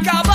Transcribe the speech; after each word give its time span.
aqui. 0.00 0.25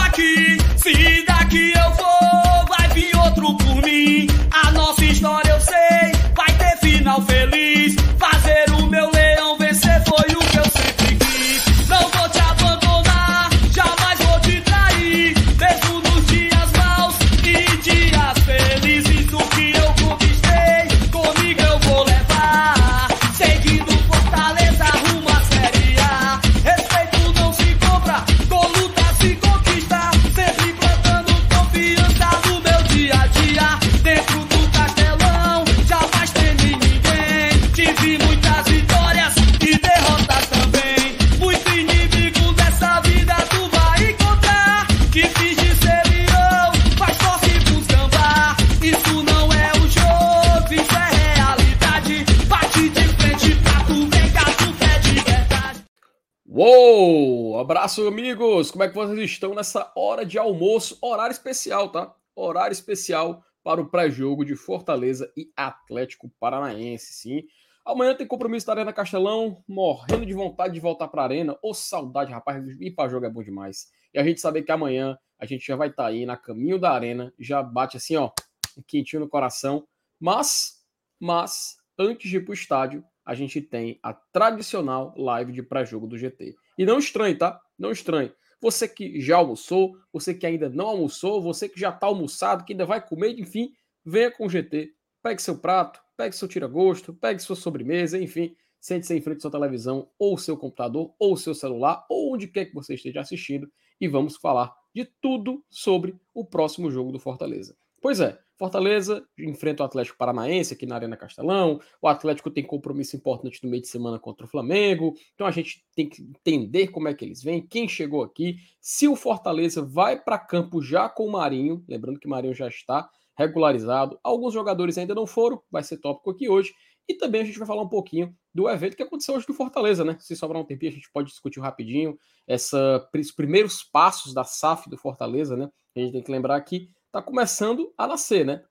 Abraço, 57.92 58.08
amigos! 58.08 58.72
Como 58.72 58.86
é 58.86 58.88
que 58.88 58.96
vocês 58.96 59.20
estão 59.20 59.54
nessa 59.54 59.92
hora 59.98 60.26
de 60.26 60.40
almoço? 60.40 60.98
Horário 61.02 61.34
especial, 61.34 61.90
tá? 61.90 62.16
Horário 62.34 62.72
especial 62.72 63.44
para 63.62 63.82
o 63.82 63.90
pré-jogo 63.90 64.46
de 64.46 64.56
Fortaleza 64.56 65.30
e 65.36 65.52
Atlético 65.58 66.32
Paranaense, 66.40 67.12
sim. 67.12 67.44
Amanhã 67.84 68.16
tem 68.16 68.26
compromisso 68.26 68.66
da 68.66 68.72
Arena 68.72 68.94
Castelão, 68.94 69.62
morrendo 69.68 70.26
de 70.26 70.32
vontade 70.32 70.74
de 70.74 70.80
voltar 70.80 71.10
para 71.10 71.22
a 71.22 71.26
Arena. 71.26 71.58
Ô, 71.62 71.74
saudade, 71.74 72.32
rapaz, 72.32 72.64
ir 72.80 72.92
para 72.92 73.10
jogo 73.10 73.26
é 73.26 73.30
bom 73.30 73.44
demais. 73.44 73.92
E 74.14 74.20
a 74.20 74.24
gente 74.24 74.40
saber 74.40 74.62
que 74.62 74.72
amanhã 74.72 75.18
a 75.38 75.46
gente 75.46 75.68
já 75.68 75.76
vai 75.76 75.90
estar 75.90 76.06
aí 76.06 76.26
na 76.26 76.38
caminho 76.38 76.80
da 76.80 76.92
Arena, 76.92 77.34
já 77.38 77.62
bate 77.62 77.98
assim, 77.98 78.16
ó, 78.16 78.32
um 78.78 78.82
quentinho 78.88 79.20
no 79.20 79.28
coração. 79.28 79.86
Mas, 80.18 80.82
mas, 81.20 81.76
antes 82.00 82.30
de 82.30 82.38
ir 82.38 82.46
para 82.46 82.52
o 82.52 82.54
estádio, 82.54 83.04
a 83.26 83.36
gente 83.36 83.62
tem 83.62 84.00
a 84.02 84.14
tradicional 84.14 85.14
live 85.18 85.52
de 85.52 85.62
pré-jogo 85.62 86.08
do 86.08 86.18
GT. 86.18 86.56
E 86.78 86.86
não 86.86 86.98
estranhe, 86.98 87.36
tá? 87.36 87.62
Não 87.82 87.92
estranhe. 87.92 88.32
Você 88.62 88.88
que 88.88 89.20
já 89.20 89.38
almoçou, 89.38 89.98
você 90.14 90.36
que 90.36 90.46
ainda 90.46 90.70
não 90.70 90.86
almoçou, 90.86 91.42
você 91.42 91.68
que 91.68 91.80
já 91.80 91.90
está 91.90 92.06
almoçado, 92.06 92.64
que 92.64 92.74
ainda 92.74 92.86
vai 92.86 93.04
comer, 93.04 93.40
enfim, 93.40 93.74
venha 94.06 94.30
com 94.30 94.46
o 94.46 94.50
GT. 94.50 94.94
Pegue 95.24 95.42
seu 95.42 95.58
prato, 95.58 96.00
pegue 96.16 96.36
seu 96.36 96.48
tira-gosto, 96.48 97.12
pegue 97.12 97.42
sua 97.42 97.56
sobremesa, 97.56 98.22
enfim, 98.22 98.56
sente-se 98.80 99.16
em 99.16 99.22
frente 99.22 99.40
à 99.40 99.42
sua 99.42 99.52
televisão, 99.52 100.08
ou 100.20 100.38
seu 100.38 100.56
computador, 100.56 101.12
ou 101.18 101.36
seu 101.36 101.56
celular, 101.56 102.06
ou 102.08 102.36
onde 102.36 102.48
quer 102.48 102.66
que 102.66 102.76
você 102.76 102.94
esteja 102.94 103.22
assistindo, 103.22 103.68
e 104.00 104.08
vamos 104.08 104.38
falar 104.38 104.72
de 104.94 105.06
tudo 105.20 105.66
sobre 105.68 106.16
o 106.32 106.46
próximo 106.46 106.92
jogo 106.92 107.12
do 107.12 107.20
Fortaleza. 107.20 107.76
Pois 108.02 108.20
é, 108.20 108.38
Fortaleza 108.58 109.24
enfrenta 109.38 109.84
o 109.84 109.86
Atlético 109.86 110.18
Paranaense 110.18 110.74
aqui 110.74 110.86
na 110.86 110.96
Arena 110.96 111.16
Castelão. 111.16 111.80
O 112.02 112.08
Atlético 112.08 112.50
tem 112.50 112.64
compromisso 112.64 113.16
importante 113.16 113.60
no 113.64 113.70
meio 113.70 113.82
de 113.82 113.88
semana 113.88 114.20
contra 114.20 114.46
o 114.46 114.50
Flamengo. 114.50 115.14
Então 115.36 115.46
a 115.46 115.52
gente 115.52 115.86
tem 115.96 116.10
que 116.10 116.22
entender 116.22 116.88
como 116.88 117.08
é 117.08 117.14
que 117.14 117.24
eles 117.24 117.44
vêm, 117.44 117.66
quem 117.66 117.88
chegou 117.88 118.24
aqui, 118.24 118.58
se 118.80 119.08
o 119.08 119.16
Fortaleza 119.16 119.84
vai 119.84 120.20
para 120.20 120.40
campo 120.40 120.82
já 120.82 121.08
com 121.08 121.28
o 121.28 121.32
Marinho, 121.32 121.84
lembrando 121.88 122.20
que 122.20 122.28
o 122.28 122.30
Marinho 122.30 122.56
já 122.56 122.68
está 122.68 123.08
regularizado. 123.38 124.20
Alguns 124.24 124.54
jogadores 124.54 124.98
ainda 124.98 125.16
não 125.16 125.28
foram, 125.28 125.62
vai 125.72 125.84
ser 125.84 125.98
tópico 125.98 126.32
aqui 126.32 126.50
hoje. 126.50 126.74
E 127.08 127.16
também 127.16 127.42
a 127.42 127.44
gente 127.44 127.58
vai 127.58 127.68
falar 127.68 127.82
um 127.82 127.90
pouquinho 127.90 128.36
do 128.54 128.70
evento 128.70 128.96
que 128.96 129.04
aconteceu 129.04 129.36
hoje 129.36 129.46
do 129.46 129.54
Fortaleza, 129.54 130.06
né? 130.06 130.18
Se 130.20 130.36
sobrar 130.36 130.62
um 130.62 130.66
tempinho, 130.66 130.92
a 130.92 130.96
gente 130.96 131.12
pode 131.12 131.30
discutir 131.30 131.60
rapidinho 131.60 132.18
essa, 132.48 133.08
os 133.14 133.32
primeiros 133.32 133.84
passos 133.84 134.34
da 134.34 134.44
SAF 134.44 134.90
do 134.90 134.98
Fortaleza, 134.98 135.58
né? 135.58 135.70
A 135.96 136.00
gente 136.00 136.14
tem 136.14 136.24
que 136.24 136.32
lembrar 136.32 136.62
que 136.62 136.90
está 137.12 137.22
começando 137.22 137.94
a 137.98 138.08
nascer, 138.08 138.46
né? 138.46 138.64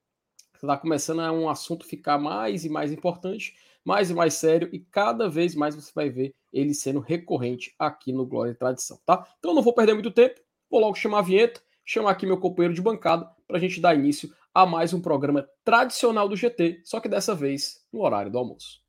Está 0.54 0.76
começando 0.76 1.20
a 1.20 1.30
um 1.30 1.48
assunto 1.48 1.86
ficar 1.86 2.18
mais 2.18 2.64
e 2.64 2.70
mais 2.70 2.90
importante, 2.90 3.54
mais 3.84 4.10
e 4.10 4.14
mais 4.14 4.34
sério, 4.34 4.68
e 4.72 4.80
cada 4.80 5.28
vez 5.28 5.54
mais 5.54 5.74
você 5.74 5.92
vai 5.94 6.08
ver 6.08 6.34
ele 6.50 6.72
sendo 6.72 7.00
recorrente 7.00 7.74
aqui 7.78 8.12
no 8.12 8.26
Glória 8.26 8.52
e 8.52 8.54
Tradição, 8.54 8.98
tá? 9.04 9.26
Então 9.38 9.54
não 9.54 9.62
vou 9.62 9.74
perder 9.74 9.92
muito 9.92 10.10
tempo, 10.10 10.40
vou 10.70 10.80
logo 10.80 10.96
chamar 10.96 11.18
a 11.18 11.22
vinheta, 11.22 11.60
chamar 11.84 12.12
aqui 12.12 12.24
meu 12.24 12.38
companheiro 12.38 12.74
de 12.74 12.80
bancada 12.80 13.30
para 13.46 13.58
a 13.58 13.60
gente 13.60 13.78
dar 13.78 13.94
início 13.94 14.34
a 14.54 14.64
mais 14.64 14.94
um 14.94 15.02
programa 15.02 15.46
tradicional 15.62 16.26
do 16.26 16.36
GT, 16.36 16.80
só 16.84 16.98
que 16.98 17.08
dessa 17.10 17.34
vez 17.34 17.84
no 17.92 18.00
horário 18.00 18.32
do 18.32 18.38
almoço. 18.38 18.79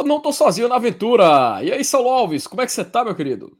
Eu 0.00 0.06
não 0.06 0.18
tô 0.18 0.32
sozinho 0.32 0.66
na 0.66 0.76
aventura. 0.76 1.62
E 1.62 1.70
aí, 1.70 1.84
Saulo 1.84 2.08
Alves, 2.08 2.46
como 2.46 2.62
é 2.62 2.64
que 2.64 2.72
você 2.72 2.82
tá, 2.82 3.04
meu 3.04 3.14
querido? 3.14 3.54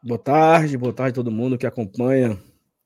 Boa 0.00 0.16
tarde, 0.16 0.78
boa 0.78 0.92
tarde 0.92 1.10
a 1.10 1.14
todo 1.16 1.32
mundo 1.32 1.58
que 1.58 1.66
acompanha, 1.66 2.36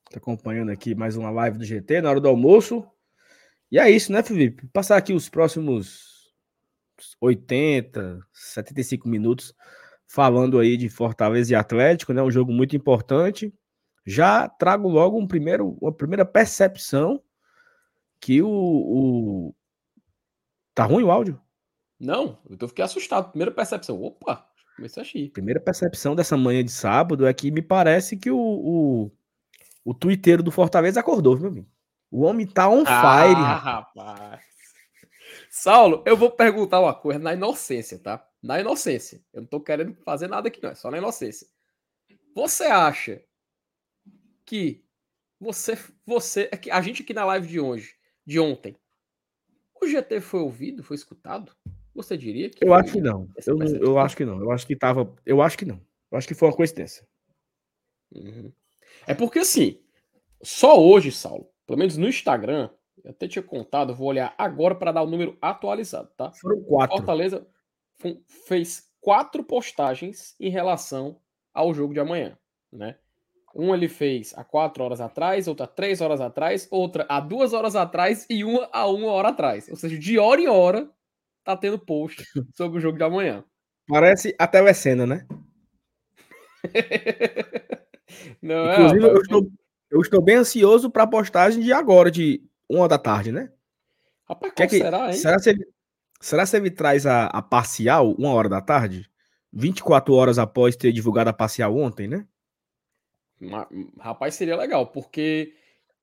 tá 0.09 0.17
acompanhando 0.17 0.71
aqui 0.71 0.95
mais 0.95 1.15
uma 1.15 1.29
live 1.29 1.59
do 1.59 1.63
GT 1.63 2.01
na 2.01 2.09
hora 2.09 2.19
do 2.19 2.27
almoço. 2.27 2.83
E 3.71 3.77
é 3.77 3.87
isso, 3.91 4.11
né, 4.11 4.23
Felipe? 4.23 4.65
Passar 4.73 4.97
aqui 4.97 5.13
os 5.13 5.29
próximos 5.29 6.33
80, 7.21 8.25
75 8.33 9.07
minutos 9.07 9.53
falando 10.07 10.57
aí 10.57 10.77
de 10.77 10.89
Fortaleza 10.89 11.53
e 11.53 11.55
Atlético, 11.55 12.11
né? 12.11 12.23
Um 12.23 12.31
jogo 12.31 12.51
muito 12.51 12.75
importante. 12.75 13.53
Já 14.03 14.49
trago 14.49 14.89
logo 14.89 15.19
um 15.19 15.27
primeiro, 15.27 15.77
uma 15.79 15.93
primeira 15.93 16.25
percepção 16.25 17.21
que 18.19 18.41
o, 18.41 18.49
o... 18.49 19.55
tá 20.73 20.85
ruim 20.85 21.03
o 21.03 21.11
áudio. 21.11 21.39
Não, 21.99 22.37
eu 22.59 22.67
fiquei 22.67 22.85
assustado. 22.85 23.29
Primeira 23.29 23.51
percepção. 23.51 24.01
Opa, 24.01 24.47
comecei 24.75 25.01
a 25.01 25.05
achar. 25.05 25.31
Primeira 25.33 25.59
percepção 25.59 26.15
dessa 26.15 26.37
manhã 26.37 26.63
de 26.63 26.71
sábado 26.71 27.25
é 27.25 27.33
que 27.33 27.49
me 27.51 27.61
parece 27.61 28.15
que 28.17 28.29
o, 28.29 28.37
o, 28.37 29.11
o 29.83 29.93
twitteiro 29.93 30.43
do 30.43 30.51
Fortaleza 30.51 30.99
acordou, 30.99 31.37
meu 31.37 31.49
amigo. 31.49 31.67
O 32.11 32.21
homem 32.21 32.45
tá 32.45 32.69
on 32.69 32.85
fire. 32.85 33.35
Ah, 33.35 33.55
rapaz. 33.55 34.41
Saulo, 35.49 36.03
eu 36.05 36.15
vou 36.15 36.31
perguntar 36.31 36.79
uma 36.79 36.93
coisa 36.93 37.19
na 37.19 37.33
inocência, 37.33 37.99
tá? 37.99 38.25
Na 38.41 38.59
inocência. 38.59 39.21
Eu 39.33 39.41
não 39.41 39.47
tô 39.47 39.59
querendo 39.59 39.95
fazer 40.03 40.27
nada 40.27 40.47
aqui, 40.47 40.61
não. 40.61 40.69
É 40.69 40.75
só 40.75 40.91
na 40.91 40.99
inocência. 40.99 41.47
Você 42.35 42.65
acha 42.65 43.21
que 44.45 44.85
você, 45.39 45.77
você, 46.05 46.49
a 46.71 46.81
gente 46.81 47.01
aqui 47.01 47.13
na 47.13 47.25
live 47.25 47.47
de 47.47 47.59
hoje, 47.59 47.95
de 48.25 48.39
ontem, 48.39 48.75
o 49.81 49.87
GT 49.87 50.21
foi 50.21 50.39
ouvido, 50.39 50.83
foi 50.83 50.95
escutado? 50.95 51.55
Você 51.97 52.15
diria 52.15 52.47
que. 52.47 52.63
Eu 52.63 52.75
acho 52.75 52.91
que 52.91 53.01
não. 53.01 53.27
Eu, 53.43 53.57
eu 53.81 53.99
acho 53.99 54.15
que 54.15 54.23
não. 54.23 54.39
Eu 54.39 54.51
acho 54.51 54.67
que 54.67 54.75
tava. 54.75 55.11
Eu 55.25 55.41
acho 55.41 55.57
que 55.57 55.65
não. 55.65 55.81
Eu 56.11 56.17
acho 56.17 56.27
que 56.27 56.35
foi 56.35 56.47
uma 56.47 56.55
coincidência. 56.55 57.03
Uhum. 58.13 58.51
É 59.07 59.15
porque 59.15 59.39
assim, 59.39 59.79
só 60.41 60.79
hoje, 60.79 61.11
Saulo, 61.11 61.49
pelo 61.65 61.79
menos 61.79 61.97
no 61.97 62.07
Instagram, 62.07 62.69
eu 63.03 63.09
até 63.09 63.27
tinha 63.27 63.41
contado, 63.41 63.95
vou 63.95 64.09
olhar 64.09 64.35
agora 64.37 64.75
para 64.75 64.91
dar 64.91 65.01
o 65.01 65.09
número 65.09 65.35
atualizado, 65.41 66.09
tá? 66.15 66.31
Foram 66.33 66.61
quatro. 66.61 66.97
Fortaleza 66.97 67.47
fez 68.45 68.91
quatro 69.01 69.43
postagens 69.43 70.35
em 70.39 70.51
relação 70.51 71.19
ao 71.51 71.73
jogo 71.73 71.95
de 71.95 71.99
amanhã, 71.99 72.37
né? 72.71 72.95
Um 73.55 73.73
ele 73.73 73.87
fez 73.87 74.37
há 74.37 74.43
quatro 74.43 74.83
horas 74.83 75.01
atrás, 75.01 75.47
outra 75.47 75.65
há 75.65 75.67
três 75.67 75.99
horas 75.99 76.21
atrás, 76.21 76.67
outra 76.69 77.07
há 77.09 77.19
duas 77.19 77.53
horas 77.53 77.75
atrás 77.75 78.27
e 78.29 78.43
uma 78.43 78.69
há 78.71 78.87
uma 78.87 79.07
hora 79.07 79.29
atrás. 79.29 79.67
Ou 79.67 79.75
seja, 79.75 79.97
de 79.97 80.19
hora 80.19 80.39
em 80.39 80.47
hora 80.47 80.87
tá 81.47 81.55
tendo 81.55 81.79
post 81.79 82.25
sobre 82.53 82.77
o 82.77 82.81
jogo 82.81 82.97
de 82.97 83.03
amanhã. 83.05 83.41
Parece 83.87 84.35
a 84.37 84.45
telecena, 84.45 85.05
né? 85.07 85.25
Não, 88.41 88.71
Inclusive, 88.71 89.05
é, 89.05 89.09
eu, 89.09 89.21
estou, 89.21 89.51
eu 89.89 90.01
estou 90.01 90.21
bem 90.21 90.35
ansioso 90.35 90.89
para 90.89 91.03
a 91.03 91.07
postagem 91.07 91.63
de 91.63 91.71
agora, 91.71 92.11
de 92.11 92.43
uma 92.69 92.87
da 92.87 92.97
tarde, 92.97 93.31
né? 93.31 93.49
Rapaz, 94.27 94.53
qual 94.53 94.67
que, 94.67 94.77
será, 94.77 95.07
hein? 95.07 95.13
Será 95.13 95.39
se, 95.39 95.49
ele, 95.49 95.65
será 96.19 96.45
se 96.45 96.57
ele 96.57 96.69
traz 96.69 97.05
a, 97.05 97.27
a 97.27 97.41
parcial 97.41 98.11
uma 98.11 98.33
hora 98.33 98.49
da 98.49 98.59
tarde? 98.59 99.09
24 99.53 100.13
horas 100.13 100.37
após 100.37 100.75
ter 100.75 100.91
divulgado 100.91 101.29
a 101.29 101.33
parcial 101.33 101.77
ontem, 101.77 102.09
né? 102.09 102.27
Rapaz, 103.97 104.35
seria 104.35 104.57
legal, 104.57 104.87
porque 104.87 105.55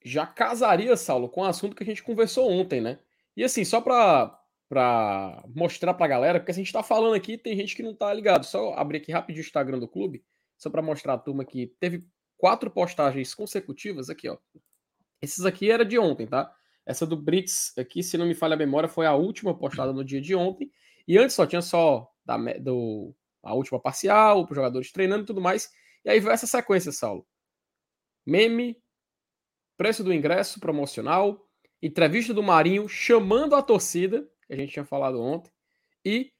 já 0.02 0.26
casaria, 0.26 0.96
Saulo, 0.96 1.28
com 1.28 1.42
o 1.42 1.44
assunto 1.44 1.76
que 1.76 1.82
a 1.82 1.86
gente 1.86 2.02
conversou 2.02 2.50
ontem, 2.50 2.80
né? 2.80 2.98
E 3.36 3.44
assim, 3.44 3.64
só 3.64 3.80
para 3.80 4.40
para 4.68 5.44
mostrar 5.54 5.94
para 5.94 6.06
a 6.06 6.08
galera, 6.08 6.40
porque 6.40 6.52
a 6.52 6.54
gente 6.54 6.66
está 6.66 6.82
falando 6.82 7.14
aqui, 7.14 7.36
tem 7.36 7.56
gente 7.56 7.76
que 7.76 7.82
não 7.82 7.94
tá 7.94 8.12
ligado. 8.12 8.44
Só 8.44 8.74
abrir 8.74 8.98
aqui 8.98 9.12
rapidinho 9.12 9.44
o 9.44 9.46
Instagram 9.46 9.78
do 9.78 9.88
clube, 9.88 10.24
só 10.56 10.70
para 10.70 10.82
mostrar 10.82 11.14
a 11.14 11.18
turma 11.18 11.44
que 11.44 11.66
teve 11.78 12.06
quatro 12.36 12.70
postagens 12.70 13.34
consecutivas 13.34 14.10
aqui, 14.10 14.28
ó. 14.28 14.38
Esses 15.20 15.44
aqui 15.44 15.70
era 15.70 15.84
de 15.84 15.98
ontem, 15.98 16.26
tá? 16.26 16.52
Essa 16.84 17.06
do 17.06 17.16
Brits 17.16 17.72
aqui, 17.78 18.02
se 18.02 18.18
não 18.18 18.26
me 18.26 18.34
falha 18.34 18.54
a 18.54 18.58
memória, 18.58 18.88
foi 18.88 19.06
a 19.06 19.14
última 19.14 19.56
postada 19.56 19.92
no 19.92 20.04
dia 20.04 20.20
de 20.20 20.34
ontem. 20.34 20.70
E 21.08 21.16
antes 21.16 21.34
só 21.34 21.46
tinha 21.46 21.62
só 21.62 22.10
da, 22.24 22.36
do, 22.58 23.14
a 23.42 23.54
última 23.54 23.80
parcial, 23.80 24.44
os 24.44 24.54
jogadores 24.54 24.92
treinando 24.92 25.24
e 25.24 25.26
tudo 25.26 25.40
mais. 25.40 25.70
E 26.04 26.10
aí 26.10 26.20
veio 26.20 26.32
essa 26.32 26.46
sequência, 26.46 26.92
Saulo. 26.92 27.26
Meme, 28.26 28.76
preço 29.76 30.04
do 30.04 30.12
ingresso 30.12 30.60
promocional, 30.60 31.46
entrevista 31.80 32.32
do 32.32 32.42
Marinho 32.42 32.88
chamando 32.88 33.54
a 33.54 33.62
torcida, 33.62 34.28
que 34.46 34.52
a 34.52 34.56
gente 34.56 34.72
tinha 34.72 34.84
falado 34.84 35.20
ontem, 35.20 35.50
e 36.04 36.32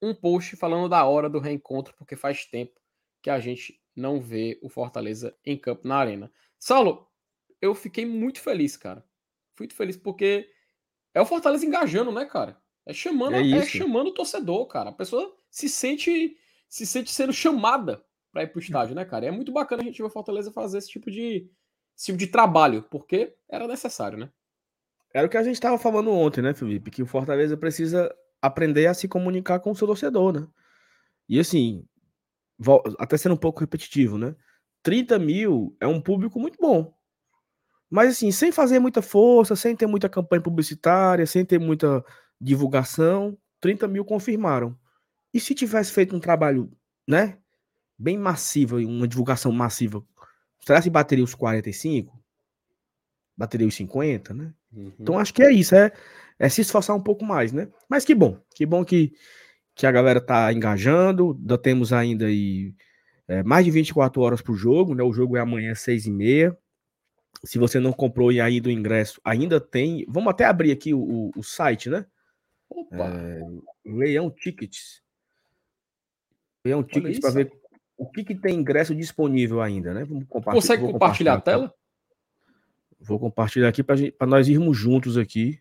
um 0.00 0.14
post 0.14 0.56
falando 0.56 0.88
da 0.88 1.04
hora 1.04 1.28
do 1.28 1.38
reencontro, 1.38 1.94
porque 1.96 2.16
faz 2.16 2.46
tempo 2.46 2.80
que 3.22 3.30
a 3.30 3.40
gente 3.40 3.80
não 3.94 4.20
vê 4.20 4.58
o 4.62 4.68
Fortaleza 4.68 5.36
em 5.44 5.56
campo 5.58 5.86
na 5.86 5.96
arena. 5.96 6.32
Saulo, 6.58 7.08
eu 7.60 7.74
fiquei 7.74 8.06
muito 8.06 8.40
feliz, 8.40 8.76
cara. 8.76 9.04
Muito 9.58 9.74
feliz 9.74 9.96
porque 9.96 10.48
é 11.12 11.20
o 11.20 11.26
Fortaleza 11.26 11.66
engajando, 11.66 12.12
né, 12.12 12.24
cara? 12.24 12.60
É 12.86 12.92
chamando, 12.92 13.34
é, 13.34 13.50
é 13.50 13.64
chamando 13.64 14.08
o 14.08 14.14
torcedor, 14.14 14.66
cara. 14.66 14.90
A 14.90 14.94
pessoa 14.94 15.36
se 15.50 15.68
sente 15.68 16.38
se 16.68 16.86
sente 16.86 17.10
sendo 17.10 17.32
chamada 17.32 18.04
para 18.30 18.42
ir 18.42 18.48
pro 18.48 18.60
estádio, 18.60 18.94
né, 18.94 19.04
cara? 19.04 19.24
E 19.24 19.28
é 19.28 19.30
muito 19.30 19.50
bacana 19.50 19.82
a 19.82 19.84
gente 19.84 19.98
ver 19.98 20.06
o 20.06 20.10
Fortaleza 20.10 20.52
fazer 20.52 20.78
esse 20.78 20.90
tipo 20.90 21.10
de 21.10 21.50
esse 21.96 22.06
tipo 22.06 22.18
de 22.18 22.28
trabalho, 22.28 22.84
porque 22.84 23.34
era 23.48 23.66
necessário, 23.66 24.16
né? 24.16 24.30
Era 25.12 25.26
o 25.26 25.30
que 25.30 25.36
a 25.36 25.42
gente 25.42 25.54
estava 25.54 25.78
falando 25.78 26.10
ontem, 26.10 26.42
né, 26.42 26.54
Felipe? 26.54 26.90
Que 26.90 27.02
o 27.02 27.06
Fortaleza 27.06 27.56
precisa 27.56 28.14
aprender 28.40 28.86
a 28.86 28.94
se 28.94 29.08
comunicar 29.08 29.60
com 29.60 29.70
o 29.70 29.74
seu 29.74 29.86
torcedor, 29.86 30.32
né? 30.32 30.46
E 31.28 31.38
assim, 31.38 31.84
até 32.98 33.16
sendo 33.16 33.34
um 33.34 33.38
pouco 33.38 33.60
repetitivo, 33.60 34.18
né? 34.18 34.34
30 34.82 35.18
mil 35.18 35.76
é 35.80 35.86
um 35.86 36.00
público 36.00 36.38
muito 36.38 36.56
bom. 36.60 36.94
Mas 37.90 38.10
assim, 38.10 38.30
sem 38.30 38.52
fazer 38.52 38.78
muita 38.78 39.00
força, 39.00 39.56
sem 39.56 39.74
ter 39.74 39.86
muita 39.86 40.08
campanha 40.08 40.42
publicitária, 40.42 41.26
sem 41.26 41.44
ter 41.44 41.58
muita 41.58 42.04
divulgação, 42.40 43.36
30 43.60 43.88
mil 43.88 44.04
confirmaram. 44.04 44.78
E 45.32 45.40
se 45.40 45.54
tivesse 45.54 45.92
feito 45.92 46.14
um 46.14 46.20
trabalho, 46.20 46.70
né? 47.06 47.38
Bem 47.98 48.16
massivo, 48.16 48.76
uma 48.76 49.08
divulgação 49.08 49.50
massiva, 49.50 50.04
será 50.64 50.80
que 50.80 50.90
bateria 50.90 51.24
os 51.24 51.34
45? 51.34 52.17
Bateria 53.38 53.68
os 53.68 53.74
50, 53.76 54.34
né? 54.34 54.52
Uhum. 54.72 54.92
Então 54.98 55.16
acho 55.16 55.32
que 55.32 55.42
é 55.44 55.52
isso, 55.52 55.72
é, 55.76 55.92
é 56.40 56.48
se 56.48 56.60
esforçar 56.60 56.96
um 56.96 57.00
pouco 57.00 57.24
mais, 57.24 57.52
né? 57.52 57.68
Mas 57.88 58.04
que 58.04 58.12
bom, 58.12 58.36
que 58.52 58.66
bom 58.66 58.84
que, 58.84 59.12
que 59.76 59.86
a 59.86 59.92
galera 59.92 60.20
tá 60.20 60.52
engajando, 60.52 61.36
ainda 61.38 61.56
temos 61.56 61.92
ainda 61.92 62.26
aí 62.26 62.74
é, 63.28 63.44
mais 63.44 63.64
de 63.64 63.70
24 63.70 64.20
horas 64.20 64.42
pro 64.42 64.54
jogo, 64.54 64.92
né? 64.92 65.04
O 65.04 65.12
jogo 65.12 65.36
é 65.36 65.40
amanhã, 65.40 65.72
6 65.72 66.06
e 66.06 66.10
meia. 66.10 66.58
Se 67.44 67.58
você 67.58 67.78
não 67.78 67.92
comprou 67.92 68.30
ainda 68.30 68.68
o 68.68 68.72
ingresso, 68.72 69.20
ainda 69.22 69.60
tem. 69.60 70.04
Vamos 70.08 70.30
até 70.30 70.44
abrir 70.44 70.72
aqui 70.72 70.92
o, 70.92 70.98
o, 70.98 71.30
o 71.36 71.42
site, 71.44 71.88
né? 71.88 72.04
Opa. 72.68 72.96
É, 72.96 73.40
Leão 73.84 74.30
Tickets. 74.30 75.00
Leão 76.64 76.82
Tickets 76.82 77.20
para 77.20 77.30
ver 77.30 77.52
o 77.96 78.10
que, 78.10 78.24
que 78.24 78.34
tem 78.34 78.56
ingresso 78.56 78.94
disponível 78.94 79.60
ainda, 79.60 79.94
né? 79.94 80.04
Vamos 80.04 80.24
compartilhar. 80.28 80.60
Consegue 80.60 80.82
compartilhar, 80.82 80.92
compartilhar 80.92 81.34
a 81.34 81.40
tela? 81.40 81.74
Vou 83.00 83.18
compartilhar 83.18 83.68
aqui 83.68 83.82
para 83.82 84.26
nós 84.26 84.48
irmos 84.48 84.76
juntos 84.76 85.16
aqui. 85.16 85.60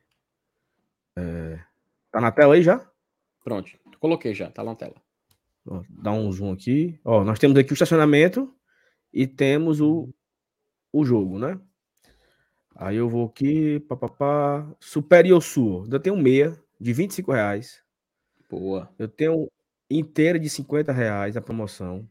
É... 1.16 1.60
Tá 2.12 2.20
na 2.20 2.32
tela 2.32 2.56
aí 2.56 2.64
já? 2.64 2.86
Pronto, 3.44 3.70
coloquei 4.00 4.34
já, 4.34 4.50
tá 4.50 4.64
na 4.64 4.76
tela. 4.76 4.96
Ó, 5.66 5.84
dá 5.90 6.12
um 6.12 6.32
zoom 6.32 6.52
aqui. 6.52 7.00
Ó, 7.04 7.24
nós 7.24 7.40
temos 7.40 7.58
aqui 7.58 7.72
o 7.72 7.74
estacionamento 7.74 8.54
e 9.14 9.28
temos 9.28 9.82
o, 9.82 10.10
o 10.92 11.06
jogo, 11.06 11.38
né? 11.38 11.60
Aí 12.76 12.96
eu 12.96 13.10
vou 13.10 13.26
aqui, 13.26 13.80
papapá, 13.82 14.68
Superior 14.80 15.42
Sul, 15.42 15.84
ainda 15.84 16.00
tem 16.00 16.14
um 16.14 16.22
meia 16.22 16.58
de 16.80 16.94
25 16.94 17.32
reais. 17.32 17.84
Boa. 18.50 18.90
Eu 18.98 19.08
tenho 19.08 19.50
inteira 19.90 20.40
de 20.40 20.50
50 20.50 20.92
reais 20.92 21.36
a 21.36 21.42
promoção. 21.42 22.08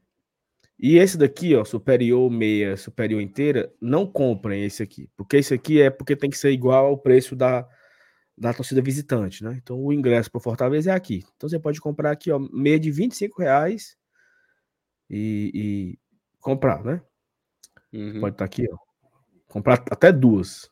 E 0.78 0.98
esse 0.98 1.16
daqui, 1.16 1.54
ó, 1.54 1.64
superior 1.64 2.30
meia, 2.30 2.76
superior 2.76 3.20
inteira, 3.20 3.72
não 3.80 4.06
comprem 4.06 4.64
esse 4.64 4.82
aqui, 4.82 5.08
porque 5.16 5.38
esse 5.38 5.54
aqui 5.54 5.80
é 5.80 5.88
porque 5.88 6.14
tem 6.14 6.28
que 6.28 6.36
ser 6.36 6.50
igual 6.50 6.86
ao 6.86 6.98
preço 6.98 7.34
da, 7.34 7.66
da 8.36 8.52
torcida 8.52 8.82
visitante, 8.82 9.42
né? 9.42 9.58
Então 9.62 9.82
o 9.82 9.92
ingresso 9.92 10.30
para 10.30 10.40
Fortaleza 10.40 10.90
é 10.90 10.94
aqui. 10.94 11.24
Então 11.36 11.48
você 11.48 11.58
pode 11.58 11.80
comprar 11.80 12.10
aqui, 12.10 12.30
ó, 12.30 12.38
meia 12.38 12.78
de 12.78 12.90
25 12.90 13.40
reais 13.40 13.96
e, 15.08 15.50
e 15.54 15.98
comprar, 16.40 16.84
né? 16.84 17.00
Uhum. 17.92 18.20
Pode 18.20 18.34
estar 18.34 18.38
tá 18.38 18.44
aqui, 18.44 18.66
ó. 18.70 18.76
Comprar 19.48 19.82
até 19.90 20.12
duas. 20.12 20.70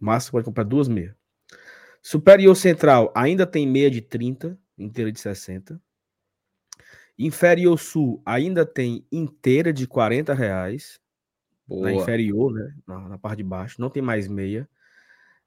Massa 0.00 0.30
pode 0.30 0.46
comprar 0.46 0.64
duas 0.64 0.88
meias. 0.88 1.14
Superior 2.00 2.54
Central 2.54 3.12
ainda 3.14 3.46
tem 3.46 3.66
meia 3.66 3.90
de 3.90 4.00
30, 4.00 4.58
inteira 4.78 5.12
de 5.12 5.20
60. 5.20 5.80
Inferior 7.18 7.78
Sul 7.78 8.20
ainda 8.24 8.66
tem 8.66 9.06
inteira 9.10 9.72
de 9.72 9.86
40 9.86 10.34
reais. 10.34 11.00
Boa. 11.66 11.82
Na 11.82 11.92
inferior, 11.92 12.52
né? 12.52 12.74
Na, 12.86 13.08
na, 13.08 13.18
parte 13.18 13.38
de 13.38 13.44
baixo. 13.44 13.80
Não 13.80 13.90
tem 13.90 14.02
mais 14.02 14.28
meia. 14.28 14.68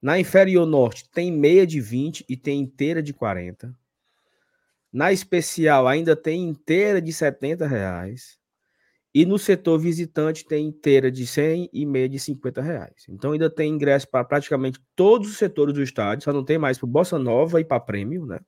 Na 0.01 0.19
inferior 0.19 0.65
norte 0.65 1.09
tem 1.09 1.31
meia 1.31 1.67
de 1.67 1.79
20 1.79 2.25
e 2.27 2.35
tem 2.35 2.61
inteira 2.61 3.01
de 3.03 3.13
40. 3.13 3.75
Na 4.91 5.11
especial 5.11 5.87
ainda 5.87 6.15
tem 6.15 6.49
inteira 6.49 7.01
de 7.01 7.13
70 7.13 7.67
reais. 7.67 8.39
E 9.13 9.25
no 9.25 9.39
setor 9.39 9.79
visitante 9.79 10.45
tem 10.45 10.67
inteira 10.67 11.11
de 11.11 11.25
100 11.25 11.69
e 11.73 11.85
meia 11.85 12.07
de 12.07 12.19
50 12.19 12.61
reais. 12.61 13.05
Então 13.09 13.31
ainda 13.31 13.49
tem 13.49 13.71
ingresso 13.71 14.07
para 14.07 14.23
praticamente 14.23 14.79
todos 14.95 15.29
os 15.29 15.37
setores 15.37 15.73
do 15.73 15.81
estádio, 15.81 16.23
só 16.23 16.31
não 16.31 16.43
tem 16.43 16.57
mais 16.57 16.77
para 16.77 16.87
Bossa 16.87 17.17
Nova 17.17 17.59
e 17.59 17.65
para 17.65 17.79
Prêmio, 17.79 18.25
né? 18.25 18.39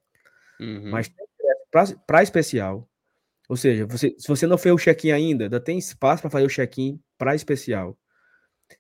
Uhum. 0.60 0.92
Mas 0.92 1.10
tem 1.10 1.26
ingresso 1.40 2.00
para 2.06 2.22
especial. 2.22 2.88
Ou 3.52 3.58
seja, 3.58 3.86
você, 3.86 4.16
se 4.18 4.30
você 4.30 4.48
não 4.48 4.58
fez 4.58 4.74
o 4.74 4.78
check-in 4.78 5.12
ainda, 5.12 5.44
ainda 5.44 5.60
tem 5.60 5.78
espaço 5.78 6.22
para 6.22 6.32
fazer 6.32 6.46
o 6.46 6.50
check-in 6.50 6.98
para 7.18 7.36
especial. 7.36 7.98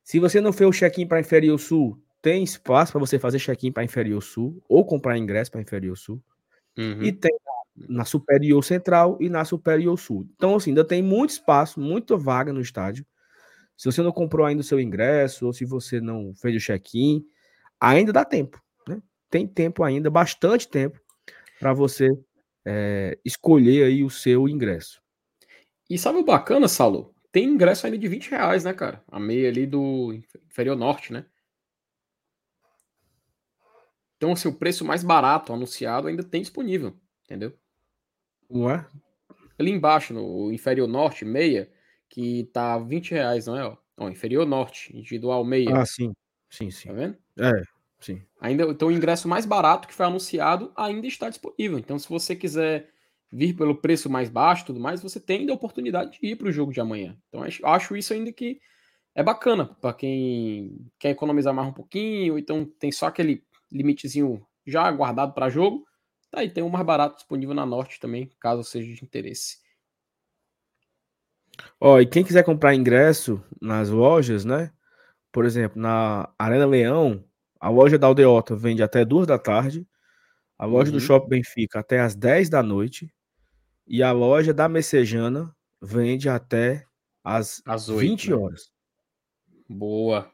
Se 0.01 0.17
você 0.17 0.39
não 0.39 0.53
fez 0.53 0.69
o 0.69 0.71
check-in 0.71 1.05
para 1.05 1.19
Inferior 1.19 1.59
Sul, 1.59 2.01
tem 2.21 2.41
espaço 2.41 2.93
para 2.93 2.99
você 3.01 3.19
fazer 3.19 3.37
check-in 3.37 3.69
para 3.69 3.83
Inferior 3.83 4.23
Sul 4.23 4.63
ou 4.69 4.85
comprar 4.85 5.17
ingresso 5.17 5.51
para 5.51 5.59
Inferior 5.59 5.97
Sul. 5.97 6.23
Uhum. 6.77 7.03
E 7.03 7.11
tem 7.11 7.37
na 7.75 8.05
Superior 8.05 8.63
Central 8.63 9.17
e 9.19 9.27
na 9.29 9.43
Superior 9.43 9.99
Sul. 9.99 10.25
Então, 10.37 10.55
assim, 10.55 10.69
ainda 10.69 10.85
tem 10.85 11.03
muito 11.03 11.31
espaço, 11.31 11.77
muita 11.77 12.15
vaga 12.15 12.53
no 12.53 12.61
estádio. 12.61 13.05
Se 13.75 13.91
você 13.91 14.01
não 14.01 14.13
comprou 14.13 14.45
ainda 14.45 14.61
o 14.61 14.63
seu 14.63 14.79
ingresso, 14.79 15.47
ou 15.47 15.51
se 15.51 15.65
você 15.65 15.99
não 15.99 16.33
fez 16.33 16.55
o 16.55 16.65
check-in, 16.65 17.25
ainda 17.77 18.13
dá 18.13 18.23
tempo. 18.23 18.57
Né? 18.87 19.01
Tem 19.29 19.45
tempo 19.45 19.83
ainda, 19.83 20.09
bastante 20.09 20.65
tempo, 20.65 20.97
para 21.59 21.73
você 21.73 22.07
é, 22.65 23.17
escolher 23.25 23.85
aí 23.85 24.03
o 24.03 24.09
seu 24.09 24.47
ingresso. 24.47 25.01
E 25.89 25.97
sabe 25.97 26.19
o 26.19 26.23
bacana, 26.23 26.67
Saulo? 26.67 27.13
Tem 27.31 27.45
ingresso 27.45 27.85
ainda 27.85 27.97
de 27.97 28.07
20 28.07 28.29
reais, 28.29 28.63
né, 28.63 28.73
cara? 28.73 29.03
A 29.07 29.19
meia 29.19 29.49
ali 29.49 29.65
do 29.65 30.13
Inferior 30.49 30.75
Norte, 30.75 31.13
né? 31.13 31.25
Então, 34.17 34.33
assim, 34.33 34.47
o 34.47 34.53
preço 34.53 34.85
mais 34.85 35.03
barato 35.03 35.51
anunciado 35.51 36.07
ainda 36.07 36.23
tem 36.23 36.41
disponível, 36.41 36.95
entendeu? 37.25 37.57
Ué? 38.51 38.85
Ali 39.57 39.71
embaixo, 39.71 40.13
no 40.13 40.51
inferior 40.51 40.87
norte, 40.87 41.25
meia, 41.25 41.71
que 42.07 42.43
tá 42.53 42.77
20 42.77 43.11
reais, 43.11 43.47
não 43.47 43.57
é? 43.57 43.65
Ó, 43.65 43.77
ó 43.97 44.09
inferior 44.09 44.45
norte, 44.45 44.95
individual 44.95 45.43
meia. 45.43 45.75
Ah, 45.75 45.85
sim. 45.85 46.13
Sim, 46.49 46.69
sim. 46.69 46.89
Tá 46.89 46.93
vendo? 46.93 47.17
É, 47.39 47.63
sim. 48.01 48.21
Ainda, 48.39 48.63
então 48.65 48.87
o 48.87 48.91
ingresso 48.91 49.27
mais 49.27 49.45
barato 49.45 49.87
que 49.87 49.93
foi 49.93 50.05
anunciado 50.05 50.71
ainda 50.75 51.07
está 51.07 51.29
disponível. 51.29 51.77
Então, 51.77 51.97
se 51.97 52.09
você 52.09 52.35
quiser 52.35 52.89
vir 53.31 53.53
pelo 53.55 53.75
preço 53.75 54.09
mais 54.09 54.29
baixo 54.29 54.65
tudo 54.65 54.79
mais, 54.79 55.01
você 55.01 55.19
tem 55.19 55.41
ainda 55.41 55.53
a 55.53 55.55
oportunidade 55.55 56.19
de 56.19 56.27
ir 56.27 56.35
para 56.35 56.47
o 56.47 56.51
jogo 56.51 56.73
de 56.73 56.81
amanhã. 56.81 57.17
Então, 57.29 57.43
acho, 57.43 57.65
acho 57.65 57.95
isso 57.95 58.13
ainda 58.13 58.31
que 58.33 58.59
é 59.15 59.23
bacana 59.23 59.65
para 59.65 59.93
quem 59.93 60.85
quer 60.99 61.11
economizar 61.11 61.53
mais 61.53 61.67
um 61.67 61.73
pouquinho, 61.73 62.33
ou 62.33 62.39
então 62.39 62.65
tem 62.65 62.91
só 62.91 63.07
aquele 63.07 63.43
limitezinho 63.71 64.45
já 64.65 64.89
guardado 64.91 65.33
para 65.33 65.49
jogo. 65.49 65.85
Tá 66.29 66.39
aí, 66.39 66.49
tem 66.49 66.63
um 66.63 66.69
mais 66.69 66.85
barato 66.85 67.15
disponível 67.15 67.53
na 67.53 67.65
Norte 67.65 67.99
também, 67.99 68.29
caso 68.39 68.63
seja 68.63 68.93
de 68.93 69.03
interesse. 69.03 69.59
Ó, 71.79 71.99
e 71.99 72.05
quem 72.05 72.23
quiser 72.23 72.43
comprar 72.43 72.73
ingresso 72.73 73.43
nas 73.61 73.89
lojas, 73.89 74.45
né? 74.45 74.71
Por 75.31 75.45
exemplo, 75.45 75.81
na 75.81 76.29
Arena 76.37 76.65
Leão, 76.65 77.23
a 77.61 77.69
loja 77.69 77.97
da 77.97 78.07
Aldeota 78.07 78.55
vende 78.55 78.83
até 78.83 79.05
duas 79.05 79.25
da 79.25 79.37
tarde, 79.37 79.87
a 80.57 80.65
loja 80.65 80.91
uhum. 80.91 80.97
do 80.97 81.01
Shopping 81.01 81.29
Benfica 81.29 81.79
até 81.79 82.01
as 82.01 82.15
10 82.15 82.49
da 82.49 82.61
noite, 82.61 83.13
e 83.87 84.03
a 84.03 84.11
loja 84.11 84.53
da 84.53 84.67
Messejana 84.67 85.55
vende 85.81 86.27
até 86.27 86.85
as, 87.23 87.61
as 87.65 87.87
8, 87.87 87.99
20 87.99 88.29
né? 88.29 88.35
horas. 88.35 88.71
Boa. 89.69 90.29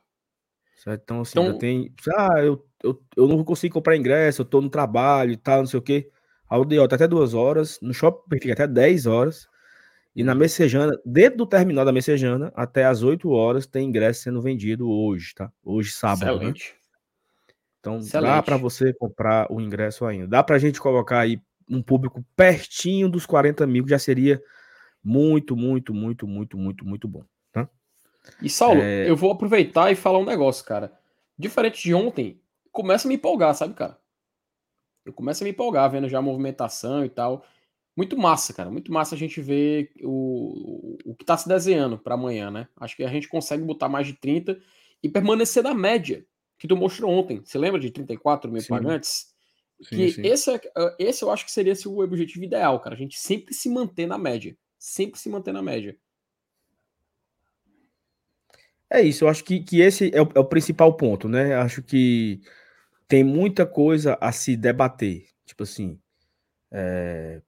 Certo? 0.77 1.01
Então, 1.03 1.21
assim, 1.21 1.39
então... 1.39 1.57
tem. 1.57 1.93
Ah, 2.15 2.39
eu 2.41 2.67
eu, 2.83 3.01
eu 3.15 3.27
não 3.27 3.43
consigo 3.43 3.73
comprar 3.73 3.95
ingresso, 3.95 4.41
eu 4.41 4.45
tô 4.45 4.61
no 4.61 4.69
trabalho 4.69 5.31
e 5.31 5.37
tal, 5.37 5.59
não 5.59 5.65
sei 5.65 5.79
o 5.79 5.83
quê. 5.83 6.09
A 6.49 6.55
aldeota 6.55 6.95
até 6.95 7.07
duas 7.07 7.33
horas, 7.33 7.79
no 7.81 7.93
shopping 7.93 8.39
fica 8.39 8.53
até 8.53 8.67
10 8.67 9.05
horas. 9.05 9.47
E 10.15 10.23
na 10.23 10.33
Messejana, 10.33 10.97
dentro 11.05 11.39
do 11.39 11.45
terminal 11.45 11.85
da 11.85 11.91
Messejana, 11.91 12.51
até 12.55 12.85
às 12.85 13.03
8 13.03 13.29
horas 13.29 13.67
tem 13.67 13.87
ingresso 13.87 14.23
sendo 14.23 14.41
vendido 14.41 14.89
hoje, 14.89 15.33
tá? 15.35 15.51
Hoje, 15.63 15.91
sábado, 15.91 16.25
né? 16.25 16.33
Excelente. 16.33 16.71
né? 16.71 16.76
Então 17.79 17.97
Excelente. 17.97 18.31
dá 18.31 18.43
para 18.43 18.57
você 18.57 18.93
comprar 18.93 19.51
o 19.51 19.61
ingresso 19.61 20.05
ainda. 20.05 20.27
Dá 20.27 20.43
para 20.43 20.55
a 20.55 20.59
gente 20.59 20.79
colocar 20.79 21.19
aí 21.19 21.41
um 21.69 21.81
público 21.81 22.23
pertinho 22.35 23.09
dos 23.09 23.25
40 23.25 23.67
mil, 23.67 23.83
que 23.83 23.89
já 23.89 23.99
seria 23.99 24.41
muito, 25.03 25.55
muito, 25.55 25.93
muito, 25.93 26.27
muito, 26.27 26.57
muito, 26.57 26.85
muito 26.85 27.07
bom. 27.07 27.23
Tá? 27.51 27.69
E 28.41 28.49
Saulo, 28.49 28.81
é... 28.81 29.09
eu 29.09 29.15
vou 29.15 29.31
aproveitar 29.31 29.91
e 29.91 29.95
falar 29.95 30.19
um 30.19 30.25
negócio, 30.25 30.65
cara. 30.65 30.91
Diferente 31.37 31.81
de 31.81 31.93
ontem, 31.93 32.41
começa 32.71 33.07
a 33.07 33.09
me 33.09 33.15
empolgar, 33.15 33.53
sabe, 33.55 33.73
cara? 33.73 33.97
Eu 35.05 35.13
começo 35.13 35.43
a 35.43 35.45
me 35.45 35.51
empolgar 35.51 35.89
vendo 35.89 36.09
já 36.09 36.19
a 36.19 36.21
movimentação 36.21 37.05
e 37.05 37.09
tal. 37.09 37.45
Muito 37.95 38.17
massa, 38.17 38.53
cara. 38.53 38.69
Muito 38.69 38.91
massa 38.91 39.15
a 39.15 39.17
gente 39.17 39.41
ver 39.41 39.91
o, 40.03 40.97
o 41.05 41.15
que 41.15 41.25
tá 41.25 41.37
se 41.37 41.47
desenhando 41.47 41.97
para 41.97 42.15
amanhã, 42.15 42.51
né? 42.51 42.67
Acho 42.79 42.95
que 42.95 43.03
a 43.03 43.09
gente 43.09 43.27
consegue 43.27 43.63
botar 43.63 43.87
mais 43.87 44.05
de 44.05 44.13
30 44.13 44.59
e 45.01 45.09
permanecer 45.09 45.63
na 45.63 45.73
média 45.73 46.25
que 46.57 46.67
tu 46.67 46.75
mostrou 46.75 47.11
ontem. 47.11 47.41
Você 47.43 47.57
lembra 47.57 47.79
de 47.79 47.91
34 47.91 48.51
mil 48.51 48.61
sim. 48.61 48.69
pagantes? 48.69 49.33
Sim, 49.81 49.95
que 49.95 50.11
sim. 50.11 50.21
Esse, 50.25 50.51
é, 50.51 50.61
é, 50.77 50.95
esse 50.99 51.23
eu 51.23 51.31
acho 51.31 51.45
que 51.45 51.51
seria 51.51 51.73
o 51.85 51.99
objetivo 52.01 52.43
ideal, 52.43 52.79
cara. 52.79 52.95
A 52.95 52.97
gente 52.97 53.19
sempre 53.19 53.53
se 53.53 53.69
manter 53.69 54.07
na 54.07 54.17
média. 54.17 54.57
Sempre 54.77 55.19
se 55.19 55.29
manter 55.29 55.51
na 55.51 55.61
média. 55.61 55.97
É 58.89 59.01
isso, 59.01 59.25
eu 59.25 59.29
acho 59.29 59.43
que, 59.43 59.59
que 59.59 59.81
esse 59.81 60.09
é 60.13 60.21
o, 60.21 60.29
é 60.33 60.39
o 60.39 60.45
principal 60.45 60.95
ponto, 60.95 61.27
né? 61.27 61.55
Acho 61.55 61.83
que 61.83 62.39
tem 63.07 63.23
muita 63.23 63.65
coisa 63.65 64.17
a 64.21 64.31
se 64.31 64.55
debater. 64.55 65.25
Tipo 65.45 65.63
assim, 65.63 65.99
é, 66.71 67.41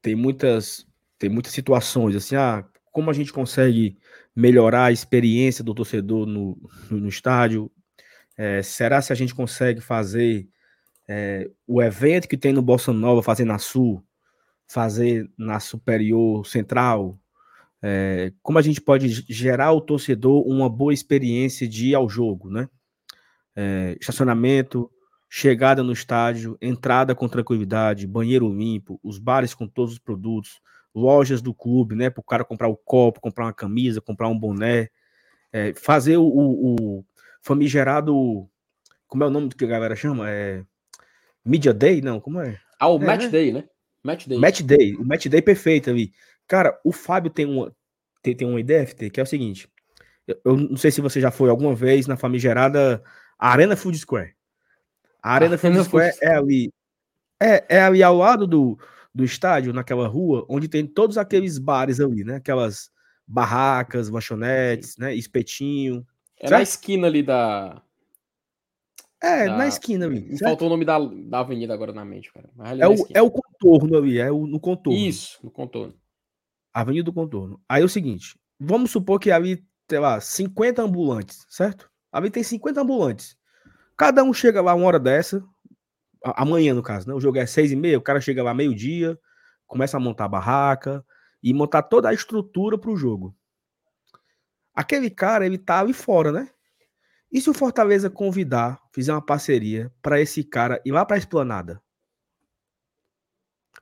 tem 0.00 0.14
muitas 0.14 0.86
tem 1.18 1.30
muitas 1.30 1.52
situações 1.52 2.14
assim, 2.14 2.36
ah, 2.36 2.64
como 2.92 3.10
a 3.10 3.12
gente 3.12 3.32
consegue 3.32 3.96
melhorar 4.34 4.86
a 4.86 4.92
experiência 4.92 5.64
do 5.64 5.74
torcedor 5.74 6.26
no, 6.26 6.56
no, 6.90 7.00
no 7.00 7.08
estádio? 7.08 7.70
É, 8.36 8.62
será 8.62 9.00
se 9.00 9.12
a 9.12 9.16
gente 9.16 9.34
consegue 9.34 9.80
fazer 9.80 10.48
é, 11.08 11.50
o 11.66 11.82
evento 11.82 12.28
que 12.28 12.36
tem 12.36 12.52
no 12.52 12.60
Bossa 12.60 12.92
Nova, 12.92 13.22
fazer 13.22 13.44
na 13.44 13.58
Sul, 13.58 14.04
fazer 14.66 15.30
na 15.38 15.58
Superior 15.58 16.46
Central? 16.46 17.18
É, 17.82 18.32
como 18.42 18.58
a 18.58 18.62
gente 18.62 18.80
pode 18.80 19.08
gerar 19.28 19.66
ao 19.66 19.80
torcedor 19.80 20.46
uma 20.46 20.68
boa 20.68 20.92
experiência 20.92 21.68
de 21.68 21.88
ir 21.88 21.94
ao 21.94 22.08
jogo, 22.08 22.50
né? 22.50 22.68
É, 23.54 23.96
estacionamento, 24.00 24.90
chegada 25.28 25.82
no 25.82 25.92
estádio, 25.92 26.58
entrada 26.60 27.14
com 27.14 27.28
tranquilidade, 27.28 28.06
banheiro 28.06 28.48
limpo, 28.48 29.00
os 29.02 29.18
bares 29.18 29.54
com 29.54 29.66
todos 29.66 29.94
os 29.94 29.98
produtos, 29.98 30.60
lojas 30.94 31.40
do 31.40 31.54
clube, 31.54 31.94
né? 31.94 32.10
Para 32.10 32.20
o 32.20 32.24
cara 32.24 32.44
comprar 32.44 32.68
o 32.68 32.76
copo, 32.76 33.20
comprar 33.20 33.46
uma 33.46 33.52
camisa, 33.52 34.00
comprar 34.00 34.28
um 34.28 34.38
boné, 34.38 34.88
é, 35.52 35.72
fazer 35.74 36.16
o, 36.16 36.26
o 36.26 37.04
famigerado. 37.46 38.48
Como 39.06 39.22
é 39.22 39.26
o 39.28 39.30
nome 39.30 39.48
que 39.50 39.64
a 39.64 39.68
galera 39.68 39.94
chama? 39.94 40.28
É. 40.28 40.64
Media 41.44 41.72
Day? 41.72 42.00
Não, 42.00 42.20
como 42.20 42.40
é? 42.40 42.60
Ah, 42.78 42.88
o 42.88 43.00
é, 43.00 43.06
Match 43.06 43.22
né? 43.22 43.28
Day, 43.28 43.52
né? 43.52 43.64
Match 44.02 44.26
Day. 44.26 44.38
Match 44.38 44.60
Day. 44.62 44.96
O 44.96 45.04
Match 45.04 45.26
Day 45.26 45.40
perfeito 45.40 45.88
ali. 45.88 46.12
Cara, 46.48 46.78
o 46.84 46.90
Fábio 46.90 47.30
tem 47.30 47.46
uma, 47.46 47.72
tem, 48.20 48.34
tem 48.34 48.48
uma 48.48 48.60
ideia, 48.60 48.84
FT, 48.86 49.10
que 49.10 49.20
é 49.20 49.22
o 49.22 49.26
seguinte. 49.26 49.68
Eu, 50.26 50.40
eu, 50.44 50.56
não 50.56 50.76
sei 50.76 50.90
se 50.90 51.00
você 51.00 51.20
já 51.20 51.30
foi 51.30 51.48
alguma 51.48 51.74
vez 51.74 52.08
na 52.08 52.16
famigerada 52.16 53.02
Arena 53.38 53.76
Food 53.76 53.96
Square. 53.96 54.34
A 55.22 55.34
Arena 55.34 55.56
Food 55.56 55.84
Square 55.84 56.16
é 56.20 56.34
ali. 56.34 56.72
É, 57.40 57.76
é 57.76 57.80
ali 57.80 58.02
ao 58.02 58.16
lado 58.16 58.46
do, 58.46 58.78
do 59.14 59.24
estádio, 59.24 59.72
naquela 59.72 60.08
rua, 60.08 60.44
onde 60.48 60.68
tem 60.68 60.86
todos 60.86 61.16
aqueles 61.16 61.58
bares 61.58 62.00
ali, 62.00 62.24
né? 62.24 62.36
Aquelas 62.36 62.90
barracas, 63.26 64.08
lanchonetes, 64.08 64.96
né? 64.96 65.14
Espetinho. 65.14 66.04
É 66.38 66.48
certo? 66.48 66.58
na 66.58 66.62
esquina 66.62 67.06
ali 67.06 67.22
da. 67.22 67.82
É, 69.22 69.46
da... 69.46 69.56
na 69.56 69.66
esquina 69.66 70.06
ali. 70.06 70.20
Me 70.20 70.38
faltou 70.38 70.66
o 70.66 70.70
nome 70.70 70.84
da, 70.84 70.98
da 70.98 71.40
avenida 71.40 71.72
agora 71.72 71.92
na 71.92 72.04
mente, 72.04 72.32
cara. 72.32 72.50
É, 72.78 72.86
o, 72.86 72.94
é 73.14 73.22
o 73.22 73.30
contorno 73.30 73.96
ali, 73.96 74.18
é 74.18 74.30
o, 74.30 74.46
no 74.46 74.60
contorno. 74.60 74.98
Isso, 74.98 75.38
no 75.42 75.50
contorno. 75.50 75.94
Avenida 76.76 77.04
do 77.04 77.12
Contorno. 77.12 77.58
Aí 77.66 77.80
é 77.80 77.84
o 77.86 77.88
seguinte, 77.88 78.38
vamos 78.60 78.90
supor 78.90 79.18
que 79.18 79.30
ali, 79.30 79.64
sei 79.88 79.98
lá, 79.98 80.20
50 80.20 80.82
ambulantes, 80.82 81.46
certo? 81.48 81.90
Ali 82.12 82.30
tem 82.30 82.42
50 82.42 82.82
ambulantes. 82.82 83.34
Cada 83.96 84.22
um 84.22 84.30
chega 84.30 84.60
lá 84.60 84.74
uma 84.74 84.86
hora 84.86 84.98
dessa, 84.98 85.42
amanhã 86.22 86.74
no 86.74 86.82
caso, 86.82 87.08
né? 87.08 87.14
O 87.14 87.20
jogo 87.20 87.38
é 87.38 87.46
seis 87.46 87.72
e 87.72 87.76
meia, 87.76 87.96
o 87.96 88.02
cara 88.02 88.20
chega 88.20 88.42
lá 88.42 88.52
meio-dia, 88.52 89.18
começa 89.66 89.96
a 89.96 90.00
montar 90.00 90.26
a 90.26 90.28
barraca 90.28 91.02
e 91.42 91.54
montar 91.54 91.80
toda 91.80 92.10
a 92.10 92.12
estrutura 92.12 92.76
para 92.76 92.90
o 92.90 92.96
jogo. 92.96 93.34
Aquele 94.76 95.08
cara, 95.08 95.46
ele 95.46 95.56
tá 95.56 95.80
ali 95.80 95.94
fora, 95.94 96.30
né? 96.30 96.50
E 97.32 97.40
se 97.40 97.48
o 97.48 97.54
Fortaleza 97.54 98.10
convidar, 98.10 98.80
fizer 98.92 99.12
uma 99.12 99.24
parceria 99.24 99.90
para 100.02 100.20
esse 100.20 100.44
cara 100.44 100.80
ir 100.84 100.92
lá 100.92 101.04
para 101.04 101.16
a 101.16 101.18
esplanada? 101.18 101.82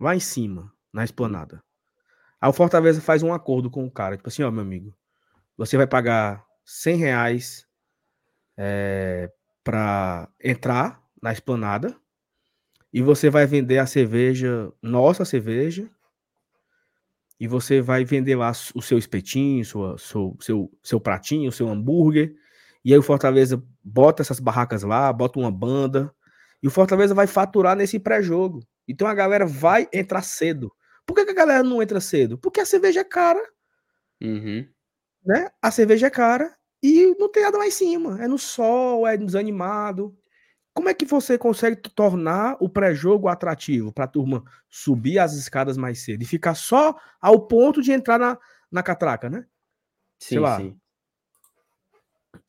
Lá 0.01 0.15
em 0.15 0.21
cima, 0.21 0.73
na 0.93 1.05
esplanada. 1.05 1.63
Aí 2.41 2.49
o 2.49 2.53
Fortaleza 2.53 3.01
faz 3.01 3.23
um 3.23 3.33
acordo 3.33 3.71
com 3.71 3.85
o 3.85 3.91
cara, 3.91 4.17
tipo 4.17 4.29
assim, 4.29 4.43
ó, 4.43 4.51
meu 4.51 4.63
amigo, 4.63 4.97
você 5.57 5.77
vai 5.77 5.87
pagar 5.87 6.45
100 6.65 6.97
reais 6.97 7.67
é, 8.57 9.31
para 9.63 10.29
entrar 10.43 11.03
na 11.21 11.33
esplanada 11.33 11.97
e 12.93 13.03
você 13.03 13.31
vai 13.31 13.47
vender 13.47 13.79
a 13.79 13.87
cerveja, 13.87 14.73
nossa 14.81 15.25
cerveja, 15.25 15.91
e 17.45 17.47
você 17.47 17.83
vai 17.83 18.07
vender 18.07 18.37
lá 18.37 18.53
o 18.75 18.81
seu 18.81 18.97
espetinho, 18.97 19.63
sua, 19.67 19.99
seu, 19.99 20.35
seu, 20.41 20.73
seu 20.83 20.99
pratinho, 20.99 21.53
seu 21.53 21.69
hambúrguer, 21.69 22.35
e 22.83 22.91
aí 22.91 22.99
o 22.99 23.03
Fortaleza 23.03 23.63
bota 23.83 24.23
essas 24.23 24.41
barracas 24.41 24.83
lá, 24.83 25.13
bota 25.13 25.39
uma 25.39 25.51
banda, 25.51 26.11
e 26.63 26.67
o 26.67 26.71
Fortaleza 26.71 27.15
vai 27.15 27.27
faturar 27.27 27.77
nesse 27.77 27.99
pré-jogo. 27.99 28.61
Então 28.89 29.07
a 29.07 29.13
galera 29.13 29.45
vai 29.45 29.87
entrar 29.93 30.23
cedo. 30.23 30.73
Por 31.05 31.15
que, 31.15 31.27
que, 31.27 31.33
a 31.33 31.35
galera 31.35 31.63
não 31.63 31.83
entra 31.83 32.01
cedo? 32.01 32.39
Porque 32.39 32.61
a 32.61 32.65
cerveja 32.65 33.01
é 33.01 33.05
cara. 33.05 33.47
Uhum. 34.23 34.67
Né? 35.27 35.51
A 35.61 35.71
cerveja 35.71 36.07
é 36.07 36.11
cara 36.11 36.51
e 36.83 37.15
não 37.19 37.31
tem 37.31 37.43
nada 37.43 37.59
lá 37.59 37.67
em 37.67 37.71
cima. 37.71 38.25
É 38.25 38.27
no 38.27 38.39
sol, 38.39 39.07
é 39.07 39.19
desanimado. 39.19 40.17
Como 40.75 40.89
é 40.89 40.95
que 40.95 41.05
você 41.05 41.39
consegue 41.39 41.77
tornar 41.77 42.57
o 42.59 42.69
pré-jogo 42.69 43.29
atrativo 43.29 43.93
para 43.93 44.05
a 44.05 44.09
turma 44.09 44.43
subir 44.69 45.21
as 45.21 45.33
escadas 45.35 45.77
mais 45.77 46.01
cedo 46.01 46.23
e 46.23 46.27
ficar 46.27 46.57
só 46.57 46.99
ao 47.21 47.47
ponto 47.47 47.81
de 47.81 47.93
entrar 47.93 48.19
na, 48.19 48.37
na 48.71 48.83
catraca, 48.83 49.31
né? 49.31 49.47
Sim, 50.19 50.29
Sei 50.29 50.39
lá. 50.41 50.57
sim. 50.59 50.77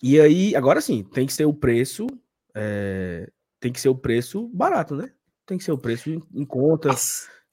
E 0.01 0.19
aí, 0.19 0.55
agora 0.55 0.81
sim, 0.81 1.03
tem 1.03 1.27
que 1.27 1.33
ser 1.33 1.45
o 1.45 1.53
preço. 1.53 2.07
É, 2.55 3.29
tem 3.59 3.71
que 3.71 3.79
ser 3.79 3.89
o 3.89 3.95
preço 3.95 4.47
barato, 4.47 4.95
né? 4.95 5.11
Tem 5.45 5.57
que 5.57 5.63
ser 5.63 5.71
o 5.71 5.77
preço 5.77 6.09
em, 6.09 6.21
em 6.33 6.45
conta. 6.45 6.89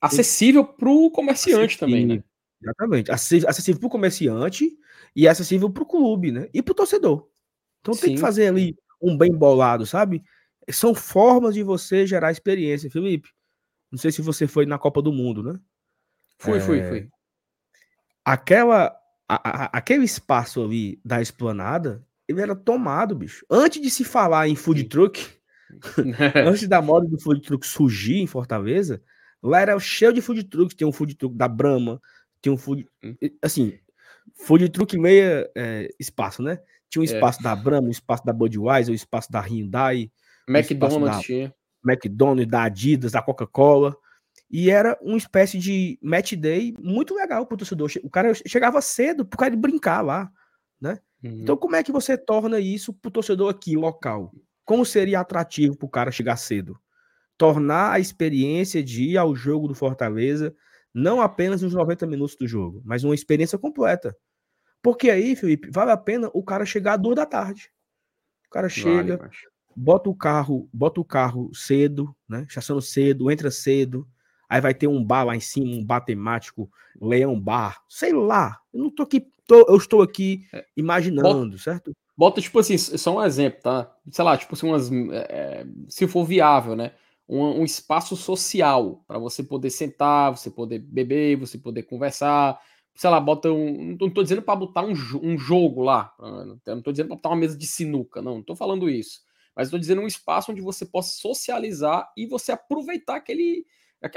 Acessível 0.01 0.65
para 0.65 0.89
o 0.89 1.11
comerciante 1.11 1.79
também, 1.79 2.07
né? 2.07 2.25
Exatamente. 2.63 3.13
Acessível 3.13 3.79
para 3.79 3.87
o 3.87 3.91
comerciante 3.91 4.75
e 5.15 5.29
acessível 5.29 5.69
para 5.69 5.83
o 5.83 5.87
clube, 5.87 6.33
né? 6.33 6.49
E 6.55 6.63
para 6.63 6.73
o 6.73 6.77
torcedor. 6.77 7.29
Então 7.81 7.93
Sim. 7.93 8.01
tem 8.01 8.15
que 8.15 8.21
fazer 8.21 8.47
ali 8.47 8.75
um 9.03 9.19
bem 9.19 9.33
bolado, 9.33 9.85
sabe? 9.85 10.25
São 10.71 10.95
formas 10.95 11.55
de 11.55 11.63
você 11.63 12.07
gerar 12.07 12.31
experiência, 12.31 12.91
Felipe. 12.91 13.31
Não 13.91 13.99
sei 13.99 14.11
se 14.13 14.23
você 14.23 14.47
foi 14.47 14.67
na 14.67 14.79
Copa 14.79 15.03
do 15.03 15.13
Mundo, 15.13 15.43
né? 15.43 15.59
Fui, 16.39 16.59
é... 16.59 16.61
fui, 16.61 16.83
fui. 16.83 17.09
Aquela, 18.25 18.97
a, 19.29 19.65
a, 19.65 19.79
aquele 19.79 20.05
espaço 20.05 20.63
ali 20.63 21.01
da 21.05 21.21
esplanada, 21.21 22.07
ele 22.29 22.41
era 22.41 22.55
tomado, 22.55 23.15
bicho. 23.15 23.45
Antes 23.51 23.83
de 23.83 23.91
se 23.91 24.05
falar 24.05 24.49
em 24.49 24.57
food 24.57 24.85
truck, 24.85 25.27
antes 26.47 26.69
da 26.69 26.81
moda 26.81 27.07
do 27.09 27.21
food 27.21 27.41
truck 27.41 27.67
surgir 27.67 28.19
em 28.19 28.27
Fortaleza, 28.27 29.03
Lá 29.43 29.61
era 29.61 29.79
cheio 29.81 30.13
de 30.13 30.21
food 30.21 30.45
truck, 30.45 30.75
tem 30.75 30.87
um 30.87 30.93
food 30.93 31.17
truck 31.17 31.35
da 31.35 31.49
Brahma, 31.49 32.01
tem 32.41 32.53
um 32.53 32.57
food. 32.57 32.87
Hum. 33.03 33.17
Assim, 33.43 33.77
food 34.35 34.69
truck 34.69 34.97
meia 34.97 35.51
é, 35.57 35.89
espaço, 35.99 36.43
né? 36.43 36.61
Tinha 36.89 37.01
um 37.01 37.05
é. 37.05 37.07
espaço 37.07 37.41
é. 37.41 37.43
da 37.43 37.57
Brahma, 37.57 37.89
um 37.89 37.91
espaço 37.91 38.25
da 38.25 38.33
Budweiser, 38.33 38.93
um 38.93 38.95
espaço 38.95 39.33
da 39.33 39.41
Hyundai. 39.41 40.13
McDonald's 40.59 41.21
tinha. 41.25 41.55
McDonald's, 41.85 42.51
da 42.51 42.65
Adidas, 42.65 43.13
da 43.13 43.23
Coca-Cola. 43.23 43.97
E 44.51 44.71
era 44.71 44.99
uma 45.01 45.17
espécie 45.17 45.59
de 45.59 45.99
match 46.03 46.35
day 46.35 46.75
muito 46.79 47.15
legal 47.15 47.47
pro 47.47 47.57
torcedor. 47.57 47.91
O 48.03 48.11
cara 48.11 48.33
chegava 48.47 48.81
cedo 48.81 49.25
pro 49.25 49.39
cara 49.39 49.51
de 49.51 49.57
brincar 49.57 50.03
lá, 50.03 50.31
né? 50.81 50.99
Uhum. 51.23 51.41
Então, 51.41 51.57
como 51.57 51.77
é 51.77 51.83
que 51.83 51.93
você 51.93 52.17
torna 52.19 52.61
isso 52.61 52.93
pro 52.93 53.11
torcedor 53.11 53.51
aqui, 53.51 53.77
local? 53.77 54.33
Como 54.65 54.85
seria 54.85 55.21
atrativo 55.21 55.77
pro 55.77 55.89
cara 55.89 56.11
chegar 56.11 56.37
cedo? 56.37 56.79
tornar 57.43 57.91
a 57.91 57.99
experiência 57.99 58.85
de 58.85 59.03
ir 59.03 59.19
ao 59.19 59.35
jogo 59.35 59.67
do 59.67 59.75
Fortaleza 59.75 60.55
não 60.95 61.21
apenas 61.21 61.61
nos 61.61 61.75
90 61.75 62.07
minutos 62.07 62.37
do 62.37 62.47
jogo, 62.47 62.81
mas 62.85 63.03
uma 63.03 63.17
experiência 63.17 63.59
completa. 63.59 64.17
Porque 64.81 65.11
aí, 65.11 65.35
Felipe, 65.35 65.69
vale 65.69 65.91
a 65.91 65.97
pena 65.97 66.31
o 66.35 66.45
cara 66.45 66.65
chegar 66.65 66.95
às 66.95 67.03
duas 67.03 67.17
da 67.17 67.27
tarde. 67.27 67.73
O 68.47 68.51
cara 68.51 68.69
chega, 68.69 69.17
vale, 69.17 69.31
bota 69.77 70.09
o 70.09 70.15
carro, 70.15 70.69
bota 70.73 71.01
o 71.01 71.05
carro 71.05 71.51
cedo, 71.55 72.15
né? 72.29 72.45
Estaciona 72.49 72.81
cedo, 72.81 73.31
entra 73.31 73.51
cedo. 73.51 74.07
aí 74.49 74.61
vai 74.61 74.75
ter 74.75 74.87
um 74.87 75.05
bar 75.05 75.25
lá 75.25 75.37
em 75.37 75.41
cima, 75.41 75.75
um 75.75 75.85
bar 75.85 76.01
temático, 76.01 76.71
Leão 77.01 77.39
Bar, 77.39 77.83
sei 77.89 78.13
lá. 78.13 78.59
Eu 78.73 78.85
não 78.85 78.91
tô 78.91 79.03
aqui, 79.03 79.27
tô, 79.47 79.67
eu 79.69 79.77
estou 79.77 80.03
aqui 80.03 80.47
é. 80.53 80.65
imaginando, 80.77 81.51
bota, 81.51 81.63
certo? 81.63 81.93
Bota, 82.17 82.41
tipo 82.41 82.59
assim, 82.59 82.77
só 82.77 83.17
um 83.17 83.23
exemplo, 83.23 83.61
tá? 83.63 83.95
Sei 84.11 84.25
lá, 84.25 84.37
tipo 84.37 84.55
assim, 84.55 84.67
umas. 84.67 84.91
É, 85.13 85.67
se 85.89 86.07
for 86.07 86.25
viável, 86.25 86.77
né? 86.77 86.93
Um, 87.29 87.61
um 87.61 87.65
espaço 87.65 88.17
social 88.17 89.03
para 89.07 89.19
você 89.19 89.43
poder 89.43 89.71
sentar, 89.71 90.37
você 90.37 90.51
poder 90.51 90.79
beber, 90.79 91.37
você 91.37 91.59
poder 91.59 91.85
conversar. 91.85 92.61
Sei 92.95 93.09
lá, 93.09 93.19
bota 93.19 93.51
um. 93.51 93.97
Não 93.99 94.11
tô 94.11 94.23
dizendo 94.23 94.43
para 94.43 94.57
botar 94.57 94.85
um, 94.85 94.93
um 95.23 95.39
jogo 95.39 95.83
lá. 95.83 96.13
Não 96.67 96.83
tô 96.83 96.93
dizendo 96.93 97.09
para 97.09 97.17
botar 97.17 97.31
uma 97.31 97.37
mesa 97.37 97.57
de 97.57 97.67
sinuca, 97.67 98.21
não, 98.21 98.37
não 98.37 98.43
tô 98.43 98.55
falando 98.55 98.89
isso. 98.91 99.21
Mas 99.57 99.69
estou 99.69 99.79
dizendo 99.79 100.03
um 100.03 100.07
espaço 100.07 100.51
onde 100.51 100.61
você 100.61 100.87
possa 100.87 101.15
socializar 101.21 102.11
e 102.17 102.27
você 102.27 102.53
aproveitar 102.53 103.17
aquele. 103.17 103.67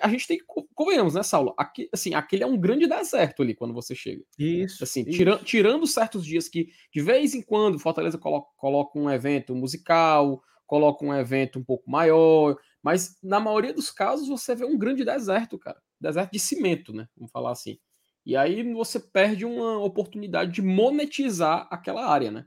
A 0.02 0.10
gente 0.10 0.28
tem 0.28 0.38
que. 0.38 0.46
Convenhamos, 0.74 1.14
né, 1.14 1.22
Saulo? 1.22 1.54
Aqui, 1.58 1.88
assim, 1.94 2.14
aquele 2.16 2.44
é 2.44 2.48
um 2.48 2.58
grande 2.58 2.88
deserto 2.88 3.44
ali 3.44 3.54
quando 3.54 3.74
você 3.74 3.94
chega. 3.94 4.24
Isso. 4.40 4.84
Assim, 4.84 5.02
isso. 5.02 5.12
Tirando, 5.12 5.44
tirando 5.44 5.88
certos 5.88 6.26
dias 6.26 6.50
que, 6.50 6.70
de 6.92 7.02
vez 7.02 7.36
em 7.36 7.42
quando, 7.42 7.78
Fortaleza 7.78 8.18
coloca, 8.18 8.50
coloca 8.58 8.98
um 8.98 9.10
evento 9.10 9.54
musical, 9.54 10.42
coloca 10.66 11.06
um 11.06 11.14
evento 11.14 11.60
um 11.60 11.64
pouco 11.64 11.90
maior, 11.90 12.58
mas 12.82 13.18
na 13.22 13.40
maioria 13.40 13.74
dos 13.74 13.92
casos 13.92 14.28
você 14.28 14.56
vê 14.56 14.66
um 14.66 14.78
grande 14.78 15.04
deserto, 15.06 15.60
cara. 15.60 15.80
Deserto 16.00 16.32
de 16.32 16.40
cimento, 16.40 16.94
né? 16.94 17.08
Vamos 17.16 17.32
falar 17.32 17.52
assim. 17.52 17.78
E 18.26 18.36
aí 18.36 18.64
você 18.74 19.00
perde 19.00 19.46
uma 19.46 19.78
oportunidade 19.78 20.52
de 20.52 20.62
monetizar 20.62 21.68
aquela 21.70 22.08
área, 22.08 22.32
né? 22.32 22.46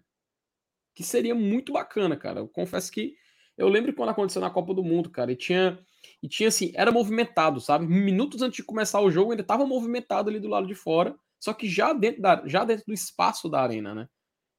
Que 0.98 1.04
seria 1.04 1.32
muito 1.32 1.72
bacana, 1.72 2.16
cara. 2.16 2.40
Eu 2.40 2.48
confesso 2.48 2.90
que 2.90 3.14
eu 3.56 3.68
lembro 3.68 3.94
quando 3.94 4.08
aconteceu 4.08 4.42
na 4.42 4.50
Copa 4.50 4.74
do 4.74 4.82
Mundo, 4.82 5.08
cara, 5.08 5.30
e 5.30 5.36
tinha 5.36 5.78
e 6.20 6.28
tinha 6.28 6.48
assim, 6.48 6.72
era 6.74 6.90
movimentado, 6.90 7.60
sabe? 7.60 7.86
Minutos 7.86 8.42
antes 8.42 8.56
de 8.56 8.64
começar 8.64 9.00
o 9.00 9.08
jogo 9.08 9.30
ainda 9.30 9.42
estava 9.42 9.64
movimentado 9.64 10.28
ali 10.28 10.40
do 10.40 10.48
lado 10.48 10.66
de 10.66 10.74
fora, 10.74 11.16
só 11.38 11.54
que 11.54 11.68
já 11.68 11.92
dentro 11.92 12.20
da 12.20 12.42
já 12.46 12.64
dentro 12.64 12.84
do 12.84 12.92
espaço 12.92 13.48
da 13.48 13.62
arena, 13.62 13.94
né? 13.94 14.08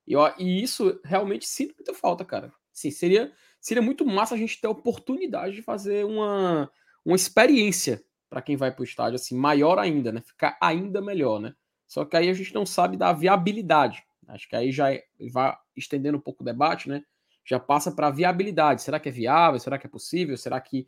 E, 0.08 0.15
ó, 0.15 0.34
e 0.39 0.63
isso 0.63 0.98
realmente 1.03 1.46
sinto 1.46 1.75
muita 1.77 1.93
falta, 1.93 2.24
cara. 2.24 2.53
Sim, 2.72 2.89
seria 2.89 3.34
seria 3.60 3.84
muito 3.84 4.05
massa 4.05 4.34
a 4.34 4.38
gente 4.38 4.62
ter 4.62 4.67
a 4.67 4.72
oportunidade 4.72 5.55
de 5.55 5.62
fazer 5.62 6.05
uma 6.05 6.72
uma 7.03 7.17
experiência 7.17 8.01
para 8.29 8.41
quem 8.41 8.55
vai 8.55 8.72
para 8.72 8.81
o 8.81 8.86
estádio 8.86 9.15
assim, 9.15 9.36
maior 9.36 9.77
ainda, 9.77 10.10
né? 10.13 10.22
Ficar 10.22 10.58
ainda 10.62 11.01
melhor, 11.01 11.41
né? 11.41 11.53
Só 11.86 12.05
que 12.05 12.15
aí 12.15 12.29
a 12.29 12.34
gente 12.34 12.53
não 12.53 12.65
sabe 12.65 12.96
da 12.96 13.12
viabilidade. 13.12 14.05
Acho 14.29 14.48
que 14.48 14.55
aí 14.55 14.72
já 14.72 14.93
é, 14.93 15.03
vai 15.31 15.53
estendendo 15.79 16.17
um 16.17 16.21
pouco 16.21 16.43
o 16.43 16.45
debate, 16.45 16.89
né? 16.89 17.03
Já 17.45 17.59
passa 17.59 17.91
para 17.91 18.07
a 18.07 18.12
viabilidade. 18.12 18.81
Será 18.81 19.00
que 19.00 19.09
é 19.09 19.12
viável? 19.12 19.59
Será 19.59 19.77
que 19.77 19.88
é 19.88 19.89
possível? 19.89 20.38
Será 20.38 20.59
que 20.62 20.88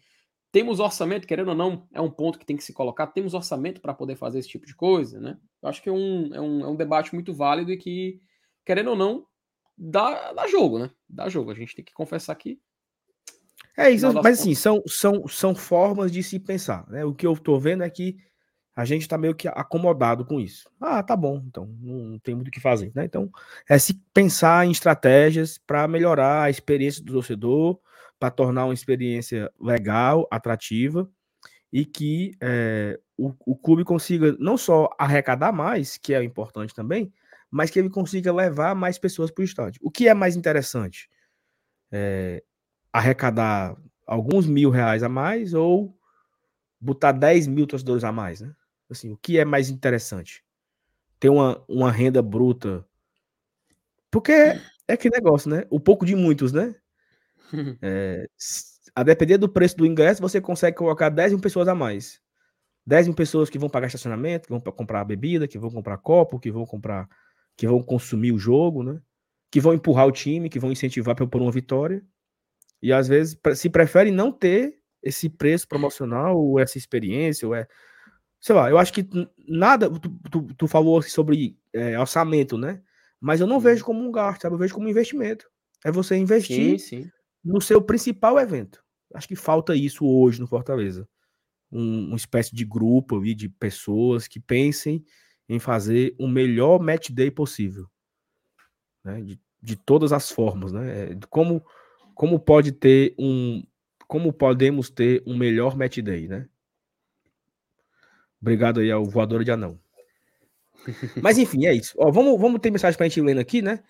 temos 0.52 0.80
orçamento, 0.80 1.26
querendo 1.26 1.50
ou 1.50 1.56
não, 1.56 1.88
é 1.94 2.02
um 2.02 2.12
ponto 2.12 2.38
que 2.38 2.46
tem 2.46 2.58
que 2.58 2.64
se 2.64 2.74
colocar. 2.74 3.08
Temos 3.08 3.34
orçamento 3.34 3.80
para 3.80 3.94
poder 3.94 4.18
fazer 4.18 4.40
esse 4.40 4.50
tipo 4.50 4.66
de 4.66 4.76
coisa, 4.76 5.20
né? 5.20 5.38
Eu 5.62 5.70
acho 5.70 5.82
que 5.82 5.88
é 5.88 5.92
um, 5.92 6.36
é 6.36 6.42
um, 6.42 6.66
é 6.66 6.68
um 6.68 6.76
debate 6.76 7.14
muito 7.14 7.34
válido 7.34 7.72
e 7.72 7.78
que, 7.78 8.22
querendo 8.66 8.90
ou 8.90 8.96
não, 8.96 9.26
dá, 9.78 10.34
dá 10.34 10.48
jogo, 10.48 10.78
né? 10.78 10.92
Dá 11.10 11.30
jogo. 11.30 11.52
A 11.52 11.56
gente 11.56 11.74
tem 11.74 11.86
que 11.86 11.94
confessar 11.94 12.36
que. 12.36 12.60
É 13.78 13.90
isso, 13.90 14.12
mas 14.22 14.42
assim, 14.42 14.54
são, 14.54 14.84
são, 14.86 15.26
são 15.28 15.56
formas 15.56 16.12
de 16.12 16.22
se 16.22 16.38
pensar. 16.38 16.86
Né? 16.90 17.06
O 17.06 17.16
que 17.16 17.26
eu 17.26 17.32
estou 17.32 17.58
vendo 17.58 17.84
é 17.84 17.90
que 17.90 18.18
a 18.76 18.86
gente 18.86 19.02
está 19.02 19.18
meio 19.18 19.36
que 19.36 19.48
acomodado 19.48 20.26
com 20.26 20.40
isso. 20.40 20.70
Ah, 20.80 21.04
tá 21.04 21.16
bom, 21.16 21.44
então 21.46 21.68
não 21.82 22.18
tem 22.20 22.34
muito 22.36 22.48
o 22.48 22.52
que 22.52 22.60
fazer, 22.60 22.92
né? 22.96 23.06
Então, 23.06 23.30
é 23.70 23.78
se 23.78 23.94
pensar 24.14 24.66
em 24.66 24.72
estratégias 24.72 25.58
para 25.58 25.88
melhorar 25.88 26.44
a 26.44 26.50
experiência 26.50 27.04
do 27.04 27.14
torcedor, 27.14 27.80
para 28.20 28.32
tornar 28.32 28.66
uma 28.66 28.74
experiência 28.74 29.52
legal, 29.60 30.28
atrativa 30.32 31.10
e 31.74 31.86
que 31.86 32.36
é, 32.42 33.00
o, 33.18 33.34
o 33.46 33.56
clube 33.56 33.84
consiga 33.84 34.36
não 34.40 34.58
só 34.58 34.90
arrecadar 34.98 35.52
mais, 35.52 35.98
que 35.98 36.14
é 36.14 36.24
importante 36.24 36.74
também, 36.74 37.12
mas 37.50 37.70
que 37.70 37.80
ele 37.80 37.90
consiga 37.90 38.32
levar 38.32 38.76
mais 38.76 38.98
pessoas 38.98 39.32
para 39.32 39.42
o 39.42 39.46
estádio. 39.46 39.82
O 39.84 39.92
que 39.92 40.08
é 40.08 40.14
mais 40.14 40.36
interessante? 40.36 41.10
É, 41.92 42.44
arrecadar 42.94 43.76
alguns 44.08 44.46
mil 44.46 44.70
reais 44.70 45.04
a 45.04 45.10
mais 45.10 45.54
ou 45.54 45.96
botar 46.80 47.12
10 47.12 47.48
mil 47.48 47.68
torcedores 47.68 48.04
a 48.04 48.12
mais, 48.12 48.42
né? 48.42 48.54
Assim, 48.92 49.12
o 49.12 49.18
que 49.18 49.40
é 49.40 49.46
mais 49.46 49.70
interessante? 49.70 50.44
Ter 51.20 51.30
uma, 51.30 51.64
uma 51.68 51.92
renda 51.92 52.22
bruta. 52.22 52.86
Porque 54.12 54.34
é 54.88 54.98
que 54.98 55.10
negócio, 55.10 55.50
né? 55.50 55.66
O 55.70 55.80
pouco 55.80 56.06
de 56.06 56.16
muitos, 56.16 56.52
né? 56.52 56.76
É, 57.82 58.26
a 58.96 59.04
depender 59.04 59.38
do 59.38 59.50
preço 59.50 59.76
do 59.76 59.86
ingresso, 59.86 60.22
você 60.22 60.40
consegue 60.40 60.78
colocar 60.78 61.10
10 61.10 61.34
mil 61.34 61.42
pessoas 61.42 61.68
a 61.68 61.76
mais. 61.76 62.22
10 62.86 63.08
mil 63.08 63.16
pessoas 63.16 63.50
que 63.50 63.60
vão 63.60 63.70
pagar 63.70 63.88
estacionamento, 63.88 64.48
que 64.48 64.54
vão 64.54 64.62
comprar 64.62 65.04
bebida, 65.04 65.48
que 65.48 65.60
vão 65.60 65.70
comprar 65.70 65.98
copo, 65.98 66.40
que 66.40 66.50
vão 66.50 66.66
comprar, 66.66 67.10
que 67.58 67.68
vão 67.68 67.84
consumir 67.84 68.32
o 68.32 68.38
jogo, 68.38 68.84
né? 68.84 69.02
Que 69.52 69.60
vão 69.60 69.74
empurrar 69.74 70.08
o 70.08 70.12
time, 70.12 70.50
que 70.50 70.60
vão 70.60 70.72
incentivar 70.72 71.14
para 71.16 71.28
por 71.28 71.42
uma 71.42 71.52
vitória. 71.52 72.02
E 72.82 72.92
às 72.94 73.08
vezes 73.08 73.38
se 73.56 73.70
prefere 73.70 74.12
não 74.12 74.32
ter 74.32 74.76
esse 75.04 75.30
preço 75.30 75.68
promocional, 75.68 76.38
ou 76.38 76.60
essa 76.60 76.78
experiência, 76.78 77.48
ou 77.48 77.54
é 77.54 77.68
sei 78.42 78.56
lá, 78.56 78.70
eu 78.70 78.78
acho 78.78 78.92
que 78.92 79.08
nada. 79.48 79.90
Tu, 79.90 80.10
tu, 80.32 80.54
tu 80.56 80.68
falou 80.68 81.02
sobre 81.04 81.58
é, 81.72 81.98
orçamento, 81.98 82.58
né? 82.58 82.82
Mas 83.20 83.40
eu 83.40 83.46
não 83.46 83.58
uhum. 83.58 83.62
vejo 83.62 83.86
como 83.86 84.04
um 84.04 84.12
gasto, 84.12 84.42
sabe? 84.42 84.56
Eu 84.56 84.60
vejo 84.60 84.74
como 84.74 84.88
um 84.88 84.90
investimento. 84.90 85.48
É 85.86 85.92
você 85.92 86.18
investir 86.18 86.80
sim, 86.80 87.04
sim. 87.04 87.12
no 87.44 87.62
seu 87.62 87.82
principal 87.82 88.40
evento. 88.40 88.84
Acho 89.14 89.28
que 89.28 89.36
falta 89.36 89.76
isso 89.76 90.06
hoje 90.06 90.40
no 90.40 90.48
Fortaleza. 90.48 91.08
Um, 91.72 92.08
uma 92.08 92.18
espécie 92.18 92.56
de 92.56 92.66
grupo 92.66 93.18
ali 93.18 93.36
de 93.36 93.48
pessoas 93.48 94.28
que 94.28 94.40
pensem 94.40 95.06
em 95.48 95.60
fazer 95.60 96.16
o 96.20 96.28
melhor 96.28 96.80
match 96.80 97.12
day 97.12 97.30
possível. 97.30 97.88
Né? 99.04 99.22
De, 99.22 99.40
de 99.62 99.76
todas 99.76 100.12
as 100.12 100.32
formas, 100.32 100.72
né? 100.72 101.12
É, 101.12 101.20
como, 101.30 101.64
como 102.16 102.40
pode 102.40 102.72
ter 102.72 103.14
um. 103.20 103.64
Como 104.08 104.34
podemos 104.34 104.90
ter 104.90 105.24
um 105.26 105.38
melhor 105.38 105.78
match 105.78 106.00
day, 106.00 106.28
né? 106.28 106.50
Obrigado 108.42 108.80
aí 108.80 108.92
ao 108.92 109.06
voador 109.06 109.44
de 109.44 109.52
anão. 109.52 109.80
Mas 111.22 111.38
enfim, 111.38 111.66
é 111.66 111.74
isso. 111.74 111.94
Ó, 111.98 112.10
vamos, 112.12 112.40
vamos 112.40 112.60
ter 112.60 112.72
mensagem 112.72 112.98
pra 112.98 113.08
gente 113.08 113.22
lendo 113.22 113.40
aqui, 113.40 113.62
né? 113.62 113.84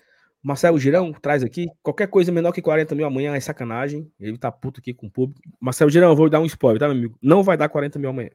Marcelo 0.43 0.79
Girão 0.79 1.13
traz 1.13 1.43
aqui. 1.43 1.67
Qualquer 1.81 2.07
coisa 2.07 2.31
menor 2.31 2.51
que 2.51 2.61
40 2.61 2.95
mil 2.95 3.05
amanhã 3.05 3.35
é 3.35 3.39
sacanagem. 3.39 4.11
Ele 4.19 4.37
tá 4.37 4.51
puto 4.51 4.79
aqui 4.79 4.93
com 4.93 5.07
o 5.07 5.11
público. 5.11 5.41
Marcelo 5.59 5.91
Girão, 5.91 6.09
eu 6.09 6.15
vou 6.15 6.29
dar 6.29 6.39
um 6.39 6.45
spoiler, 6.45 6.79
tá, 6.79 6.87
meu 6.87 6.97
amigo? 6.97 7.17
Não 7.21 7.43
vai 7.43 7.55
dar 7.55 7.69
40 7.69 7.99
mil 7.99 8.09
amanhã. 8.09 8.31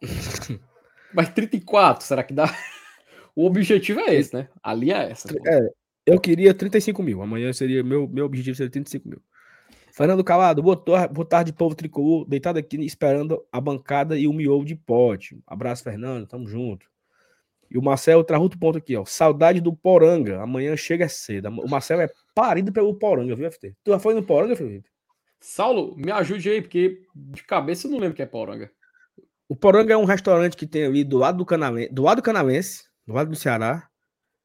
Mas 1.14 1.28
34, 1.30 2.04
será 2.04 2.22
que 2.22 2.34
dá? 2.34 2.54
O 3.34 3.46
objetivo 3.46 4.00
é 4.00 4.14
esse, 4.14 4.34
né? 4.34 4.48
A 4.62 4.74
linha 4.74 4.96
é 4.96 5.12
essa. 5.12 5.28
É, 5.46 5.68
eu 6.04 6.20
queria 6.20 6.52
35 6.52 7.02
mil. 7.02 7.22
Amanhã 7.22 7.52
seria. 7.52 7.82
Meu, 7.82 8.08
meu 8.08 8.26
objetivo 8.26 8.56
seria 8.56 8.70
35 8.70 9.08
mil. 9.08 9.22
Fernando 9.92 10.24
Calado, 10.24 10.62
boa, 10.62 10.76
boa 11.08 11.26
tarde, 11.26 11.52
povo 11.52 11.74
tricolor. 11.74 12.24
Deitado 12.26 12.58
aqui 12.58 12.76
esperando 12.84 13.44
a 13.50 13.60
bancada 13.60 14.18
e 14.18 14.26
o 14.26 14.32
miolo 14.32 14.64
de 14.64 14.76
pote. 14.76 15.38
Abraço, 15.46 15.82
Fernando. 15.82 16.26
Tamo 16.26 16.46
junto. 16.46 16.86
E 17.70 17.78
o 17.78 17.82
Marcel 17.82 18.24
traz 18.24 18.42
outro 18.42 18.58
ponto 18.58 18.78
aqui, 18.78 18.96
ó. 18.96 19.04
Saudade 19.04 19.60
do 19.60 19.74
Poranga. 19.74 20.40
Amanhã 20.40 20.76
chega 20.76 21.08
cedo. 21.08 21.48
O 21.48 21.68
Marcel 21.68 22.00
é 22.00 22.08
parido 22.34 22.72
pelo 22.72 22.94
Poranga, 22.94 23.34
viu, 23.36 23.50
FT? 23.50 23.76
Tu 23.84 23.90
já 23.90 23.98
foi 23.98 24.14
no 24.14 24.22
Poranga, 24.22 24.56
Felipe? 24.56 24.88
Saulo, 25.40 25.96
me 25.96 26.10
ajude 26.10 26.50
aí, 26.50 26.60
porque 26.60 27.02
de 27.14 27.44
cabeça 27.44 27.86
eu 27.86 27.92
não 27.92 27.98
lembro 27.98 28.14
que 28.14 28.22
é 28.22 28.26
Poranga. 28.26 28.70
O 29.48 29.56
Poranga 29.56 29.92
é 29.92 29.96
um 29.96 30.04
restaurante 30.04 30.56
que 30.56 30.66
tem 30.66 30.84
ali 30.84 31.02
do 31.02 31.16
lado 31.16 31.38
do 31.38 31.46
Canalense, 31.46 31.92
do 31.92 32.02
lado 32.02 32.18
do 32.18 32.22
Canalense, 32.22 32.84
do 33.06 33.14
lado 33.14 33.30
do 33.30 33.36
Ceará. 33.36 33.88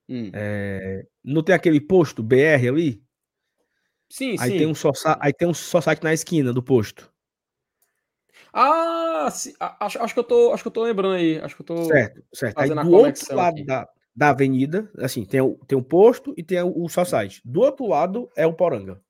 Hum. 0.08 0.32
É... 0.34 1.06
Não 1.24 1.44
tem 1.44 1.54
aquele 1.54 1.82
posto 1.82 2.24
BR 2.24 2.68
ali? 2.68 3.05
Sim, 4.16 4.38
aí 4.40 4.52
sim. 4.52 4.58
Tem 4.60 4.68
um 4.68 4.74
só, 4.74 4.92
aí 5.20 5.34
tem 5.34 5.46
um 5.46 5.54
só 5.54 5.82
site 5.82 6.02
na 6.02 6.14
esquina 6.14 6.54
do 6.54 6.64
posto. 6.64 7.12
Ah, 8.54 9.28
sim, 9.30 9.54
acho, 9.60 10.02
acho, 10.02 10.14
que 10.14 10.20
eu 10.22 10.24
tô, 10.24 10.54
acho 10.54 10.64
que 10.64 10.68
eu 10.70 10.72
tô 10.72 10.84
lembrando 10.84 11.16
aí. 11.16 11.38
Acho 11.40 11.54
que 11.54 11.64
eu 11.64 11.66
tô 11.66 11.84
certo, 11.84 12.24
certo. 12.34 12.58
Aí 12.58 12.70
do 12.70 12.92
outro 12.94 13.36
lado 13.36 13.66
da, 13.66 13.90
da 14.16 14.30
avenida, 14.30 14.90
assim, 15.00 15.26
tem 15.26 15.42
o, 15.42 15.56
tem 15.68 15.78
o 15.78 15.84
posto 15.84 16.34
e 16.38 16.44
tem 16.44 16.62
o, 16.62 16.84
o 16.86 16.88
só 16.88 17.04
site. 17.04 17.42
Do 17.44 17.60
outro 17.60 17.88
lado 17.88 18.30
é 18.38 18.48
o 18.48 18.54
Poranga. 18.54 19.02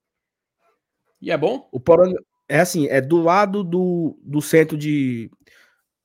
E 1.22 1.30
é 1.30 1.38
bom? 1.38 1.70
O 1.72 1.80
Poranga 1.80 2.20
é 2.50 2.60
assim, 2.60 2.88
é 2.88 3.00
do 3.00 3.22
lado 3.22 3.64
do, 3.64 4.18
do 4.24 4.42
centro 4.42 4.76
de 4.76 5.30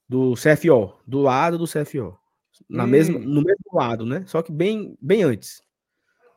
do 0.07 0.35
CFO, 0.35 1.01
do 1.07 1.23
lado 1.23 1.57
do 1.57 1.67
CFO. 1.67 2.19
Na 2.69 2.85
hum. 2.85 2.89
mesma, 2.89 3.19
no 3.19 3.41
mesmo 3.43 3.65
lado, 3.73 4.05
né? 4.05 4.25
Só 4.27 4.43
que 4.43 4.53
bem, 4.53 4.95
bem 5.01 5.23
antes. 5.23 5.63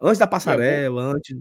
Antes 0.02 0.20
da 0.20 0.28
passarela, 0.28 1.02
é 1.02 1.06
antes 1.06 1.38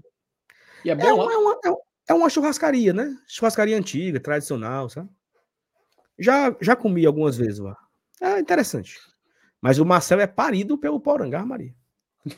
e 0.85 0.90
é 0.90 0.95
bom 0.95 1.07
é, 1.07 1.12
uma, 1.12 1.33
é, 1.64 1.71
uma, 1.71 1.79
é 2.09 2.14
uma 2.14 2.31
churrascaria, 2.31 2.92
né? 2.92 3.16
Churrascaria 3.27 3.77
antiga, 3.77 4.21
tradicional, 4.21 4.88
sabe? 4.88 5.09
Já, 6.18 6.55
já 6.61 6.77
comi 6.77 7.07
algumas 7.07 7.37
vezes 7.37 7.59
lá. 7.59 7.77
É 8.21 8.38
interessante. 8.38 8.99
Mas 9.61 9.79
o 9.79 9.85
Marcel 9.85 10.21
é 10.21 10.27
parido 10.27 10.79
pelo 10.79 11.01
Porangá, 11.01 11.45
Maria. 11.45 11.75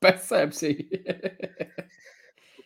Percebe-se 0.00 0.66
aí. 0.66 0.88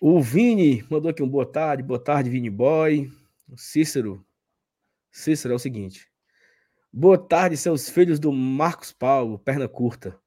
o 0.00 0.20
Vini 0.20 0.84
mandou 0.90 1.10
aqui 1.10 1.22
um 1.22 1.28
boa 1.28 1.50
tarde, 1.50 1.82
boa 1.82 2.02
tarde, 2.02 2.30
Vini 2.30 2.50
Boy. 2.50 3.10
O 3.48 3.56
Cícero 3.56 4.24
Cícero, 5.12 5.52
é 5.52 5.56
o 5.56 5.58
seguinte. 5.58 6.08
Boa 6.90 7.18
tarde, 7.18 7.54
seus 7.56 7.88
filhos 7.88 8.18
do 8.18 8.32
Marcos 8.32 8.92
Paulo, 8.92 9.38
perna 9.38 9.68
curta. 9.68 10.18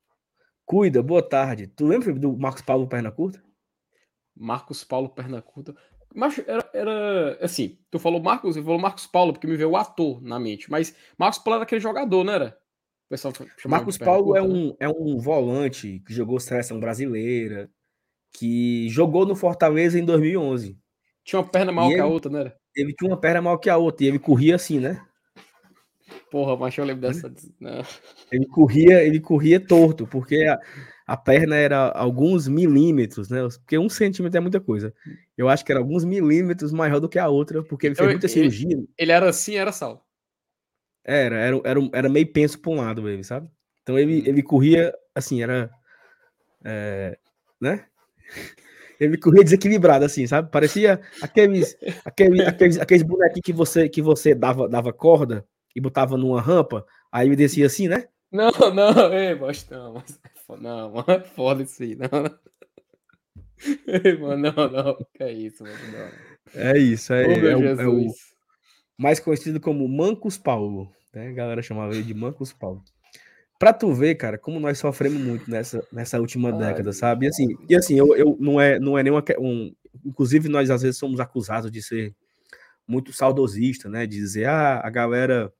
Cuida, 0.64 1.02
boa 1.02 1.28
tarde. 1.28 1.66
Tu 1.66 1.86
lembra 1.88 2.14
do 2.14 2.38
Marcos 2.38 2.62
Paulo, 2.62 2.88
perna 2.88 3.12
curta? 3.12 3.44
Marcos 4.36 4.84
Paulo, 4.84 5.10
perna 5.10 5.42
curta. 5.42 5.76
Mas 6.14 6.40
era, 6.48 6.70
era 6.74 7.38
assim, 7.42 7.78
tu 7.92 8.00
falou 8.00 8.22
Marcos, 8.22 8.56
eu 8.56 8.64
falou 8.64 8.80
Marcos 8.80 9.06
Paulo, 9.06 9.34
porque 9.34 9.48
me 9.48 9.58
veio 9.58 9.72
o 9.72 9.78
ator 9.78 10.22
na 10.22 10.40
mente. 10.40 10.70
Mas 10.72 10.96
Marcos 11.18 11.40
Paulo 11.40 11.56
era 11.56 11.64
aquele 11.64 11.82
jogador, 11.82 12.24
não 12.24 12.34
era? 12.34 12.58
O 13.06 13.10
pessoal 13.10 13.34
Marcos 13.68 13.98
Paulo 13.98 14.36
é, 14.36 14.42
um, 14.42 14.70
né? 14.70 14.76
é 14.80 14.90
um 14.90 15.18
volante 15.20 16.02
que 16.08 16.14
jogou 16.14 16.40
seleção 16.40 16.80
brasileira, 16.80 17.70
que 18.34 18.90
jogou 18.90 19.26
no 19.26 19.36
Fortaleza 19.36 20.00
em 20.00 20.06
2011. 20.06 20.78
Tinha 21.24 21.40
uma 21.40 21.48
perna 21.48 21.72
maior 21.72 21.90
que 21.90 22.00
a 22.00 22.06
outra, 22.06 22.32
não 22.32 22.40
era? 22.40 22.58
Ele 22.76 22.94
tinha 22.94 23.10
uma 23.10 23.20
perna 23.20 23.42
maior 23.42 23.58
que 23.58 23.70
a 23.70 23.78
outra, 23.78 24.06
e 24.06 24.08
ele 24.08 24.20
corria 24.20 24.56
assim, 24.56 24.80
né? 24.80 25.06
Porra, 26.36 26.58
mas 26.58 26.78
eu 26.78 26.84
lembro 26.84 27.08
dessa. 27.08 27.34
Não. 27.62 27.82
Ele 28.30 28.46
corria, 28.46 29.02
ele 29.02 29.22
corria 29.22 29.58
torto, 29.58 30.06
porque 30.06 30.44
a, 30.44 30.60
a 31.08 31.16
perna 31.16 31.56
era 31.56 31.90
alguns 31.92 32.46
milímetros, 32.46 33.30
né? 33.30 33.40
Porque 33.58 33.78
um 33.78 33.88
centímetro 33.88 34.38
é 34.38 34.42
muita 34.42 34.60
coisa. 34.60 34.94
Eu 35.38 35.48
acho 35.48 35.64
que 35.64 35.72
era 35.72 35.80
alguns 35.80 36.04
milímetros 36.04 36.74
maior 36.74 37.00
do 37.00 37.08
que 37.08 37.18
a 37.18 37.30
outra, 37.30 37.64
porque 37.64 37.88
ele 37.88 37.96
fez 37.96 38.10
muita 38.10 38.28
cirurgia. 38.28 38.84
Ele 38.98 39.12
era 39.14 39.30
assim, 39.30 39.56
era 39.56 39.72
sal. 39.72 40.06
Era, 41.06 41.38
era, 41.38 41.62
era, 41.64 41.80
era 41.94 42.10
meio 42.10 42.30
penso 42.30 42.60
para 42.60 42.72
um 42.74 42.82
lado, 42.82 43.08
ele, 43.08 43.24
sabe? 43.24 43.50
Então 43.82 43.98
ele, 43.98 44.20
hum. 44.20 44.24
ele 44.26 44.44
corria 44.44 44.94
assim, 45.16 45.42
era. 45.42 45.72
É, 46.66 47.18
né? 47.62 47.86
Ele 48.98 49.18
corria 49.18 49.44
desequilibrado, 49.44 50.06
assim, 50.06 50.26
sabe? 50.26 50.50
Parecia 50.50 51.02
aqueles, 51.22 51.76
aqueles, 52.06 52.48
aqueles, 52.48 52.80
aqueles 52.80 53.04
bonequinhos 53.04 53.44
que 53.44 53.52
você, 53.52 53.90
que 53.90 54.02
você 54.02 54.34
dava, 54.34 54.70
dava 54.70 54.94
corda 54.94 55.46
e 55.76 55.82
botava 55.82 56.18
numa 56.18 56.42
rampa, 56.42 56.86
aí 57.12 57.28
ele 57.28 57.36
descia 57.36 57.66
assim, 57.66 57.88
né? 57.88 58.08
Não, 58.32 58.52
não, 58.74 59.14
ei, 59.14 59.36
não, 59.70 60.04
não, 60.60 60.92
mano, 60.92 61.26
foda 61.36 61.64
isso 61.64 61.84
aí, 61.84 61.96
não. 61.96 62.10
Ei, 63.88 64.18
mano, 64.18 64.54
não, 64.56 64.70
não, 64.70 64.98
que 65.14 65.24
é 65.24 65.32
isso, 65.32 65.64
mano, 65.64 65.78
não. 65.92 66.62
É 66.62 66.78
isso, 66.78 67.14
é, 67.14 67.28
oh, 67.28 67.32
é, 67.32 67.56
o, 67.56 67.82
é, 67.82 67.88
o, 67.88 68.08
mais 68.98 69.20
conhecido 69.20 69.60
como 69.60 69.88
Mancos 69.88 70.38
Paulo, 70.38 70.90
né? 71.14 71.30
A 71.30 71.34
galera 71.34 71.62
chamava 71.62 71.94
ele 71.94 72.04
de 72.04 72.14
Mancos 72.14 72.54
Paulo. 72.54 72.84
Pra 73.58 73.72
tu 73.72 73.94
ver, 73.94 74.16
cara, 74.16 74.38
como 74.38 74.60
nós 74.60 74.78
sofremos 74.78 75.20
muito 75.22 75.50
nessa, 75.50 75.86
nessa 75.92 76.20
última 76.20 76.52
Ai, 76.52 76.58
década, 76.58 76.92
sabe? 76.92 77.26
E 77.26 77.30
assim, 77.30 77.48
e 77.70 77.76
assim 77.76 77.98
eu, 77.98 78.16
eu 78.16 78.38
não 78.40 78.60
é 78.60 78.80
não 78.80 78.98
é 78.98 79.04
nenhuma 79.04 79.24
um, 79.40 79.74
inclusive 80.06 80.50
nós 80.50 80.70
às 80.70 80.82
vezes 80.82 80.98
somos 80.98 81.22
acusados 81.22 81.72
de 81.72 81.82
ser 81.82 82.14
muito 82.88 83.14
saudosista, 83.14 83.90
né? 83.90 84.06
De 84.06 84.18
dizer, 84.18 84.46
ah, 84.46 84.82
a 84.84 84.90
galera 84.90 85.52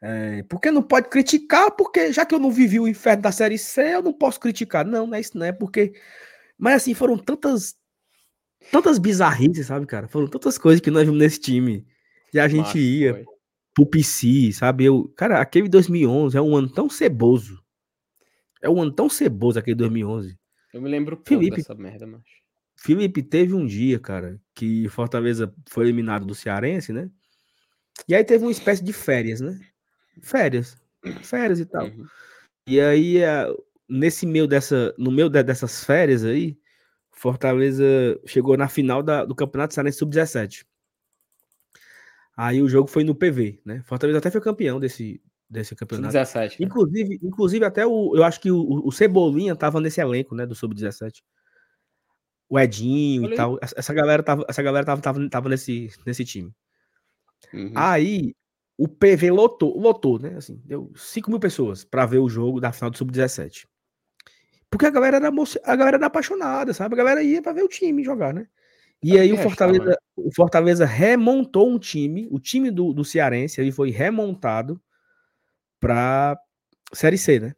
é, 0.00 0.44
porque 0.44 0.70
não 0.70 0.82
pode 0.82 1.08
criticar, 1.08 1.72
porque 1.72 2.12
já 2.12 2.24
que 2.24 2.34
eu 2.34 2.38
não 2.38 2.50
vivi 2.50 2.78
o 2.78 2.86
inferno 2.86 3.22
da 3.22 3.32
série 3.32 3.58
C, 3.58 3.94
eu 3.94 4.02
não 4.02 4.12
posso 4.12 4.38
criticar. 4.38 4.86
Não, 4.86 5.06
não 5.06 5.14
é 5.14 5.20
isso, 5.20 5.36
não 5.36 5.46
é 5.46 5.52
porque. 5.52 5.92
Mas 6.56 6.82
assim, 6.82 6.94
foram 6.94 7.18
tantas. 7.18 7.76
Tantas 8.70 8.98
bizarrices, 8.98 9.66
sabe, 9.66 9.86
cara? 9.86 10.08
Foram 10.08 10.26
tantas 10.26 10.58
coisas 10.58 10.80
que 10.80 10.90
nós 10.90 11.04
vimos 11.04 11.18
nesse 11.18 11.40
time. 11.40 11.86
E 12.32 12.38
a 12.38 12.46
gente 12.48 12.66
Nossa, 12.66 12.78
ia 12.78 13.14
foi. 13.14 13.24
pro 13.74 13.86
PC, 13.86 14.52
sabe? 14.52 14.84
Eu, 14.84 15.08
cara, 15.16 15.40
aquele 15.40 15.68
2011 15.68 16.36
é 16.36 16.42
um 16.42 16.54
ano 16.54 16.68
tão 16.68 16.88
ceboso. 16.90 17.62
É 18.62 18.68
um 18.68 18.82
ano 18.82 18.92
tão 18.92 19.08
ceboso 19.08 19.58
aquele 19.58 19.76
2011. 19.76 20.36
Eu 20.74 20.82
me 20.82 20.88
lembro 20.88 21.20
Felipe, 21.24 21.56
dessa 21.56 21.74
merda, 21.74 22.06
mas. 22.06 22.22
Felipe 22.76 23.22
teve 23.22 23.54
um 23.54 23.66
dia, 23.66 23.98
cara, 23.98 24.40
que 24.54 24.88
Fortaleza 24.88 25.52
foi 25.68 25.84
eliminado 25.84 26.26
do 26.26 26.34
Cearense, 26.34 26.92
né? 26.92 27.10
E 28.08 28.14
aí 28.14 28.22
teve 28.22 28.44
uma 28.44 28.52
espécie 28.52 28.84
de 28.84 28.92
férias, 28.92 29.40
né? 29.40 29.58
Férias, 30.22 30.76
férias 31.22 31.60
e 31.60 31.66
tal. 31.66 31.86
Uhum. 31.86 32.06
E 32.66 32.80
aí, 32.80 33.18
nesse 33.88 34.26
meio 34.26 34.46
dessa, 34.46 34.94
no 34.98 35.10
meio 35.10 35.28
dessas 35.30 35.84
férias 35.84 36.24
aí, 36.24 36.58
Fortaleza 37.10 37.84
chegou 38.26 38.56
na 38.56 38.68
final 38.68 39.02
da, 39.02 39.24
do 39.24 39.34
Campeonato 39.34 39.74
Cearense 39.74 39.98
Sub-17. 39.98 40.64
Aí 42.36 42.62
o 42.62 42.68
jogo 42.68 42.88
foi 42.88 43.02
no 43.02 43.14
PV, 43.14 43.60
né? 43.64 43.82
Fortaleza 43.84 44.18
até 44.18 44.30
foi 44.30 44.40
campeão 44.40 44.78
desse, 44.78 45.20
desse 45.50 45.74
campeonato. 45.74 46.12
Sub-17. 46.12 46.50
Né? 46.50 46.66
Inclusive, 46.66 47.18
inclusive 47.22 47.64
até 47.64 47.84
o, 47.84 48.14
eu 48.14 48.22
acho 48.22 48.40
que 48.40 48.52
o, 48.52 48.86
o 48.86 48.92
Cebolinha 48.92 49.56
tava 49.56 49.80
nesse 49.80 50.00
elenco, 50.00 50.36
né, 50.36 50.46
do 50.46 50.54
Sub-17. 50.54 51.22
O 52.48 52.58
Edinho 52.58 53.32
e 53.32 53.34
tal. 53.34 53.58
Essa 53.60 53.92
galera 53.92 54.22
tava, 54.22 54.44
essa 54.48 54.62
galera 54.62 54.86
tava, 54.86 55.02
tava, 55.02 55.28
tava 55.28 55.48
nesse, 55.48 55.90
nesse 56.06 56.24
time. 56.24 56.54
Uhum. 57.52 57.72
Aí 57.74 58.34
o 58.78 58.86
PV 58.86 59.32
lotou, 59.32 59.76
lotou, 59.76 60.20
né? 60.20 60.36
Assim, 60.36 60.62
deu 60.64 60.92
5 60.94 61.28
mil 61.28 61.40
pessoas 61.40 61.84
para 61.84 62.06
ver 62.06 62.18
o 62.18 62.28
jogo 62.28 62.60
da 62.60 62.70
final 62.70 62.90
do 62.90 62.96
Sub-17. 62.96 63.66
Porque 64.70 64.86
a 64.86 64.90
galera, 64.90 65.16
era, 65.16 65.28
a 65.28 65.76
galera 65.76 65.96
era 65.96 66.06
apaixonada, 66.06 66.72
sabe? 66.72 66.94
A 66.94 66.98
galera 66.98 67.22
ia 67.22 67.42
para 67.42 67.52
ver 67.52 67.64
o 67.64 67.68
time 67.68 68.04
jogar, 68.04 68.32
né? 68.32 68.46
E 69.02 69.18
aí 69.18 69.32
o 69.32 69.36
Fortaleza, 69.36 69.84
né? 69.84 69.96
o 70.16 70.32
Fortaleza 70.34 70.84
remontou 70.84 71.68
um 71.68 71.78
time, 71.78 72.28
o 72.30 72.38
time 72.38 72.70
do, 72.70 72.92
do 72.92 73.04
Cearense 73.04 73.60
ele 73.60 73.72
foi 73.72 73.90
remontado 73.90 74.80
para 75.80 76.38
Série 76.92 77.18
C, 77.18 77.40
né? 77.40 77.54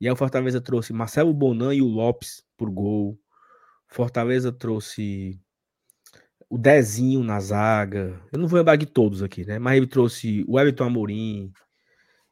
E 0.00 0.06
aí 0.06 0.12
o 0.12 0.16
Fortaleza 0.16 0.60
trouxe 0.60 0.92
Marcelo 0.92 1.32
Bonan 1.32 1.74
e 1.74 1.82
o 1.82 1.86
Lopes 1.86 2.44
por 2.56 2.70
gol. 2.70 3.18
Fortaleza 3.86 4.52
trouxe 4.52 5.40
o 6.54 6.58
Dezinho 6.58 7.24
na 7.24 7.40
zaga. 7.40 8.16
Eu 8.32 8.38
não 8.38 8.46
vou 8.46 8.56
lembrar 8.56 8.76
de 8.76 8.86
todos 8.86 9.24
aqui, 9.24 9.44
né? 9.44 9.58
Mas 9.58 9.76
ele 9.76 9.88
trouxe 9.88 10.44
o 10.46 10.60
Everton 10.60 10.84
Amorim, 10.84 11.52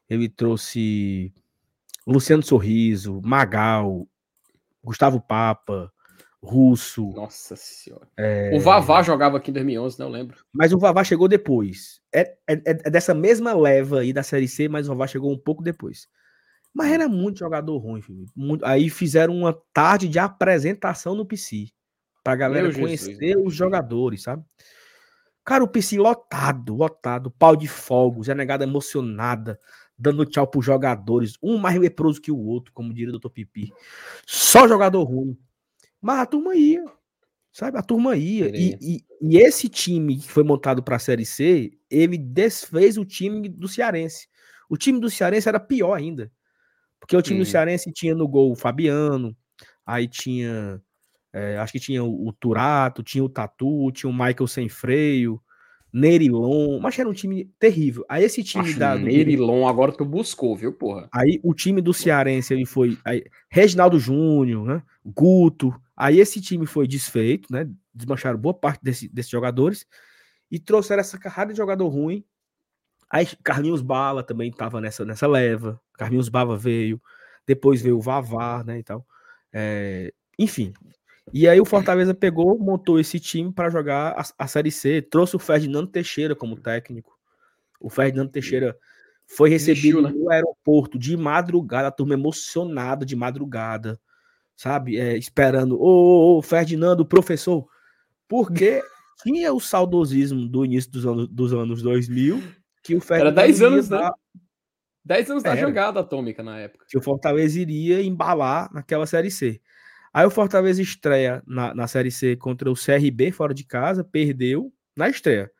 ele 0.09 0.29
trouxe 0.29 1.33
Luciano 2.07 2.41
Sorriso, 2.41 3.19
Magal, 3.21 4.07
Gustavo 4.81 5.19
Papa, 5.19 5.91
Russo. 6.41 7.11
Nossa 7.11 7.57
senhora. 7.57 8.07
É... 8.15 8.55
O 8.55 8.61
Vavá 8.61 9.03
jogava 9.03 9.35
aqui 9.35 9.51
em 9.51 9.55
2011, 9.55 9.99
não 9.99 10.07
lembro. 10.07 10.37
Mas 10.53 10.71
o 10.71 10.79
Vavá 10.79 11.03
chegou 11.03 11.27
depois. 11.27 11.99
É, 12.15 12.33
é, 12.47 12.53
é, 12.65 12.89
dessa 12.89 13.13
mesma 13.13 13.53
leva 13.53 13.99
aí 13.99 14.13
da 14.13 14.23
Série 14.23 14.47
C, 14.47 14.69
mas 14.69 14.87
o 14.87 14.91
Vavá 14.91 15.05
chegou 15.05 15.33
um 15.33 15.37
pouco 15.37 15.61
depois. 15.61 16.07
Mas 16.73 16.93
era 16.93 17.09
muito 17.09 17.39
jogador 17.39 17.77
ruim, 17.77 18.01
filho. 18.01 18.25
Muito... 18.33 18.65
Aí 18.65 18.89
fizeram 18.89 19.35
uma 19.35 19.53
tarde 19.73 20.07
de 20.07 20.17
apresentação 20.17 21.13
no 21.13 21.25
PC. 21.25 21.67
Pra 22.23 22.35
galera 22.35 22.69
Meu 22.69 22.79
conhecer 22.79 23.15
Jesus. 23.19 23.45
os 23.45 23.53
jogadores, 23.53 24.23
sabe? 24.23 24.43
Cara, 25.43 25.63
o 25.63 25.67
PC 25.67 25.97
lotado, 25.97 26.73
lotado, 26.73 27.29
pau 27.29 27.55
de 27.55 27.67
fogos, 27.67 28.29
a 28.29 28.35
negada 28.35 28.63
emocionada, 28.63 29.59
dando 29.97 30.25
tchau 30.25 30.47
pros 30.47 30.65
jogadores, 30.65 31.37
um 31.43 31.57
mais 31.57 31.77
leproso 31.77 32.21
que 32.21 32.31
o 32.31 32.39
outro, 32.39 32.71
como 32.73 32.93
diria 32.93 33.13
o 33.13 33.19
Dr. 33.19 33.29
Pipi. 33.29 33.73
Só 34.25 34.67
jogador 34.67 35.03
ruim. 35.03 35.37
Mas 36.01 36.19
a 36.19 36.25
turma 36.25 36.55
ia, 36.55 36.85
sabe? 37.51 37.77
A 37.77 37.81
turma 37.81 38.15
ia. 38.15 38.49
E, 38.55 38.77
e, 38.81 39.05
e, 39.21 39.37
esse 39.37 39.67
time 39.67 40.17
que 40.17 40.29
foi 40.29 40.43
montado 40.43 40.81
para 40.81 40.95
a 40.95 40.99
Série 40.99 41.25
C, 41.25 41.71
ele 41.89 42.17
desfez 42.17 42.97
o 42.97 43.03
time 43.03 43.49
do 43.49 43.67
Cearense. 43.67 44.27
O 44.69 44.77
time 44.77 44.99
do 44.99 45.09
Cearense 45.09 45.49
era 45.49 45.59
pior 45.59 45.93
ainda. 45.93 46.31
Porque 46.99 47.17
o 47.17 47.21
time 47.21 47.41
hum. 47.41 47.43
do 47.43 47.49
Cearense 47.49 47.91
tinha 47.91 48.15
no 48.15 48.29
gol 48.29 48.53
o 48.53 48.55
Fabiano, 48.55 49.35
aí 49.85 50.07
tinha 50.07 50.81
é, 51.33 51.57
acho 51.57 51.73
que 51.73 51.79
tinha 51.79 52.03
o, 52.03 52.27
o, 52.27 52.31
Turato, 52.31 53.01
tinha 53.01 53.23
o 53.23 53.29
Tatu, 53.29 53.91
tinha 53.91 54.09
o 54.09 54.13
Michael 54.13 54.47
sem 54.47 54.69
freio, 54.69 55.41
Nerilon, 55.91 56.79
mas 56.79 56.97
era 56.97 57.09
um 57.09 57.13
time 57.13 57.45
terrível. 57.59 58.05
Aí 58.07 58.23
esse 58.23 58.43
time 58.43 58.69
acho 58.69 58.79
da. 58.79 58.95
Nerilon 58.95 59.67
agora 59.67 59.91
tu 59.91 60.05
buscou, 60.05 60.55
viu, 60.55 60.73
porra? 60.73 61.09
Aí 61.11 61.39
o 61.43 61.53
time 61.53 61.81
do 61.81 61.93
Cearense 61.93 62.53
ele 62.53 62.65
foi. 62.65 62.97
Aí, 63.03 63.23
Reginaldo 63.49 63.99
Júnior, 63.99 64.65
né? 64.65 64.83
Guto. 65.03 65.73
Aí 65.97 66.19
esse 66.19 66.39
time 66.39 66.65
foi 66.65 66.87
desfeito, 66.87 67.51
né? 67.51 67.69
Desmancharam 67.93 68.39
boa 68.39 68.53
parte 68.53 68.83
desse, 68.83 69.07
desses 69.07 69.31
jogadores 69.31 69.85
e 70.49 70.59
trouxeram 70.59 71.01
essa 71.01 71.17
carrada 71.17 71.51
de 71.51 71.57
jogador 71.57 71.87
ruim. 71.87 72.23
Aí 73.09 73.27
Carlinhos 73.43 73.81
Bala 73.81 74.23
também 74.23 74.49
estava 74.49 74.81
nessa, 74.81 75.05
nessa 75.05 75.27
leva. 75.27 75.79
Carlinhos 75.93 76.29
Bala 76.29 76.57
veio. 76.57 77.01
Depois 77.45 77.81
veio 77.81 77.97
o 77.97 78.01
Vavá, 78.01 78.63
né? 78.63 78.79
E 78.79 78.83
tal. 78.83 79.05
É, 79.51 80.11
enfim, 80.39 80.73
e 81.31 81.47
aí 81.47 81.59
o 81.61 81.65
Fortaleza 81.65 82.13
pegou, 82.13 82.57
montou 82.59 82.99
esse 82.99 83.19
time 83.19 83.51
para 83.51 83.69
jogar 83.69 84.11
a, 84.17 84.43
a, 84.43 84.47
Série 84.47 84.71
C, 84.71 85.01
trouxe 85.01 85.35
o 85.35 85.39
Ferdinando 85.39 85.87
Teixeira 85.87 86.35
como 86.35 86.59
técnico. 86.59 87.17
O 87.79 87.89
Ferdinando 87.89 88.31
Teixeira 88.31 88.77
foi 89.25 89.49
recebido 89.49 90.01
né? 90.01 90.09
no 90.09 90.29
aeroporto 90.29 90.99
de 90.99 91.15
madrugada, 91.15 91.87
a 91.87 91.91
turma 91.91 92.13
emocionada 92.13 93.05
de 93.05 93.15
madrugada, 93.15 93.99
sabe? 94.55 94.97
É, 94.97 95.17
esperando, 95.17 95.79
ô, 95.79 96.35
ô, 96.35 96.37
ô, 96.37 96.41
Ferdinando, 96.41 97.05
professor, 97.05 97.65
porque 98.27 98.83
tinha 99.23 99.53
o 99.53 99.59
saudosismo 99.59 100.47
do 100.47 100.65
início 100.65 100.91
dos 100.91 101.05
anos, 101.05 101.27
dos 101.29 101.53
anos 101.53 101.81
2000, 101.81 102.43
que 102.83 102.95
o 102.95 103.01
Ferdinando... 103.01 103.39
Era 103.39 103.47
10 103.47 103.61
anos, 103.61 103.89
né? 103.89 104.09
10 105.05 105.31
anos 105.31 105.43
da 105.43 105.55
jogada 105.55 105.99
atômica 105.99 106.41
na 106.41 106.59
época. 106.59 106.85
Que 106.87 106.97
o 106.97 107.01
Fortaleza 107.01 107.59
iria 107.59 108.01
embalar 108.01 108.71
naquela 108.73 109.05
Série 109.05 109.31
C. 109.31 109.61
Aí 110.13 110.25
o 110.25 110.29
Fortaleza 110.29 110.81
estreia 110.81 111.41
na, 111.47 111.73
na 111.73 111.87
Série 111.87 112.11
C 112.11 112.35
contra 112.35 112.69
o 112.69 112.75
CRB 112.75 113.31
fora 113.31 113.53
de 113.53 113.63
casa, 113.63 114.03
perdeu 114.03 114.71
na 114.95 115.09
estreia. 115.09 115.51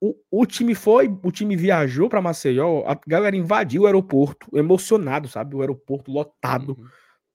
o, 0.00 0.14
o 0.30 0.46
time 0.46 0.74
foi, 0.74 1.08
o 1.22 1.30
time 1.30 1.54
viajou 1.54 2.08
para 2.08 2.22
Maceió, 2.22 2.84
a 2.86 2.98
galera 3.06 3.36
invadiu 3.36 3.82
o 3.82 3.86
aeroporto, 3.86 4.48
emocionado, 4.56 5.28
sabe? 5.28 5.54
O 5.54 5.60
aeroporto 5.60 6.10
lotado 6.10 6.76
uhum. 6.78 6.88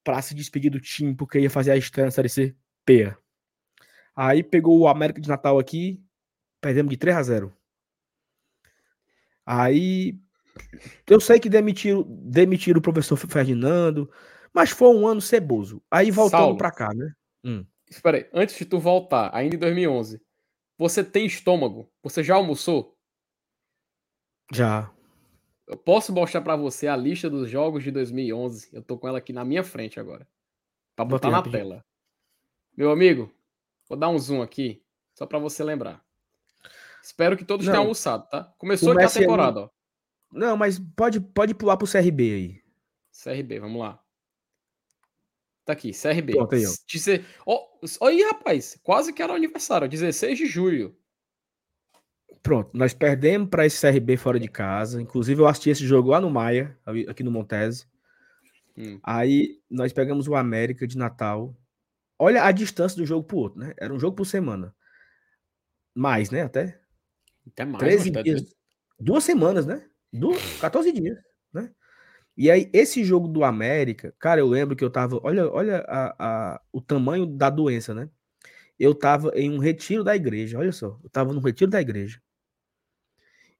para 0.03 0.21
se 0.21 0.33
despedir 0.33 0.71
do 0.71 0.79
time, 0.79 1.15
porque 1.15 1.39
ia 1.39 1.49
fazer 1.49 1.71
a 1.71 1.77
estreia 1.77 2.05
na 2.05 2.11
Série 2.11 2.29
C 2.29 2.55
peia. 2.83 3.15
Aí 4.15 4.41
pegou 4.41 4.79
o 4.79 4.87
América 4.87 5.21
de 5.21 5.29
Natal 5.29 5.59
aqui, 5.59 6.03
perdemos 6.59 6.89
de 6.89 6.97
3 6.97 7.17
a 7.17 7.23
0. 7.23 7.53
Aí 9.45 10.19
eu 11.07 11.19
sei 11.19 11.39
que 11.39 11.49
demitiram, 11.49 12.03
demitiram 12.07 12.79
o 12.79 12.81
professor 12.81 13.15
Ferdinando, 13.15 14.09
mas 14.53 14.69
foi 14.69 14.89
um 14.89 15.07
ano 15.07 15.21
ceboso. 15.21 15.81
Aí 15.89 16.11
voltando 16.11 16.57
para 16.57 16.71
cá, 16.71 16.93
né? 16.93 17.13
Hum. 17.43 17.65
Espera 17.89 18.17
aí, 18.17 18.29
antes 18.33 18.57
de 18.57 18.65
tu 18.65 18.79
voltar, 18.79 19.29
ainda 19.33 19.55
em 19.55 19.59
2011, 19.59 20.21
você 20.77 21.03
tem 21.03 21.25
estômago? 21.25 21.91
Você 22.03 22.23
já 22.23 22.35
almoçou? 22.35 22.95
Já. 24.51 24.91
Eu 25.67 25.77
posso 25.77 26.13
mostrar 26.13 26.41
para 26.41 26.55
você 26.55 26.87
a 26.87 26.95
lista 26.95 27.29
dos 27.29 27.49
jogos 27.49 27.83
de 27.83 27.91
2011. 27.91 28.69
Eu 28.73 28.81
tô 28.81 28.97
com 28.97 29.07
ela 29.07 29.17
aqui 29.17 29.33
na 29.33 29.45
minha 29.45 29.63
frente 29.63 29.99
agora. 29.99 30.27
Para 30.95 31.05
botar 31.05 31.29
na 31.29 31.41
tela. 31.41 31.85
Meu 32.75 32.91
amigo, 32.91 33.31
vou 33.87 33.97
dar 33.97 34.09
um 34.09 34.17
zoom 34.17 34.41
aqui, 34.41 34.83
só 35.13 35.25
para 35.25 35.37
você 35.37 35.63
lembrar. 35.63 36.03
Espero 37.03 37.37
que 37.37 37.45
todos 37.45 37.65
Não. 37.65 37.73
tenham 37.73 37.83
almoçado, 37.83 38.27
tá? 38.29 38.53
Começou 38.57 38.93
aqui 38.93 39.03
a 39.03 39.09
temporada, 39.09 39.61
ó. 39.61 39.69
Não, 40.31 40.55
mas 40.55 40.79
pode, 40.95 41.19
pode 41.19 41.53
pular 41.53 41.77
pro 41.77 41.91
CRB 41.91 42.33
aí. 42.33 42.63
CRB, 43.11 43.59
vamos 43.59 43.81
lá. 43.81 44.01
Tá 45.69 45.73
aqui, 45.73 45.91
CRB. 45.91 46.33
Pronto, 46.33 46.55
aí, 46.55 46.65
ó. 46.65 46.71
Dizer... 46.87 47.23
Oh, 47.45 47.63
aí, 48.01 48.23
rapaz. 48.23 48.79
Quase 48.81 49.13
que 49.13 49.21
era 49.21 49.33
o 49.33 49.35
aniversário, 49.35 49.87
16 49.87 50.35
de 50.35 50.47
julho. 50.47 50.97
Pronto, 52.41 52.71
nós 52.73 52.91
perdemos 52.91 53.49
para 53.49 53.67
esse 53.67 53.79
CRB 53.79 54.17
fora 54.17 54.39
de 54.39 54.47
casa. 54.47 54.99
Inclusive, 54.99 55.39
eu 55.39 55.47
assisti 55.47 55.69
esse 55.69 55.85
jogo 55.85 56.09
lá 56.09 56.19
no 56.19 56.27
Maia, 56.27 56.75
aqui 57.07 57.21
no 57.21 57.29
Montese. 57.29 57.85
Hum. 58.75 58.99
Aí 59.03 59.61
nós 59.69 59.93
pegamos 59.93 60.27
o 60.27 60.33
América 60.33 60.87
de 60.87 60.97
Natal. 60.97 61.55
Olha 62.17 62.45
a 62.45 62.51
distância 62.51 62.97
do 62.97 63.05
jogo 63.05 63.27
pro 63.27 63.37
outro, 63.37 63.59
né? 63.59 63.75
Era 63.77 63.93
um 63.93 63.99
jogo 63.99 64.15
por 64.15 64.25
semana. 64.25 64.75
Mais, 65.93 66.31
né? 66.31 66.41
Até. 66.41 66.81
Até 67.45 67.63
mais. 67.63 67.77
13 67.77 68.09
dias. 68.09 68.55
Duas 68.99 69.23
semanas, 69.23 69.67
né? 69.67 69.87
Duas, 70.11 70.41
14 70.59 70.91
dias? 70.91 71.19
E 72.39 72.49
aí, 72.49 72.69
esse 72.71 73.03
jogo 73.03 73.27
do 73.27 73.43
América, 73.43 74.15
cara, 74.17 74.39
eu 74.39 74.47
lembro 74.47 74.73
que 74.73 74.81
eu 74.81 74.89
tava. 74.89 75.19
Olha, 75.23 75.51
olha 75.51 75.79
a, 75.79 76.53
a, 76.53 76.61
o 76.71 76.79
tamanho 76.79 77.25
da 77.25 77.49
doença, 77.49 77.93
né? 77.93 78.09
Eu 78.79 78.95
tava 78.95 79.29
em 79.35 79.51
um 79.51 79.57
retiro 79.57 80.05
da 80.05 80.15
igreja, 80.15 80.57
olha 80.57 80.71
só. 80.71 80.97
Eu 81.03 81.09
tava 81.09 81.33
no 81.33 81.41
retiro 81.41 81.69
da 81.69 81.81
igreja. 81.81 82.21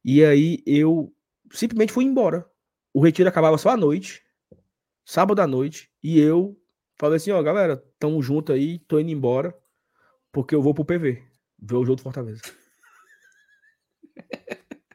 E 0.02 0.24
aí 0.24 0.64
eu 0.66 1.14
simplesmente 1.52 1.92
fui 1.92 2.06
embora. 2.06 2.50
O 2.94 3.02
retiro 3.02 3.28
acabava 3.28 3.58
só 3.58 3.72
à 3.72 3.76
noite, 3.76 4.24
sábado 5.04 5.42
à 5.42 5.48
noite, 5.48 5.92
e 6.02 6.18
eu 6.18 6.58
falei 6.98 7.18
assim: 7.18 7.32
ó, 7.32 7.44
galera, 7.44 7.84
tamo 8.00 8.22
junto 8.24 8.54
aí, 8.54 8.80
tô 8.80 8.98
indo 8.98 9.12
embora, 9.12 9.54
porque 10.32 10.56
eu 10.56 10.62
vou 10.62 10.74
pro 10.74 10.86
PV, 10.86 11.22
ver 11.62 11.76
o 11.76 11.84
jogo 11.84 11.98
do 11.98 12.04
Fortaleza. 12.04 12.44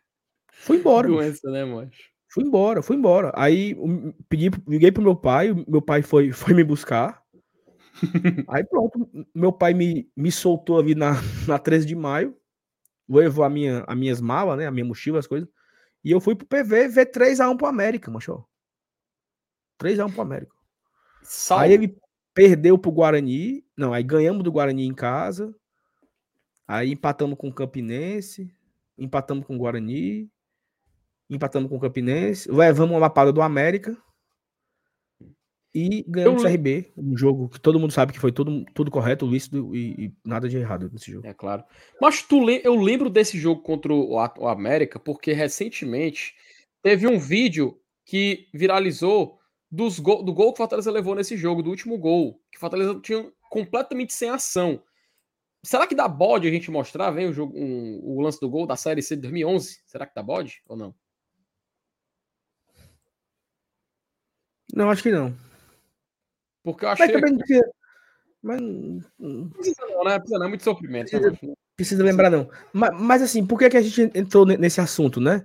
fui 0.49 0.79
embora. 0.79 1.07
Doença, 1.07 1.51
né, 1.51 1.67
macho? 1.67 2.14
Fui 2.35 2.43
embora, 2.43 2.83
fui 2.83 2.97
embora. 2.97 3.31
Aí 3.37 3.77
pedi, 4.29 4.51
liguei 4.67 4.91
pro 4.91 5.01
meu 5.01 5.15
pai, 5.15 5.55
meu 5.69 5.81
pai 5.81 6.03
foi, 6.03 6.33
foi 6.33 6.53
me 6.53 6.65
buscar. 6.65 7.23
Aí 8.49 8.65
pronto, 8.65 9.09
meu 9.33 9.53
pai 9.53 9.73
me, 9.73 10.11
me 10.17 10.33
soltou 10.33 10.81
ali 10.81 10.97
na, 10.97 11.13
na 11.47 11.61
13 11.61 11.87
de 11.87 11.95
maio, 11.95 12.37
levou 13.09 13.45
a 13.45 13.49
minha, 13.49 13.85
as 13.87 13.97
minhas 13.97 14.21
malas, 14.21 14.59
né, 14.59 14.67
a 14.67 14.71
minha 14.73 14.85
mochila, 14.85 15.21
as 15.21 15.29
coisas, 15.29 15.49
e 16.03 16.11
eu 16.11 16.21
fui 16.21 16.35
pro 16.35 16.45
PV 16.45 16.89
ver 16.89 17.13
3x1 17.13 17.57
pro 17.57 17.69
América, 17.69 18.11
macho. 18.11 18.45
3x1 19.81 20.13
pro 20.13 20.23
América. 20.23 20.53
Aí 21.57 21.73
ele 21.73 21.97
perdeu 22.35 22.77
pro 22.77 22.91
Guarani, 22.91 23.65
não, 23.77 23.93
aí 23.93 24.03
ganhamos 24.03 24.43
do 24.43 24.51
Guarani 24.51 24.85
em 24.85 24.93
casa, 24.93 25.55
aí 26.67 26.91
empatamos 26.91 27.39
com 27.39 27.47
o 27.47 27.55
Campinense, 27.55 28.53
empatamos 28.99 29.47
com 29.47 29.55
o 29.55 29.59
Guarani, 29.59 30.29
empatamos 31.29 31.69
com 31.69 31.77
o 31.77 31.81
Campinense, 31.81 32.51
levamos 32.51 32.95
uma 32.95 33.01
lapada 33.01 33.33
do 33.33 33.43
América 33.43 33.97
e 35.75 36.05
ganhamos 36.07 36.43
o 36.43 36.47
CRB, 36.47 36.93
um 36.97 37.17
jogo 37.17 37.49
que 37.49 37.61
todo 37.61 37.81
mundo 37.81 37.93
sabe 37.93 38.13
que 38.13 38.21
foi 38.21 38.31
tudo, 38.31 38.65
tudo 38.75 38.93
correto, 38.93 39.27
lícito 39.27 39.75
e, 39.75 40.07
e 40.07 40.13
nada 40.25 40.49
de 40.49 40.57
errado 40.57 40.89
nesse 40.93 41.11
jogo. 41.11 41.27
É 41.27 41.35
claro. 41.35 41.65
Mas 42.01 42.23
tu, 42.23 42.49
eu 42.49 42.77
lembro 42.77 43.11
desse 43.11 43.39
jogo 43.39 43.61
contra 43.61 43.93
o, 43.93 44.13
o 44.13 44.49
América 44.49 45.01
porque 45.01 45.33
recentemente 45.33 46.35
teve 46.81 47.09
um 47.09 47.19
vídeo 47.19 47.77
que 48.05 48.49
viralizou 48.55 49.41
dos 49.69 49.99
go, 49.99 50.23
do 50.23 50.33
gol 50.33 50.53
que 50.53 50.59
o 50.59 50.63
Fortaleza 50.63 50.93
levou 50.93 51.17
nesse 51.17 51.37
jogo, 51.37 51.63
do 51.63 51.71
último 51.71 51.99
gol, 51.99 52.41
que 52.53 52.59
o 52.59 52.61
Fortaleza 52.61 53.01
tinha 53.01 53.29
completamente 53.51 54.13
sem 54.13 54.31
ação. 54.31 54.81
Será 55.65 55.87
que 55.87 55.95
dá 55.95 56.07
bode 56.07 56.47
a 56.47 56.51
gente 56.51 56.71
mostrar, 56.71 57.11
vem 57.11 57.27
o, 57.27 57.33
jogo, 57.33 57.59
um, 57.59 58.01
o 58.05 58.21
lance 58.21 58.39
do 58.39 58.49
gol 58.49 58.67
da 58.67 58.77
Série 58.77 59.03
C 59.03 59.17
de 59.17 59.23
2011? 59.23 59.81
Será 59.87 60.07
que 60.07 60.15
dá 60.15 60.23
bode 60.23 60.61
ou 60.69 60.77
não? 60.77 60.95
Não, 64.73 64.91
acho 64.91 65.03
que 65.03 65.11
não. 65.11 65.35
Porque 66.63 66.85
eu 66.85 66.91
achei. 66.91 67.07
Mas 67.07 67.15
também 67.15 67.39
precisa. 67.39 67.71
Mas... 68.43 68.61
Não 69.19 69.49
precisa 69.51 69.87
não, 69.87 70.05
né? 70.05 70.19
Precisa 70.19 70.39
não, 70.39 70.47
é 70.47 70.49
muito 70.49 70.65
sofrimento. 70.65 71.11
Precisa, 71.11 71.31
né? 71.31 71.55
precisa 71.77 72.05
lembrar, 72.05 72.31
não. 72.31 72.49
Mas, 72.73 72.91
mas, 73.01 73.23
assim, 73.23 73.47
por 73.47 73.59
que, 73.59 73.71
que 73.71 73.77
a 73.77 73.83
gente 73.83 74.11
entrou 74.15 74.47
nesse 74.47 74.81
assunto, 74.81 75.21
né? 75.21 75.45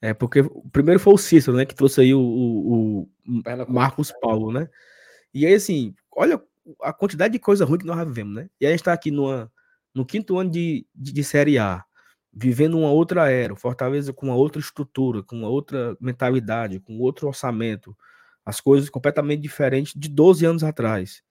É 0.00 0.12
porque 0.12 0.42
primeiro 0.72 0.98
foi 0.98 1.14
o 1.14 1.18
Cícero, 1.18 1.56
né? 1.56 1.64
Que 1.64 1.74
trouxe 1.74 2.00
aí 2.00 2.12
o, 2.12 2.20
o, 2.20 3.02
o 3.02 3.72
Marcos 3.72 4.12
Paulo, 4.20 4.52
né? 4.52 4.68
E 5.32 5.46
aí, 5.46 5.54
assim, 5.54 5.94
olha 6.10 6.42
a 6.82 6.92
quantidade 6.92 7.32
de 7.32 7.38
coisa 7.38 7.64
ruim 7.64 7.78
que 7.78 7.86
nós 7.86 8.06
vivemos, 8.06 8.34
né? 8.34 8.50
E 8.60 8.66
a 8.66 8.70
gente 8.70 8.82
tá 8.82 8.92
aqui 8.92 9.10
numa, 9.10 9.50
no 9.94 10.04
quinto 10.04 10.38
ano 10.38 10.50
de, 10.50 10.86
de, 10.94 11.12
de 11.12 11.24
Série 11.24 11.58
A, 11.58 11.84
vivendo 12.32 12.78
uma 12.78 12.90
outra 12.90 13.30
era, 13.30 13.54
Fortaleza 13.54 14.12
com 14.12 14.26
uma 14.26 14.36
outra 14.36 14.60
estrutura, 14.60 15.22
com 15.22 15.36
uma 15.36 15.48
outra 15.48 15.96
mentalidade, 16.00 16.80
com 16.80 16.98
outro 16.98 17.28
orçamento, 17.28 17.96
as 18.44 18.60
coisas 18.60 18.90
completamente 18.90 19.40
diferentes 19.40 19.92
de 19.94 20.08
12 20.08 20.44
anos 20.44 20.64
atrás. 20.64 21.22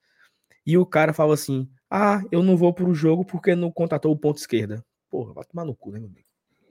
E 0.66 0.78
o 0.78 0.86
cara 0.86 1.14
fala 1.14 1.34
assim: 1.34 1.70
ah, 1.90 2.22
eu 2.32 2.44
não 2.44 2.56
vou 2.56 2.74
pro 2.74 2.94
jogo 2.94 3.26
porque 3.26 3.56
não 3.56 3.72
contratou 3.72 4.12
o 4.12 4.18
ponto 4.18 4.38
esquerda. 4.38 4.86
Porra, 5.10 5.34
vai 5.34 5.44
tomar 5.46 5.66
no 5.66 5.76
cu, 5.76 5.92
né, 5.92 6.00
meu 6.00 6.10
amigo? 6.10 6.28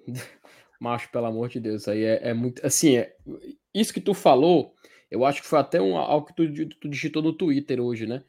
Macho, 0.80 1.10
pelo 1.10 1.26
amor 1.26 1.48
de 1.48 1.60
Deus, 1.60 1.86
aí 1.88 2.04
é, 2.04 2.30
é 2.30 2.34
muito. 2.34 2.64
Assim, 2.64 2.96
é, 2.96 3.14
isso 3.74 3.92
que 3.92 4.00
tu 4.00 4.14
falou, 4.14 4.74
eu 5.10 5.26
acho 5.26 5.42
que 5.42 5.48
foi 5.48 5.58
até 5.58 5.80
um, 5.80 5.96
algo 5.96 6.26
que 6.26 6.34
tu, 6.34 6.68
tu 6.80 6.88
digitou 6.88 7.22
no 7.22 7.34
Twitter 7.34 7.80
hoje, 7.80 8.06
né? 8.06 8.24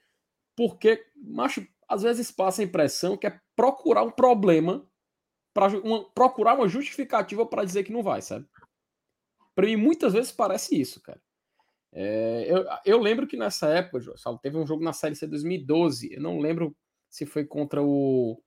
Porque, 0.56 1.02
macho, 1.16 1.66
às 1.88 2.02
vezes 2.02 2.30
passa 2.30 2.62
a 2.62 2.66
impressão 2.66 3.16
que 3.16 3.26
é 3.26 3.40
procurar 3.56 4.04
um 4.04 4.12
problema, 4.12 4.86
para 5.54 5.70
procurar 6.14 6.56
uma 6.56 6.68
justificativa 6.68 7.46
para 7.46 7.66
dizer 7.66 7.84
que 7.84 7.92
não 7.92 8.04
vai, 8.04 8.22
sabe? 8.22 8.46
Para 9.54 9.66
mim, 9.66 9.76
muitas 9.76 10.14
vezes 10.14 10.32
parece 10.32 10.80
isso, 10.80 11.02
cara. 11.02 11.22
É, 11.94 12.46
eu, 12.48 12.66
eu, 12.86 13.00
lembro 13.00 13.28
que 13.28 13.36
nessa 13.36 13.68
época, 13.68 14.00
teve 14.42 14.58
um 14.58 14.66
jogo 14.66 14.84
na 14.84 14.94
Série 14.94 15.16
C 15.16 15.28
2012. 15.28 16.14
Eu 16.14 16.22
não 16.22 16.40
lembro 16.40 16.76
se 17.10 17.26
foi 17.26 17.46
contra 17.46 17.84
o. 17.84 18.42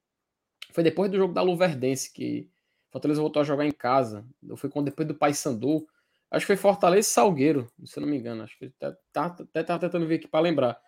Foi 0.72 0.82
depois 0.82 1.10
do 1.10 1.18
jogo 1.18 1.34
da 1.34 1.42
Luverdense 1.42 2.12
que 2.12 2.50
Fortaleza 2.90 3.20
voltou 3.20 3.40
a 3.40 3.44
jogar 3.44 3.66
em 3.66 3.72
casa. 3.72 4.26
Foi 4.56 4.70
depois 4.82 5.06
do 5.06 5.14
Paysandu. 5.14 5.86
Acho 6.30 6.44
que 6.44 6.54
foi 6.54 6.56
Fortaleza 6.56 7.08
e 7.08 7.12
Salgueiro, 7.12 7.70
se 7.84 7.98
eu 7.98 8.00
não 8.00 8.08
me 8.08 8.16
engano. 8.16 8.42
Acho 8.42 8.58
que 8.58 8.72
até 8.80 8.96
tá, 9.12 9.30
tava 9.64 9.78
tentando 9.78 10.06
ver 10.06 10.16
aqui 10.16 10.26
para 10.26 10.40
lembrar. 10.40 10.80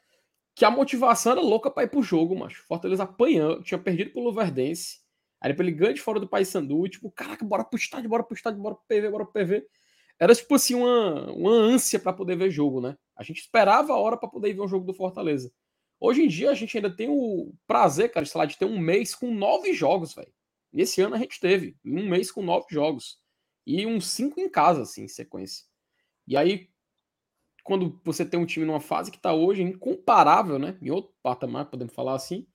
Que 0.54 0.64
a 0.64 0.70
motivação 0.70 1.32
era 1.32 1.40
louca 1.40 1.70
para 1.70 1.84
ir 1.84 1.88
pro 1.88 2.02
jogo, 2.02 2.34
mas 2.34 2.54
Fortaleza 2.54 3.02
apanhando, 3.02 3.62
tinha 3.62 3.78
perdido 3.78 4.12
pro 4.12 4.22
Luverdense. 4.22 5.00
Aí 5.40 5.54
ele 5.56 5.70
ganha 5.70 5.92
de 5.92 6.00
fora 6.00 6.18
do 6.18 6.26
Paysandu, 6.26 6.88
tipo, 6.88 7.10
caraca, 7.10 7.44
bora 7.44 7.62
pro 7.62 7.78
estádio, 7.78 8.08
bora 8.08 8.24
pro 8.24 8.34
estádio, 8.34 8.60
bora 8.60 8.74
pro 8.74 8.84
PV, 8.88 9.10
bora 9.10 9.24
pro 9.26 9.34
PV 9.34 9.66
era 10.18 10.34
tipo 10.34 10.54
assim 10.54 10.74
uma, 10.74 11.30
uma 11.32 11.50
ânsia 11.50 11.98
para 11.98 12.12
poder 12.12 12.36
ver 12.36 12.50
jogo, 12.50 12.80
né? 12.80 12.96
A 13.16 13.22
gente 13.22 13.40
esperava 13.40 13.92
a 13.92 13.98
hora 13.98 14.16
para 14.16 14.28
poder 14.28 14.52
ver 14.54 14.60
um 14.60 14.68
jogo 14.68 14.86
do 14.86 14.94
Fortaleza. 14.94 15.52
Hoje 15.98 16.22
em 16.22 16.28
dia 16.28 16.50
a 16.50 16.54
gente 16.54 16.76
ainda 16.76 16.94
tem 16.94 17.08
o 17.08 17.52
prazer, 17.66 18.10
cara, 18.10 18.24
sei 18.26 18.38
lá, 18.38 18.44
de 18.44 18.58
ter 18.58 18.64
um 18.64 18.78
mês 18.78 19.14
com 19.14 19.34
nove 19.34 19.72
jogos, 19.72 20.14
velho. 20.14 20.32
Esse 20.72 21.00
ano 21.00 21.14
a 21.14 21.18
gente 21.18 21.40
teve 21.40 21.76
um 21.84 22.08
mês 22.08 22.30
com 22.30 22.42
nove 22.42 22.66
jogos 22.70 23.18
e 23.66 23.86
uns 23.86 24.06
cinco 24.06 24.40
em 24.40 24.48
casa, 24.48 24.82
assim, 24.82 25.04
em 25.04 25.08
sequência. 25.08 25.64
E 26.26 26.36
aí, 26.36 26.68
quando 27.64 28.00
você 28.04 28.24
tem 28.24 28.38
um 28.38 28.46
time 28.46 28.66
numa 28.66 28.80
fase 28.80 29.10
que 29.10 29.18
tá 29.18 29.32
hoje 29.32 29.62
incomparável, 29.62 30.58
né? 30.58 30.78
Em 30.80 30.90
outro 30.90 31.14
patamar, 31.22 31.70
podemos 31.70 31.94
falar 31.94 32.14
assim. 32.14 32.46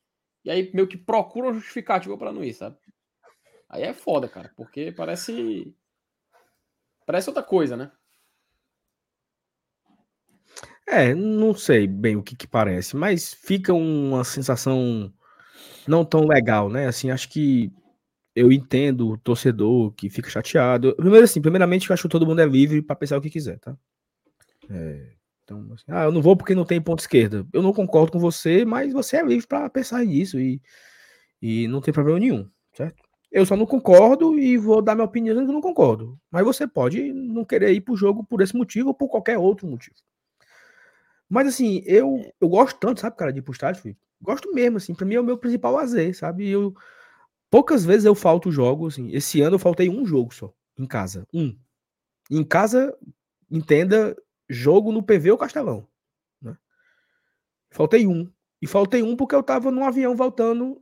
E 0.44 0.50
aí 0.50 0.72
meio 0.74 0.88
que 0.88 0.98
procura 0.98 1.48
uma 1.48 1.54
justificativa 1.54 2.18
para 2.18 2.32
não 2.32 2.44
ir, 2.44 2.54
sabe? 2.54 2.78
Aí 3.70 3.84
é 3.84 3.94
foda, 3.94 4.28
cara, 4.28 4.54
porque 4.56 4.92
parece 4.92 5.76
Parece 7.12 7.30
outra 7.30 7.44
coisa, 7.44 7.76
né? 7.76 7.92
É, 10.88 11.14
não 11.14 11.54
sei 11.54 11.86
bem 11.86 12.16
o 12.16 12.24
que, 12.24 12.38
que 12.38 12.48
parece, 12.48 12.96
mas 12.96 13.34
fica 13.34 13.74
uma 13.74 14.24
sensação 14.24 15.14
não 15.86 16.06
tão 16.06 16.26
legal, 16.26 16.70
né? 16.70 16.88
Assim, 16.88 17.12
acho 17.12 17.28
que 17.28 17.70
eu 18.34 18.50
entendo 18.50 19.10
o 19.10 19.18
torcedor 19.18 19.92
que 19.92 20.10
fica 20.10 20.30
chateado. 20.30 20.96
Primeiro, 20.96 21.26
assim, 21.26 21.42
primeiramente, 21.42 21.90
eu 21.90 21.94
acho 21.94 22.04
que 22.04 22.10
todo 22.10 22.26
mundo 22.26 22.40
é 22.40 22.46
livre 22.46 22.82
para 22.82 22.96
pensar 22.96 23.18
o 23.18 23.22
que 23.22 23.30
quiser, 23.30 23.60
tá? 23.60 23.76
É, 24.70 25.12
então, 25.44 25.68
assim, 25.74 25.84
ah, 25.90 26.06
eu 26.06 26.14
não 26.14 26.22
vou 26.22 26.38
porque 26.38 26.56
não 26.56 26.64
tem 26.64 26.80
ponto 26.80 27.00
esquerda. 27.00 27.46
Eu 27.52 27.62
não 27.62 27.74
concordo 27.74 28.14
com 28.14 28.20
você, 28.20 28.64
mas 28.64 28.94
você 28.94 29.18
é 29.18 29.26
livre 29.26 29.46
para 29.46 29.70
pensar 29.70 30.06
nisso 30.06 30.40
e, 30.40 30.62
e 31.42 31.68
não 31.68 31.82
tem 31.82 31.94
problema 31.94 32.20
nenhum, 32.20 32.50
certo? 32.72 33.11
Eu 33.32 33.46
só 33.46 33.56
não 33.56 33.66
concordo 33.66 34.38
e 34.38 34.58
vou 34.58 34.82
dar 34.82 34.94
minha 34.94 35.06
opinião 35.06 35.46
que 35.46 35.54
não 35.54 35.62
concordo. 35.62 36.20
Mas 36.30 36.44
você 36.44 36.68
pode 36.68 37.14
não 37.14 37.46
querer 37.46 37.72
ir 37.72 37.80
pro 37.80 37.96
jogo 37.96 38.26
por 38.26 38.42
esse 38.42 38.56
motivo 38.56 38.90
ou 38.90 38.94
por 38.94 39.08
qualquer 39.08 39.38
outro 39.38 39.66
motivo. 39.66 39.96
Mas 41.30 41.48
assim, 41.48 41.82
eu, 41.86 42.30
eu 42.42 42.50
gosto 42.50 42.78
tanto, 42.78 43.00
sabe, 43.00 43.16
cara, 43.16 43.32
de 43.32 43.40
ir 43.40 43.42
pro 43.42 43.54
estádio, 43.54 43.82
filho? 43.82 43.98
Gosto 44.22 44.54
mesmo, 44.54 44.76
assim, 44.76 44.94
pra 44.94 45.06
mim 45.06 45.16
é 45.16 45.22
o 45.22 45.24
meu 45.24 45.38
principal 45.38 45.72
lazer, 45.72 46.14
sabe? 46.14 46.50
Eu, 46.50 46.76
poucas 47.50 47.86
vezes 47.86 48.04
eu 48.04 48.14
falto 48.14 48.52
jogo, 48.52 48.88
assim. 48.88 49.10
Esse 49.14 49.42
ano 49.42 49.56
eu 49.56 49.60
faltei 49.60 49.90
um 49.90 50.06
jogo 50.06 50.34
só, 50.34 50.54
em 50.78 50.86
casa. 50.86 51.26
Um. 51.34 51.58
Em 52.30 52.44
casa, 52.44 52.94
entenda, 53.50 54.16
jogo 54.50 54.92
no 54.92 55.02
PV 55.02 55.32
ou 55.32 55.38
Castelão. 55.38 55.88
Né? 56.42 56.58
Faltei 57.70 58.06
um. 58.06 58.30
E 58.62 58.68
faltei 58.68 59.02
um 59.02 59.16
porque 59.16 59.34
eu 59.34 59.42
tava 59.42 59.72
num 59.72 59.86
avião 59.86 60.16
voltando 60.18 60.81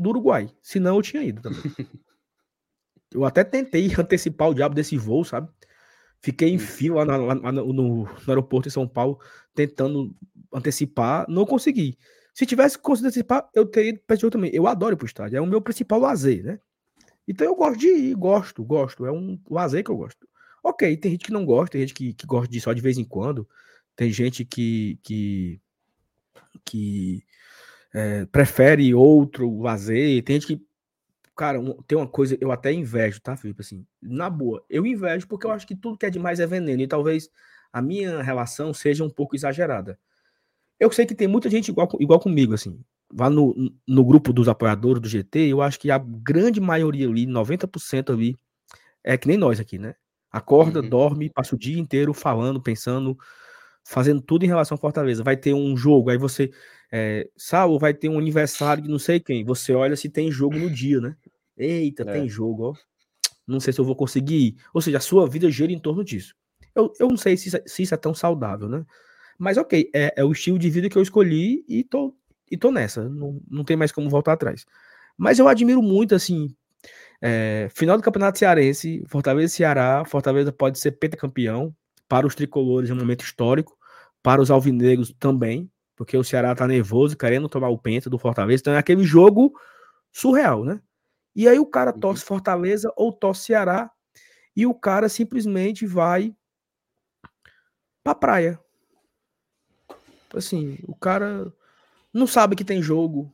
do 0.00 0.10
Uruguai. 0.10 0.48
Senão 0.62 0.96
eu 0.96 1.02
tinha 1.02 1.22
ido 1.22 1.42
também. 1.42 1.60
eu 3.12 3.24
até 3.24 3.44
tentei 3.44 3.90
antecipar 3.98 4.48
o 4.48 4.54
diabo 4.54 4.74
desse 4.74 4.96
voo, 4.96 5.24
sabe? 5.24 5.48
Fiquei 6.22 6.50
em 6.50 6.58
fila 6.58 7.04
lá, 7.04 7.16
lá, 7.16 7.34
lá 7.34 7.52
no, 7.52 7.72
no, 7.72 8.08
aeroporto 8.28 8.68
em 8.68 8.70
São 8.70 8.86
Paulo, 8.86 9.18
tentando 9.54 10.14
antecipar, 10.52 11.24
não 11.28 11.46
consegui. 11.46 11.96
Se 12.34 12.44
tivesse 12.44 12.78
conseguido 12.78 13.08
antecipar, 13.08 13.48
eu 13.54 13.64
teria 13.66 13.90
ido 13.90 14.00
para 14.06 14.30
também. 14.30 14.50
Eu 14.52 14.66
adoro 14.66 14.94
ir 14.94 14.96
pro 14.96 15.06
estádio, 15.06 15.36
é 15.36 15.40
o 15.40 15.46
meu 15.46 15.60
principal 15.60 15.98
lazer, 15.98 16.44
né? 16.44 16.60
Então 17.26 17.46
eu 17.46 17.54
gosto 17.54 17.78
de 17.78 17.88
ir, 17.88 18.14
gosto, 18.14 18.64
gosto. 18.64 19.06
É 19.06 19.12
um 19.12 19.40
lazer 19.48 19.82
que 19.84 19.90
eu 19.90 19.96
gosto. 19.96 20.28
Ok, 20.62 20.96
tem 20.96 21.12
gente 21.12 21.24
que 21.24 21.32
não 21.32 21.44
gosta, 21.44 21.72
tem 21.72 21.80
gente 21.82 21.94
que, 21.94 22.12
que 22.12 22.26
gosta 22.26 22.48
de 22.48 22.60
só 22.60 22.72
de 22.72 22.82
vez 22.82 22.98
em 22.98 23.04
quando, 23.04 23.48
tem 23.96 24.12
gente 24.12 24.44
que, 24.44 24.98
que, 25.02 25.60
que 26.64 27.24
é, 27.92 28.24
prefere 28.26 28.94
outro 28.94 29.60
lazer, 29.60 30.22
tem 30.22 30.40
gente 30.40 30.46
que 30.46 30.70
Cara, 31.40 31.58
tem 31.86 31.96
uma 31.96 32.06
coisa, 32.06 32.36
eu 32.38 32.52
até 32.52 32.70
invejo, 32.70 33.18
tá, 33.18 33.34
Felipe? 33.34 33.62
Assim, 33.62 33.86
na 34.02 34.28
boa, 34.28 34.62
eu 34.68 34.84
invejo 34.84 35.26
porque 35.26 35.46
eu 35.46 35.50
acho 35.50 35.66
que 35.66 35.74
tudo 35.74 35.96
que 35.96 36.04
é 36.04 36.10
demais 36.10 36.38
é 36.38 36.46
veneno 36.46 36.82
e 36.82 36.86
talvez 36.86 37.30
a 37.72 37.80
minha 37.80 38.22
relação 38.22 38.74
seja 38.74 39.02
um 39.02 39.08
pouco 39.08 39.34
exagerada. 39.34 39.98
Eu 40.78 40.92
sei 40.92 41.06
que 41.06 41.14
tem 41.14 41.26
muita 41.26 41.48
gente 41.48 41.70
igual, 41.70 41.88
igual 41.98 42.20
comigo, 42.20 42.52
assim. 42.52 42.78
Lá 43.18 43.30
no, 43.30 43.54
no 43.88 44.04
grupo 44.04 44.34
dos 44.34 44.48
apoiadores 44.48 45.00
do 45.00 45.08
GT, 45.08 45.48
eu 45.48 45.62
acho 45.62 45.80
que 45.80 45.90
a 45.90 45.96
grande 45.96 46.60
maioria 46.60 47.08
ali, 47.08 47.26
90% 47.26 48.12
ali, 48.12 48.38
é 49.02 49.16
que 49.16 49.26
nem 49.26 49.38
nós 49.38 49.58
aqui, 49.58 49.78
né? 49.78 49.94
Acorda, 50.30 50.82
uhum. 50.82 50.90
dorme, 50.90 51.30
passa 51.30 51.54
o 51.54 51.58
dia 51.58 51.80
inteiro 51.80 52.12
falando, 52.12 52.60
pensando, 52.60 53.16
fazendo 53.90 54.20
tudo 54.20 54.44
em 54.44 54.48
relação 54.48 54.76
à 54.76 54.78
Fortaleza. 54.78 55.24
Vai 55.24 55.36
ter 55.36 55.52
um 55.52 55.76
jogo, 55.76 56.10
aí 56.10 56.16
você. 56.16 56.52
É, 56.92 57.28
Saulo, 57.36 57.78
vai 57.78 57.92
ter 57.92 58.08
um 58.08 58.18
aniversário 58.18 58.84
de 58.84 58.88
não 58.88 59.00
sei 59.00 59.18
quem. 59.18 59.44
Você 59.44 59.72
olha 59.72 59.96
se 59.96 60.08
tem 60.08 60.30
jogo 60.30 60.56
no 60.56 60.70
dia, 60.70 61.00
né? 61.00 61.16
Eita, 61.58 62.04
é. 62.04 62.12
tem 62.12 62.28
jogo, 62.28 62.70
ó. 62.70 62.74
Não 63.46 63.58
sei 63.58 63.72
se 63.72 63.80
eu 63.80 63.84
vou 63.84 63.96
conseguir 63.96 64.36
ir. 64.36 64.56
Ou 64.72 64.80
seja, 64.80 64.98
a 64.98 65.00
sua 65.00 65.28
vida 65.28 65.50
gira 65.50 65.72
em 65.72 65.78
torno 65.78 66.04
disso. 66.04 66.36
Eu, 66.72 66.92
eu 67.00 67.08
não 67.08 67.16
sei 67.16 67.36
se, 67.36 67.56
é, 67.56 67.62
se 67.66 67.82
isso 67.82 67.92
é 67.92 67.96
tão 67.96 68.14
saudável, 68.14 68.68
né? 68.68 68.84
Mas 69.36 69.56
ok, 69.58 69.90
é, 69.92 70.14
é, 70.16 70.24
o 70.24 70.30
estilo 70.30 70.58
de 70.58 70.70
vida 70.70 70.88
que 70.88 70.96
eu 70.96 71.02
escolhi 71.02 71.64
e 71.68 71.82
tô, 71.82 72.14
e 72.48 72.56
tô 72.56 72.70
nessa. 72.70 73.08
Não, 73.08 73.40
não 73.50 73.64
tem 73.64 73.76
mais 73.76 73.90
como 73.90 74.08
voltar 74.08 74.34
atrás. 74.34 74.64
Mas 75.18 75.40
eu 75.40 75.48
admiro 75.48 75.82
muito, 75.82 76.14
assim, 76.14 76.54
é, 77.20 77.68
final 77.74 77.96
do 77.96 78.04
Campeonato 78.04 78.38
Cearense, 78.38 79.02
Fortaleza 79.08 79.52
e 79.52 79.56
Ceará, 79.56 80.04
Fortaleza 80.04 80.52
pode 80.52 80.78
ser 80.78 80.92
pentacampeão, 80.92 81.74
para 82.08 82.26
os 82.26 82.34
tricolores 82.34 82.90
é 82.90 82.92
um 82.92 82.96
momento 82.96 83.24
histórico, 83.24 83.78
para 84.22 84.40
os 84.40 84.50
alvinegros 84.50 85.14
também, 85.18 85.70
porque 85.96 86.16
o 86.16 86.24
Ceará 86.24 86.54
tá 86.54 86.66
nervoso, 86.66 87.16
querendo 87.16 87.48
tomar 87.48 87.68
o 87.68 87.78
penta 87.78 88.08
do 88.10 88.18
Fortaleza, 88.18 88.60
então 88.62 88.72
é 88.74 88.78
aquele 88.78 89.04
jogo 89.04 89.52
surreal, 90.12 90.64
né? 90.64 90.80
E 91.34 91.48
aí 91.48 91.58
o 91.58 91.66
cara 91.66 91.92
uhum. 91.92 92.00
torce 92.00 92.24
Fortaleza 92.24 92.92
ou 92.96 93.12
torce 93.12 93.44
Ceará 93.44 93.90
e 94.56 94.66
o 94.66 94.74
cara 94.74 95.08
simplesmente 95.08 95.86
vai 95.86 96.34
pra 98.02 98.14
praia. 98.14 98.60
Assim, 100.34 100.78
o 100.86 100.94
cara 100.94 101.52
não 102.12 102.26
sabe 102.26 102.56
que 102.56 102.64
tem 102.64 102.82
jogo, 102.82 103.32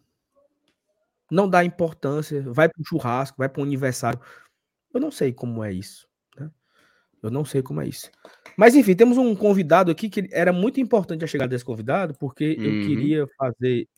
não 1.31 1.49
dá 1.49 1.65
importância, 1.65 2.43
vai 2.53 2.69
para 2.69 2.81
um 2.81 2.85
churrasco, 2.85 3.39
vai 3.39 3.49
para 3.49 3.61
um 3.61 3.65
aniversário. 3.65 4.21
Eu 4.93 5.01
não 5.01 5.11
sei 5.11 5.33
como 5.33 5.63
é 5.63 5.73
isso. 5.73 6.09
Eu 7.29 7.33
não 7.33 7.45
sei 7.45 7.63
como 7.63 7.81
é 7.81 7.87
isso. 7.87 8.11
Mas 8.57 8.75
enfim, 8.75 8.95
temos 8.95 9.19
um 9.19 9.35
convidado 9.35 9.91
aqui 9.91 10.09
que 10.09 10.29
era 10.33 10.53
muito 10.53 10.81
importante 10.81 11.25
a 11.25 11.29
chegada 11.29 11.51
desse 11.51 11.65
convidado, 11.65 12.15
porque 12.15 12.57
uhum. 12.59 12.65
eu 12.65 12.87
queria 12.87 13.27
fazer. 13.37 13.89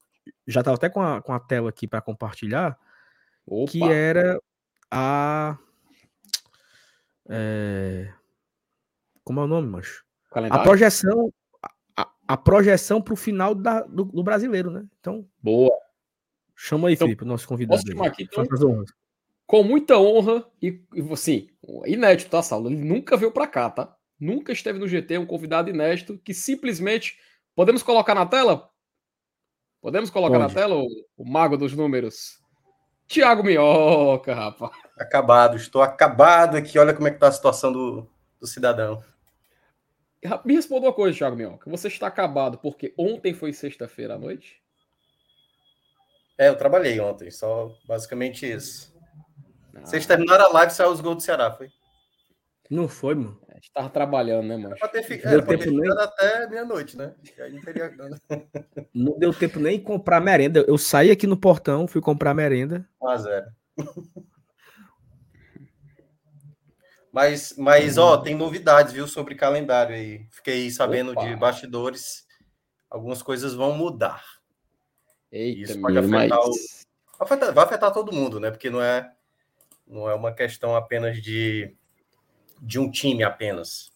Já 0.47 0.61
estava 0.61 0.77
até 0.77 0.89
com 0.89 1.01
a, 1.01 1.23
com 1.23 1.33
a 1.33 1.41
tela 1.41 1.69
aqui 1.69 1.87
para 1.87 2.01
compartilhar. 2.01 2.79
Opa. 3.47 3.71
que 3.71 3.83
era 3.83 4.41
a. 4.91 5.57
É, 7.31 8.13
como 9.25 9.41
é 9.41 9.45
o 9.45 9.47
nome, 9.47 9.69
macho? 9.69 10.05
A 10.33 10.59
projeção. 10.61 11.33
A, 11.97 12.11
a 12.29 12.37
projeção 12.37 13.01
para 13.01 13.15
o 13.15 13.17
final 13.17 13.55
da, 13.55 13.83
do, 13.83 14.05
do, 14.05 14.23
brasileiro, 14.23 14.71
né? 14.71 14.87
Então. 15.01 15.27
Boa. 15.43 15.71
Chama 16.55 16.89
aí, 16.89 16.95
então, 16.95 17.07
Felipe, 17.07 17.25
o 17.25 17.27
nosso 17.27 17.47
convidado. 17.47 17.81
Posso 17.81 17.93
chamar 17.93 18.09
aqui, 18.09 18.25
então? 18.25 18.45
Com 19.49 19.63
muita 19.63 19.97
honra 19.97 20.45
e, 20.61 20.79
assim, 21.11 21.49
inédito, 21.87 22.31
tá, 22.31 22.43
Saulo? 22.43 22.69
Ele 22.69 22.85
nunca 22.85 23.17
veio 23.17 23.33
para 23.33 23.47
cá, 23.47 23.71
tá? 23.71 23.97
Nunca 24.21 24.53
esteve 24.53 24.79
no 24.79 24.87
GT, 24.87 25.17
um 25.17 25.25
convidado 25.25 25.71
inédito 25.71 26.19
que 26.19 26.35
simplesmente. 26.35 27.19
Podemos 27.57 27.83
colocar 27.83 28.15
na 28.15 28.27
tela? 28.27 28.69
Podemos 29.81 30.11
colocar 30.11 30.39
Pode. 30.39 30.55
na 30.55 30.61
tela 30.61 30.77
o, 30.77 30.87
o 31.17 31.25
mago 31.25 31.57
dos 31.57 31.73
números? 31.73 32.39
Tiago 33.07 33.43
Minhoca, 33.43 34.35
rapaz. 34.35 34.73
Acabado, 34.99 35.57
estou 35.57 35.81
acabado 35.81 36.59
aqui. 36.59 36.79
Olha 36.79 36.93
como 36.93 37.09
é 37.09 37.11
que 37.11 37.19
tá 37.19 37.29
a 37.29 37.33
situação 37.33 37.73
do, 37.73 38.07
do 38.39 38.47
cidadão. 38.47 39.03
Me 40.45 40.57
responda 40.57 40.89
uma 40.89 40.93
coisa, 40.93 41.17
Thiago 41.17 41.37
Minhoca. 41.37 41.71
Você 41.71 41.89
está 41.89 42.07
acabado 42.07 42.59
porque 42.59 42.93
ontem 42.99 43.33
foi 43.33 43.55
sexta-feira 43.55 44.17
à 44.17 44.19
noite? 44.19 44.61
É, 46.37 46.49
eu 46.49 46.57
trabalhei 46.59 47.01
ontem, 47.01 47.31
só 47.31 47.75
basicamente 47.87 48.45
isso. 48.45 48.98
Ah. 49.83 49.87
Vocês 49.87 50.07
terminaram 50.07 50.47
a 50.47 50.53
live, 50.53 50.73
saiu 50.73 50.91
os 50.91 51.01
gols 51.01 51.17
do 51.17 51.23
Ceará, 51.23 51.51
foi? 51.51 51.71
Não 52.71 52.87
foi, 52.87 53.15
mano. 53.15 53.41
A 53.49 53.55
gente 53.55 53.73
tava 53.73 53.89
trabalhando, 53.89 54.47
né, 54.47 54.57
mano? 54.57 54.77
Era 54.77 54.77
pra 54.77 54.89
ter, 54.89 55.27
era 55.27 55.43
pra 55.43 55.59
ter 55.59 55.71
nem... 55.71 55.91
até 55.91 56.47
meia-noite, 56.49 56.97
né? 56.97 57.15
Não, 57.51 57.61
teria... 57.61 57.91
não 58.95 59.19
deu 59.19 59.33
tempo 59.33 59.59
nem 59.59 59.81
comprar 59.81 60.21
merenda. 60.21 60.65
Eu 60.69 60.77
saí 60.77 61.11
aqui 61.11 61.27
no 61.27 61.37
portão, 61.37 61.89
fui 61.89 62.01
comprar 62.01 62.35
merenda. 62.35 62.87
1 63.01 63.09
a 63.09 63.17
0 63.17 63.47
Mas, 67.11 67.55
mas 67.57 67.97
ó, 67.97 68.19
tem 68.19 68.35
novidades, 68.35 68.93
viu, 68.93 69.09
sobre 69.09 69.35
calendário 69.35 69.95
aí. 69.95 70.27
Fiquei 70.31 70.71
sabendo 70.71 71.13
Opa. 71.13 71.27
de 71.27 71.35
bastidores. 71.35 72.27
Algumas 72.91 73.23
coisas 73.23 73.55
vão 73.55 73.73
mudar. 73.73 74.23
Eita, 75.33 75.73
Isso 75.73 75.81
pode 75.81 75.99
afetar, 75.99 76.39
o... 76.39 77.53
vai 77.53 77.65
afetar 77.65 77.93
todo 77.93 78.13
mundo, 78.13 78.39
né? 78.39 78.51
Porque 78.51 78.71
não 78.71 78.81
é, 78.81 79.11
não 79.89 80.09
é 80.09 80.15
uma 80.15 80.33
questão 80.33 80.77
apenas 80.77 81.21
de 81.21 81.75
de 82.61 82.79
um 82.79 82.91
time 82.91 83.23
apenas. 83.23 83.93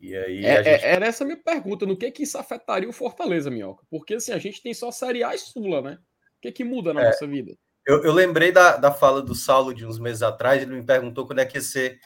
E 0.00 0.16
aí 0.16 0.44
é, 0.44 0.62
gente... 0.62 0.84
Era 0.84 1.06
essa 1.06 1.24
a 1.24 1.26
minha 1.26 1.42
pergunta, 1.42 1.86
no 1.86 1.96
que 1.96 2.10
que 2.10 2.22
isso 2.22 2.36
afetaria 2.36 2.88
o 2.88 2.92
Fortaleza, 2.92 3.50
Minhoca? 3.50 3.84
Porque 3.90 4.14
assim, 4.14 4.32
a 4.32 4.38
gente 4.38 4.62
tem 4.62 4.74
só 4.74 4.90
Série 4.90 5.22
A 5.22 5.34
e 5.34 5.38
Sula, 5.38 5.80
né? 5.80 5.98
O 6.38 6.40
que 6.40 6.52
que 6.52 6.64
muda 6.64 6.92
na 6.92 7.02
é, 7.02 7.06
nossa 7.06 7.26
vida? 7.26 7.54
Eu, 7.86 8.02
eu 8.02 8.12
lembrei 8.12 8.52
da, 8.52 8.76
da 8.76 8.90
fala 8.90 9.22
do 9.22 9.34
Saulo 9.34 9.74
de 9.74 9.86
uns 9.86 9.98
meses 9.98 10.22
atrás, 10.22 10.62
ele 10.62 10.74
me 10.74 10.84
perguntou 10.84 11.26
quando 11.26 11.38
é 11.40 11.46
que 11.46 11.56
ia 11.56 11.62
ser 11.62 11.98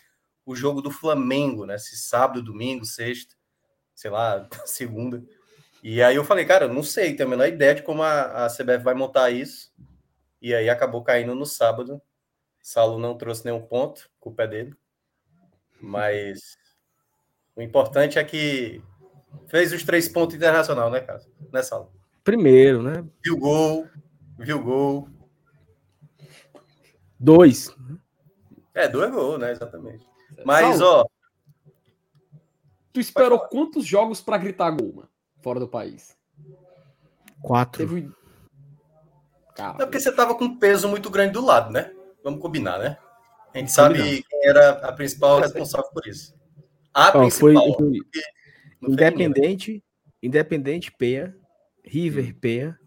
o 0.44 0.54
jogo 0.54 0.80
do 0.80 0.90
Flamengo, 0.90 1.66
né? 1.66 1.76
Se 1.78 1.96
sábado, 1.96 2.42
domingo, 2.42 2.84
sexta, 2.84 3.34
sei 3.94 4.10
lá, 4.10 4.48
segunda. 4.64 5.22
E 5.82 6.02
aí 6.02 6.16
eu 6.16 6.24
falei, 6.24 6.44
cara, 6.44 6.64
eu 6.64 6.72
não 6.72 6.82
sei, 6.82 7.14
tenho 7.14 7.28
a 7.28 7.30
menor 7.30 7.48
ideia 7.48 7.74
de 7.74 7.82
como 7.82 8.02
a, 8.02 8.46
a 8.46 8.48
CBF 8.48 8.82
vai 8.82 8.94
montar 8.94 9.30
isso. 9.30 9.72
E 10.40 10.54
aí 10.54 10.68
acabou 10.68 11.02
caindo 11.02 11.34
no 11.34 11.46
sábado. 11.46 12.00
Saulo 12.62 12.98
não 12.98 13.16
trouxe 13.16 13.44
nenhum 13.44 13.62
ponto, 13.62 14.10
culpa 14.20 14.42
é 14.42 14.46
dele. 14.46 14.74
Mas 15.80 16.56
o 17.54 17.62
importante 17.62 18.18
é 18.18 18.24
que 18.24 18.82
fez 19.46 19.72
os 19.72 19.82
três 19.82 20.08
pontos 20.08 20.36
internacional, 20.36 20.90
né, 20.90 21.00
cara? 21.00 21.20
Nessa 21.52 21.76
aula. 21.76 21.90
Primeiro, 22.24 22.82
né? 22.82 23.04
Viu 23.24 23.36
gol, 23.38 23.88
viu 24.38 24.62
gol. 24.62 25.08
Dois. 27.18 27.74
É, 28.74 28.88
dois 28.88 29.10
gols, 29.10 29.40
né? 29.40 29.52
Exatamente. 29.52 30.06
Mas, 30.44 30.80
ó. 30.80 31.04
Tu 32.92 33.00
esperou 33.00 33.40
quantos 33.40 33.84
jogos 33.84 34.20
para 34.20 34.38
gritar 34.38 34.70
gol, 34.70 34.92
mano? 34.94 35.08
Fora 35.40 35.58
do 35.58 35.68
país? 35.68 36.16
Quatro. 37.42 37.86
Teve... 37.86 38.10
É 39.58 39.84
porque 39.84 39.98
você 39.98 40.12
tava 40.12 40.36
com 40.36 40.44
um 40.44 40.58
peso 40.58 40.88
muito 40.88 41.10
grande 41.10 41.32
do 41.32 41.44
lado, 41.44 41.72
né? 41.72 41.92
Vamos 42.22 42.40
combinar, 42.40 42.78
né? 42.78 42.98
A 43.54 43.58
gente 43.58 43.72
sabe 43.72 44.22
quem 44.22 44.46
era 44.48 44.70
a 44.70 44.92
principal 44.92 45.40
responsável 45.40 45.90
por 45.92 46.06
isso. 46.06 46.34
A 46.94 47.08
Ó, 47.08 47.30
foi, 47.30 47.52
principal. 47.54 47.74
foi. 47.76 48.00
Independente, 48.82 49.84
Independente 50.22 50.92
Peia, 50.92 51.34
River 51.84 52.34
Peia, 52.38 52.78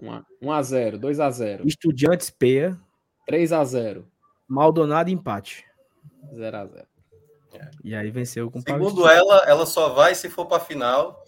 1x0, 0.42 1.00
2x0, 1.00 1.66
Estudiantes 1.66 2.30
Peia, 2.30 2.80
3x0, 3.30 4.06
Maldonado 4.48 5.10
empate. 5.10 5.66
0x0. 6.34 6.86
E 7.84 7.94
aí 7.96 8.10
venceu 8.12 8.50
com 8.50 8.60
o 8.60 8.62
Segundo 8.62 9.08
ela, 9.08 9.44
ela 9.46 9.66
só 9.66 9.90
vai 9.90 10.16
se 10.16 10.30
for 10.30 10.46
para 10.46 10.60
final. 10.64 11.22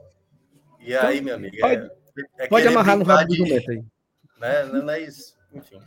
E 0.80 0.96
aí, 0.96 1.22
meu 1.22 1.36
amigo, 1.36 1.58
pode- 1.60 1.90
é, 2.38 2.46
é 2.46 2.48
Pode 2.48 2.68
amarrar 2.68 2.98
no 2.98 3.04
rabo 3.04 3.28
do 3.28 3.36
jumento 3.36 3.72
aí. 3.72 3.84
né? 4.40 4.64
Não 4.66 4.84
não 4.84 4.94
é 4.94 5.02
isso. 5.02 5.36
Enfim. 5.54 5.80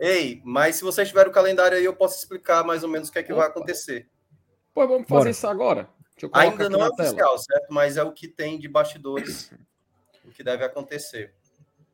Ei, 0.00 0.42
mas 0.44 0.76
se 0.76 0.82
vocês 0.84 1.08
tiverem 1.08 1.30
o 1.30 1.34
calendário 1.34 1.76
aí, 1.78 1.84
eu 1.84 1.94
posso 1.94 2.18
explicar 2.18 2.64
mais 2.64 2.82
ou 2.82 2.88
menos 2.88 3.08
o 3.08 3.12
que 3.12 3.18
é 3.18 3.22
que 3.22 3.32
vai 3.32 3.46
acontecer. 3.46 4.08
Pô, 4.72 4.86
vamos 4.86 5.06
fazer 5.08 5.18
Bora. 5.20 5.30
isso 5.30 5.46
agora. 5.46 5.88
Deixa 6.12 6.26
eu 6.26 6.30
colocar 6.30 6.50
Ainda 6.50 6.68
não 6.68 6.84
é 6.84 6.88
oficial, 6.88 7.38
certo? 7.38 7.66
Mas 7.70 7.96
é 7.96 8.02
o 8.02 8.12
que 8.12 8.28
tem 8.28 8.58
de 8.58 8.68
bastidores, 8.68 9.52
o 10.24 10.30
que 10.30 10.42
deve 10.42 10.64
acontecer. 10.64 11.32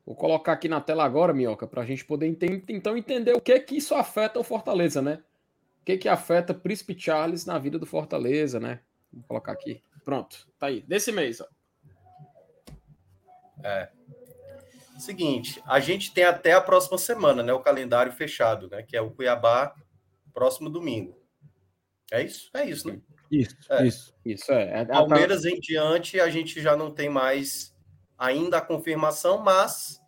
Vou 0.05 0.15
colocar 0.15 0.53
aqui 0.53 0.67
na 0.67 0.81
tela 0.81 1.05
agora, 1.05 1.33
Minhoca, 1.33 1.67
para 1.67 1.83
a 1.83 1.85
gente 1.85 2.03
poder 2.03 2.27
enten- 2.27 2.63
então 2.69 2.97
entender 2.97 3.33
o 3.33 3.41
que 3.41 3.57
que 3.59 3.77
isso 3.77 3.93
afeta 3.95 4.39
o 4.39 4.43
Fortaleza, 4.43 5.01
né? 5.01 5.23
O 5.81 5.85
que 5.85 5.97
que 5.97 6.09
afeta 6.09 6.53
Príncipe 6.53 6.99
Charles 6.99 7.45
na 7.45 7.57
vida 7.59 7.77
do 7.77 7.85
Fortaleza, 7.85 8.59
né? 8.59 8.79
Vou 9.13 9.23
colocar 9.27 9.51
aqui. 9.51 9.83
Pronto, 10.03 10.47
tá 10.59 10.67
aí. 10.67 10.81
Desse 10.81 11.11
mês, 11.11 11.39
ó. 11.41 11.45
Seguinte, 15.01 15.61
a 15.65 15.79
gente 15.79 16.13
tem 16.13 16.23
até 16.23 16.53
a 16.53 16.61
próxima 16.61 16.97
semana, 16.97 17.41
né? 17.41 17.51
O 17.51 17.59
calendário 17.59 18.11
fechado, 18.11 18.69
né? 18.69 18.83
Que 18.83 18.95
é 18.95 19.01
o 19.01 19.09
Cuiabá, 19.09 19.73
próximo 20.31 20.69
domingo. 20.69 21.17
É 22.11 22.21
isso? 22.21 22.51
É 22.53 22.65
isso, 22.69 22.87
né? 22.87 23.01
Isso, 23.31 23.55
É. 23.69 23.87
isso. 23.87 24.13
Isso 24.23 24.51
é. 24.51 24.63
é- 24.63 24.81
é- 24.81 24.85
Palmeiras 24.85 25.43
em 25.43 25.59
diante, 25.59 26.19
a 26.19 26.29
gente 26.29 26.61
já 26.61 26.75
não 26.75 26.91
tem 26.91 27.09
mais 27.09 27.75
ainda 28.15 28.57
a 28.57 28.61
confirmação, 28.61 29.39
mas 29.39 29.99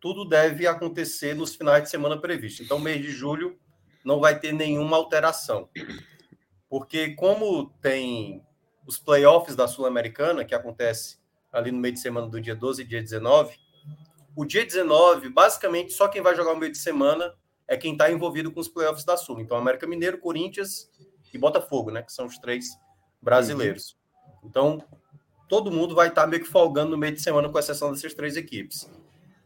tudo 0.00 0.24
deve 0.24 0.66
acontecer 0.66 1.34
nos 1.34 1.54
finais 1.54 1.82
de 1.82 1.90
semana 1.90 2.18
previstos. 2.18 2.64
Então, 2.64 2.78
mês 2.78 3.02
de 3.02 3.10
julho 3.10 3.58
não 4.02 4.20
vai 4.20 4.38
ter 4.40 4.52
nenhuma 4.52 4.96
alteração. 4.96 5.68
Porque 6.70 7.14
como 7.14 7.68
tem 7.82 8.42
os 8.86 8.96
playoffs 8.98 9.54
da 9.54 9.68
Sul-Americana, 9.68 10.46
que 10.46 10.54
acontece 10.54 11.18
ali 11.52 11.70
no 11.70 11.78
meio 11.78 11.92
de 11.92 12.00
semana 12.00 12.26
do 12.26 12.40
dia 12.40 12.54
12 12.56 12.80
e 12.80 12.86
dia 12.86 13.02
19, 13.02 13.58
o 14.34 14.44
dia 14.44 14.64
19, 14.64 15.28
basicamente, 15.30 15.92
só 15.92 16.08
quem 16.08 16.22
vai 16.22 16.34
jogar 16.34 16.52
o 16.52 16.56
meio 16.56 16.72
de 16.72 16.78
semana 16.78 17.34
é 17.66 17.76
quem 17.76 17.92
está 17.92 18.10
envolvido 18.10 18.50
com 18.50 18.60
os 18.60 18.68
playoffs 18.68 19.04
da 19.04 19.16
Sul. 19.16 19.40
Então, 19.40 19.56
América 19.56 19.86
Mineiro, 19.86 20.18
Corinthians 20.18 20.90
e 21.32 21.38
Botafogo, 21.38 21.90
né? 21.90 22.02
Que 22.02 22.12
são 22.12 22.26
os 22.26 22.38
três 22.38 22.66
brasileiros. 23.20 23.96
Então, 24.42 24.82
todo 25.48 25.70
mundo 25.70 25.94
vai 25.94 26.08
estar 26.08 26.26
meio 26.26 26.42
que 26.42 26.48
folgando 26.48 26.92
no 26.92 26.98
meio 26.98 27.14
de 27.14 27.20
semana, 27.20 27.48
com 27.48 27.58
exceção 27.58 27.92
dessas 27.92 28.14
três 28.14 28.36
equipes. 28.36 28.90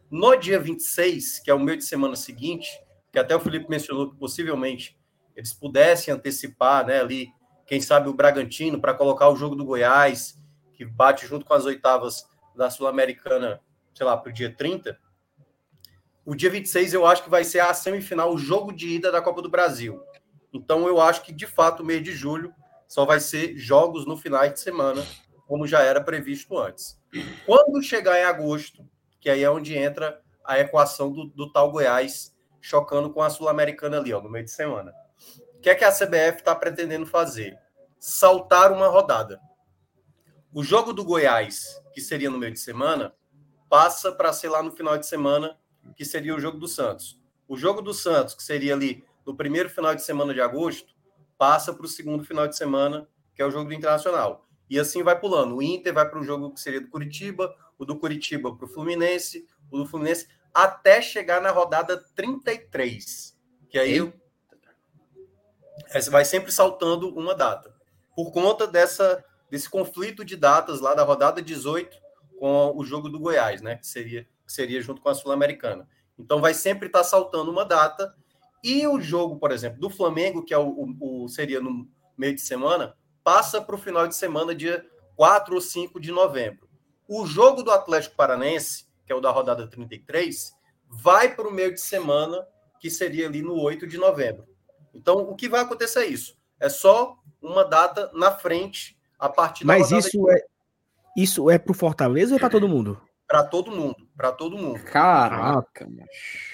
No 0.09 0.35
dia 0.35 0.59
26, 0.59 1.39
que 1.39 1.49
é 1.49 1.53
o 1.53 1.59
meio 1.59 1.77
de 1.77 1.85
semana 1.85 2.15
seguinte, 2.15 2.69
que 3.11 3.19
até 3.19 3.35
o 3.35 3.39
Felipe 3.39 3.69
mencionou 3.69 4.11
que 4.11 4.17
possivelmente 4.17 4.97
eles 5.35 5.51
pudessem 5.51 6.13
antecipar, 6.13 6.85
né, 6.85 6.99
ali, 6.99 7.29
quem 7.65 7.81
sabe 7.81 8.09
o 8.09 8.13
Bragantino, 8.13 8.79
para 8.79 8.93
colocar 8.93 9.29
o 9.29 9.35
jogo 9.35 9.55
do 9.55 9.65
Goiás, 9.65 10.39
que 10.73 10.85
bate 10.85 11.25
junto 11.25 11.45
com 11.45 11.53
as 11.53 11.65
oitavas 11.65 12.25
da 12.55 12.69
Sul-Americana, 12.69 13.59
sei 13.93 14.05
lá, 14.05 14.17
para 14.17 14.29
o 14.29 14.33
dia 14.33 14.53
30. 14.53 14.97
O 16.25 16.35
dia 16.35 16.49
26 16.49 16.93
eu 16.93 17.05
acho 17.05 17.23
que 17.23 17.29
vai 17.29 17.43
ser 17.43 17.59
a 17.59 17.73
semifinal, 17.73 18.33
o 18.33 18.37
jogo 18.37 18.71
de 18.71 18.87
ida 18.87 19.11
da 19.11 19.21
Copa 19.21 19.41
do 19.41 19.49
Brasil. 19.49 20.01
Então 20.53 20.87
eu 20.87 21.01
acho 21.01 21.23
que, 21.23 21.33
de 21.33 21.47
fato, 21.47 21.81
o 21.81 21.85
mês 21.85 22.03
de 22.03 22.11
julho 22.13 22.53
só 22.87 23.05
vai 23.05 23.19
ser 23.19 23.57
jogos 23.57 24.05
no 24.05 24.15
final 24.15 24.47
de 24.47 24.59
semana, 24.59 25.03
como 25.47 25.67
já 25.67 25.81
era 25.81 25.99
previsto 26.01 26.57
antes. 26.57 26.99
Quando 27.45 27.81
chegar 27.81 28.19
em 28.19 28.23
agosto, 28.23 28.87
que 29.19 29.29
aí 29.29 29.43
é 29.43 29.49
onde 29.49 29.75
entra 29.75 30.21
a 30.43 30.59
equação 30.59 31.11
do, 31.11 31.25
do 31.25 31.51
tal 31.51 31.71
Goiás 31.71 32.35
chocando 32.61 33.11
com 33.11 33.21
a 33.21 33.29
Sul-Americana 33.29 33.97
ali, 33.97 34.13
ó, 34.13 34.21
no 34.21 34.29
meio 34.29 34.45
de 34.45 34.51
semana. 34.51 34.93
O 35.55 35.59
que 35.59 35.69
é 35.69 35.75
que 35.75 35.83
a 35.83 35.91
CBF 35.91 36.39
está 36.39 36.55
pretendendo 36.55 37.05
fazer? 37.05 37.57
Saltar 37.99 38.71
uma 38.71 38.87
rodada. 38.87 39.39
O 40.53 40.63
jogo 40.63 40.93
do 40.93 41.03
Goiás, 41.03 41.81
que 41.93 42.01
seria 42.01 42.29
no 42.29 42.37
meio 42.37 42.53
de 42.53 42.59
semana, 42.59 43.13
passa 43.73 44.11
para 44.11 44.31
ser 44.31 44.49
lá 44.49 44.61
no 44.61 44.71
final 44.71 44.99
de 44.99 45.07
semana, 45.07 45.57
que 45.95 46.05
seria 46.05 46.35
o 46.35 46.39
jogo 46.39 46.59
do 46.59 46.67
Santos. 46.67 47.19
O 47.47 47.57
jogo 47.57 47.81
do 47.81 47.91
Santos, 47.91 48.35
que 48.35 48.43
seria 48.43 48.75
ali 48.75 49.03
no 49.25 49.35
primeiro 49.35 49.67
final 49.67 49.95
de 49.95 50.03
semana 50.03 50.31
de 50.31 50.39
agosto, 50.39 50.93
passa 51.39 51.73
para 51.73 51.83
o 51.83 51.89
segundo 51.89 52.23
final 52.23 52.47
de 52.47 52.55
semana, 52.55 53.09
que 53.33 53.41
é 53.41 53.45
o 53.47 53.49
jogo 53.49 53.69
do 53.69 53.73
Internacional. 53.73 54.47
E 54.69 54.79
assim 54.79 55.01
vai 55.01 55.19
pulando. 55.19 55.55
O 55.55 55.61
Inter 55.63 55.91
vai 55.91 56.07
para 56.07 56.19
o 56.19 56.23
jogo 56.23 56.53
que 56.53 56.59
seria 56.59 56.81
do 56.81 56.87
Curitiba, 56.87 57.51
o 57.75 57.83
do 57.83 57.97
Curitiba 57.97 58.55
para 58.55 58.63
o 58.63 58.69
Fluminense, 58.69 59.47
o 59.71 59.79
do 59.79 59.87
Fluminense, 59.87 60.27
até 60.53 61.01
chegar 61.01 61.41
na 61.41 61.49
rodada 61.49 61.97
33. 62.13 63.35
Que 63.71 63.79
aí 63.79 63.97
Eita. 63.97 64.13
essa 65.87 66.11
vai 66.11 66.25
sempre 66.25 66.51
saltando 66.51 67.09
uma 67.09 67.33
data. 67.33 67.75
Por 68.15 68.31
conta 68.31 68.67
dessa, 68.67 69.25
desse 69.49 69.67
conflito 69.67 70.23
de 70.23 70.37
datas 70.37 70.79
lá 70.79 70.93
da 70.93 71.01
rodada 71.01 71.41
18 71.41 72.02
com 72.43 72.73
o 72.75 72.83
jogo 72.83 73.07
do 73.07 73.21
Goiás, 73.21 73.61
né? 73.61 73.77
Que 73.77 73.87
seria, 73.87 74.23
que 74.45 74.51
seria 74.51 74.81
junto 74.81 75.01
com 75.01 75.07
a 75.07 75.15
Sul-Americana. 75.15 75.87
Então 76.19 76.41
vai 76.41 76.53
sempre 76.53 76.87
estar 76.87 77.01
saltando 77.05 77.49
uma 77.49 77.63
data. 77.63 78.13
E 78.61 78.85
o 78.85 78.99
jogo, 78.99 79.37
por 79.37 79.49
exemplo, 79.49 79.79
do 79.79 79.89
Flamengo, 79.89 80.43
que 80.43 80.53
é 80.53 80.57
o, 80.57 80.67
o- 80.67 81.23
o- 81.23 81.29
seria 81.29 81.61
no 81.61 81.87
meio 82.17 82.35
de 82.35 82.41
semana, 82.41 82.97
passa 83.23 83.61
para 83.61 83.73
o 83.75 83.77
final 83.77 84.09
de 84.09 84.15
semana, 84.17 84.53
dia 84.53 84.85
4 85.15 85.55
ou 85.55 85.61
5 85.61 86.01
de 86.01 86.11
novembro. 86.11 86.67
O 87.07 87.25
jogo 87.25 87.63
do 87.63 87.71
Atlético 87.71 88.17
Paranense, 88.17 88.87
que 89.05 89.13
é 89.13 89.15
o 89.15 89.21
da 89.21 89.31
rodada 89.31 89.65
33, 89.65 90.51
vai 90.89 91.33
para 91.33 91.47
o 91.47 91.51
meio 91.53 91.73
de 91.73 91.79
semana, 91.79 92.45
que 92.77 92.89
seria 92.89 93.25
ali 93.25 93.41
no 93.41 93.57
8 93.57 93.87
de 93.87 93.97
novembro. 93.97 94.45
Então, 94.93 95.19
o 95.19 95.33
que 95.33 95.47
vai 95.47 95.61
acontecer 95.61 95.99
é 95.99 96.07
isso. 96.07 96.37
É 96.59 96.67
só 96.67 97.17
uma 97.41 97.63
data 97.63 98.11
na 98.13 98.31
frente, 98.31 98.99
a 99.17 99.29
partir 99.29 99.63
da 99.65 99.67
Mas 99.77 99.91
isso 99.91 100.29
é 100.29 100.45
isso 101.15 101.49
é 101.49 101.57
pro 101.57 101.73
Fortaleza 101.73 102.31
ou 102.33 102.37
é 102.37 102.39
pra 102.39 102.49
todo 102.49 102.67
mundo? 102.67 102.99
para 103.25 103.43
todo 103.43 103.71
mundo. 103.71 103.95
Para 104.15 104.31
todo 104.31 104.55
mundo. 104.55 104.79
Caraca, 104.83 105.85
mano. 105.85 106.05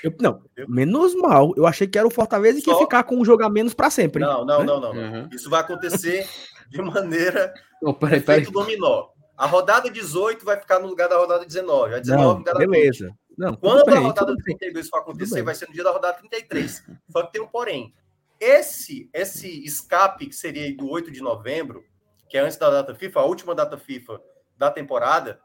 Eu- 0.02 0.14
não, 0.22 0.42
menos 0.68 1.14
mal. 1.14 1.52
Eu 1.58 1.68
achei 1.68 1.86
que 1.86 1.98
era 1.98 2.08
o 2.08 2.12
Fortaleza 2.12 2.62
que 2.62 2.70
ia 2.70 2.74
Só- 2.74 2.80
ficar 2.82 3.04
com 3.04 3.18
um 3.18 3.26
jogo 3.26 3.44
a 3.44 3.50
menos 3.50 3.74
pra 3.74 3.90
sempre. 3.90 4.22
Não, 4.24 4.46
não, 4.46 4.60
né? 4.60 4.66
não, 4.66 4.80
não. 4.80 4.94
não. 4.94 5.02
Uhum. 5.24 5.30
Isso 5.34 5.50
vai 5.50 5.60
acontecer 5.60 6.26
de 6.70 6.82
maneira 6.82 7.54
Não, 7.82 7.94
peraí, 7.94 8.22
peraí. 8.22 8.46
dominó. 8.46 9.08
A 9.38 9.46
rodada 9.46 9.90
18 9.90 10.46
vai 10.46 10.58
ficar 10.58 10.80
no 10.80 10.88
lugar 10.88 11.10
da 11.10 11.18
rodada 11.18 11.46
19. 11.46 11.96
A 11.96 12.00
19 12.00 12.22
no 12.24 12.30
Não, 12.30 12.38
lugar 12.38 12.54
da 12.54 12.60
20. 12.60 12.70
beleza. 12.70 13.12
Não, 13.38 13.54
Quando 13.56 13.90
a 13.90 14.00
rodada 14.00 14.28
tudo 14.28 14.44
bem. 14.46 14.56
32 14.58 14.88
for 14.88 15.00
acontecer, 15.00 15.42
vai 15.42 15.56
ser 15.56 15.68
no 15.68 15.74
dia 15.74 15.84
da 15.84 15.92
rodada 15.92 16.18
33. 16.18 16.82
Só 17.10 17.24
que 17.24 17.34
tem 17.34 17.42
um 17.42 17.48
porém. 17.48 17.94
Esse, 18.40 19.10
esse 19.14 19.66
escape, 19.66 20.28
que 20.28 20.36
seria 20.36 20.74
do 20.78 20.90
8 20.90 21.12
de 21.12 21.20
novembro, 21.22 21.84
que 22.30 22.38
é 22.38 22.42
antes 22.42 22.58
da 22.58 22.70
data 22.70 22.96
FIFA, 22.96 23.20
a 23.20 23.26
última 23.26 23.54
data 23.54 23.78
FIFA 23.78 24.22
da 24.60 24.70
temporada, 24.70 25.42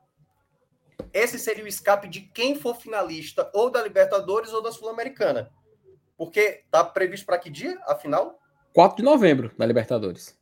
esse 1.13 1.39
seria 1.39 1.65
o 1.65 1.69
escape 1.69 2.09
de 2.09 2.21
quem 2.21 2.57
for 2.57 2.75
finalista 2.75 3.49
ou 3.55 3.71
da 3.71 3.81
Libertadores 3.81 4.53
ou 4.53 4.61
da 4.61 4.73
Sul-Americana. 4.73 5.51
Porque 6.19 6.65
tá 6.71 6.85
previsto 6.85 7.25
para 7.25 7.39
que 7.39 7.49
dia, 7.49 7.81
a 7.87 7.95
final? 7.95 8.41
4 8.73 8.97
de 8.97 9.03
novembro 9.05 9.53
da 9.57 9.65
Libertadores. 9.65 10.37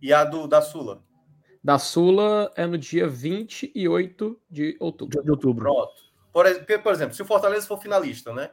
E 0.00 0.12
a 0.12 0.24
do, 0.24 0.46
da 0.46 0.60
Sula? 0.60 1.02
Da 1.64 1.78
Sula 1.78 2.52
é 2.54 2.66
no 2.66 2.76
dia 2.76 3.08
28 3.08 4.40
de 4.50 4.76
outubro. 4.78 5.22
de 5.22 5.30
outubro. 5.30 5.64
Pronto. 5.64 6.12
Por, 6.32 6.44
por 6.82 6.92
exemplo, 6.92 7.14
se 7.14 7.22
o 7.22 7.26
Fortaleza 7.26 7.66
for 7.66 7.80
finalista, 7.80 8.32
né? 8.32 8.50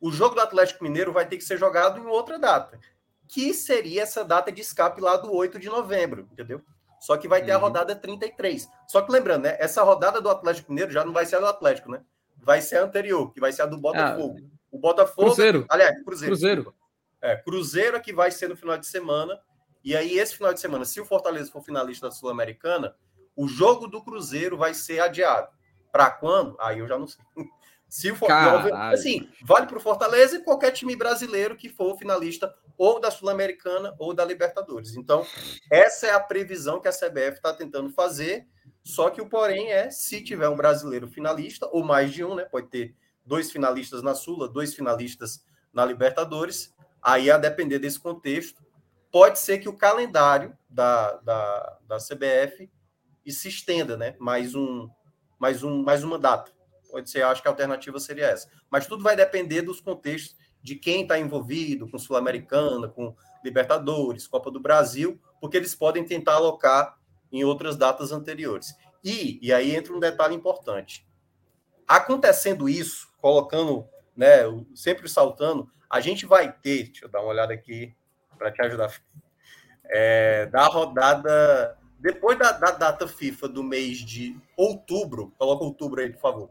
O 0.00 0.10
jogo 0.10 0.34
do 0.34 0.40
Atlético 0.40 0.84
Mineiro 0.84 1.12
vai 1.12 1.26
ter 1.26 1.38
que 1.38 1.44
ser 1.44 1.56
jogado 1.58 1.98
em 1.98 2.06
outra 2.06 2.38
data, 2.38 2.78
que 3.26 3.54
seria 3.54 4.02
essa 4.02 4.24
data 4.24 4.52
de 4.52 4.60
escape 4.60 5.00
lá 5.00 5.16
do 5.16 5.32
8 5.32 5.58
de 5.58 5.68
novembro, 5.68 6.28
entendeu? 6.32 6.62
Só 7.00 7.16
que 7.16 7.28
vai 7.28 7.44
ter 7.44 7.52
a 7.52 7.56
Uhum. 7.56 7.62
rodada 7.62 7.94
33. 7.94 8.68
Só 8.86 9.00
que 9.02 9.12
lembrando, 9.12 9.42
né? 9.44 9.56
Essa 9.60 9.82
rodada 9.82 10.20
do 10.20 10.28
Atlético 10.28 10.70
Mineiro 10.70 10.90
já 10.90 11.04
não 11.04 11.12
vai 11.12 11.24
ser 11.26 11.36
a 11.36 11.40
do 11.40 11.46
Atlético, 11.46 11.90
né? 11.90 12.02
Vai 12.36 12.60
ser 12.60 12.78
a 12.78 12.84
anterior, 12.84 13.32
que 13.32 13.40
vai 13.40 13.52
ser 13.52 13.62
a 13.62 13.66
do 13.66 13.78
Botafogo. 13.78 14.38
o 14.70 14.78
Botafogo. 14.78 15.28
Cruzeiro. 15.28 15.64
Aliás, 15.68 15.94
Cruzeiro. 16.04 16.32
Cruzeiro. 16.34 16.74
É, 17.22 17.36
Cruzeiro 17.36 17.96
é 17.96 18.00
que 18.00 18.12
vai 18.12 18.30
ser 18.30 18.48
no 18.48 18.56
final 18.56 18.76
de 18.76 18.86
semana. 18.86 19.38
E 19.82 19.96
aí, 19.96 20.18
esse 20.18 20.36
final 20.36 20.52
de 20.52 20.60
semana, 20.60 20.84
se 20.84 21.00
o 21.00 21.04
Fortaleza 21.04 21.50
for 21.50 21.62
finalista 21.62 22.06
da 22.08 22.12
Sul-Americana, 22.12 22.94
o 23.34 23.48
jogo 23.48 23.86
do 23.86 24.02
Cruzeiro 24.02 24.56
vai 24.58 24.74
ser 24.74 25.00
adiado. 25.00 25.48
Para 25.90 26.10
quando? 26.10 26.56
Aí 26.60 26.80
eu 26.80 26.86
já 26.86 26.98
não 26.98 27.06
sei. 27.06 27.24
Se 27.88 28.14
For- 28.14 28.28
assim, 28.92 29.28
vale 29.42 29.66
para 29.66 29.78
o 29.78 29.80
Fortaleza 29.80 30.36
e 30.36 30.42
qualquer 30.42 30.72
time 30.72 30.94
brasileiro 30.94 31.56
que 31.56 31.68
for 31.68 31.96
finalista 31.96 32.54
ou 32.76 33.00
da 33.00 33.10
Sul-Americana 33.10 33.94
ou 33.98 34.12
da 34.12 34.24
Libertadores. 34.24 34.96
Então, 34.96 35.24
essa 35.70 36.06
é 36.06 36.10
a 36.12 36.20
previsão 36.20 36.80
que 36.80 36.88
a 36.88 36.92
CBF 36.92 37.36
está 37.36 37.52
tentando 37.52 37.90
fazer. 37.90 38.46
Só 38.84 39.10
que 39.10 39.20
o 39.20 39.28
porém 39.28 39.72
é, 39.72 39.90
se 39.90 40.22
tiver 40.22 40.48
um 40.48 40.56
brasileiro 40.56 41.08
finalista, 41.08 41.68
ou 41.72 41.82
mais 41.82 42.12
de 42.12 42.24
um, 42.24 42.34
né? 42.34 42.44
Pode 42.44 42.68
ter 42.68 42.94
dois 43.24 43.50
finalistas 43.50 44.02
na 44.02 44.14
Sula, 44.14 44.48
dois 44.48 44.74
finalistas 44.74 45.44
na 45.72 45.84
Libertadores, 45.84 46.74
Aí, 47.02 47.30
a 47.30 47.38
depender 47.38 47.78
desse 47.78 47.98
contexto, 47.98 48.62
pode 49.10 49.38
ser 49.38 49.58
que 49.58 49.68
o 49.68 49.76
calendário 49.76 50.56
da, 50.68 51.16
da, 51.18 51.78
da 51.86 51.96
CBF 51.98 52.70
se 53.26 53.48
estenda, 53.48 53.96
né? 53.96 54.16
Mais, 54.18 54.54
um, 54.54 54.88
mais, 55.38 55.62
um, 55.62 55.82
mais 55.82 56.02
uma 56.02 56.18
data. 56.18 56.50
Pode 56.90 57.10
ser, 57.10 57.22
acho 57.22 57.42
que 57.42 57.48
a 57.48 57.50
alternativa 57.50 57.98
seria 58.00 58.26
essa. 58.26 58.48
Mas 58.70 58.86
tudo 58.86 59.02
vai 59.02 59.14
depender 59.14 59.62
dos 59.62 59.80
contextos 59.80 60.36
de 60.62 60.74
quem 60.74 61.02
está 61.02 61.18
envolvido 61.18 61.88
com 61.88 61.98
Sul-Americana, 61.98 62.88
com 62.88 63.14
Libertadores, 63.44 64.26
Copa 64.26 64.50
do 64.50 64.60
Brasil, 64.60 65.20
porque 65.40 65.56
eles 65.56 65.74
podem 65.74 66.04
tentar 66.04 66.34
alocar 66.34 66.98
em 67.30 67.44
outras 67.44 67.76
datas 67.76 68.10
anteriores. 68.10 68.74
E, 69.04 69.38
e 69.40 69.52
aí 69.52 69.74
entra 69.74 69.94
um 69.94 70.00
detalhe 70.00 70.34
importante. 70.34 71.06
Acontecendo 71.86 72.68
isso, 72.68 73.08
colocando, 73.20 73.86
né, 74.16 74.42
sempre 74.74 75.08
saltando, 75.08 75.70
a 75.88 76.00
gente 76.00 76.26
vai 76.26 76.52
ter, 76.52 76.84
deixa 76.84 77.04
eu 77.04 77.08
dar 77.08 77.20
uma 77.20 77.30
olhada 77.30 77.54
aqui 77.54 77.94
para 78.36 78.52
te 78.52 78.60
ajudar, 78.62 78.92
é, 79.86 80.46
da 80.46 80.66
rodada, 80.66 81.78
depois 81.98 82.38
da, 82.38 82.52
da, 82.52 82.72
data 82.72 83.08
FIFA 83.08 83.48
do 83.48 83.62
mês 83.62 83.98
de 83.98 84.38
outubro, 84.56 85.32
coloca 85.38 85.64
outubro 85.64 86.00
aí, 86.00 86.10
por 86.10 86.20
favor. 86.20 86.50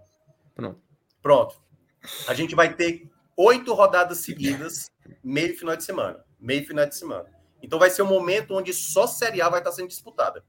Pronto. 0.57 0.81
Pronto. 1.21 1.61
A 2.27 2.33
gente 2.33 2.55
vai 2.55 2.73
ter 2.73 3.09
oito 3.37 3.73
rodadas 3.73 4.17
seguidas, 4.17 4.89
meio 5.23 5.55
final 5.55 5.75
de 5.75 5.83
semana. 5.83 6.25
Meio 6.39 6.65
final 6.65 6.85
de 6.87 6.95
semana. 6.95 7.29
Então 7.61 7.77
vai 7.77 7.91
ser 7.91 8.01
um 8.01 8.07
momento 8.07 8.55
onde 8.55 8.73
só 8.73 9.05
Série 9.05 9.41
A 9.41 9.49
vai 9.49 9.59
estar 9.59 9.71
sendo 9.71 9.87
disputada. 9.87 10.43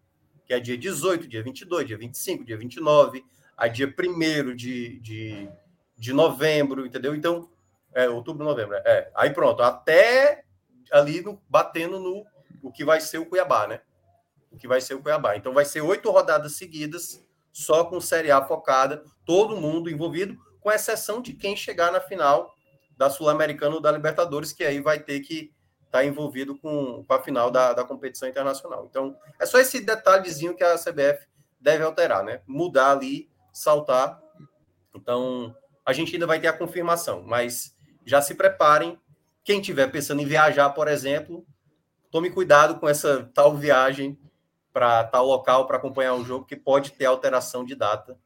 Que 0.47 0.55
é 0.55 0.61
dia 0.61 0.79
18, 0.79 1.29
dia 1.29 1.43
22, 1.43 1.87
dia 1.87 1.99
25, 1.99 2.45
dia 2.45 2.57
29, 2.57 3.23
a 3.55 3.69
dia 3.69 3.87
1 3.87 4.57
de, 4.57 4.99
de, 5.01 5.49
de 5.97 6.13
novembro, 6.15 6.87
entendeu? 6.87 7.15
Então, 7.15 7.51
é 7.93 8.09
outubro, 8.09 8.45
novembro. 8.45 8.77
É. 8.77 9.11
Aí 9.15 9.31
pronto, 9.31 9.63
até 9.63 10.45
ali 10.91 11.21
no, 11.21 11.41
batendo 11.49 12.01
no 12.01 12.25
o 12.63 12.73
que 12.73 12.85
vai 12.85 13.01
ser 13.01 13.19
o 13.19 13.27
Cuiabá, 13.27 13.67
né? 13.67 13.83
O 14.51 14.57
que 14.57 14.67
vai 14.67 14.81
ser 14.81 14.95
o 14.95 15.03
Cuiabá. 15.03 15.37
Então 15.37 15.53
vai 15.53 15.67
ser 15.67 15.83
oito 15.83 16.11
rodadas 16.11 16.57
seguidas, 16.57 17.23
só 17.53 17.85
com 17.85 18.01
Série 18.01 18.31
A 18.31 18.45
focada, 18.45 19.03
todo 19.25 19.57
mundo 19.57 19.91
envolvido, 19.91 20.37
com 20.61 20.71
exceção 20.71 21.21
de 21.21 21.33
quem 21.33 21.57
chegar 21.57 21.93
na 21.93 22.01
final 22.01 22.55
da 22.97 23.09
Sul-Americana 23.09 23.77
ou 23.77 23.81
da 23.81 23.93
Libertadores, 23.93 24.53
que 24.53 24.65
aí 24.65 24.81
vai 24.81 24.99
ter 24.99 25.21
que 25.21 25.53
estar 25.87 25.99
tá 25.99 26.05
envolvido 26.05 26.59
com, 26.59 27.05
com 27.05 27.15
a 27.15 27.23
final 27.23 27.51
da, 27.51 27.73
da 27.73 27.85
competição 27.85 28.29
internacional. 28.29 28.87
Então, 28.91 29.17
é 29.41 29.47
só 29.47 29.59
esse 29.59 29.81
detalhezinho 29.81 30.55
que 30.55 30.65
a 30.65 30.77
CBF 30.77 31.27
deve 31.61 31.85
alterar, 31.85 32.23
né? 32.25 32.43
Mudar 32.47 32.93
ali, 32.93 33.31
saltar. 33.53 34.21
Então, 34.95 35.55
a 35.85 35.93
gente 35.93 36.15
ainda 36.15 36.27
vai 36.27 36.41
ter 36.41 36.49
a 36.49 36.53
confirmação, 36.53 37.23
mas 37.23 37.75
já 38.05 38.21
se 38.21 38.35
preparem. 38.35 38.99
Quem 39.45 39.61
estiver 39.61 39.91
pensando 39.91 40.21
em 40.21 40.27
viajar, 40.27 40.71
por 40.71 40.89
exemplo, 40.89 41.47
tome 42.11 42.31
cuidado 42.31 42.79
com 42.79 42.89
essa 42.89 43.31
tal 43.33 43.57
viagem 43.57 44.19
para 44.73 45.05
tal 45.05 45.27
local 45.27 45.67
para 45.67 45.77
acompanhar 45.77 46.15
o 46.15 46.25
jogo, 46.25 46.45
que 46.45 46.57
pode 46.57 46.93
ter 46.93 47.07
alteração 47.07 47.65
de 47.65 47.75
data 47.75 48.17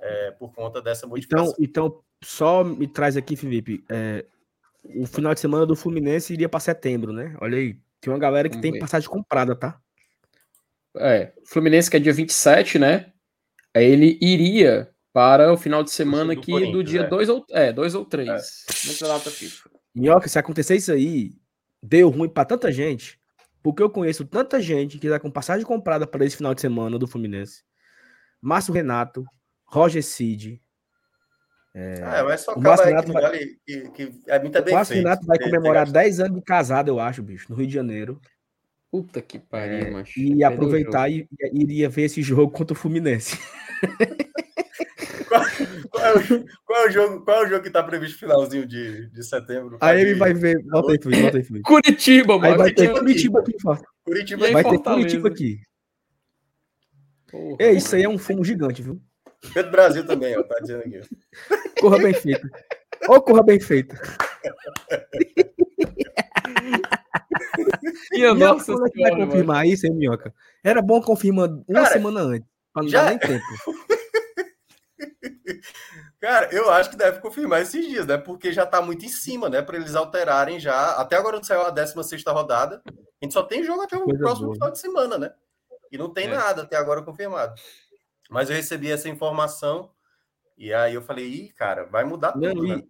é, 0.00 0.30
por 0.32 0.52
conta 0.52 0.80
dessa 0.82 1.06
modificação. 1.06 1.54
Então, 1.58 1.86
então, 1.86 2.02
só 2.22 2.64
me 2.64 2.86
traz 2.86 3.16
aqui, 3.16 3.36
Felipe, 3.36 3.84
é, 3.88 4.24
o 4.96 5.06
final 5.06 5.34
de 5.34 5.40
semana 5.40 5.64
do 5.64 5.76
Fluminense 5.76 6.32
iria 6.32 6.48
para 6.48 6.60
setembro, 6.60 7.12
né? 7.12 7.36
Olha 7.40 7.58
aí, 7.58 7.78
tem 8.00 8.12
uma 8.12 8.18
galera 8.18 8.48
que 8.48 8.56
Vamos 8.56 8.62
tem 8.62 8.72
ver. 8.72 8.78
passagem 8.80 9.08
comprada, 9.08 9.54
tá? 9.54 9.78
É, 10.96 11.32
Fluminense 11.44 11.90
que 11.90 11.96
é 11.96 12.00
dia 12.00 12.12
27, 12.12 12.78
né? 12.78 13.12
Ele 13.74 14.18
iria 14.20 14.90
para 15.12 15.52
o 15.52 15.56
final 15.56 15.82
de 15.82 15.90
semana 15.90 16.32
aqui 16.32 16.70
do 16.70 16.82
dia 16.82 17.04
2 17.04 17.28
é. 17.28 17.32
ou, 17.32 17.46
é, 17.50 17.72
dois 17.72 17.94
ou 17.94 18.04
3. 18.04 18.28
É. 18.28 19.06
data 19.06 19.30
FIFA. 19.30 19.70
Minhoca, 19.94 20.28
se 20.28 20.38
acontecer 20.38 20.76
isso 20.76 20.92
aí, 20.92 21.32
deu 21.82 22.08
ruim 22.10 22.28
para 22.28 22.44
tanta 22.44 22.70
gente, 22.72 23.18
porque 23.64 23.82
eu 23.82 23.88
conheço 23.88 24.26
tanta 24.26 24.60
gente 24.60 24.98
que 24.98 25.08
tá 25.08 25.18
com 25.18 25.30
passagem 25.30 25.64
comprada 25.64 26.06
para 26.06 26.22
esse 26.22 26.36
final 26.36 26.54
de 26.54 26.60
semana 26.60 26.98
do 26.98 27.08
Fluminense. 27.08 27.64
Márcio 28.38 28.74
Renato, 28.74 29.24
Roger 29.64 30.04
Cid, 30.04 30.62
é, 31.74 32.00
ah, 32.04 32.22
mas 32.22 32.42
só 32.42 32.54
o 32.54 32.60
Márcio 32.60 32.86
Renato 32.86 33.12
vai... 33.12 33.38
que, 33.66 33.90
que 33.90 34.20
é 34.28 34.38
muito 34.38 34.62
bem 34.62 34.72
o 34.72 34.76
Márcio 34.76 34.94
Renato 34.94 35.26
vai 35.26 35.38
comemorar 35.38 35.90
10 35.90 36.20
anos 36.20 36.36
de 36.36 36.44
casado, 36.44 36.88
eu 36.88 37.00
acho, 37.00 37.22
bicho, 37.22 37.46
no 37.48 37.56
Rio 37.56 37.66
de 37.66 37.72
Janeiro. 37.72 38.20
Puta 38.92 39.22
que 39.22 39.38
pariu, 39.38 39.78
é, 39.78 39.90
macho. 39.90 40.20
E 40.20 40.44
aproveitar 40.44 41.10
e 41.10 41.26
iria 41.52 41.88
ver 41.88 42.02
esse 42.02 42.22
jogo 42.22 42.52
contra 42.52 42.74
o 42.74 42.78
Fluminense. 42.78 43.38
qual, 45.28 45.44
qual, 45.90 46.04
é 46.04 46.14
o, 46.14 46.44
qual, 46.64 46.78
é 46.78 46.86
o, 46.86 46.90
jogo, 46.90 47.24
qual 47.24 47.42
é 47.42 47.46
o 47.46 47.48
jogo 47.48 47.62
que 47.62 47.70
tá 47.70 47.82
previsto 47.82 48.18
finalzinho 48.18 48.66
de, 48.66 49.08
de 49.10 49.22
setembro? 49.24 49.78
Aí 49.80 50.00
ele 50.00 50.14
vai 50.14 50.34
ver. 50.34 50.62
Volta 50.64 50.92
aí, 50.92 50.98
Felipe, 51.00 51.22
volta 51.22 51.36
aí, 51.38 51.44
Felipe. 51.44 51.64
Curitiba, 51.64 52.38
mano. 52.38 52.52
Aí 52.52 52.58
vai 52.58 52.72
ter 52.72 52.92
Curitiba 52.92 53.40
aqui, 53.40 53.52
Curitiba 54.04 54.50
Vai 54.52 54.64
ter 54.64 54.78
Curitiba 54.78 55.28
aqui. 55.28 55.60
Porra, 57.30 57.56
é, 57.58 57.72
isso 57.72 57.96
aí 57.96 58.02
é 58.02 58.08
um 58.08 58.18
fumo 58.18 58.44
gigante, 58.44 58.82
viu? 58.82 59.00
Pedro 59.52 59.70
Brasil 59.70 60.06
também, 60.06 60.36
ó, 60.38 60.42
tá 60.42 60.58
dizendo 60.60 60.80
aqui. 60.80 61.00
Corra 61.80 61.98
bem 61.98 62.14
feito. 62.14 62.48
Ou 63.08 63.20
corra 63.20 63.42
bem 63.42 63.60
feito. 63.60 63.94
Minha 68.12 68.34
nossa 68.34 68.64
senhora, 68.64 68.90
vai 68.96 69.10
confirmar 69.16 69.56
mano. 69.58 69.68
isso, 69.68 69.86
hein, 69.86 69.94
Minhoca? 69.94 70.32
Era 70.62 70.80
bom 70.80 71.00
confirmar 71.00 71.48
uma 71.48 71.82
Cara, 71.82 71.92
semana 71.92 72.20
antes, 72.20 72.48
para 72.72 72.82
não 72.82 72.88
já... 72.88 73.02
dar 73.02 73.10
nem 73.10 73.18
tempo. 73.18 73.44
Cara, 76.20 76.48
eu 76.52 76.70
acho 76.70 76.90
que 76.90 76.96
deve 76.96 77.20
confirmar 77.20 77.62
esses 77.62 77.86
dias, 77.86 78.06
né? 78.06 78.16
Porque 78.16 78.52
já 78.52 78.66
tá 78.66 78.80
muito 78.80 79.04
em 79.04 79.08
cima, 79.08 79.48
né? 79.48 79.62
Para 79.62 79.76
eles 79.76 79.94
alterarem 79.94 80.58
já. 80.58 80.92
Até 80.92 81.16
agora 81.16 81.36
não 81.36 81.44
saiu 81.44 81.62
a 81.62 81.70
16 81.70 82.22
rodada. 82.26 82.82
A 82.86 83.24
gente 83.24 83.32
só 83.32 83.42
tem 83.42 83.64
jogo 83.64 83.82
até 83.82 83.96
o 83.96 84.04
Coisa 84.04 84.18
próximo 84.18 84.46
boa. 84.46 84.54
final 84.54 84.70
de 84.70 84.78
semana, 84.78 85.18
né? 85.18 85.34
E 85.90 85.98
não 85.98 86.12
tem 86.12 86.26
é. 86.26 86.34
nada 86.34 86.62
até 86.62 86.76
agora 86.76 87.02
confirmado. 87.02 87.54
Mas 88.30 88.50
eu 88.50 88.56
recebi 88.56 88.90
essa 88.90 89.08
informação 89.08 89.90
e 90.56 90.72
aí 90.72 90.94
eu 90.94 91.02
falei, 91.02 91.26
ih, 91.26 91.52
cara, 91.52 91.84
vai 91.84 92.04
mudar 92.04 92.32
tudo. 92.32 92.54
Não, 92.54 92.64
e, 92.64 92.76
né? 92.76 92.82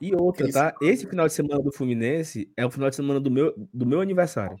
e, 0.00 0.14
outra, 0.14 0.50
tá? 0.50 0.74
Esse 0.80 1.06
final 1.06 1.26
de 1.26 1.32
semana 1.32 1.62
do 1.62 1.72
Fluminense 1.72 2.52
é 2.56 2.64
o 2.64 2.70
final 2.70 2.88
de 2.88 2.96
semana 2.96 3.20
do 3.20 3.30
meu, 3.30 3.54
do 3.72 3.86
meu 3.86 4.00
aniversário. 4.00 4.56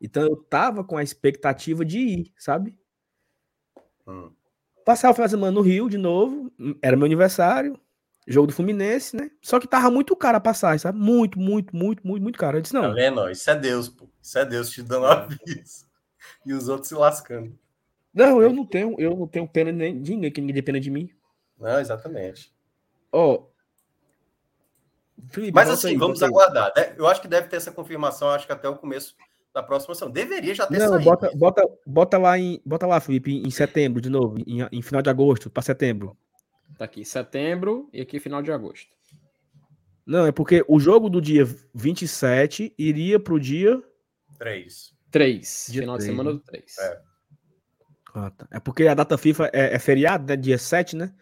Então 0.00 0.22
eu 0.24 0.36
tava 0.36 0.82
com 0.82 0.96
a 0.96 1.02
expectativa 1.02 1.84
de 1.84 1.98
ir, 1.98 2.32
sabe? 2.36 2.76
Hum. 4.06 4.32
Passar 4.84 5.10
o 5.10 5.14
final 5.14 5.26
de 5.26 5.32
semana 5.32 5.52
no 5.52 5.60
Rio 5.60 5.88
de 5.88 5.98
novo, 5.98 6.50
era 6.82 6.96
meu 6.96 7.06
aniversário, 7.06 7.78
jogo 8.26 8.48
do 8.48 8.52
Fluminense, 8.52 9.16
né? 9.16 9.30
Só 9.40 9.58
que 9.58 9.66
tava 9.66 9.90
muito 9.90 10.14
caro 10.16 10.36
a 10.36 10.40
passagem, 10.40 10.78
sabe? 10.78 10.98
Muito, 10.98 11.38
muito, 11.38 11.74
muito, 11.74 12.06
muito, 12.06 12.22
muito 12.22 12.38
caro. 12.38 12.58
Eu 12.58 12.62
disse, 12.62 12.74
não. 12.74 12.82
Tá 12.82 12.92
vendo? 12.92 13.30
Isso 13.30 13.50
é 13.50 13.54
Deus, 13.54 13.88
pô. 13.88 14.08
Isso 14.20 14.38
é 14.38 14.44
Deus 14.44 14.70
te 14.70 14.82
dando 14.82 15.06
aviso. 15.06 15.86
E 16.44 16.52
os 16.52 16.68
outros 16.68 16.88
se 16.88 16.94
lascando. 16.94 17.56
Não, 18.12 18.42
eu 18.42 18.52
não 18.52 18.66
tenho, 18.66 18.94
eu 18.98 19.16
não 19.16 19.26
tenho 19.26 19.48
pena 19.48 19.72
nem 19.72 20.00
de 20.00 20.12
ninguém, 20.12 20.30
que 20.30 20.40
ninguém 20.40 20.54
tem 20.54 20.62
pena 20.62 20.80
de 20.80 20.90
mim. 20.90 21.08
Não, 21.58 21.80
exatamente. 21.80 22.52
Ó. 23.10 23.34
Oh, 23.34 23.46
Mas 25.52 25.70
assim, 25.70 25.88
aí, 25.90 25.96
vamos 25.96 26.22
aguardar. 26.22 26.72
Eu 26.96 27.06
acho 27.06 27.22
que 27.22 27.28
deve 27.28 27.48
ter 27.48 27.56
essa 27.56 27.72
confirmação, 27.72 28.28
acho 28.28 28.46
que 28.46 28.52
até 28.52 28.68
o 28.68 28.76
começo 28.76 29.14
da 29.54 29.62
próxima 29.62 29.92
ação. 29.92 30.10
Deveria 30.10 30.54
já 30.54 30.66
ter 30.66 30.78
não, 30.78 30.88
saído. 30.88 31.04
Bota, 31.04 31.30
bota, 31.34 31.68
bota 31.86 32.18
lá 32.18 32.38
em, 32.38 32.60
bota 32.64 32.86
lá, 32.86 33.00
Felipe, 33.00 33.32
em 33.32 33.50
setembro 33.50 34.00
de 34.00 34.08
novo, 34.08 34.38
em, 34.46 34.66
em 34.70 34.82
final 34.82 35.02
de 35.02 35.10
agosto, 35.10 35.50
para 35.50 35.62
setembro. 35.62 36.16
Tá 36.78 36.86
aqui, 36.86 37.04
setembro 37.04 37.88
e 37.92 38.00
aqui 38.00 38.18
final 38.18 38.42
de 38.42 38.50
agosto. 38.50 38.90
Não, 40.04 40.26
é 40.26 40.32
porque 40.32 40.64
o 40.66 40.80
jogo 40.80 41.08
do 41.08 41.20
dia 41.20 41.46
27 41.74 42.74
iria 42.76 43.20
pro 43.20 43.38
dia 43.38 43.80
3. 44.38 44.92
3. 45.10 45.66
Dia 45.70 45.82
final 45.82 45.96
3. 45.96 46.04
de 46.04 46.12
semana 46.12 46.32
do 46.32 46.40
3. 46.40 46.78
É. 46.78 47.00
Ah, 48.14 48.30
tá. 48.30 48.46
É 48.50 48.60
porque 48.60 48.86
a 48.86 48.94
data 48.94 49.16
FIFA 49.16 49.50
é, 49.52 49.74
é 49.74 49.78
feriado, 49.78 50.26
né? 50.26 50.36
Dia 50.36 50.58
7, 50.58 50.96
né? 50.96 51.14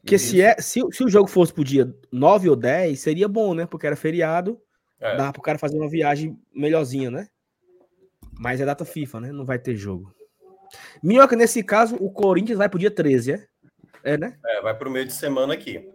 Porque 0.00 0.18
se, 0.18 0.42
é, 0.42 0.60
se, 0.60 0.80
se, 0.90 1.04
o 1.04 1.08
jogo 1.08 1.28
fosse 1.28 1.52
pro 1.52 1.62
dia 1.62 1.94
9 2.10 2.50
ou 2.50 2.56
10, 2.56 2.98
seria 2.98 3.28
bom, 3.28 3.54
né? 3.54 3.64
Porque 3.64 3.86
era 3.86 3.94
feriado. 3.94 4.60
É. 5.00 5.16
Dava 5.16 5.32
pro 5.32 5.42
cara 5.42 5.58
fazer 5.58 5.78
uma 5.78 5.88
viagem 5.88 6.38
melhorzinha, 6.52 7.10
né? 7.10 7.28
Mas 8.38 8.60
é 8.60 8.64
data 8.64 8.84
FIFA, 8.84 9.20
né? 9.20 9.32
Não 9.32 9.44
vai 9.44 9.58
ter 9.58 9.76
jogo. 9.76 10.14
Minhoca, 11.02 11.36
nesse 11.36 11.62
caso, 11.62 11.96
o 11.96 12.10
Corinthians 12.10 12.58
vai 12.58 12.68
pro 12.68 12.78
dia 12.78 12.90
13, 12.90 13.32
é? 13.32 13.46
É, 14.04 14.16
né? 14.16 14.38
É, 14.44 14.60
vai 14.60 14.76
pro 14.76 14.90
meio 14.90 15.06
de 15.06 15.12
semana 15.12 15.54
aqui. 15.54 15.88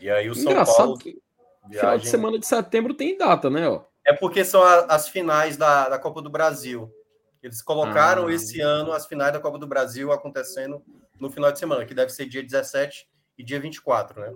E 0.00 0.10
aí 0.10 0.28
o 0.28 0.34
São 0.34 0.52
Engraçado 0.52 0.76
Paulo. 0.76 0.98
Que 0.98 1.18
viagem... 1.68 1.80
Final 1.80 1.98
de 1.98 2.08
semana 2.08 2.38
de 2.38 2.46
setembro 2.46 2.94
tem 2.94 3.16
data, 3.16 3.48
né? 3.48 3.68
Ó. 3.68 3.84
É 4.06 4.12
porque 4.12 4.44
são 4.44 4.62
a, 4.62 4.80
as 4.86 5.08
finais 5.08 5.56
da, 5.56 5.88
da 5.88 5.98
Copa 5.98 6.20
do 6.20 6.30
Brasil. 6.30 6.92
Eles 7.42 7.62
colocaram 7.62 8.26
ah. 8.26 8.32
esse 8.32 8.60
ano 8.60 8.92
as 8.92 9.06
finais 9.06 9.32
da 9.32 9.40
Copa 9.40 9.58
do 9.58 9.66
Brasil 9.66 10.12
acontecendo 10.12 10.82
no 11.18 11.30
final 11.30 11.50
de 11.52 11.58
semana, 11.58 11.84
que 11.84 11.94
deve 11.94 12.10
ser 12.10 12.26
dia 12.26 12.42
17 12.42 13.08
e 13.38 13.44
dia 13.44 13.60
24, 13.60 14.20
né? 14.20 14.34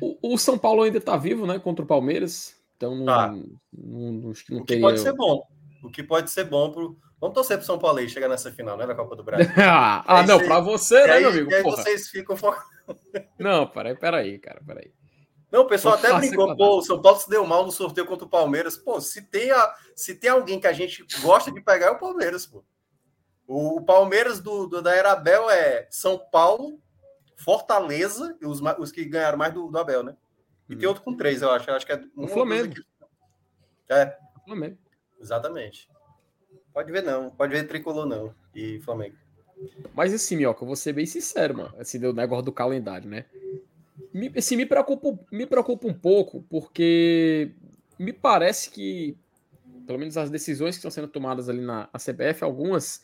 O, 0.00 0.34
o 0.34 0.38
São 0.38 0.58
Paulo 0.58 0.82
ainda 0.82 0.98
está 0.98 1.16
vivo, 1.16 1.46
né? 1.46 1.58
Contra 1.58 1.84
o 1.84 1.88
Palmeiras. 1.88 2.56
Então 2.76 2.94
não, 2.94 3.06
tá. 3.06 3.28
não, 3.28 3.58
não, 3.72 4.12
não, 4.12 4.60
o 4.60 4.64
que 4.64 4.78
pode 4.78 5.00
ser 5.00 5.12
bom. 5.12 5.42
O 5.82 5.90
que 5.90 6.02
pode 6.02 6.30
ser 6.30 6.44
bom 6.44 6.70
pro. 6.70 6.96
Vamos 7.20 7.34
torcer 7.34 7.56
pro 7.56 7.66
São 7.66 7.78
Paulo 7.78 7.98
aí 7.98 8.08
chegar 8.08 8.28
nessa 8.28 8.52
final, 8.52 8.76
né? 8.76 8.86
Da 8.86 8.94
Copa 8.94 9.16
do 9.16 9.24
Brasil. 9.24 9.50
ah, 9.58 10.04
ah 10.06 10.22
não, 10.24 10.38
para 10.38 10.60
você, 10.60 11.04
né, 11.06 11.14
aí, 11.14 11.20
meu 11.20 11.30
amigo? 11.30 11.50
E 11.50 11.54
aí 11.54 11.62
vocês 11.62 12.08
ficam 12.08 12.36
Não, 13.38 13.66
peraí, 13.66 13.96
peraí, 13.96 14.38
cara, 14.38 14.62
peraí. 14.64 14.92
Não, 15.50 15.62
o 15.62 15.66
pessoal 15.66 15.94
até 15.94 16.12
brincou, 16.12 16.54
pô, 16.56 16.78
o 16.78 16.82
São 16.82 17.00
Paulo 17.00 17.18
se 17.18 17.28
deu 17.28 17.44
mal 17.46 17.64
no 17.64 17.72
sorteio 17.72 18.06
contra 18.06 18.26
o 18.26 18.30
Palmeiras. 18.30 18.76
Pô, 18.76 19.00
se 19.00 19.22
tem, 19.22 19.50
a, 19.50 19.74
se 19.96 20.14
tem 20.14 20.30
alguém 20.30 20.60
que 20.60 20.66
a 20.66 20.72
gente 20.72 21.04
gosta 21.22 21.50
de 21.50 21.60
pegar 21.60 21.86
é 21.86 21.90
o 21.90 21.98
Palmeiras, 21.98 22.46
pô. 22.46 22.62
O, 23.46 23.80
Palmeiras 23.82 24.40
do, 24.40 24.66
do, 24.66 24.82
da 24.82 24.94
Era 24.94 25.12
Abel 25.12 25.50
é 25.50 25.88
São 25.90 26.18
Paulo, 26.30 26.78
Fortaleza, 27.38 28.36
os, 28.42 28.60
os 28.78 28.90
que 28.90 29.04
ganharam 29.04 29.38
mais 29.38 29.54
do, 29.54 29.68
do 29.68 29.78
Abel, 29.78 30.02
né? 30.02 30.16
E 30.68 30.74
hum. 30.74 30.78
tem 30.78 30.88
outro 30.88 31.04
com 31.04 31.16
três, 31.16 31.40
eu 31.40 31.50
acho. 31.50 31.70
Eu 31.70 31.76
acho 31.76 31.86
que 31.86 31.92
é 31.92 32.04
um 32.16 32.24
o 32.24 32.28
Flamengo. 32.28 32.74
É. 33.88 34.18
O 34.36 34.44
Flamengo. 34.44 34.76
Exatamente. 35.20 35.88
Pode 36.74 36.90
ver, 36.90 37.02
não. 37.02 37.30
Pode 37.30 37.52
ver 37.52 37.66
tricolor, 37.68 38.06
não. 38.06 38.34
E 38.52 38.80
Flamengo. 38.80 39.16
Mas 39.94 40.12
assim, 40.12 40.36
Mioca, 40.36 40.62
eu 40.62 40.66
vou 40.66 40.76
ser 40.76 40.92
bem 40.92 41.06
sincero, 41.06 41.56
mano. 41.56 41.74
Assim, 41.78 41.98
do 41.98 42.12
negócio 42.12 42.44
do 42.44 42.52
calendário, 42.52 43.08
né? 43.08 43.24
Me, 44.12 44.32
assim, 44.36 44.56
me 44.56 44.66
preocupa, 44.66 45.18
me 45.30 45.46
preocupa 45.46 45.86
um 45.86 45.94
pouco, 45.94 46.44
porque 46.50 47.52
me 47.98 48.12
parece 48.12 48.70
que, 48.70 49.16
pelo 49.86 49.98
menos 49.98 50.16
as 50.16 50.28
decisões 50.28 50.74
que 50.74 50.78
estão 50.78 50.90
sendo 50.90 51.08
tomadas 51.08 51.48
ali 51.48 51.60
na 51.60 51.88
CBF, 51.94 52.42
algumas, 52.42 53.02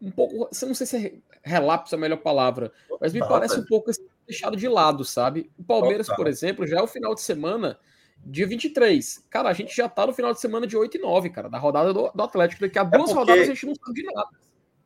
um 0.00 0.10
pouco, 0.10 0.48
não 0.62 0.74
sei 0.74 0.86
se 0.86 0.96
é 0.96 1.14
relapso 1.42 1.94
a 1.94 1.98
melhor 1.98 2.18
palavra, 2.18 2.72
mas 3.00 3.12
me 3.12 3.20
parece 3.20 3.58
um 3.58 3.64
pouco 3.64 3.90
assim, 3.90 4.06
deixado 4.26 4.56
de 4.56 4.68
lado, 4.68 5.04
sabe? 5.04 5.50
O 5.58 5.64
Palmeiras, 5.64 6.08
por 6.08 6.26
exemplo, 6.26 6.66
já 6.66 6.78
é 6.78 6.82
o 6.82 6.86
final 6.86 7.14
de 7.14 7.20
semana 7.20 7.78
dia 8.24 8.46
23. 8.46 9.26
Cara, 9.30 9.48
a 9.48 9.52
gente 9.52 9.74
já 9.74 9.88
tá 9.88 10.06
no 10.06 10.12
final 10.12 10.32
de 10.32 10.40
semana 10.40 10.66
de 10.66 10.76
8 10.76 10.96
e 10.96 11.00
9, 11.00 11.30
cara, 11.30 11.48
da 11.48 11.58
rodada 11.58 11.92
do, 11.92 12.10
do 12.14 12.22
Atlético. 12.22 12.62
Daqui 12.62 12.78
a 12.78 12.82
é 12.82 12.84
duas 12.84 13.12
rodadas 13.12 13.42
a 13.42 13.46
gente 13.46 13.66
não 13.66 13.74
sabe 13.74 14.02
de 14.02 14.04
nada. 14.04 14.28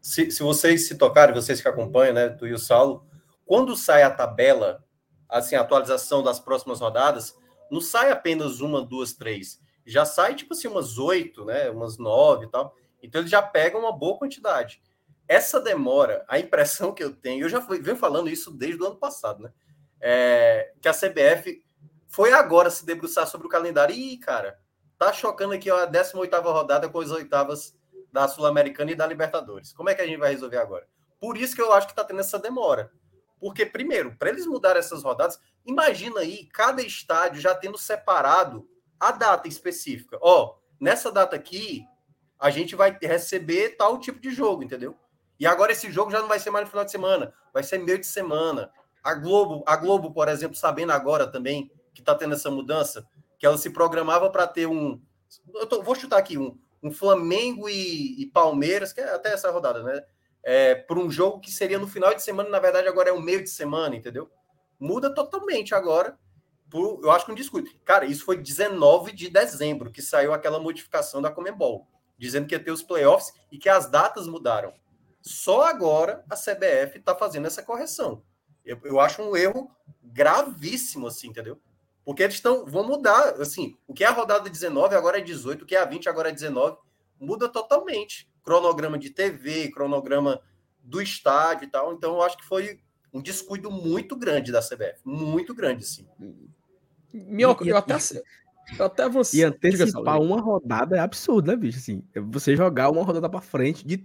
Se, 0.00 0.30
se 0.30 0.42
vocês 0.42 0.88
se 0.88 0.96
tocarem, 0.96 1.34
vocês 1.34 1.61
que 1.61 1.68
acompanham, 1.68 2.14
né, 2.14 2.28
tu 2.28 2.46
e 2.46 2.53
o 2.53 2.59
Saulo, 2.59 3.07
quando 3.46 3.76
sai 3.76 4.03
a 4.03 4.11
tabela, 4.11 4.84
assim, 5.28 5.55
a 5.55 5.61
atualização 5.61 6.22
das 6.22 6.40
próximas 6.40 6.80
rodadas, 6.80 7.36
não 7.70 7.80
sai 7.80 8.11
apenas 8.11 8.61
uma, 8.61 8.84
duas, 8.84 9.12
três. 9.12 9.61
Já 9.86 10.05
sai, 10.05 10.34
tipo 10.34 10.55
assim, 10.55 10.68
umas 10.68 10.98
oito, 10.98 11.44
né, 11.44 11.70
umas 11.70 11.98
nove 11.98 12.46
e 12.46 12.48
tal. 12.48 12.74
Então 13.03 13.20
eles 13.20 13.30
já 13.30 13.42
pegam 13.42 13.80
uma 13.80 13.92
boa 13.92 14.18
quantidade. 14.18 14.80
Essa 15.28 15.60
demora, 15.60 16.24
a 16.28 16.38
impressão 16.38 16.92
que 16.92 17.02
eu 17.02 17.14
tenho, 17.14 17.44
eu 17.44 17.48
já 17.48 17.58
venho 17.60 17.96
falando 17.96 18.28
isso 18.28 18.50
desde 18.50 18.82
o 18.82 18.86
ano 18.86 18.96
passado, 18.96 19.42
né? 19.42 19.52
É, 20.00 20.72
que 20.80 20.88
a 20.88 20.92
CBF 20.92 21.64
foi 22.08 22.32
agora 22.32 22.68
se 22.70 22.84
debruçar 22.84 23.26
sobre 23.26 23.46
o 23.46 23.50
calendário. 23.50 23.94
E, 23.94 24.18
cara, 24.18 24.58
tá 24.98 25.12
chocando 25.12 25.54
aqui 25.54 25.70
a 25.70 25.86
18 25.86 26.40
rodada 26.40 26.88
com 26.88 27.00
as 27.00 27.10
oitavas 27.10 27.74
da 28.12 28.28
Sul-Americana 28.28 28.90
e 28.90 28.94
da 28.94 29.06
Libertadores. 29.06 29.72
Como 29.72 29.88
é 29.88 29.94
que 29.94 30.02
a 30.02 30.06
gente 30.06 30.18
vai 30.18 30.30
resolver 30.30 30.58
agora? 30.58 30.86
Por 31.18 31.38
isso 31.38 31.54
que 31.54 31.62
eu 31.62 31.72
acho 31.72 31.88
que 31.88 31.94
tá 31.94 32.04
tendo 32.04 32.20
essa 32.20 32.38
demora. 32.38 32.92
Porque, 33.40 33.64
primeiro, 33.64 34.14
para 34.16 34.28
eles 34.28 34.46
mudarem 34.46 34.78
essas 34.78 35.02
rodadas, 35.02 35.40
imagina 35.64 36.20
aí 36.20 36.46
cada 36.52 36.82
estádio 36.82 37.40
já 37.40 37.54
tendo 37.54 37.78
separado 37.78 38.68
a 39.00 39.10
data 39.10 39.48
específica. 39.48 40.18
Ó, 40.20 40.56
nessa 40.78 41.10
data 41.10 41.34
aqui, 41.34 41.84
a 42.38 42.50
gente 42.50 42.76
vai 42.76 42.96
receber 43.00 43.76
tal 43.76 43.98
tipo 43.98 44.20
de 44.20 44.30
jogo, 44.30 44.62
entendeu? 44.62 44.96
E 45.43 45.47
agora 45.49 45.72
esse 45.72 45.90
jogo 45.90 46.09
já 46.12 46.20
não 46.20 46.28
vai 46.28 46.38
ser 46.38 46.51
mais 46.51 46.66
no 46.66 46.70
final 46.70 46.84
de 46.84 46.93
semana, 46.93 47.34
vai 47.53 47.64
ser 47.64 47.76
meio 47.78 47.99
de 47.99 48.07
semana. 48.07 48.70
A 49.03 49.12
Globo, 49.12 49.64
a 49.66 49.74
Globo, 49.74 50.12
por 50.12 50.28
exemplo, 50.28 50.57
sabendo 50.57 50.93
agora 50.93 51.26
também 51.26 51.68
que 51.93 52.01
está 52.01 52.14
tendo 52.14 52.34
essa 52.34 52.49
mudança, 52.49 53.05
que 53.40 53.45
ela 53.45 53.59
se 53.59 53.70
programava 53.70 54.30
para 54.30 54.47
ter 54.47 54.68
um. 54.68 55.03
Eu 55.53 55.66
tô, 55.66 55.82
vou 55.82 55.97
chutar 55.97 56.18
aqui 56.18 56.38
um, 56.38 56.57
um 56.80 56.93
Flamengo 56.93 57.68
e, 57.68 58.22
e, 58.22 58.26
Palmeiras, 58.26 58.93
que 58.93 59.01
é 59.01 59.12
até 59.12 59.32
essa 59.32 59.51
rodada, 59.51 59.82
né? 59.82 60.05
É, 60.45 60.86
um 60.93 61.11
jogo 61.11 61.40
que 61.40 61.51
seria 61.51 61.76
no 61.76 61.88
final 61.88 62.14
de 62.14 62.22
semana, 62.22 62.49
na 62.49 62.61
verdade, 62.61 62.86
agora 62.86 63.11
é 63.11 63.12
um 63.12 63.20
meio 63.20 63.43
de 63.43 63.51
semana, 63.51 63.97
entendeu? 63.97 64.30
Muda 64.78 65.12
totalmente 65.12 65.74
agora. 65.74 66.16
Por, 66.70 67.01
eu 67.03 67.11
acho 67.11 67.26
que 67.26 67.32
um 67.32 67.34
discurso. 67.34 67.74
Cara, 67.84 68.05
isso 68.05 68.24
foi 68.24 68.36
19 68.36 69.11
de 69.11 69.28
dezembro 69.28 69.90
que 69.90 70.03
saiu 70.03 70.32
aquela 70.32 70.61
modificação 70.61 71.20
da 71.20 71.32
Comembol, 71.32 71.88
dizendo 72.16 72.47
que 72.47 72.55
ia 72.55 72.62
ter 72.62 72.70
os 72.70 72.84
playoffs 72.84 73.32
e 73.51 73.59
que 73.59 73.68
as 73.68 73.90
datas 73.90 74.28
mudaram. 74.28 74.72
Só 75.22 75.62
agora 75.62 76.24
a 76.28 76.36
CBF 76.36 76.98
está 76.98 77.14
fazendo 77.14 77.46
essa 77.46 77.62
correção. 77.62 78.22
Eu, 78.64 78.78
eu 78.84 79.00
acho 79.00 79.22
um 79.22 79.36
erro 79.36 79.70
gravíssimo, 80.02 81.06
assim, 81.06 81.28
entendeu? 81.28 81.60
Porque 82.04 82.22
eles 82.22 82.34
estão, 82.34 82.66
vão 82.66 82.86
mudar, 82.86 83.40
assim, 83.40 83.76
o 83.86 83.94
que 83.94 84.02
é 84.02 84.08
a 84.08 84.12
rodada 84.12 84.50
19 84.50 84.94
agora 84.94 85.18
é 85.18 85.20
18, 85.20 85.62
o 85.62 85.66
que 85.66 85.76
é 85.76 85.80
a 85.80 85.84
20 85.84 86.08
agora 86.08 86.28
é 86.28 86.32
19, 86.32 86.76
muda 87.18 87.48
totalmente. 87.48 88.28
Cronograma 88.42 88.98
de 88.98 89.10
TV, 89.10 89.70
cronograma 89.70 90.42
do 90.82 91.00
estádio 91.00 91.66
e 91.66 91.70
tal. 91.70 91.92
Então, 91.92 92.16
eu 92.16 92.22
acho 92.22 92.36
que 92.36 92.44
foi 92.44 92.80
um 93.12 93.22
descuido 93.22 93.70
muito 93.70 94.16
grande 94.16 94.50
da 94.50 94.60
CBF, 94.60 95.00
muito 95.04 95.54
grande, 95.54 95.86
sim. 95.86 96.08
Minhoca, 97.12 97.64
eu 97.64 97.76
até, 97.76 97.96
eu 98.78 98.84
até 98.84 99.08
você. 99.08 99.38
E 99.38 99.44
antecipar 99.44 100.20
uma 100.20 100.40
rodada 100.40 100.96
é 100.96 101.00
absurdo, 101.00 101.48
né, 101.48 101.56
bicho? 101.56 101.78
Assim, 101.78 102.02
você 102.28 102.56
jogar 102.56 102.90
uma 102.90 103.04
rodada 103.04 103.28
para 103.28 103.40
frente 103.40 103.86
de, 103.86 104.04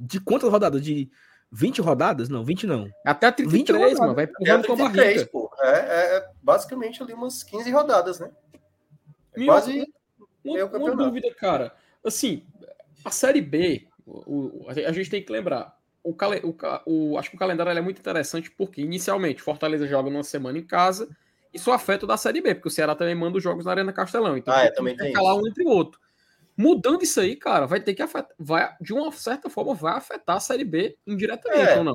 de 0.00 0.20
quantas 0.20 0.50
rodadas? 0.50 0.82
De 0.82 1.10
20 1.52 1.80
rodadas? 1.80 2.28
Não, 2.28 2.44
20 2.44 2.66
não. 2.66 2.88
Até 3.04 3.30
33, 3.30 3.98
mano. 3.98 4.14
Vai 4.14 4.24
empurrando 4.24 4.66
com 4.66 4.72
a 4.72 4.76
barriga. 4.76 5.26
Pô. 5.26 5.50
É, 5.60 5.68
é, 5.68 6.16
é, 6.16 6.28
basicamente 6.42 7.02
ali 7.02 7.12
umas 7.12 7.42
15 7.42 7.70
rodadas, 7.70 8.20
né? 8.20 8.30
É 9.34 9.44
quase 9.44 9.92
uma, 10.44 10.64
uma 10.64 10.96
dúvida, 10.96 11.32
cara. 11.34 11.72
Assim, 12.04 12.44
a 13.04 13.10
Série 13.10 13.40
B, 13.40 13.88
o, 14.06 14.64
o, 14.64 14.66
a 14.68 14.92
gente 14.92 15.10
tem 15.10 15.22
que 15.22 15.32
lembrar. 15.32 15.78
O, 16.02 16.12
o, 16.12 16.56
o, 16.86 17.18
acho 17.18 17.28
que 17.28 17.36
o 17.36 17.38
calendário 17.38 17.76
é 17.76 17.80
muito 17.80 17.98
interessante 17.98 18.50
porque, 18.50 18.80
inicialmente, 18.80 19.42
Fortaleza 19.42 19.86
joga 19.86 20.08
numa 20.08 20.24
semana 20.24 20.58
em 20.58 20.64
casa. 20.64 21.08
Isso 21.52 21.70
afeta 21.72 22.04
o 22.04 22.08
da 22.08 22.16
Série 22.16 22.40
B, 22.40 22.54
porque 22.54 22.68
o 22.68 22.70
Ceará 22.70 22.94
também 22.94 23.14
manda 23.14 23.36
os 23.36 23.42
jogos 23.42 23.64
na 23.64 23.72
Arena 23.72 23.92
Castelão. 23.92 24.36
Então, 24.36 24.54
ah, 24.54 24.62
é, 24.62 24.70
também 24.70 24.96
tem 24.96 25.12
calar 25.12 25.36
um 25.36 25.46
entre 25.46 25.64
o 25.64 25.68
outro. 25.68 26.00
Mudando 26.60 27.02
isso 27.02 27.18
aí, 27.18 27.36
cara, 27.36 27.64
vai 27.64 27.80
ter 27.80 27.94
que 27.94 28.02
afetar, 28.02 28.36
vai, 28.38 28.70
de 28.82 28.92
uma 28.92 29.10
certa 29.12 29.48
forma, 29.48 29.72
vai 29.74 29.96
afetar 29.96 30.36
a 30.36 30.40
Série 30.40 30.62
B 30.62 30.94
indiretamente 31.06 31.70
é, 31.70 31.78
ou 31.78 31.84
não? 31.84 31.94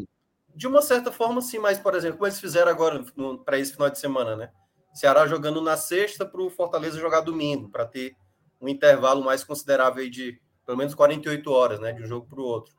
De 0.56 0.66
uma 0.66 0.82
certa 0.82 1.12
forma, 1.12 1.40
sim, 1.40 1.60
mas, 1.60 1.78
por 1.78 1.94
exemplo, 1.94 2.18
como 2.18 2.26
eles 2.26 2.40
fizeram 2.40 2.72
agora 2.72 3.06
para 3.46 3.60
esse 3.60 3.74
final 3.74 3.92
de 3.92 4.00
semana, 4.00 4.36
né? 4.36 4.50
Ceará 4.92 5.28
jogando 5.28 5.62
na 5.62 5.78
sexta 5.78 6.26
para 6.26 6.42
o 6.42 6.50
Fortaleza 6.50 7.00
jogar 7.00 7.22
domingo, 7.22 7.70
para 7.70 7.86
ter 7.86 8.16
um 8.60 8.68
intervalo 8.68 9.24
mais 9.24 9.44
considerável 9.44 10.10
de 10.10 10.42
pelo 10.66 10.80
menos 10.80 10.96
48 10.96 11.52
horas, 11.52 11.80
né? 11.80 11.94
De 11.94 12.02
um 12.02 12.08
jogo 12.08 12.26
para 12.28 12.42
o 12.42 12.44
outro. 12.44 12.74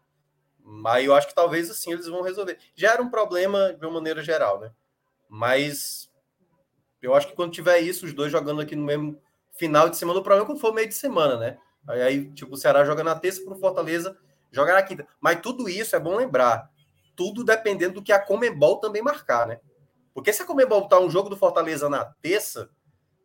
Mas 0.58 1.06
eu 1.06 1.14
acho 1.14 1.28
que 1.28 1.36
talvez 1.36 1.70
assim 1.70 1.92
eles 1.92 2.08
vão 2.08 2.20
resolver. 2.20 2.58
Já 2.74 2.94
era 2.94 3.02
um 3.02 3.10
problema 3.10 3.72
de 3.74 3.86
uma 3.86 3.94
maneira 3.94 4.24
geral, 4.24 4.58
né? 4.58 4.72
Mas 5.28 6.10
eu 7.00 7.14
acho 7.14 7.28
que 7.28 7.36
quando 7.36 7.52
tiver 7.52 7.78
isso, 7.78 8.06
os 8.06 8.12
dois 8.12 8.32
jogando 8.32 8.60
aqui 8.60 8.74
no 8.74 8.84
mesmo 8.84 9.16
final 9.56 9.88
de 9.88 9.96
semana, 9.96 10.18
o 10.18 10.22
problema 10.24 10.44
é 10.44 10.46
quando 10.48 10.60
for 10.60 10.74
meio 10.74 10.88
de 10.88 10.94
semana, 10.94 11.36
né? 11.36 11.58
Aí, 11.88 12.30
tipo, 12.32 12.54
o 12.54 12.56
Ceará 12.56 12.84
joga 12.84 13.04
na 13.04 13.14
terça 13.14 13.42
para 13.44 13.54
o 13.54 13.58
Fortaleza 13.58 14.16
joga 14.50 14.72
na 14.72 14.82
quinta. 14.82 15.06
Mas 15.20 15.40
tudo 15.40 15.68
isso 15.68 15.94
é 15.94 16.00
bom 16.00 16.16
lembrar. 16.16 16.70
Tudo 17.14 17.44
dependendo 17.44 17.94
do 17.94 18.02
que 18.02 18.12
a 18.12 18.18
Comembol 18.18 18.78
também 18.78 19.02
marcar, 19.02 19.46
né? 19.46 19.60
Porque 20.14 20.32
se 20.32 20.42
a 20.42 20.46
Comembol 20.46 20.82
botar 20.82 21.00
um 21.00 21.10
jogo 21.10 21.28
do 21.28 21.36
Fortaleza 21.36 21.88
na 21.88 22.04
terça, 22.04 22.70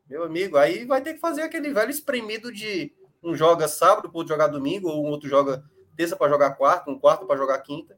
meu 0.07 0.23
amigo, 0.23 0.57
aí 0.57 0.85
vai 0.85 1.01
ter 1.01 1.13
que 1.13 1.19
fazer 1.19 1.41
aquele 1.41 1.73
velho 1.73 1.89
espremido 1.89 2.51
de 2.51 2.93
um 3.23 3.35
joga 3.35 3.67
sábado 3.67 4.11
para 4.11 4.27
jogar 4.27 4.47
domingo, 4.47 4.89
ou 4.89 5.05
um 5.05 5.09
outro 5.09 5.29
joga 5.29 5.63
terça 5.95 6.15
para 6.15 6.29
jogar 6.29 6.51
quarta, 6.51 6.89
um 6.89 6.99
quarto 6.99 7.25
para 7.25 7.37
jogar 7.37 7.59
quinta. 7.59 7.97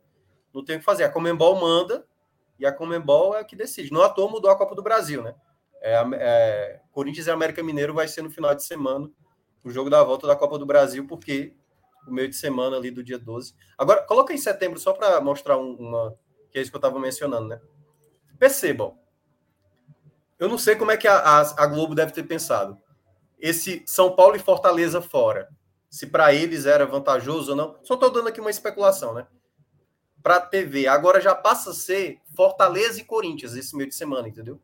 Não 0.54 0.64
tem 0.64 0.76
o 0.76 0.80
que 0.80 0.86
fazer. 0.86 1.04
A 1.04 1.10
Comembol 1.10 1.60
manda 1.60 2.06
e 2.60 2.66
a 2.66 2.72
Comembol 2.72 3.36
é 3.36 3.44
que 3.44 3.56
decide. 3.56 3.92
Não 3.92 4.04
à 4.04 4.10
toa 4.10 4.30
mudou 4.30 4.52
a 4.52 4.58
Copa 4.58 4.76
do 4.76 4.84
Brasil, 4.84 5.24
né? 5.24 5.34
É, 5.82 6.02
é, 6.14 6.82
Corinthians 6.92 7.28
e 7.28 7.32
América 7.32 7.64
Mineiro 7.64 7.94
vai 7.94 8.08
ser 8.08 8.22
no 8.22 8.30
final 8.30 8.54
de 8.56 8.64
semana 8.64 9.10
o 9.64 9.70
jogo 9.70 9.90
da 9.90 10.04
volta 10.04 10.28
da 10.28 10.36
Copa 10.36 10.58
do 10.58 10.66
Brasil, 10.66 11.08
porque 11.08 11.56
o 12.08 12.12
meio 12.12 12.28
de 12.28 12.36
semana 12.36 12.76
ali 12.78 12.92
do 12.92 13.04
dia 13.04 13.18
12. 13.18 13.56
Agora, 13.78 14.04
coloca 14.04 14.34
em 14.34 14.38
setembro 14.38 14.80
só 14.80 14.94
para 14.94 15.20
mostrar 15.22 15.58
um, 15.58 15.76
uma. 15.76 16.16
que 16.52 16.60
é 16.60 16.62
isso 16.62 16.72
que 16.72 16.76
eu 16.76 16.80
estava 16.80 17.00
mencionando, 17.00 17.48
né? 17.48 17.62
Percebam. 18.38 18.98
Eu 20.38 20.50
não 20.50 20.58
sei 20.58 20.76
como 20.76 20.92
é 20.92 20.98
que 20.98 21.08
a, 21.08 21.18
a, 21.18 21.64
a 21.64 21.68
Globo 21.68 21.96
deve 21.96 22.12
ter 22.12 22.24
pensado. 22.24 22.78
Esse 23.40 23.84
São 23.86 24.16
Paulo 24.16 24.36
e 24.36 24.40
Fortaleza 24.40 25.02
fora. 25.02 25.50
Se 25.90 26.08
para 26.08 26.34
eles 26.34 26.66
era 26.66 26.86
vantajoso 26.86 27.52
ou 27.52 27.58
não. 27.58 27.78
Só 27.84 27.94
estou 27.94 28.10
dando 28.10 28.28
aqui 28.28 28.42
uma 28.42 28.50
especulação, 28.50 29.14
né? 29.14 29.28
Para 30.22 30.38
a 30.38 30.42
TV. 30.42 30.88
Agora 30.88 31.22
já 31.22 31.36
passa 31.36 31.70
a 31.70 31.74
ser 31.74 32.20
Fortaleza 32.36 33.00
e 33.00 33.06
Corinthians 33.06 33.56
esse 33.56 33.76
meio 33.76 33.90
de 33.90 33.96
semana, 33.96 34.28
entendeu? 34.28 34.60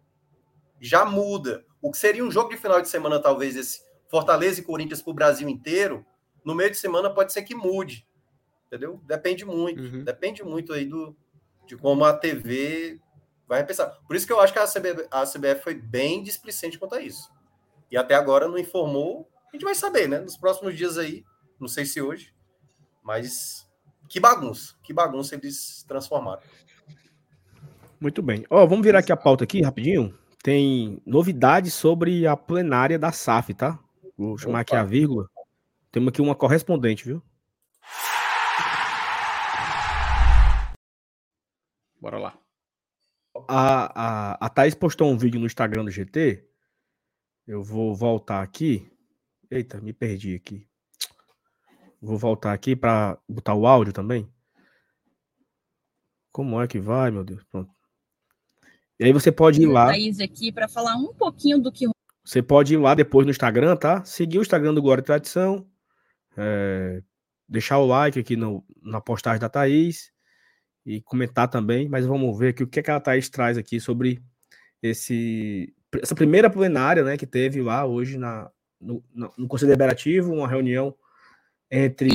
Já 0.80 1.06
muda. 1.06 1.64
O 1.82 1.92
que 1.92 1.98
seria 1.98 2.24
um 2.24 2.32
jogo 2.32 2.50
de 2.50 2.58
final 2.58 2.82
de 2.82 2.90
semana, 2.90 3.22
talvez, 3.22 3.56
esse 3.56 3.82
Fortaleza 4.10 4.60
e 4.60 4.64
Corinthians 4.64 5.02
para 5.02 5.12
o 5.12 5.14
Brasil 5.14 5.48
inteiro, 5.48 6.06
no 6.44 6.56
meio 6.56 6.72
de 6.72 6.78
semana 6.78 7.10
pode 7.10 7.32
ser 7.32 7.44
que 7.44 7.56
mude. 7.56 8.06
Entendeu? 8.68 9.02
Depende 9.06 9.46
muito. 9.46 9.82
Uhum. 9.82 10.04
Depende 10.04 10.44
muito 10.44 10.74
aí 10.74 10.86
do, 10.86 11.16
de 11.68 11.76
como 11.78 12.04
a 12.04 12.14
TV 12.14 13.00
vai 13.48 13.66
pensar. 13.66 13.88
Por 14.08 14.16
isso 14.16 14.28
que 14.28 14.34
eu 14.34 14.40
acho 14.40 14.54
que 14.54 14.60
a 14.60 14.68
CBF, 14.68 15.08
a 15.10 15.26
CBF 15.26 15.64
foi 15.64 15.76
bem 15.76 16.22
displicente 16.22 16.78
quanto 16.78 16.96
a 16.96 17.02
isso. 17.02 17.32
E 17.92 17.98
até 17.98 18.16
agora 18.16 18.48
não 18.48 18.58
informou. 18.58 19.28
A 19.48 19.56
gente 19.56 19.66
vai 19.66 19.74
saber, 19.74 20.08
né? 20.08 20.20
Nos 20.20 20.38
próximos 20.38 20.76
dias 20.76 20.98
aí. 20.98 21.24
Não 21.60 21.68
sei 21.68 21.86
se 21.86 22.02
hoje. 22.02 22.34
Mas 23.04 23.68
que 24.08 24.20
bagunça. 24.20 24.76
Que 24.84 24.94
bagunça 24.94 25.36
eles 25.36 25.84
transformaram. 25.88 26.42
Muito 28.00 28.22
bem. 28.22 28.46
Ó, 28.50 28.66
vamos 28.66 28.86
virar 28.86 29.00
aqui 29.00 29.12
a 29.12 29.18
pauta 29.18 29.44
aqui 29.44 29.62
rapidinho 29.62 30.16
tem 30.44 31.02
novidades 31.06 31.74
sobre 31.74 32.26
a 32.26 32.36
plenária 32.36 32.98
da 32.98 33.12
SAF, 33.12 33.54
tá? 33.54 33.80
Vou 34.20 34.38
chamar 34.38 34.56
Opa. 34.56 34.62
aqui 34.62 34.76
a 34.76 34.84
vírgula. 34.84 35.30
Temos 35.90 36.10
aqui 36.10 36.22
uma 36.22 36.36
correspondente, 36.36 37.06
viu? 37.06 37.24
Bora 42.02 42.18
lá. 42.20 42.38
A, 43.48 44.34
a, 44.34 44.46
a 44.46 44.50
Thaís 44.50 44.76
postou 44.76 45.10
um 45.10 45.18
vídeo 45.18 45.40
no 45.40 45.46
Instagram 45.46 45.86
do 45.86 45.92
GT. 45.92 46.46
Eu 47.48 47.64
vou 47.64 47.96
voltar 47.96 48.44
aqui. 48.44 48.92
Eita, 49.50 49.80
me 49.80 49.94
perdi 49.94 50.36
aqui. 50.36 50.68
Vou 52.02 52.18
voltar 52.18 52.52
aqui 52.52 52.76
para 52.76 53.18
botar 53.26 53.54
o 53.54 53.66
áudio 53.66 53.94
também. 53.94 54.30
Como 56.30 56.62
é 56.62 56.68
que 56.68 56.78
vai, 56.78 57.10
meu 57.10 57.24
Deus? 57.24 57.42
Pronto. 57.46 57.74
E 59.00 59.06
aí 59.06 59.14
você 59.14 59.32
pode 59.32 59.62
ir 59.62 59.66
lá. 59.66 59.88
Thaís 59.88 60.20
aqui 60.20 60.52
para 60.52 60.68
falar 60.68 60.98
um 60.98 61.14
pouquinho 61.14 61.58
do 61.58 61.72
que. 61.72 61.86
Você 62.30 62.44
pode 62.44 62.76
ir 62.76 62.78
lá 62.78 62.94
depois 62.94 63.26
no 63.26 63.32
Instagram, 63.32 63.76
tá? 63.76 64.04
Seguir 64.06 64.38
o 64.38 64.44
Instagram 64.44 64.72
do 64.72 64.84
Glória 64.84 65.02
e 65.02 65.04
Tradição. 65.04 65.66
É, 66.38 67.02
deixar 67.48 67.80
o 67.80 67.88
like 67.88 68.20
aqui 68.20 68.36
no, 68.36 68.64
na 68.84 69.02
postagem 69.02 69.40
da 69.40 69.50
Thaís 69.50 70.12
e 70.86 71.02
comentar 71.02 71.48
também, 71.48 71.90
mas 71.90 72.06
vamos 72.06 72.38
ver 72.38 72.50
aqui 72.50 72.62
o 72.62 72.68
que, 72.68 72.82
é 72.82 72.84
que 72.84 72.92
a 72.92 73.00
Thaís 73.00 73.30
traz 73.30 73.58
aqui 73.58 73.80
sobre 73.80 74.22
esse, 74.80 75.74
essa 76.00 76.14
primeira 76.14 76.52
plenária 76.52 77.04
né, 77.04 77.18
que 77.18 77.26
teve 77.26 77.64
lá 77.64 77.84
hoje 77.84 78.16
na, 78.16 78.52
no, 78.80 79.04
no 79.12 79.48
Conselho 79.48 79.70
Deliberativo, 79.70 80.32
uma 80.32 80.48
reunião 80.48 80.96
entre 81.72 82.12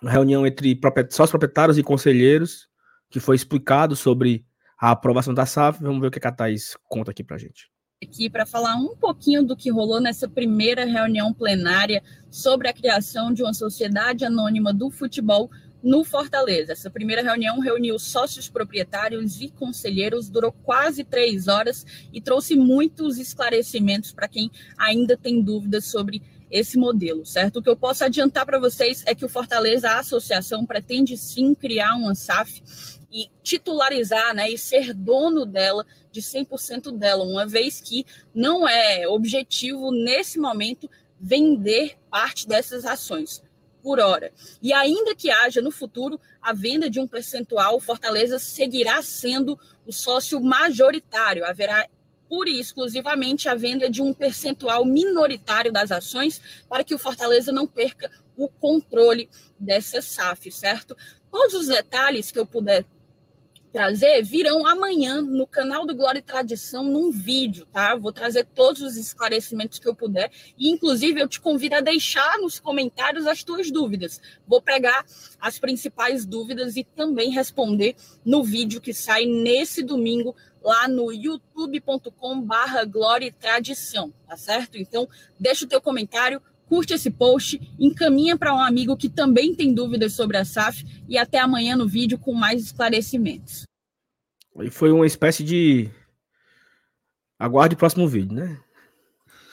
uma 0.00 0.12
reunião 0.12 0.46
entre 0.46 0.78
sócios 1.10 1.30
proprietários 1.30 1.76
e 1.76 1.82
conselheiros, 1.82 2.68
que 3.10 3.18
foi 3.18 3.34
explicado 3.34 3.96
sobre 3.96 4.46
a 4.78 4.92
aprovação 4.92 5.34
da 5.34 5.44
SAF. 5.44 5.82
Vamos 5.82 6.00
ver 6.00 6.06
o 6.06 6.10
que 6.12 6.24
a 6.24 6.30
Thaís 6.30 6.76
conta 6.88 7.10
aqui 7.10 7.24
para 7.24 7.36
gente 7.36 7.68
aqui 8.02 8.28
para 8.28 8.44
falar 8.44 8.76
um 8.76 8.94
pouquinho 8.94 9.42
do 9.42 9.56
que 9.56 9.70
rolou 9.70 10.02
nessa 10.02 10.28
primeira 10.28 10.84
reunião 10.84 11.32
plenária 11.32 12.02
sobre 12.30 12.68
a 12.68 12.72
criação 12.72 13.32
de 13.32 13.42
uma 13.42 13.54
sociedade 13.54 14.22
anônima 14.22 14.70
do 14.70 14.90
futebol 14.90 15.50
no 15.82 16.04
Fortaleza. 16.04 16.72
Essa 16.72 16.90
primeira 16.90 17.22
reunião 17.22 17.58
reuniu 17.58 17.98
sócios 17.98 18.50
proprietários 18.50 19.40
e 19.40 19.48
conselheiros, 19.48 20.28
durou 20.28 20.52
quase 20.52 21.04
três 21.04 21.48
horas 21.48 21.86
e 22.12 22.20
trouxe 22.20 22.54
muitos 22.54 23.16
esclarecimentos 23.16 24.12
para 24.12 24.28
quem 24.28 24.50
ainda 24.76 25.16
tem 25.16 25.40
dúvidas 25.40 25.86
sobre 25.86 26.20
esse 26.50 26.78
modelo, 26.78 27.24
certo? 27.24 27.58
O 27.58 27.62
que 27.62 27.68
eu 27.70 27.76
posso 27.76 28.04
adiantar 28.04 28.44
para 28.44 28.58
vocês 28.58 29.02
é 29.06 29.14
que 29.14 29.24
o 29.24 29.28
Fortaleza, 29.28 29.88
a 29.88 30.00
associação, 30.00 30.66
pretende 30.66 31.16
sim 31.16 31.54
criar 31.54 31.94
uma 31.94 32.14
SAF 32.14 32.62
e 33.16 33.30
titularizar 33.42 34.34
né, 34.34 34.50
e 34.50 34.58
ser 34.58 34.92
dono 34.92 35.46
dela, 35.46 35.86
de 36.12 36.20
100% 36.20 36.92
dela, 36.92 37.24
uma 37.24 37.46
vez 37.46 37.80
que 37.80 38.04
não 38.34 38.68
é 38.68 39.08
objetivo, 39.08 39.90
nesse 39.90 40.38
momento, 40.38 40.90
vender 41.18 41.96
parte 42.10 42.46
dessas 42.46 42.84
ações 42.84 43.42
por 43.82 44.00
hora. 44.00 44.30
E 44.60 44.70
ainda 44.70 45.14
que 45.14 45.30
haja 45.30 45.62
no 45.62 45.70
futuro 45.70 46.20
a 46.42 46.52
venda 46.52 46.90
de 46.90 47.00
um 47.00 47.06
percentual, 47.06 47.80
Fortaleza 47.80 48.38
seguirá 48.38 49.00
sendo 49.00 49.58
o 49.86 49.92
sócio 49.92 50.38
majoritário. 50.38 51.46
Haverá 51.46 51.88
pura 52.28 52.50
e 52.50 52.60
exclusivamente 52.60 53.48
a 53.48 53.54
venda 53.54 53.88
de 53.88 54.02
um 54.02 54.12
percentual 54.12 54.84
minoritário 54.84 55.72
das 55.72 55.90
ações 55.90 56.38
para 56.68 56.84
que 56.84 56.94
o 56.94 56.98
Fortaleza 56.98 57.50
não 57.50 57.66
perca 57.66 58.10
o 58.36 58.46
controle 58.46 59.30
dessa 59.58 60.02
SAF, 60.02 60.52
certo? 60.52 60.94
Todos 61.30 61.54
os 61.54 61.68
detalhes 61.68 62.30
que 62.30 62.38
eu 62.38 62.44
puder 62.44 62.84
trazer 63.72 64.22
virão 64.22 64.66
amanhã 64.66 65.20
no 65.20 65.46
canal 65.46 65.86
do 65.86 65.94
Glória 65.94 66.18
e 66.18 66.22
Tradição 66.22 66.84
num 66.84 67.10
vídeo, 67.10 67.66
tá? 67.72 67.94
Vou 67.94 68.12
trazer 68.12 68.44
todos 68.54 68.82
os 68.82 68.96
esclarecimentos 68.96 69.78
que 69.78 69.88
eu 69.88 69.94
puder 69.94 70.30
e 70.58 70.70
inclusive 70.70 71.20
eu 71.20 71.28
te 71.28 71.40
convido 71.40 71.74
a 71.74 71.80
deixar 71.80 72.38
nos 72.38 72.58
comentários 72.58 73.26
as 73.26 73.44
tuas 73.44 73.70
dúvidas. 73.70 74.20
Vou 74.46 74.62
pegar 74.62 75.04
as 75.40 75.58
principais 75.58 76.24
dúvidas 76.24 76.76
e 76.76 76.84
também 76.84 77.30
responder 77.30 77.96
no 78.24 78.42
vídeo 78.42 78.80
que 78.80 78.94
sai 78.94 79.26
nesse 79.26 79.82
domingo 79.82 80.34
lá 80.62 80.88
no 80.88 81.12
youtube.com/barra 81.12 82.84
Glória 82.84 83.26
e 83.26 83.32
Tradição, 83.32 84.12
tá 84.26 84.36
certo? 84.36 84.76
Então, 84.76 85.08
deixa 85.38 85.64
o 85.64 85.68
teu 85.68 85.80
comentário, 85.80 86.42
curte 86.66 86.92
esse 86.92 87.10
post, 87.10 87.60
encaminha 87.78 88.36
para 88.36 88.54
um 88.54 88.60
amigo 88.60 88.96
que 88.96 89.08
também 89.08 89.54
tem 89.54 89.72
dúvidas 89.72 90.12
sobre 90.12 90.36
a 90.36 90.44
SAF 90.44 90.84
e 91.08 91.16
até 91.16 91.38
amanhã 91.38 91.76
no 91.76 91.88
vídeo 91.88 92.18
com 92.18 92.34
mais 92.34 92.62
esclarecimentos. 92.62 93.64
E 94.60 94.70
foi 94.70 94.90
uma 94.90 95.06
espécie 95.06 95.44
de 95.44 95.90
aguarde 97.38 97.74
o 97.74 97.78
próximo 97.78 98.08
vídeo, 98.08 98.34
né? 98.34 98.60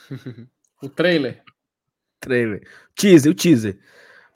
o 0.81 0.89
trailer. 0.89 1.43
Trailer. 2.19 2.67
Teaser, 2.95 3.31
o 3.31 3.35
teaser. 3.35 3.73
teaser 3.73 3.83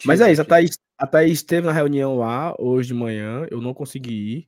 Mas 0.05 0.21
é 0.21 0.31
isso, 0.31 0.41
a 0.41 0.45
Thaís, 0.45 0.77
a 0.97 1.07
Thaís 1.07 1.33
esteve 1.33 1.67
na 1.67 1.73
reunião 1.73 2.17
lá 2.17 2.53
hoje 2.59 2.89
de 2.89 2.93
manhã, 2.93 3.47
eu 3.49 3.61
não 3.61 3.73
consegui 3.73 4.13
ir. 4.13 4.47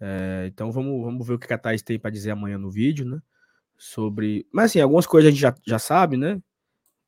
É, 0.00 0.46
então 0.46 0.72
vamos, 0.72 1.00
vamos 1.04 1.26
ver 1.26 1.34
o 1.34 1.38
que 1.38 1.52
a 1.52 1.58
Thaís 1.58 1.82
tem 1.82 1.98
para 1.98 2.10
dizer 2.10 2.30
amanhã 2.30 2.58
no 2.58 2.70
vídeo, 2.70 3.04
né? 3.04 3.20
Sobre. 3.76 4.46
Mas 4.52 4.70
assim, 4.70 4.80
algumas 4.80 5.06
coisas 5.06 5.28
a 5.28 5.30
gente 5.30 5.40
já, 5.40 5.54
já 5.66 5.78
sabe, 5.78 6.16
né? 6.16 6.40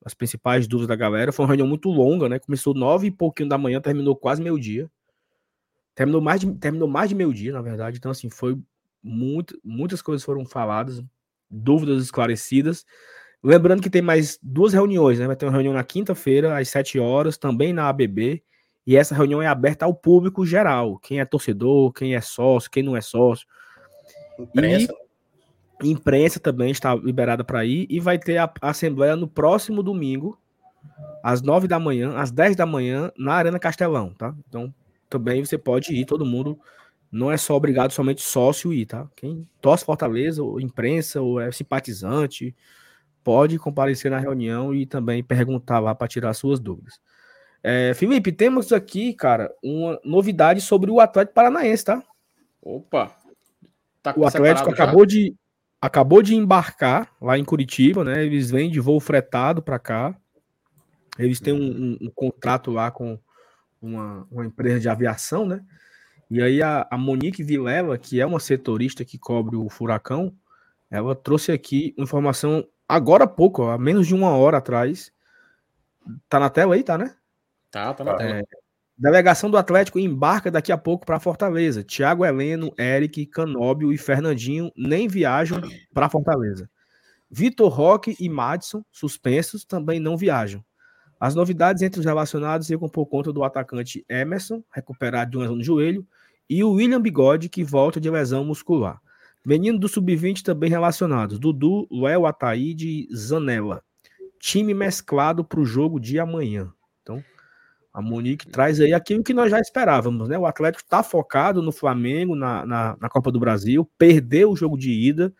As 0.05 0.12
principais 0.12 0.66
dúvidas 0.66 0.88
da 0.88 0.96
galera. 0.96 1.32
Foi 1.32 1.44
uma 1.44 1.48
reunião 1.48 1.66
muito 1.66 1.88
longa, 1.88 2.28
né? 2.28 2.38
Começou 2.38 2.74
nove 2.74 3.07
e 3.07 3.11
pouquinho 3.11 3.48
da 3.48 3.57
manhã, 3.57 3.80
terminou 3.80 4.14
quase 4.14 4.42
meio-dia. 4.42 4.90
Terminou 5.94 6.20
mais 6.20 6.40
de, 6.40 6.52
terminou 6.55 6.86
mais 6.86 7.09
de 7.09 7.14
meio-dia, 7.14 7.52
na 7.52 7.62
verdade. 7.62 7.96
Então, 7.96 8.11
assim, 8.11 8.28
foi 8.28 8.59
muito, 9.02 9.59
muitas 9.64 10.02
coisas 10.02 10.24
foram 10.24 10.44
faladas, 10.44 11.02
dúvidas 11.50 12.02
esclarecidas. 12.02 12.84
Lembrando 13.42 13.82
que 13.82 13.90
tem 13.90 14.02
mais 14.02 14.38
duas 14.42 14.72
reuniões, 14.72 15.18
né? 15.18 15.26
Vai 15.26 15.36
ter 15.36 15.46
uma 15.46 15.52
reunião 15.52 15.72
na 15.72 15.84
quinta-feira, 15.84 16.59
às 16.59 16.68
sete 16.68 16.98
horas, 16.98 17.38
também 17.38 17.72
na 17.72 17.88
ABB. 17.88 18.42
E 18.86 18.96
essa 18.96 19.14
reunião 19.14 19.40
é 19.40 19.46
aberta 19.46 19.86
ao 19.86 19.94
público 19.94 20.44
geral. 20.44 20.98
Quem 20.98 21.20
é 21.20 21.24
torcedor, 21.24 21.92
quem 21.92 22.14
é 22.14 22.20
sócio, 22.20 22.70
quem 22.70 22.82
não 22.82 22.96
é 22.96 23.00
sócio. 23.00 23.46
Imprensa. 24.38 24.92
E 24.92 25.03
imprensa 25.91 26.39
também 26.41 26.70
está 26.70 26.95
liberada 26.95 27.45
para 27.45 27.64
ir 27.64 27.87
e 27.91 28.01
vai 28.01 28.18
ter 28.18 28.39
a, 28.39 28.51
a, 28.61 28.70
assembleia 28.70 29.16
no 29.16 29.28
próximo 29.28 29.82
domingo, 29.82 30.39
às 31.22 31.43
9 31.43 31.66
da 31.66 31.78
manhã, 31.78 32.16
às 32.16 32.30
10 32.30 32.57
da 32.57 32.66
manhã, 32.66 33.11
na 33.16 33.35
Arena 33.35 33.59
Castelão, 33.59 34.12
tá? 34.12 34.35
Então, 34.49 34.72
também 35.09 35.45
você 35.45 35.57
pode 35.57 35.95
ir, 35.95 36.05
todo 36.05 36.26
mundo. 36.26 36.59
Não 37.11 37.30
é 37.30 37.37
só 37.37 37.55
obrigado 37.55 37.93
somente 37.93 38.22
sócio 38.22 38.72
ir, 38.72 38.87
tá? 38.87 39.07
Quem 39.14 39.49
torce 39.61 39.85
Fortaleza, 39.85 40.43
ou 40.43 40.61
imprensa, 40.61 41.20
ou 41.20 41.41
é 41.41 41.53
simpatizante, 41.53 42.55
pode 43.22 43.59
comparecer 43.59 44.11
na 44.11 44.18
reunião 44.18 44.74
e 44.74 44.85
também 44.85 45.22
perguntar 45.22 45.78
lá 45.78 45.95
para 45.95 46.09
tirar 46.09 46.35
suas 46.35 46.59
dúvidas. 46.59 47.01
É, 47.62 47.95
Felipe, 47.95 48.30
temos 48.30 48.72
aqui, 48.72 49.14
cara, 49.14 49.51
uma 49.62 49.99
novidade 50.05 50.61
sobre 50.61 50.91
o 50.91 51.01
Atlético 51.01 51.35
Paranaense, 51.35 51.85
tá? 51.85 52.03
Opa! 52.61 53.11
Tá 54.03 54.12
o 54.16 54.26
Atlético 54.26 54.70
acabou 54.70 55.01
já? 55.01 55.07
de 55.07 55.35
acabou 55.85 56.22
de 56.22 56.35
embarcar 56.35 57.14
lá 57.20 57.39
em 57.39 57.45
Curitiba, 57.45 58.03
né? 58.03 58.24
Eles 58.24 58.51
vêm 58.51 58.70
de 58.70 58.80
voo 58.80 58.99
fretado 58.99 59.61
para 59.61 59.78
cá. 59.78 60.16
Eles 61.18 61.41
têm 61.41 61.53
um, 61.53 61.59
um, 61.59 62.07
um, 62.07 62.11
contrato 62.11 62.70
lá 62.70 62.91
com 62.91 63.18
uma, 63.82 64.26
uma 64.30 64.47
empresa 64.47 64.80
de 64.80 64.89
aviação, 64.89 65.45
né? 65.45 65.62
E 66.30 66.41
aí 66.41 66.62
a, 66.62 66.89
a 66.91 66.97
Monique 66.97 67.45
Vilela, 67.45 67.99
que 67.99 68.18
é 68.18 68.24
uma 68.24 68.41
setorista 68.41 69.05
que 69.05 69.18
cobre 69.18 69.57
o 69.57 69.68
furacão, 69.68 70.35
ela 70.91 71.14
trouxe 71.14 71.53
aqui 71.53 71.95
informação 71.99 72.66
agora 72.89 73.24
há 73.24 73.28
pouco, 73.28 73.64
há 73.64 73.76
menos 73.76 74.07
de 74.07 74.14
uma 74.14 74.30
hora 74.30 74.57
atrás. 74.57 75.12
Tá 76.30 76.41
na 76.41 76.49
tela 76.49 76.76
aí, 76.76 76.82
tá, 76.82 76.97
né? 76.97 77.14
Tá, 77.70 77.93
tá 77.93 78.05
na 78.05 78.12
é, 78.12 78.16
tela. 78.16 78.43
Delegação 78.97 79.51
do 79.51 79.57
Atlético 79.57 79.99
embarca 79.99 80.51
daqui 80.51 80.70
a 80.70 80.78
pouco 80.78 81.05
para 81.05 81.18
Fortaleza. 81.18 81.82
Thiago 81.82 82.24
Heleno, 82.24 82.72
Eric, 82.78 83.26
Canóbio 83.26 83.92
e 83.92 83.99
Fernandinho 83.99 84.70
nem 84.76 85.09
viajam 85.09 85.61
para 85.92 86.09
Fortaleza. 86.09 86.70
Vitor 87.28 87.72
Roque 87.72 88.16
e 88.20 88.28
Madison, 88.28 88.84
suspensos, 88.92 89.64
também 89.64 89.99
não 89.99 90.16
viajam. 90.16 90.64
As 91.18 91.34
novidades 91.34 91.82
entre 91.82 91.99
os 91.99 92.07
relacionados 92.07 92.68
ficam 92.68 92.88
por 92.88 93.07
conta 93.07 93.32
do 93.32 93.42
atacante 93.42 94.05
Emerson, 94.09 94.62
recuperado 94.70 95.32
de 95.32 95.36
uma 95.36 95.42
lesão 95.42 95.57
no 95.57 95.64
joelho, 95.64 96.07
e 96.49 96.62
o 96.62 96.72
William 96.72 97.01
Bigode, 97.01 97.49
que 97.49 97.64
volta 97.64 98.01
de 98.01 98.09
lesão 98.09 98.45
muscular. 98.45 99.01
Menino 99.45 99.78
do 99.78 99.88
Sub-20 99.88 100.42
também 100.42 100.70
relacionados: 100.70 101.38
Dudu, 101.38 101.88
Léo 101.90 102.26
Ataíde 102.26 102.88
e 102.88 103.16
Zanella. 103.16 103.82
Time 104.38 104.72
mesclado 104.72 105.45
para 105.45 105.61
o 105.61 105.64
jogo 105.64 105.99
de 105.99 106.20
amanhã. 106.20 106.72
Então, 107.03 107.22
a 107.95 108.03
Monique 108.03 108.49
traz 108.49 108.80
aí 108.80 108.92
aquilo 108.92 109.22
que 109.22 109.32
nós 109.32 109.49
já 109.53 109.61
esperávamos, 109.61 110.28
né? 110.28 110.36
O 110.36 110.47
Atlético 110.47 110.82
está 110.82 111.01
focado 111.01 111.62
no 111.62 111.70
Flamengo, 111.70 112.34
na, 112.34 112.66
na, 112.66 112.97
na, 113.01 113.09
Copa 113.09 113.30
do 113.30 113.38
Brasil, 113.38 113.88
perdeu 113.97 114.51
o 114.51 114.57
jogo 114.57 114.76
de 114.76 114.90
ida 114.90 115.32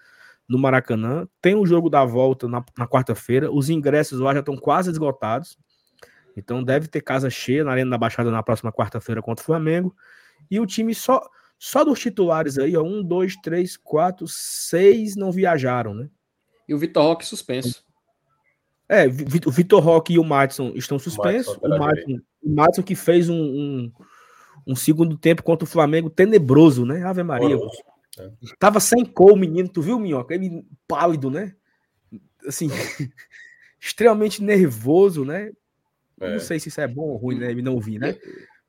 no 0.49 0.57
Maracanã, 0.57 1.27
tem 1.43 1.57
o 1.57 1.67
jogo 1.67 1.91
da 1.91 2.05
volta 2.05 2.47
na, 2.47 2.65
na 2.79 2.87
quarta-feira, 2.87 3.51
os 3.51 3.71
ingressos 3.71 4.21
lá 4.21 4.33
já 4.33 4.39
estão 4.39 4.57
quase 4.57 4.89
esgotados, 4.89 5.59
então 6.37 6.63
deve 6.63 6.87
ter 6.87 7.01
casa 7.01 7.29
cheia 7.29 7.65
na 7.65 7.73
Arena 7.73 7.91
da 7.91 7.99
Baixada 7.99 8.31
na 8.31 8.43
próxima 8.43 8.73
quarta-feira 8.73 9.21
contra 9.21 9.43
o 9.43 9.47
Flamengo, 9.47 9.93
e 10.49 10.61
o 10.61 10.67
time 10.67 10.95
só, 10.95 11.29
Só 11.59 11.85
dos 11.85 11.99
titulares 11.99 12.57
aí, 12.57 12.77
ó, 12.77 12.85
um, 12.85 13.03
dois, 13.03 13.35
três, 13.37 13.77
quatro, 13.77 14.27
seis 14.29 15.17
não 15.17 15.33
viajaram, 15.33 15.93
né? 15.93 16.09
E 16.69 16.75
o 16.75 16.79
Vitor 16.79 17.03
Roque 17.03 17.27
suspenso. 17.27 17.84
É, 18.89 19.07
o 19.07 19.51
Vitor 19.51 19.83
Roque 19.83 20.15
e 20.15 20.19
o 20.19 20.25
Matson 20.25 20.73
estão 20.75 20.99
suspensos. 20.99 21.57
Madison, 21.59 21.75
O 21.75 21.79
Matson, 21.79 22.21
o 22.43 22.51
Matson 22.55 22.83
que 22.83 22.95
fez 22.95 23.29
um, 23.29 23.35
um, 23.35 23.93
um 24.67 24.77
segundo 24.77 25.17
tempo 25.17 25.43
contra 25.43 25.65
o 25.65 25.69
Flamengo 25.69 26.11
tenebroso, 26.11 26.85
né? 26.85 27.03
Ave 27.03 27.23
Maria. 27.23 27.57
Horroroso. 27.57 27.83
Tava 28.59 28.81
sem 28.81 29.05
cor 29.05 29.33
o 29.33 29.37
menino, 29.37 29.69
tu 29.69 29.83
viu, 29.83 29.99
Minhoca? 29.99 30.35
Ele 30.35 30.65
pálido, 30.87 31.31
né? 31.31 31.55
Assim, 32.47 32.69
extremamente 33.81 34.43
nervoso, 34.43 35.25
né? 35.25 35.51
É. 36.21 36.33
Não 36.33 36.39
sei 36.39 36.61
se 36.61 36.69
isso 36.69 36.81
é 36.81 36.87
bom 36.87 37.09
ou 37.09 37.17
ruim, 37.17 37.39
né? 37.39 37.51
Ele 37.51 37.63
não 37.63 37.81
vi, 37.81 37.99
né? 37.99 38.17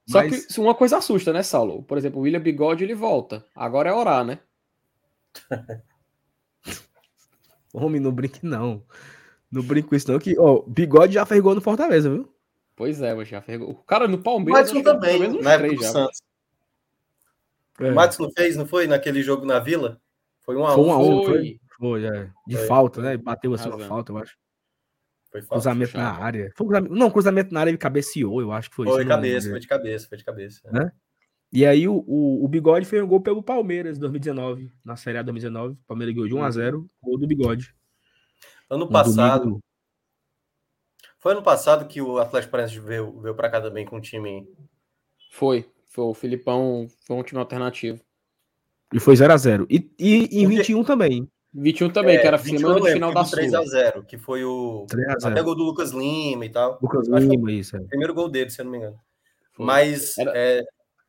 Só 0.07 0.19
Mas- 0.23 0.45
que 0.45 0.59
uma 0.59 0.73
coisa 0.73 0.97
assusta, 0.97 1.33
né, 1.33 1.43
Saulo? 1.43 1.83
Por 1.83 1.97
exemplo, 1.97 2.19
o 2.19 2.23
William 2.23 2.39
Bigode 2.39 2.83
ele 2.83 2.95
volta. 2.95 3.45
Agora 3.55 3.89
é 3.89 3.93
orar, 3.93 4.23
né? 4.23 4.39
Homem, 7.73 7.99
não 7.99 8.11
brinque, 8.11 8.45
não. 8.45 8.83
Não 9.51 9.61
brinque 9.61 9.89
com 9.89 9.95
isso, 9.95 10.11
não. 10.11 10.19
Que, 10.19 10.37
ó, 10.37 10.61
bigode 10.67 11.13
já 11.13 11.25
fez 11.25 11.41
gol 11.41 11.55
no 11.55 11.61
Fortaleza, 11.61 12.09
viu? 12.09 12.29
Pois 12.75 13.01
é, 13.01 13.13
mas 13.13 13.27
já 13.27 13.41
fez 13.41 13.59
gol. 13.59 13.71
O 13.71 13.75
cara 13.75 14.07
no 14.07 14.17
Palmeiras. 14.17 14.71
Pelo 14.71 14.83
também, 14.83 15.19
menos 15.19 15.43
na 15.43 15.53
época 15.53 15.67
três 15.69 15.81
já. 15.81 15.91
Santos. 15.91 16.21
É. 17.79 17.91
O 17.91 17.95
Madison 17.95 18.23
não 18.23 18.31
fez, 18.31 18.55
não 18.55 18.65
foi? 18.65 18.87
Naquele 18.87 19.21
jogo 19.21 19.45
na 19.45 19.59
Vila? 19.59 20.01
Foi 20.41 20.55
um 20.55 20.65
a 20.65 20.73
Foi 20.73 20.83
um. 20.83 20.87
um 20.87 20.91
a 20.91 20.97
um, 20.99 21.25
Foi. 21.25 21.59
foi? 21.77 22.05
É. 22.05 22.29
De 22.47 22.57
Foi. 22.57 22.67
falta, 22.67 23.01
né? 23.01 23.17
Bateu 23.17 23.53
assim 23.53 23.69
uma 23.69 23.79
falta, 23.79 24.11
eu 24.11 24.17
acho. 24.17 24.37
Foi 25.31 25.41
falta. 25.41 25.55
Cruzamento 25.55 25.97
na 25.97 26.11
área. 26.11 26.51
Foi 26.55 26.65
um 26.65 26.69
cruzamento... 26.69 26.95
Não, 26.95 27.11
cruzamento 27.11 27.53
na 27.53 27.59
área 27.61 27.71
ele 27.71 27.77
cabeceou, 27.77 28.41
eu 28.41 28.51
acho 28.51 28.69
que 28.69 28.75
foi 28.75 28.87
Foi 28.87 29.03
não 29.03 29.09
cabeça, 29.09 29.49
foi 29.49 29.59
de 29.59 29.67
cabeça, 29.67 30.07
foi 30.07 30.17
de 30.17 30.23
cabeça. 30.23 30.61
Né? 30.71 30.91
E 31.51 31.65
aí 31.65 31.87
o, 31.87 32.03
o, 32.07 32.43
o 32.43 32.47
Bigode 32.47 32.85
fez 32.85 33.01
um 33.01 33.07
gol 33.07 33.21
pelo 33.21 33.43
Palmeiras 33.43 33.97
em 33.97 33.99
2019, 33.99 34.71
na 34.83 34.95
Série 34.95 35.17
A 35.17 35.21
2019. 35.21 35.73
O 35.73 35.77
Palmeiras 35.87 36.13
ganhou 36.15 36.27
de 36.27 36.35
1 36.35 36.43
a 36.43 36.51
0 36.51 36.87
gol 37.01 37.17
do 37.17 37.27
Bigode. 37.27 37.73
Ano 38.69 38.89
passado, 38.89 39.39
domingo- 39.43 39.61
foi 41.19 41.31
ano 41.33 41.43
passado 41.43 41.87
que 41.87 42.01
o 42.01 42.17
Atlético 42.19 42.51
Paranaense 42.51 42.79
veio, 42.79 43.19
veio 43.21 43.35
pra 43.35 43.49
cá 43.49 43.61
também 43.61 43.85
com 43.85 43.97
um 43.97 44.01
time. 44.01 44.47
Foi. 45.31 45.69
Foi 45.87 46.03
o 46.05 46.13
Filipão, 46.13 46.87
foi 47.07 47.15
um 47.15 47.23
time 47.23 47.39
alternativo. 47.39 48.01
E 48.93 48.99
foi 48.99 49.15
0 49.15 49.33
a 49.33 49.37
0 49.37 49.65
E, 49.69 49.89
e 49.97 50.15
em 50.15 50.43
Porque- 50.43 50.47
21 50.57 50.83
também. 50.83 51.29
21 51.53 51.89
também, 51.89 52.19
que 52.19 52.27
era 52.27 52.35
21 52.37 52.57
semana 52.59 52.75
eu 52.75 52.79
de 52.79 52.83
lembro, 52.83 52.95
final 52.97 53.09
que 53.09 53.15
da 53.15 53.21
do 53.23 53.31
3 53.31 53.51
Sul. 53.51 53.59
a 53.59 53.65
0 53.65 54.03
que 54.03 54.17
foi 54.17 54.43
o 54.43 54.85
3 54.89 55.07
a 55.07 55.11
até 55.13 55.19
0 55.35 55.43
gol 55.45 55.55
do 55.55 55.63
Lucas 55.63 55.91
Lima 55.91 56.45
e 56.45 56.49
tal. 56.49 56.77
Lucas 56.81 57.09
Acho 57.09 57.27
Lima, 57.27 57.51
isso. 57.51 57.77
É. 57.77 57.79
O 57.79 57.87
primeiro 57.87 58.13
gol 58.13 58.27
dele, 58.29 58.49
se 58.49 58.59
eu 58.59 58.65
não 58.65 58.71
me 58.73 58.77
engano. 58.79 58.99
Foi. 59.53 59.65
Mas 59.65 60.17
Era- 60.17 60.33
é, 60.35 60.63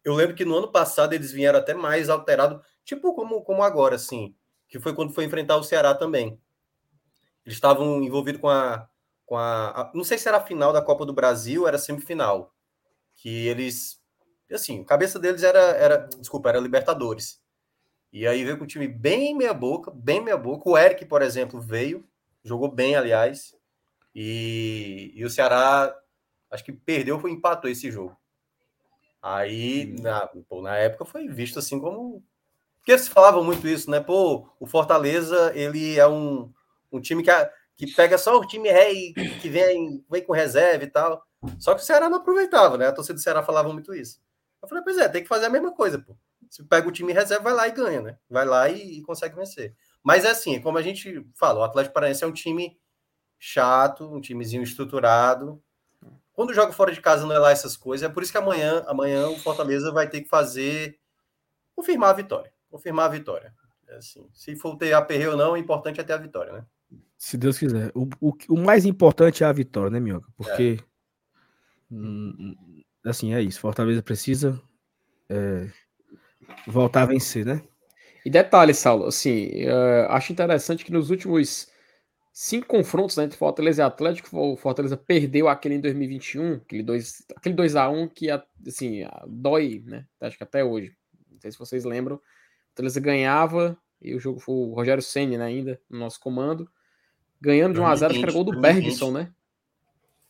eu 0.05 0.15
lembro 0.15 0.37
que 0.37 0.45
no 0.45 0.57
ano 0.57 0.69
passado 0.71 1.13
eles 1.15 1.33
vieram 1.33 1.59
até 1.59 1.75
mais 1.75 2.09
alterados, 2.09 2.61
tipo 2.85 3.13
como, 3.13 3.43
como 3.43 3.63
agora, 3.65 3.97
assim, 3.97 4.37
que 4.69 4.79
foi 4.79 4.95
quando 4.95 5.13
foi 5.13 5.25
enfrentar 5.25 5.57
o 5.57 5.65
Ceará 5.65 5.95
também. 5.95 6.39
Eles 7.47 7.57
estavam 7.57 8.03
envolvidos 8.03 8.41
com 8.43 8.51
a, 8.51 8.89
com 9.27 9.39
a, 9.39 9.71
a- 9.71 9.93
Não 9.95 10.05
sei 10.05 10.19
se 10.19 10.29
era 10.29 10.39
a 10.39 10.47
final 10.47 10.73
da 10.73 10.83
Copa 10.83 11.07
do 11.07 11.15
Brasil 11.15 11.69
era 11.69 11.79
semifinal. 11.79 12.53
Que 13.17 13.49
eles. 13.49 14.01
Assim, 14.53 14.83
a 14.83 14.85
cabeça 14.85 15.19
deles 15.19 15.43
era. 15.43 15.61
era 15.61 15.99
desculpa, 16.21 16.51
era 16.51 16.61
Libertadores. 16.61 17.41
E 18.13 18.27
aí 18.27 18.45
veio 18.45 18.59
com 18.59 18.65
um 18.65 18.69
time 18.69 18.89
bem 18.89 19.37
meia-boca, 19.37 19.91
bem 19.93 20.21
meia-boca. 20.23 20.69
O 20.69 20.79
Eric, 20.79 21.05
por 21.07 21.23
exemplo, 21.23 21.61
veio, 21.61 22.05
jogou 22.45 22.71
bem, 22.71 22.97
aliás. 22.97 23.55
E, 24.15 25.13
e 25.15 25.25
o 25.25 25.31
Ceará, 25.31 25.95
acho 26.51 26.65
que 26.65 26.73
perdeu 26.73 27.19
ou 27.23 27.29
empatou 27.29 27.71
esse 27.71 27.91
jogo. 27.91 28.17
Aí, 29.23 29.97
na, 30.01 30.27
pô, 30.49 30.63
na 30.63 30.77
época, 30.77 31.05
foi 31.05 31.29
visto 31.29 31.59
assim 31.59 31.81
como. 31.81 32.23
Porque 32.79 32.99
se 32.99 33.11
falavam 33.11 33.45
muito 33.45 33.69
isso, 33.69 33.91
né? 33.91 34.01
Pô, 34.01 34.49
o 34.61 34.67
Fortaleza, 34.67 35.53
ele 35.57 35.99
é 35.99 36.09
um, 36.09 36.53
um 36.91 37.01
time 37.01 37.23
que, 37.23 37.31
que 37.77 37.95
pega 37.95 38.19
só 38.19 38.37
o 38.39 38.47
time 38.47 38.71
rei, 38.71 39.13
que 39.41 39.49
vem, 39.49 40.05
vem 40.11 40.23
com 40.23 40.33
reserva 40.33 40.85
e 40.85 40.91
tal. 40.91 41.23
Só 41.59 41.75
que 41.75 41.83
o 41.83 41.85
Ceará 41.85 42.09
não 42.09 42.19
aproveitava, 42.19 42.77
né? 42.77 42.87
A 42.89 42.93
torcida 42.93 43.15
do 43.15 43.21
Ceará 43.21 43.43
falava 43.43 43.73
muito 43.73 43.95
isso. 43.95 44.21
Eu 44.63 44.69
falei, 44.69 44.83
pois 44.83 44.99
é, 44.99 45.09
tem 45.09 45.23
que 45.23 45.29
fazer 45.29 45.47
a 45.47 45.51
mesma 45.51 45.73
coisa, 45.73 45.99
pô. 45.99 46.17
Se 46.51 46.63
pega 46.65 46.89
o 46.89 46.93
time 46.93 47.13
reserva, 47.13 47.45
vai 47.45 47.53
lá 47.53 47.69
e 47.69 47.73
ganha, 47.73 48.01
né? 48.01 48.19
Vai 48.29 48.45
lá 48.45 48.69
e, 48.69 48.99
e 48.99 49.03
consegue 49.03 49.37
vencer. 49.37 49.75
Mas 50.03 50.25
é 50.25 50.31
assim, 50.31 50.61
como 50.61 50.79
a 50.79 50.83
gente 50.83 51.27
fala, 51.35 51.61
o 51.61 51.65
Atlético 51.65 51.95
Paranaense 51.95 52.25
é 52.25 52.27
um 52.27 52.33
time 52.33 52.79
chato, 53.39 54.05
um 54.13 54.21
timezinho 54.21 54.63
estruturado. 54.63 55.63
Quando 56.33 56.55
joga 56.55 56.73
fora 56.73 56.93
de 56.93 57.01
casa 57.01 57.27
não 57.27 57.35
é 57.35 57.39
lá 57.39 57.51
essas 57.51 57.77
coisas. 57.77 58.09
É 58.09 58.13
por 58.13 58.23
isso 58.23 58.33
que 58.33 58.39
amanhã, 58.39 58.85
amanhã 58.87 59.29
o 59.29 59.39
Fortaleza 59.39 59.91
vai 59.91 60.09
ter 60.09 60.21
que 60.21 60.29
fazer 60.29 60.99
confirmar 61.75 62.11
a 62.11 62.15
vitória. 62.15 62.53
Confirmar 62.71 63.07
a 63.07 63.09
vitória. 63.09 63.55
É 63.89 63.97
assim, 63.97 64.29
se 64.33 64.57
for 64.57 64.77
ter 64.77 64.93
aperreio 64.93 65.33
ou 65.33 65.37
não, 65.37 65.53
o 65.53 65.57
importante 65.57 66.01
é 66.01 66.05
ter 66.05 66.13
a 66.13 66.19
vitória, 66.19 66.53
né? 66.53 66.67
Se 67.17 67.37
Deus 67.37 67.59
quiser. 67.59 67.91
O, 67.95 68.09
o, 68.21 68.37
o 68.51 68.59
mais 68.59 68.85
importante 68.85 69.43
é 69.43 69.47
a 69.47 69.53
vitória, 69.53 69.91
né, 69.91 70.01
Minhoca? 70.01 70.29
Porque. 70.37 70.79
hum, 71.91 72.35
hum, 72.39 72.83
assim, 73.05 73.35
é 73.35 73.41
isso. 73.41 73.61
Fortaleza 73.61 74.03
precisa 74.03 74.61
é, 75.29 75.71
voltar 76.67 77.03
a 77.03 77.07
vencer, 77.07 77.45
né? 77.45 77.63
E 78.25 78.31
detalhe, 78.31 78.75
Saulo, 78.75 79.07
assim, 79.07 79.51
eh, 79.53 80.07
acho 80.11 80.33
interessante 80.33 80.85
que 80.85 80.91
nos 80.91 81.11
últimos 81.11 81.69
cinco 82.33 82.67
confrontos 82.67 83.17
né, 83.17 83.23
entre 83.25 83.39
Fortaleza 83.39 83.83
e 83.83 83.85
Atlético, 83.85 84.37
o 84.37 84.57
Fortaleza 84.57 84.97
perdeu 84.97 85.49
aquele 85.49 85.77
em 85.77 85.81
2021, 85.81 86.55
aquele 86.55 86.83
2 86.83 87.25
aquele 87.37 87.55
2 87.55 87.77
a 87.77 87.89
1 87.89 88.09
que 88.09 88.29
assim, 88.31 89.05
dói, 89.29 89.83
né? 89.87 90.05
Acho 90.21 90.37
que 90.37 90.43
até 90.43 90.65
hoje. 90.65 90.93
Não 91.31 91.41
sei 91.41 91.53
se 91.53 91.59
vocês 91.59 91.85
lembram. 91.85 92.21
Fortaleza 92.71 92.99
ganhava 92.99 93.79
e 94.03 94.13
o 94.15 94.19
jogo 94.19 94.41
foi 94.41 94.55
o 94.57 94.75
Rogério 94.75 95.03
Senna 95.03 95.39
né, 95.39 95.45
ainda 95.45 95.81
no 95.89 95.99
nosso 96.01 96.19
comando, 96.19 96.69
ganhando 97.41 97.75
de 97.75 97.81
1 97.81 97.87
a 97.87 97.97
0, 97.97 98.11
acho 98.11 98.19
que 98.21 98.25
era 98.25 98.33
gol 98.33 98.45
do 98.45 98.53
2020. 98.53 98.85
Bergson, 98.85 99.11
né? 99.13 99.33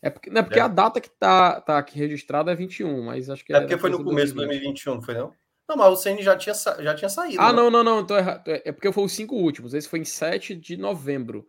É 0.03 0.11
porque, 0.11 0.31
não 0.31 0.41
é 0.41 0.43
porque 0.43 0.59
É. 0.59 0.63
a 0.63 0.69
data 0.69 1.01
que 1.01 1.11
tá, 1.11 1.61
tá 1.61 1.79
aqui 1.79 1.99
registrada 1.99 2.53
é 2.53 2.55
21, 2.55 3.03
mas 3.03 3.29
acho 3.31 3.45
que 3.45 3.53
É 3.53 3.61
porque 3.61 3.79
foi 3.79 3.91
no 3.91 4.05
começo 4.05 4.29
de 4.29 4.35
2021, 4.35 4.95
não 4.97 5.03
foi 5.03 5.15
não? 5.15 5.33
Não, 5.69 5.77
mas 5.77 5.93
o 5.93 5.97
Ceni 5.97 6.23
já 6.23 6.37
tinha, 6.37 6.55
já 6.55 6.95
tinha 6.95 7.09
saído. 7.09 7.41
Ah, 7.41 7.53
né? 7.53 7.55
não, 7.55 7.71
não, 7.71 7.83
não, 7.83 8.07
tô 8.07 8.17
errado. 8.17 8.43
É 8.47 8.71
porque 8.71 8.93
foi 8.93 9.03
os 9.05 9.13
cinco 9.13 9.35
últimos. 9.35 9.75
Esse 9.75 9.89
foi 9.89 9.99
em 9.99 10.05
7 10.05 10.55
de 10.55 10.77
novembro. 10.77 11.45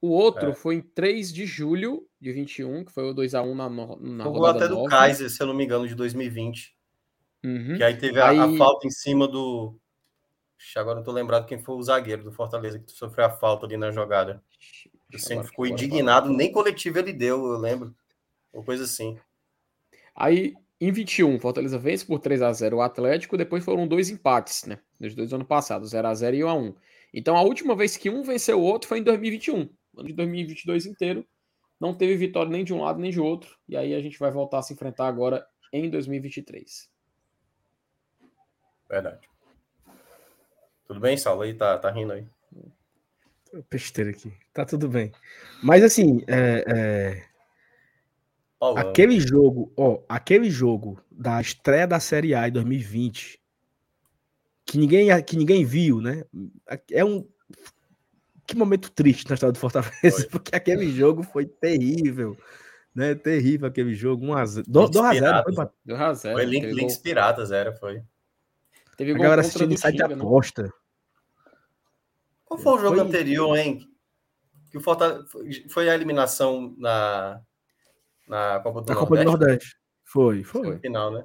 O 0.00 0.08
outro 0.08 0.50
É. 0.50 0.54
foi 0.54 0.76
em 0.76 0.80
3 0.80 1.30
de 1.30 1.44
julho 1.44 2.06
de 2.18 2.32
21, 2.32 2.84
que 2.84 2.92
foi 2.92 3.10
o 3.10 3.14
2x1 3.14 3.54
na, 3.54 3.68
na 3.68 4.26
o 4.26 4.32
gol 4.32 4.40
rodada 4.40 4.58
até 4.64 4.68
do 4.68 4.76
9. 4.76 4.88
Kaiser, 4.88 5.28
se 5.28 5.42
eu 5.42 5.46
não 5.48 5.52
me 5.54 5.64
engano, 5.64 5.86
de 5.86 5.94
2020. 5.94 6.74
Uhum. 7.44 7.76
Que 7.76 7.82
aí 7.82 7.96
teve 7.98 8.18
a, 8.20 8.26
a 8.28 8.44
Aí- 8.44 8.56
falta 8.56 8.86
em 8.86 8.90
cima 8.90 9.28
do. 9.28 9.76
Ixi, 10.58 10.78
Agora 10.78 10.96
não 10.96 11.02
tô 11.04 11.12
lembrado 11.12 11.44
quem 11.46 11.58
foi 11.58 11.74
o 11.76 11.82
zagueiro 11.82 12.24
do 12.24 12.32
Fortaleza 12.32 12.78
que 12.78 12.90
sofreu 12.92 13.26
a 13.26 13.30
falta 13.30 13.66
ali 13.66 13.76
na 13.76 13.90
jogada. 13.90 14.42
Ceni 15.16 15.34
Agora- 15.34 15.48
ficou 15.48 15.64
agora- 15.64 15.82
indignado, 15.84 16.28
nem 16.30 16.52
coletivo 16.52 16.98
ele 16.98 17.12
deu, 17.12 17.46
eu 17.46 17.58
lembro. 17.58 17.94
Uma 18.52 18.62
coisa 18.62 18.84
assim. 18.84 19.18
Aí, 20.14 20.54
em 20.80 20.92
21, 20.92 21.38
Fortaleza 21.38 21.78
vence 21.78 22.04
por 22.04 22.18
3 22.18 22.42
a 22.42 22.52
0 22.52 22.76
o 22.78 22.82
Atlético, 22.82 23.36
depois 23.38 23.64
foram 23.64 23.86
dois 23.86 24.10
empates, 24.10 24.64
né? 24.64 24.78
Dos 25.00 25.14
dois 25.14 25.32
anos 25.32 25.46
passados, 25.46 25.90
0 25.90 26.08
a 26.08 26.14
0 26.14 26.36
e 26.36 26.44
1 26.44 26.48
a 26.48 26.54
1. 26.54 26.74
Então, 27.14 27.36
a 27.36 27.42
última 27.42 27.74
vez 27.74 27.96
que 27.96 28.10
um 28.10 28.22
venceu 28.22 28.58
o 28.60 28.62
outro 28.64 28.88
foi 28.88 28.98
em 28.98 29.02
2021. 29.02 29.68
Ano 29.96 30.08
de 30.08 30.12
2022 30.12 30.84
inteiro, 30.86 31.26
não 31.80 31.94
teve 31.94 32.16
vitória 32.16 32.50
nem 32.50 32.64
de 32.64 32.74
um 32.74 32.82
lado 32.82 32.98
nem 33.00 33.10
de 33.10 33.20
outro. 33.20 33.56
E 33.68 33.76
aí 33.76 33.94
a 33.94 34.00
gente 34.00 34.18
vai 34.18 34.30
voltar 34.30 34.58
a 34.58 34.62
se 34.62 34.74
enfrentar 34.74 35.06
agora 35.08 35.46
em 35.72 35.88
2023. 35.88 36.90
Verdade. 38.88 39.28
Tudo 40.86 41.00
bem, 41.00 41.16
Saulo? 41.16 41.42
Aí 41.42 41.54
tá, 41.54 41.76
tá 41.78 41.90
rindo 41.90 42.12
aí. 42.12 42.26
Besteira 43.70 44.10
aqui. 44.10 44.32
Tá 44.52 44.64
tudo 44.64 44.88
bem. 44.88 45.12
Mas 45.62 45.82
assim, 45.82 46.22
é, 46.26 46.64
é, 46.66 47.22
Paulão. 48.58 48.88
aquele 48.88 49.18
jogo, 49.20 49.72
ó, 49.76 50.00
aquele 50.08 50.50
jogo 50.50 51.00
da 51.10 51.40
estreia 51.40 51.86
da 51.86 51.98
Série 52.00 52.34
A 52.34 52.48
em 52.48 52.52
2020, 52.52 53.40
que 54.66 54.78
ninguém, 54.78 55.22
que 55.22 55.36
ninguém 55.36 55.64
viu, 55.64 56.00
né? 56.00 56.24
É 56.90 57.04
um 57.04 57.26
que 58.46 58.56
momento 58.56 58.90
triste 58.90 59.28
na 59.28 59.34
história 59.34 59.52
do 59.52 59.58
Fortaleza, 59.58 59.92
Foi. 60.00 60.26
porque 60.26 60.56
aquele 60.56 60.90
jogo 60.90 61.22
foi 61.22 61.44
terrível, 61.46 62.36
né? 62.94 63.14
Terrível 63.14 63.68
aquele 63.68 63.94
jogo, 63.94 64.24
1 64.24 64.32
a 64.34 64.46
0. 64.46 64.66
2 64.68 64.96
a 64.96 65.02
0, 65.02 65.14
Piratas, 65.14 65.44
foi 65.44 65.54
pra- 65.54 65.72
2 65.84 66.00
a 66.00 66.14
0 66.14 66.34
Foi 66.36 66.44
Link, 66.46 66.66
Links 66.66 66.96
Piratas, 66.98 67.50
era, 67.52 67.72
foi. 67.74 68.02
teve 68.96 69.12
a 69.12 69.18
galera 69.18 69.40
assistindo 69.42 69.76
site 69.76 69.96
de 69.96 70.02
Tinga, 70.02 70.16
né? 70.16 70.70
Qual 72.48 72.58
foi 72.58 72.72
o 72.72 72.78
jogo 72.78 72.96
Foi- 72.96 73.06
anterior, 73.06 73.56
hein? 73.56 73.80
Que 74.70 74.78
o 74.78 74.80
Fortaleza 74.80 75.26
foi, 75.70 75.88
a 75.88 75.94
eliminação 75.94 76.74
na, 76.78 77.40
na 78.26 78.60
Copa 78.60 78.80
do 78.82 78.88
Na 78.88 78.94
Nordeste? 78.94 78.98
Copa 78.98 79.16
do 79.16 79.24
Nordeste. 79.24 79.76
Foi, 80.04 80.42
foi. 80.44 80.78
Final, 80.78 81.10
né? 81.12 81.24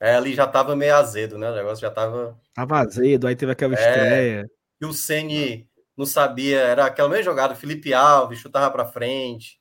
É, 0.00 0.14
ali 0.16 0.34
já 0.34 0.46
tava 0.46 0.76
meio 0.76 0.94
azedo, 0.94 1.38
né? 1.38 1.50
O 1.50 1.54
negócio 1.54 1.80
já 1.80 1.90
tava. 1.90 2.38
Tava 2.54 2.78
azedo, 2.80 3.26
aí 3.26 3.34
teve 3.34 3.52
aquela 3.52 3.74
É. 3.74 3.78
estreia. 3.88 4.50
E 4.80 4.84
o 4.84 4.92
Ceni 4.92 5.66
não 5.96 6.04
sabia, 6.04 6.58
era 6.60 6.84
aquela 6.86 7.08
mesma 7.08 7.24
jogada, 7.24 7.54
Felipe 7.54 7.94
Alves 7.94 8.38
chutava 8.40 8.70
pra 8.70 8.84
frente, 8.84 9.58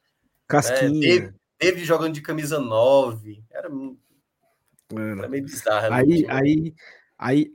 Casquinha. 0.47 1.33
teve- 1.57 1.85
jogando 1.85 2.13
de 2.13 2.21
camisa 2.21 2.59
9, 2.59 3.41
era, 3.51 3.69
Era. 4.91 5.29
meio 5.29 5.43
bizarro. 5.45 5.93
ali, 5.93 6.25
Aí, 6.25 6.27
aí, 6.29 6.73
aí, 7.17 7.51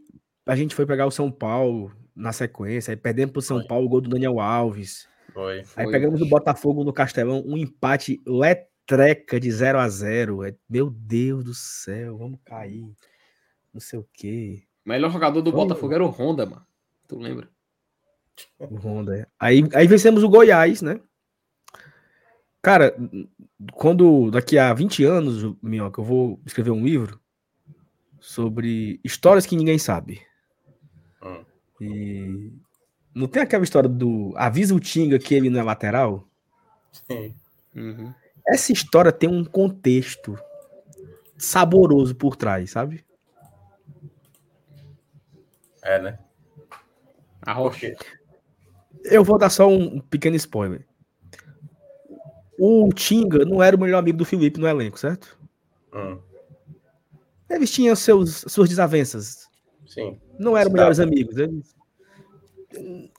a 0.47 0.57
gente 0.57 0.75
foi 0.75 0.87
pegar 0.87 1.07
o 1.07 1.11
São 1.11 1.31
Paulo 1.31 1.93
na 2.19 2.33
sequência, 2.33 2.93
aí 2.93 2.97
perdemos 2.97 3.33
pro 3.33 3.41
São 3.41 3.59
Foi. 3.61 3.69
Paulo 3.69 3.87
o 3.87 3.89
gol 3.89 4.01
do 4.01 4.11
Daniel 4.11 4.41
Alves. 4.41 5.09
Foi. 5.33 5.59
Aí 5.59 5.65
Foi, 5.65 5.91
pegamos 5.91 6.21
o. 6.21 6.27
Botafogo 6.27 6.85
no 6.85 6.93
Castelão, 6.93 7.43
um 7.47 7.57
empate 7.57 8.21
letreca 8.27 9.39
de 9.39 9.51
0 9.51 9.79
a 9.79 9.89
0 9.89 10.45
É, 10.45 10.55
Meu 10.69 10.91
Deus 10.91 11.45
do 11.45 11.55
céu, 11.55 12.19
vamos 12.19 12.41
cair. 12.45 12.93
Não 13.73 13.81
sei 13.81 13.99
o 13.99 14.09
quê. 14.13 14.65
O 14.85 14.89
melhor 14.89 15.11
jogador 15.11 15.41
do 15.41 15.51
Foi. 15.51 15.61
Botafogo 15.61 15.95
era 15.95 16.05
o 16.05 16.11
Honda, 16.11 16.45
mano. 16.45 16.67
Tu 17.07 17.19
lembra? 17.19 17.49
O 18.59 18.77
Honda, 18.77 19.17
é. 19.17 19.27
Aí, 19.39 19.63
aí 19.75 19.87
vencemos 19.87 20.23
o 20.23 20.29
Goiás, 20.29 20.83
né? 20.83 21.01
Cara, 22.61 22.95
quando 23.73 24.31
daqui 24.31 24.59
a 24.59 24.75
20 24.75 25.05
anos, 25.05 25.57
Minhoca, 25.63 26.01
eu 26.01 26.05
vou 26.05 26.41
escrever 26.45 26.71
um 26.71 26.85
livro 26.85 27.21
sobre 28.21 29.01
histórias 29.05 29.47
que 29.47 29.57
ninguém 29.57 29.79
sabe. 29.79 30.21
Hum. 31.23 31.45
E 31.81 32.53
não 33.15 33.27
tem 33.27 33.43
aquela 33.43 33.65
história 33.65 33.89
do 33.89 34.33
avisa 34.37 34.75
o 34.75 34.81
Tinga 34.81 35.19
que 35.19 35.35
ele 35.35 35.51
não 35.51 35.61
é 35.61 35.63
lateral? 35.63 36.27
Sim. 36.93 37.35
Uhum. 37.75 38.13
Essa 38.47 38.73
história 38.73 39.13
tem 39.13 39.29
um 39.29 39.45
contexto 39.45 40.39
saboroso 41.37 42.15
por 42.15 42.35
trás, 42.35 42.71
sabe? 42.71 43.05
É, 45.83 46.01
né? 46.01 46.19
A 47.43 47.53
Rocha. 47.53 47.95
Eu 49.05 49.25
vou 49.25 49.39
dar 49.39 49.51
só 49.51 49.69
um 49.69 50.01
pequeno 50.01 50.37
spoiler. 50.37 50.87
O 52.59 52.89
Tinga 52.93 53.45
não 53.45 53.63
era 53.63 53.77
o 53.77 53.81
melhor 53.81 53.99
amigo 53.99 54.19
do 54.19 54.25
Felipe 54.25 54.59
no 54.59 54.67
elenco, 54.67 54.99
certo? 54.99 55.39
Hum, 55.95 56.19
Eles 57.49 57.71
tinham 57.71 57.95
seus, 57.95 58.45
suas 58.49 58.69
desavenças. 58.69 59.48
Sim. 59.99 60.19
Não 60.39 60.57
eram 60.57 60.71
melhores 60.73 61.01
amigos. 61.01 61.37
Eles, 61.37 61.75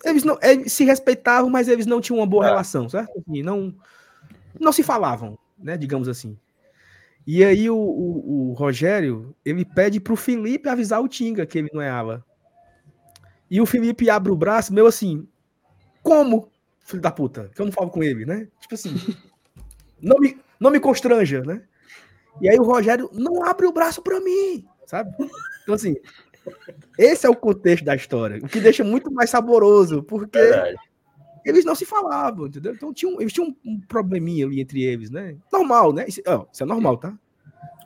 eles 0.05 0.23
não 0.23 0.37
eles 0.41 0.71
se 0.71 0.83
respeitavam, 0.83 1.49
mas 1.49 1.67
eles 1.67 1.85
não 1.85 1.99
tinham 1.99 2.19
uma 2.19 2.27
boa 2.27 2.45
É. 2.45 2.49
relação, 2.49 2.87
certo? 2.87 3.11
Assim, 3.19 3.41
não, 3.43 3.73
não 4.59 4.71
se 4.71 4.83
falavam, 4.83 5.37
né? 5.57 5.75
Digamos 5.77 6.07
assim. 6.07 6.37
E 7.27 7.43
aí 7.43 7.69
o, 7.69 7.75
o- 7.77 8.49
o 8.49 8.53
Rogério, 8.53 9.35
ele 9.45 9.63
pede 9.65 9.99
pro 9.99 10.15
Felipe 10.15 10.69
avisar 10.69 11.01
o 11.01 11.07
Tinga 11.07 11.45
que 11.45 11.57
ele 11.59 11.69
não 11.73 11.81
é 11.81 11.89
ala. 11.89 12.23
E 13.51 13.59
o 13.59 13.65
Felipe 13.65 14.09
abre 14.09 14.31
o 14.31 14.35
braço, 14.35 14.73
meu 14.73 14.87
assim, 14.87 15.27
como, 16.03 16.49
filho 16.85 17.01
da 17.01 17.11
puta, 17.11 17.49
que 17.53 17.61
eu 17.61 17.65
não 17.65 17.71
falo 17.73 17.89
com 17.89 18.03
ele, 18.03 18.25
né? 18.25 18.47
Tipo 18.61 18.75
assim, 18.75 18.93
não 20.01 20.17
me, 20.19 20.37
não 20.59 20.71
me 20.71 20.79
constranja, 20.79 21.41
né? 21.43 21.63
E 22.41 22.47
aí 22.49 22.57
o 22.57 22.63
Rogério 22.63 23.09
não 23.13 23.43
abre 23.43 23.65
o 23.65 23.71
braço 23.73 24.01
pra 24.01 24.19
mim, 24.21 24.65
sabe? 24.85 25.11
Então 25.63 25.75
assim, 25.75 25.95
esse 26.97 27.25
é 27.25 27.29
o 27.29 27.35
contexto 27.35 27.83
da 27.85 27.95
história, 27.95 28.37
o 28.43 28.47
que 28.47 28.59
deixa 28.59 28.83
muito 28.83 29.11
mais 29.11 29.29
saboroso, 29.29 30.03
porque 30.03 30.37
Verdade. 30.39 30.75
eles 31.45 31.65
não 31.65 31.75
se 31.75 31.85
falavam, 31.85 32.47
entendeu? 32.47 32.73
Então 32.73 32.93
tinha 32.93 33.11
um, 33.11 33.19
eles 33.21 33.33
tinham 33.33 33.55
um, 33.65 33.79
probleminha 33.87 34.45
ali 34.45 34.61
entre 34.61 34.83
eles, 34.83 35.09
né? 35.09 35.35
Normal, 35.51 35.93
né? 35.93 36.05
Isso, 36.07 36.21
ó, 36.27 36.45
isso 36.51 36.63
é 36.63 36.65
normal, 36.65 36.97
tá? 36.97 37.13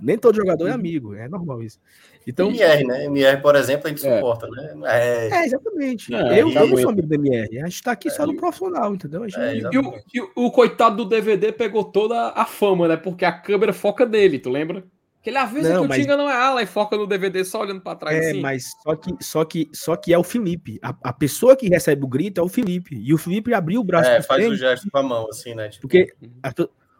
Nem 0.01 0.17
todo 0.17 0.35
jogador 0.35 0.67
é 0.67 0.71
amigo, 0.71 1.13
é 1.15 1.29
normal 1.29 1.63
isso. 1.63 1.79
Então, 2.27 2.49
MR, 2.49 2.83
né? 2.85 3.05
MR, 3.05 3.41
por 3.41 3.55
exemplo, 3.55 3.87
a 3.87 3.89
gente 3.89 4.05
É. 4.05 4.15
suporta, 4.15 4.47
né? 4.47 4.73
É, 4.85 5.29
é, 5.29 5.45
exatamente. 5.45 6.13
É, 6.13 6.41
eu, 6.41 6.49
eu 6.49 6.67
não 6.67 6.77
sou 6.77 6.89
amigo 6.89 7.07
do 7.07 7.13
MR, 7.15 7.61
a 7.61 7.65
gente 7.67 7.83
tá 7.83 7.91
aqui 7.91 8.09
só 8.09 8.23
É, 8.23 8.25
no 8.25 8.33
e- 8.33 8.37
profissional, 8.37 8.93
entendeu? 8.93 9.23
A 9.23 9.27
gente 9.29 9.37
não 9.61 9.69
É. 9.69 9.73
E 9.73 9.77
o, 9.77 9.93
e 10.13 10.21
o- 10.21 10.31
o 10.47 10.51
coitado 10.51 10.97
do 10.97 11.05
DVD 11.05 11.51
pegou 11.53 11.83
toda 11.85 12.29
a 12.29 12.45
fama, 12.45 12.87
né? 12.87 12.97
Porque 12.97 13.23
a 13.23 13.31
câmera 13.31 13.71
foca 13.71 14.05
nele, 14.05 14.39
tu 14.39 14.49
lembra? 14.49 14.83
Que 15.23 15.29
ele 15.29 15.37
avisa 15.37 15.69
Não, 15.73 15.79
que 15.81 15.85
o 15.85 15.89
mas- 15.89 16.01
Tinga 16.01 16.17
não 16.17 16.29
é 16.29 16.35
ala 16.35 16.61
e 16.61 16.65
foca 16.65 16.97
no 16.97 17.07
DVD 17.07 17.45
só 17.45 17.61
olhando 17.61 17.79
pra 17.81 17.95
trás 17.95 18.17
É, 18.17 18.29
assim. 18.31 18.41
mas 18.41 18.71
só 18.83 18.95
que, 18.95 19.15
só 19.23 19.45
que, 19.45 19.69
só 19.73 19.95
que 19.95 20.13
é 20.13 20.17
o 20.17 20.23
Felipe. 20.23 20.77
A, 20.83 20.93
a 21.01 21.13
pessoa 21.13 21.55
que 21.55 21.69
recebe 21.69 22.03
o 22.03 22.07
grito 22.09 22.41
é 22.41 22.43
o 22.43 22.49
Felipe. 22.49 22.95
E 23.01 23.13
o 23.13 23.17
Felipe 23.17 23.53
abriu 23.53 23.79
o 23.79 23.83
braço 23.85 24.09
é, 24.09 24.21
faz 24.21 24.43
o 24.43 24.47
frente, 24.47 24.59
gesto 24.59 24.91
com 24.91 24.97
a 24.97 25.03
mão, 25.03 25.27
assim, 25.29 25.55
né? 25.55 25.69
Tipo, 25.69 25.81
porque 25.83 26.13
a 26.43 26.51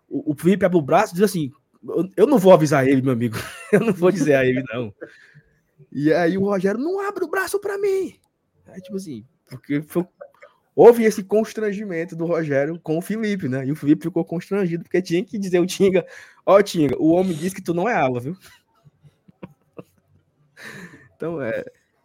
o, 0.08 0.32
o 0.32 0.36
Felipe 0.36 0.64
abre 0.66 0.78
o 0.78 0.82
braço 0.82 1.14
e 1.14 1.16
diz 1.16 1.24
assim: 1.24 1.52
eu, 1.86 2.08
eu 2.16 2.26
não 2.26 2.38
vou 2.38 2.54
avisar 2.54 2.88
ele, 2.88 3.02
meu 3.02 3.12
amigo. 3.12 3.36
Eu 3.74 3.82
não 3.82 3.92
vou 3.94 4.10
dizer 4.12 4.36
a 4.36 4.46
ele, 4.46 4.64
não. 4.74 4.94
E 5.92 6.14
aí 6.14 6.38
o 6.38 6.46
Rogério 6.46 6.80
não 6.80 7.00
abre 7.06 7.26
o 7.26 7.30
braço 7.30 7.60
pra 7.60 7.78
mim. 7.78 8.16
Aí, 8.68 8.80
tipo 8.82 8.96
assim, 8.96 9.26
porque 9.50 9.82
foi- 9.82 10.06
houve 10.76 11.04
esse 11.04 11.24
constrangimento 11.24 12.16
do 12.16 12.26
Rogério 12.26 12.80
com 12.80 12.98
o 12.98 13.02
Felipe, 13.02 13.48
né? 13.48 13.66
E 13.66 13.72
o 13.72 13.76
Felipe 13.76 14.04
ficou 14.04 14.24
constrangido 14.26 14.84
porque 14.84 15.02
tinha 15.02 15.24
que 15.24 15.38
dizer 15.38 15.60
o 15.60 15.66
Tinga: 15.66 16.06
Ó, 16.46 16.62
Tinga, 16.62 16.96
o 16.98 17.12
homem 17.12 17.34
disse 17.34 17.56
que 17.56 17.62
tu 17.62 17.74
não 17.74 17.88
é 17.88 17.94
ala, 17.94 18.20
viu? 18.20 18.36
Então, 21.16 21.42
é. 21.42 21.64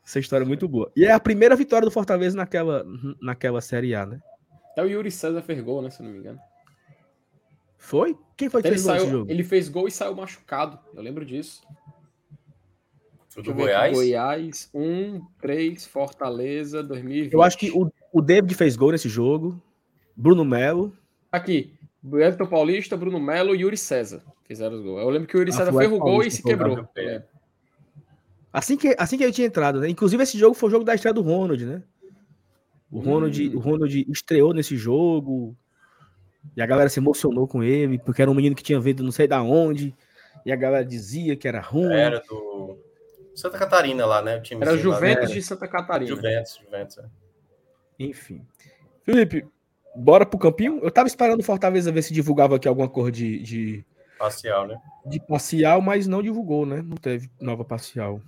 Essa 0.09 0.21
história 0.21 0.45
é 0.45 0.47
muito 0.47 0.67
boa. 0.67 0.91
E 0.97 1.05
é 1.05 1.13
a 1.13 1.21
primeira 1.21 1.55
vitória 1.55 1.85
do 1.85 1.91
Fortaleza 1.91 2.35
naquela, 2.35 2.83
naquela 3.21 3.61
Série 3.61 3.95
A, 3.95 4.07
né? 4.07 4.21
Até 4.73 4.83
o 4.83 4.87
Yuri 4.87 5.11
César 5.11 5.43
fez 5.43 5.61
gol, 5.61 5.83
né? 5.83 5.91
Se 5.91 6.01
eu 6.01 6.07
não 6.07 6.13
me 6.13 6.21
engano. 6.21 6.39
Foi? 7.77 8.17
Quem 8.35 8.49
foi 8.49 8.63
que 8.63 8.69
Ele, 8.69 8.77
fez 8.77 8.87
gol 8.87 8.97
saiu, 8.97 9.11
jogo? 9.11 9.31
ele 9.31 9.45
fez 9.45 9.69
gol 9.69 9.87
e 9.87 9.91
saiu 9.91 10.15
machucado. 10.15 10.79
Eu 10.95 11.03
lembro 11.03 11.27
disso. 11.27 11.63
do 13.37 13.43
ver 13.43 13.51
aqui. 13.51 13.53
Goiás. 13.53 13.93
Goiás 13.93 14.71
1, 14.73 15.21
3, 15.41 15.87
Fortaleza 15.87 16.83
2020. 16.83 17.33
Eu 17.33 17.43
acho 17.43 17.59
que 17.59 17.71
o, 17.71 17.93
o 18.13 18.21
David 18.21 18.55
fez 18.55 18.77
gol 18.77 18.93
nesse 18.93 19.09
jogo. 19.09 19.61
Bruno 20.17 20.45
Melo. 20.45 20.93
Aqui. 21.31 21.73
Everton 22.05 22.47
Paulista, 22.47 22.97
Bruno 22.97 23.21
Melo 23.21 23.55
e 23.55 23.61
Yuri 23.61 23.77
César 23.77 24.23
fizeram 24.47 24.77
os 24.77 24.83
gols. 24.83 25.03
Eu 25.03 25.11
lembro 25.11 25.29
que 25.29 25.37
o 25.37 25.39
Yuri 25.41 25.51
Ah, 25.51 25.55
César 25.55 25.73
foi 25.73 25.87
o 25.87 25.89
fez 25.91 26.01
o 26.01 26.03
gol 26.03 26.23
e 26.23 26.31
se 26.31 26.43
quebrou. 26.43 26.89
É. 26.97 27.23
Assim 28.53 28.77
que, 28.77 28.95
assim 28.99 29.19
que 29.19 29.25
ele 29.25 29.33
tinha 29.33 29.47
entrado, 29.47 29.81
né? 29.81 29.89
Inclusive, 29.89 30.23
esse 30.23 30.39
jogo 30.39 30.55
foi 30.55 30.69
o 30.69 30.73
jogo 30.73 30.85
da 30.85 30.95
estreia 30.95 31.13
do 31.13 31.21
Ronald, 31.23 31.65
né? 31.67 31.83
O 32.91 33.01
Ronald, 33.01 33.49
Hum. 33.49 33.57
o 33.57 33.59
Ronald 33.61 34.07
estreou 34.11 34.55
nesse 34.55 34.77
jogo. 34.77 35.55
E 36.57 36.63
a 36.63 36.67
galera 36.67 36.89
se 36.89 36.99
emocionou 36.99 37.47
com 37.47 37.63
ele, 37.63 37.99
porque 37.99 38.23
era 38.23 38.31
um 38.31 38.35
menino 38.35 38.57
que 38.57 38.63
tinha 38.63 38.81
vindo 38.81 39.03
não 39.03 39.13
sei 39.13 39.29
da 39.29 39.43
onde. 39.43 39.95
E 40.47 40.51
a 40.53 40.57
galera 40.57 40.85
dizia 40.85 41.37
que 41.37 41.47
era 41.47 41.61
ruim. 41.61 41.93
Era 41.93 42.21
do 42.27 42.79
Santa 43.35 43.59
Catarina 43.59 44.07
lá, 44.07 44.23
né? 44.23 44.39
O 44.39 44.43
time 44.43 44.63
Era 44.63 44.77
Juventus 44.79 45.25
Era. 45.25 45.35
de 45.35 45.43
Santa 45.43 45.69
Catarina. 45.69 46.09
Juventus, 46.17 46.59
Juventus. 46.65 46.99
é. 46.99 47.05
Enfim. 47.99 48.47
Felipe, 49.03 49.47
bora 49.95 50.25
pro 50.25 50.39
campinho? 50.39 50.79
Eu 50.83 50.91
tava 50.91 51.09
esperando 51.09 51.41
o 51.41 51.45
Fortaleza 51.45 51.93
ver 51.93 52.03
se 52.03 52.13
divulgava 52.13 52.57
aqui 52.57 52.69
alguma 52.69 52.89
cor 52.89 53.11
de, 53.11 53.41
de, 53.41 53.85
Parcial, 54.19 54.67
né? 54.67 54.81
de 55.07 55.21
parcial, 55.21 55.81
mas 55.81 56.07
não 56.07 56.23
divulgou, 56.23 56.67
né? 56.67 56.83
Não 56.83 56.97
teve 56.97 57.31
nova 57.41 57.65
parcial. 57.65 58.21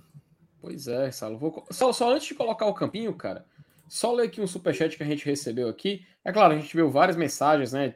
Pois 0.61 0.87
é, 0.87 1.11
Salo. 1.11 1.37
Vou 1.37 1.65
Só, 1.69 1.91
só 1.91 2.13
antes 2.13 2.27
de 2.27 2.35
colocar 2.35 2.65
o 2.65 2.73
campinho, 2.73 3.13
cara, 3.13 3.45
só 3.89 4.13
ler 4.13 4.27
aqui 4.27 4.39
um 4.39 4.47
superchat 4.47 4.95
que 4.95 5.03
a 5.03 5.05
gente 5.05 5.25
recebeu 5.25 5.67
aqui. 5.67 6.05
É 6.23 6.31
claro, 6.31 6.53
a 6.53 6.57
gente 6.57 6.73
viu 6.73 6.89
várias 6.89 7.17
mensagens, 7.17 7.73
né? 7.73 7.95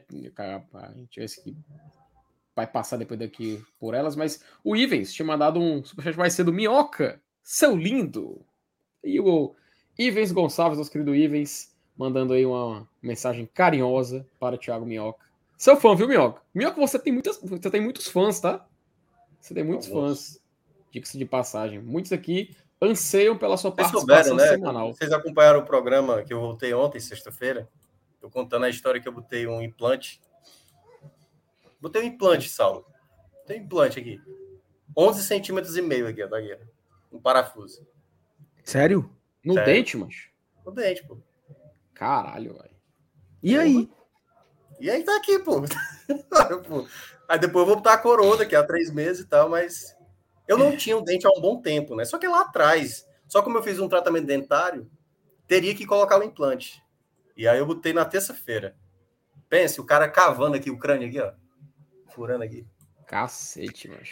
A 0.74 0.92
gente 0.92 1.14
vai 2.54 2.66
passar 2.66 2.98
depois 2.98 3.18
daqui 3.18 3.64
por 3.78 3.94
elas, 3.94 4.14
mas 4.14 4.44
o 4.62 4.76
Ivens 4.76 5.12
tinha 5.12 5.24
mandado 5.24 5.58
um 5.58 5.82
superchat 5.82 6.18
mais 6.18 6.34
cedo. 6.34 6.52
Minhoca, 6.52 7.20
seu 7.42 7.74
lindo! 7.74 8.44
E 9.02 9.18
o 9.20 9.54
Ivens 9.98 10.32
Gonçalves, 10.32 10.78
nosso 10.78 10.90
querido 10.90 11.14
Ivens, 11.14 11.74
mandando 11.96 12.34
aí 12.34 12.44
uma 12.44 12.88
mensagem 13.02 13.46
carinhosa 13.46 14.26
para 14.38 14.56
o 14.56 14.58
Thiago 14.58 14.84
Minhoca. 14.84 15.24
Seu 15.56 15.76
fã, 15.76 15.94
viu, 15.94 16.06
Minhoca? 16.06 16.42
Minhoca, 16.54 16.80
você 16.80 16.98
tem, 16.98 17.12
muitas, 17.12 17.40
você 17.40 17.70
tem 17.70 17.80
muitos 17.80 18.06
fãs, 18.06 18.40
tá? 18.40 18.66
Você 19.40 19.54
tem 19.54 19.64
muitos 19.64 19.88
Alguns. 19.88 20.34
fãs. 20.34 20.40
Diga-se 20.90 21.16
de 21.16 21.24
passagem. 21.24 21.80
Muitos 21.80 22.12
aqui 22.12 22.54
anseiam 22.80 23.36
pela 23.38 23.56
sua 23.56 23.70
Vocês 23.70 23.90
participação 23.90 24.30
souberam, 24.30 24.36
né? 24.36 24.56
semanal. 24.56 24.94
Vocês 24.94 25.12
acompanharam 25.12 25.60
o 25.60 25.64
programa 25.64 26.22
que 26.22 26.32
eu 26.32 26.40
voltei 26.40 26.74
ontem, 26.74 27.00
sexta-feira? 27.00 27.68
Tô 28.20 28.28
contando 28.28 28.64
a 28.64 28.68
história 28.68 29.00
que 29.00 29.08
eu 29.08 29.12
botei 29.12 29.46
um 29.46 29.62
implante. 29.62 30.20
Botei 31.80 32.02
um 32.02 32.06
implante, 32.06 32.48
Saulo. 32.48 32.84
Tem 33.46 33.60
um 33.60 33.64
implante 33.64 33.98
aqui. 33.98 34.20
11 34.96 35.22
centímetros 35.22 35.76
e 35.76 35.82
meio 35.82 36.06
aqui, 36.08 36.22
ó, 36.22 36.26
aqui, 36.26 36.54
ó. 36.54 37.16
Um 37.16 37.20
parafuso. 37.20 37.86
Sério? 38.64 39.08
No 39.46 39.54
Sério? 39.54 39.72
dente, 39.72 39.96
mas. 39.96 40.28
No 40.64 40.72
dente, 40.72 41.06
pô. 41.06 41.16
Caralho, 41.94 42.54
velho. 42.54 42.76
E 43.40 43.56
aí? 43.56 43.88
E 44.80 44.90
aí 44.90 45.04
tá 45.04 45.16
aqui, 45.16 45.38
pô. 45.38 45.62
Aí 47.28 47.38
depois 47.38 47.62
eu 47.62 47.66
vou 47.66 47.76
botar 47.76 47.94
a 47.94 47.98
coroa 47.98 48.36
daqui 48.36 48.56
a 48.56 48.64
três 48.64 48.90
meses 48.90 49.24
e 49.24 49.28
tal, 49.28 49.48
mas 49.48 49.96
eu 50.48 50.58
não 50.58 50.76
tinha 50.76 50.96
um 50.96 51.02
dente 51.04 51.26
há 51.28 51.30
um 51.30 51.40
bom 51.40 51.60
tempo, 51.62 51.94
né? 51.94 52.04
Só 52.04 52.18
que 52.18 52.26
lá 52.26 52.40
atrás, 52.40 53.06
só 53.28 53.40
como 53.40 53.56
eu 53.56 53.62
fiz 53.62 53.78
um 53.78 53.88
tratamento 53.88 54.26
dentário, 54.26 54.90
teria 55.46 55.74
que 55.76 55.86
colocar 55.86 56.18
o 56.18 56.24
implante. 56.24 56.82
E 57.36 57.46
aí 57.46 57.58
eu 57.58 57.66
botei 57.66 57.92
na 57.92 58.04
terça-feira. 58.04 58.76
Pense, 59.48 59.80
o 59.80 59.84
cara 59.84 60.08
cavando 60.08 60.56
aqui 60.56 60.70
o 60.70 60.78
crânio 60.78 61.08
aqui, 61.08 61.20
ó. 61.20 61.32
Furando 62.08 62.42
aqui. 62.42 62.66
Cacete, 63.06 63.88
mas. 63.88 64.08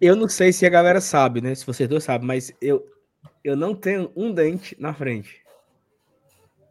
Eu 0.00 0.14
não 0.14 0.28
sei 0.28 0.52
se 0.52 0.64
a 0.64 0.70
galera 0.70 1.00
sabe, 1.00 1.40
né? 1.40 1.56
Se 1.56 1.66
vocês 1.66 1.88
dois 1.88 2.04
sabem, 2.04 2.26
mas 2.26 2.52
eu, 2.60 2.86
eu 3.46 3.56
não 3.56 3.74
tenho 3.74 4.10
um 4.16 4.32
dente 4.32 4.76
na 4.80 4.92
frente. 4.92 5.42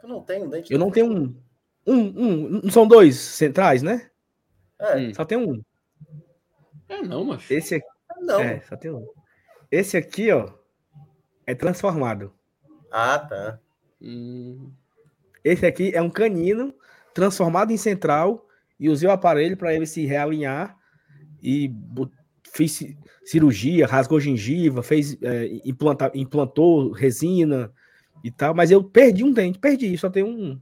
Tu 0.01 0.07
não 0.07 0.21
tem 0.21 0.43
um 0.43 0.49
dente? 0.49 0.71
Eu 0.73 0.77
não 0.77 0.91
tenho 0.91 1.11
um. 1.11 1.35
Um, 1.87 1.99
um. 1.99 2.49
Não 2.63 2.71
são 2.71 2.87
dois 2.87 3.15
centrais, 3.17 3.81
né? 3.81 4.09
É, 4.79 4.97
Hum. 4.97 5.13
Só 5.13 5.23
tem 5.23 5.37
um. 5.37 5.63
É, 6.89 7.01
não, 7.01 7.23
mas. 7.23 7.49
Esse 7.49 7.75
aqui. 7.75 7.87
não. 8.21 8.39
É, 8.41 8.61
só 8.61 8.75
tem 8.75 8.91
um. 8.91 9.07
Esse 9.71 9.95
aqui, 9.97 10.31
ó, 10.31 10.51
é 11.47 11.55
transformado. 11.55 12.33
Ah, 12.91 13.19
tá. 13.19 13.59
Hum, 14.01 14.71
Esse 15.43 15.65
aqui 15.65 15.95
é 15.95 16.01
um 16.01 16.09
canino 16.09 16.73
transformado 17.13 17.71
em 17.71 17.77
central 17.77 18.47
e 18.79 18.89
usei 18.89 19.07
o 19.07 19.11
aparelho 19.11 19.55
para 19.55 19.73
ele 19.73 19.85
se 19.85 20.05
realinhar 20.05 20.77
e 21.41 21.69
ci- 22.67 22.97
cirurgia, 23.23 23.85
rasgou 23.87 24.19
gengiva, 24.19 24.81
fez 24.83 25.17
é, 25.21 25.59
implanta- 25.65 26.11
implantou 26.15 26.91
resina 26.91 27.71
e 28.23 28.31
tal, 28.31 28.53
mas 28.53 28.71
eu 28.71 28.83
perdi 28.83 29.23
um 29.23 29.31
dente, 29.33 29.59
perdi, 29.59 29.97
só 29.97 30.09
tem 30.09 30.23
um. 30.23 30.59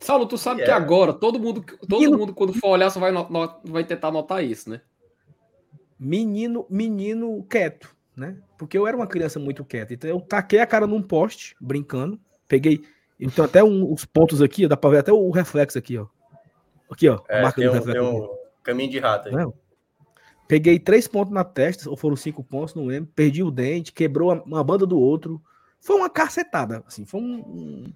Saulo, 0.00 0.26
tu 0.26 0.38
sabe 0.38 0.60
E 0.62 0.64
que 0.64 0.70
é. 0.70 0.74
agora 0.74 1.12
todo 1.12 1.40
mundo, 1.40 1.64
todo 1.88 2.00
Menino- 2.00 2.18
mundo 2.18 2.32
quando 2.34 2.52
for 2.52 2.68
olhar 2.68 2.88
só 2.90 3.00
vai, 3.00 3.10
no- 3.10 3.28
no- 3.28 3.60
vai 3.64 3.82
tentar 3.84 4.10
notar 4.12 4.44
isso, 4.44 4.70
né? 4.70 4.80
menino, 5.98 6.64
menino 6.70 7.42
quieto, 7.50 7.94
né? 8.16 8.36
Porque 8.56 8.78
eu 8.78 8.86
era 8.86 8.96
uma 8.96 9.06
criança 9.06 9.38
muito 9.40 9.64
quieta. 9.64 9.92
Então 9.94 10.08
eu 10.08 10.20
taquei 10.20 10.60
a 10.60 10.66
cara 10.66 10.86
num 10.86 11.02
poste, 11.02 11.56
brincando. 11.60 12.18
Peguei. 12.46 12.82
Tenho 13.18 13.32
até 13.44 13.64
um- 13.64 13.92
uns 13.92 14.04
pontos 14.04 14.40
aqui, 14.40 14.68
dá 14.68 14.76
pra 14.76 14.90
ver 14.90 14.98
até 14.98 15.12
o 15.12 15.30
reflexo 15.30 15.76
aqui, 15.76 15.98
ó. 15.98 16.06
Aqui, 16.90 17.08
ó. 17.08 17.18
É, 17.28 17.42
marca 17.42 17.60
tem 17.60 17.64
do 17.68 17.70
um, 17.70 17.72
tem 17.80 17.86
reflexo. 17.86 18.08
aqui. 18.16 18.24
um 18.30 18.62
caminho 18.62 18.90
de 18.90 18.98
rato 19.00 19.28
aí. 19.28 19.34
Não. 19.34 19.52
Peguei 20.48 20.78
três 20.78 21.06
pontos 21.06 21.32
na 21.32 21.44
testa, 21.44 21.88
ou 21.90 21.96
foram 21.96 22.16
cinco 22.16 22.42
pontos, 22.42 22.74
não 22.74 22.86
lembro. 22.86 23.10
Perdi 23.14 23.42
o 23.42 23.50
dente, 23.50 23.92
quebrou 23.92 24.32
uma 24.46 24.64
banda 24.64 24.86
do 24.86 24.98
outro. 24.98 25.40
Foi 25.80 25.94
uma 25.96 26.08
cacetada, 26.08 26.82
assim, 26.86 27.04
foi 27.04 27.20
um, 27.20 27.34
um- 27.40 27.92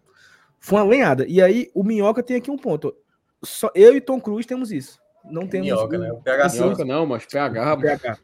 foi 0.60 0.78
uma 0.78 0.88
lenhada. 0.88 1.26
E 1.26 1.40
aí 1.42 1.70
o 1.74 1.82
Minhoca 1.82 2.22
tem 2.22 2.36
aqui 2.36 2.50
um 2.50 2.58
ponto. 2.58 2.94
Só 3.42 3.70
eu 3.74 3.96
e 3.96 4.00
Tom 4.00 4.20
Cruise 4.20 4.46
temos 4.46 4.70
isso. 4.70 5.00
Não 5.24 5.46
temos 5.48 5.66
Minhoca, 5.66 5.96
o- 5.96 6.00
né? 6.00 6.12
O 6.12 6.16
PH 6.22 6.48
Minhoca 6.52 6.84
não, 6.84 7.06
mas 7.06 7.24
PH. 7.26 7.72
o 7.74 7.80
PH. 7.80 8.18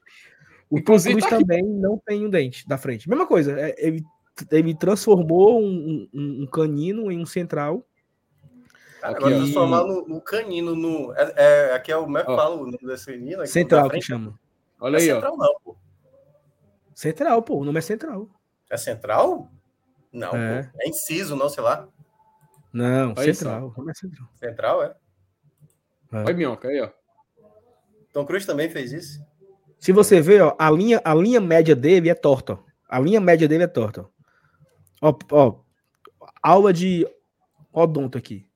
O 0.71 0.77
Tom 0.77 0.85
Cruise 0.85 1.19
tá 1.21 1.29
também 1.39 1.65
não 1.65 1.97
tem 1.99 2.27
um 2.27 2.31
dente 2.31 2.69
da 2.69 2.77
frente. 2.77 3.09
Mesma 3.09 3.27
coisa, 3.27 3.59
é, 3.59 3.75
ele, 3.79 4.05
ele 4.53 4.75
transformou 4.77 5.59
um, 5.61 6.07
um- 6.13 6.43
um 6.43 6.47
canino 6.47 7.11
em 7.11 7.19
um 7.19 7.27
central. 7.27 7.83
Cara, 9.01 9.13
Aqui, 9.15 9.25
agora 9.25 9.35
ó. 9.37 9.39
transformar 9.39 9.85
no, 9.85 10.09
no 10.09 10.21
canino, 10.21 10.75
no. 10.75 11.13
É, 11.15 11.33
é, 11.37 11.75
aqui 11.75 11.93
é 11.93 11.97
o. 11.97 12.03
Como 12.05 12.19
é 12.19 12.25
que 12.25 12.31
Ó. 12.31 12.37
fala 12.37 12.55
o 12.57 12.65
nome 12.65 12.79
desse 12.83 13.07
canino? 13.07 13.41
aqui 13.43 13.51
Central 13.51 13.89
que 13.91 14.01
chama. 14.01 14.39
Olha 14.81 14.97
é 14.97 15.01
aí, 15.01 15.11
ó. 15.13 15.15
central, 15.15 15.37
não, 15.37 15.61
pô. 15.65 15.77
Central, 16.95 17.43
pô, 17.43 17.57
o 17.59 17.65
nome 17.65 17.79
é 17.79 17.83
central. 17.83 18.29
É 18.71 18.77
central? 18.77 19.49
Não, 20.13 20.35
É. 20.37 20.65
pô. 20.65 20.79
É 20.83 20.89
inciso, 20.89 21.37
não, 21.37 21.49
sei 21.49 21.63
lá. 21.63 21.87
Não, 22.73 23.15
Olha 23.17 23.35
central. 23.35 23.73
o 23.75 23.79
nome 23.79 23.91
é 23.93 23.95
central. 23.95 24.29
Central, 24.35 24.83
é. 24.83 24.95
Olha 26.13 26.35
Minhoca 26.35 26.69
aí, 26.69 26.81
ó. 26.81 26.91
Tom 28.13 28.25
Cruise 28.27 28.47
também 28.47 28.69
fez 28.69 28.93
isso. 28.93 29.25
Se 29.79 29.93
você 29.93 30.21
ver, 30.21 30.43
ó, 30.43 30.57
a 30.59 30.71
linha, 30.71 31.01
a 31.05 31.15
linha 31.15 31.41
média 31.41 31.77
dele 31.77 32.09
é 32.11 32.15
torta. 32.15 32.55
ó. 32.55 32.59
A 32.89 32.99
linha 32.99 33.21
média 33.21 33.47
dele 33.47 33.65
é 33.65 33.69
torta. 33.69 34.07
Ó, 35.01 35.15
ó, 35.31 35.61
aula 36.43 36.73
de 36.73 37.07
odonto 37.73 38.19
aqui. 38.19 38.48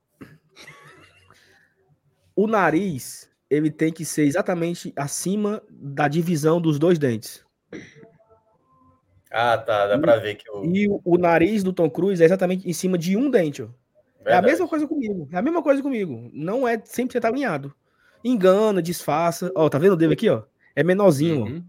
O 2.35 2.47
nariz, 2.47 3.31
ele 3.51 3.71
tem 3.71 3.93
que 3.93 4.05
ser 4.05 4.25
exatamente 4.25 4.93
acima 4.97 5.63
da 5.71 6.09
divisão 6.09 6.61
dos 6.61 6.79
dois 6.79 6.99
dentes. 6.99 7.45
Ah, 9.31 9.57
tá. 9.59 9.87
Dá 9.87 9.99
pra 9.99 10.17
ver 10.17 10.35
que 10.37 10.51
o. 10.51 10.65
E 10.65 10.89
o, 10.89 11.01
o 11.05 11.19
nariz 11.19 11.63
do 11.63 11.73
Tom 11.73 11.89
Cruise 11.89 12.23
é 12.23 12.27
exatamente 12.27 12.69
em 12.69 12.73
cima 12.73 12.99
de 12.99 13.17
um 13.17 13.31
dente. 13.31 13.63
ó. 13.63 13.69
É 14.25 14.35
a 14.35 14.43
mesma 14.43 14.69
coisa 14.69 14.87
comigo. 14.87 15.29
É 15.33 15.37
a 15.39 15.43
mesma 15.43 15.63
coisa 15.63 15.83
comigo. 15.83 16.31
Não 16.33 16.67
é 16.69 16.77
100% 16.79 17.25
alinhado. 17.25 17.75
Engana, 18.25 18.81
disfarça. 18.81 19.51
Ó, 19.55 19.69
tá 19.69 19.79
vendo 19.79 19.93
o 19.95 19.97
dele 19.97 20.13
aqui, 20.13 20.29
ó? 20.29 20.43
É 20.77 20.85
menorzinho, 20.85 21.41
ó. 21.41 21.47
Uhum. 21.47 21.65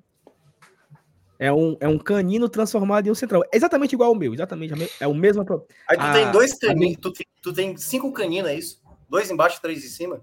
É 1.40 1.52
um, 1.52 1.76
é 1.80 1.88
um 1.88 1.98
canino 1.98 2.48
transformado 2.48 3.08
em 3.08 3.12
um 3.12 3.16
central. 3.16 3.44
É 3.52 3.58
exatamente 3.58 3.94
igual 3.94 4.10
ao 4.10 4.16
meu, 4.16 4.34
exatamente. 4.34 4.74
a 4.74 4.78
me- 4.78 4.90
É 5.00 5.08
o 5.08 5.14
mesmo. 5.14 5.42
Aí 5.42 5.98
tu 5.98 6.04
Ah, 6.04 6.14
tem 6.14 6.32
dois 6.32 6.54
a 6.54 6.68
caninos. 6.68 6.98
Tu, 7.02 7.12
tu 7.42 7.54
tem 7.54 7.76
cinco 7.76 8.12
caninos, 8.14 8.50
é 8.52 8.56
isso? 8.56 8.82
Dois 9.10 9.30
embaixo, 9.32 9.60
três 9.62 9.84
em 9.84 9.88
cima? 9.90 10.22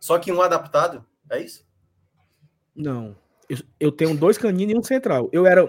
Só 0.00 0.18
que 0.18 0.32
um 0.32 0.42
adaptado? 0.42 1.04
É 1.30 1.40
isso? 1.40 1.64
Não. 2.74 3.14
Eu, 3.48 3.58
eu 3.78 3.92
tenho 3.92 4.16
dois 4.16 4.38
caninos 4.38 4.74
e 4.74 4.78
um 4.78 4.82
central. 4.82 5.28
Eu 5.32 5.46
era. 5.46 5.64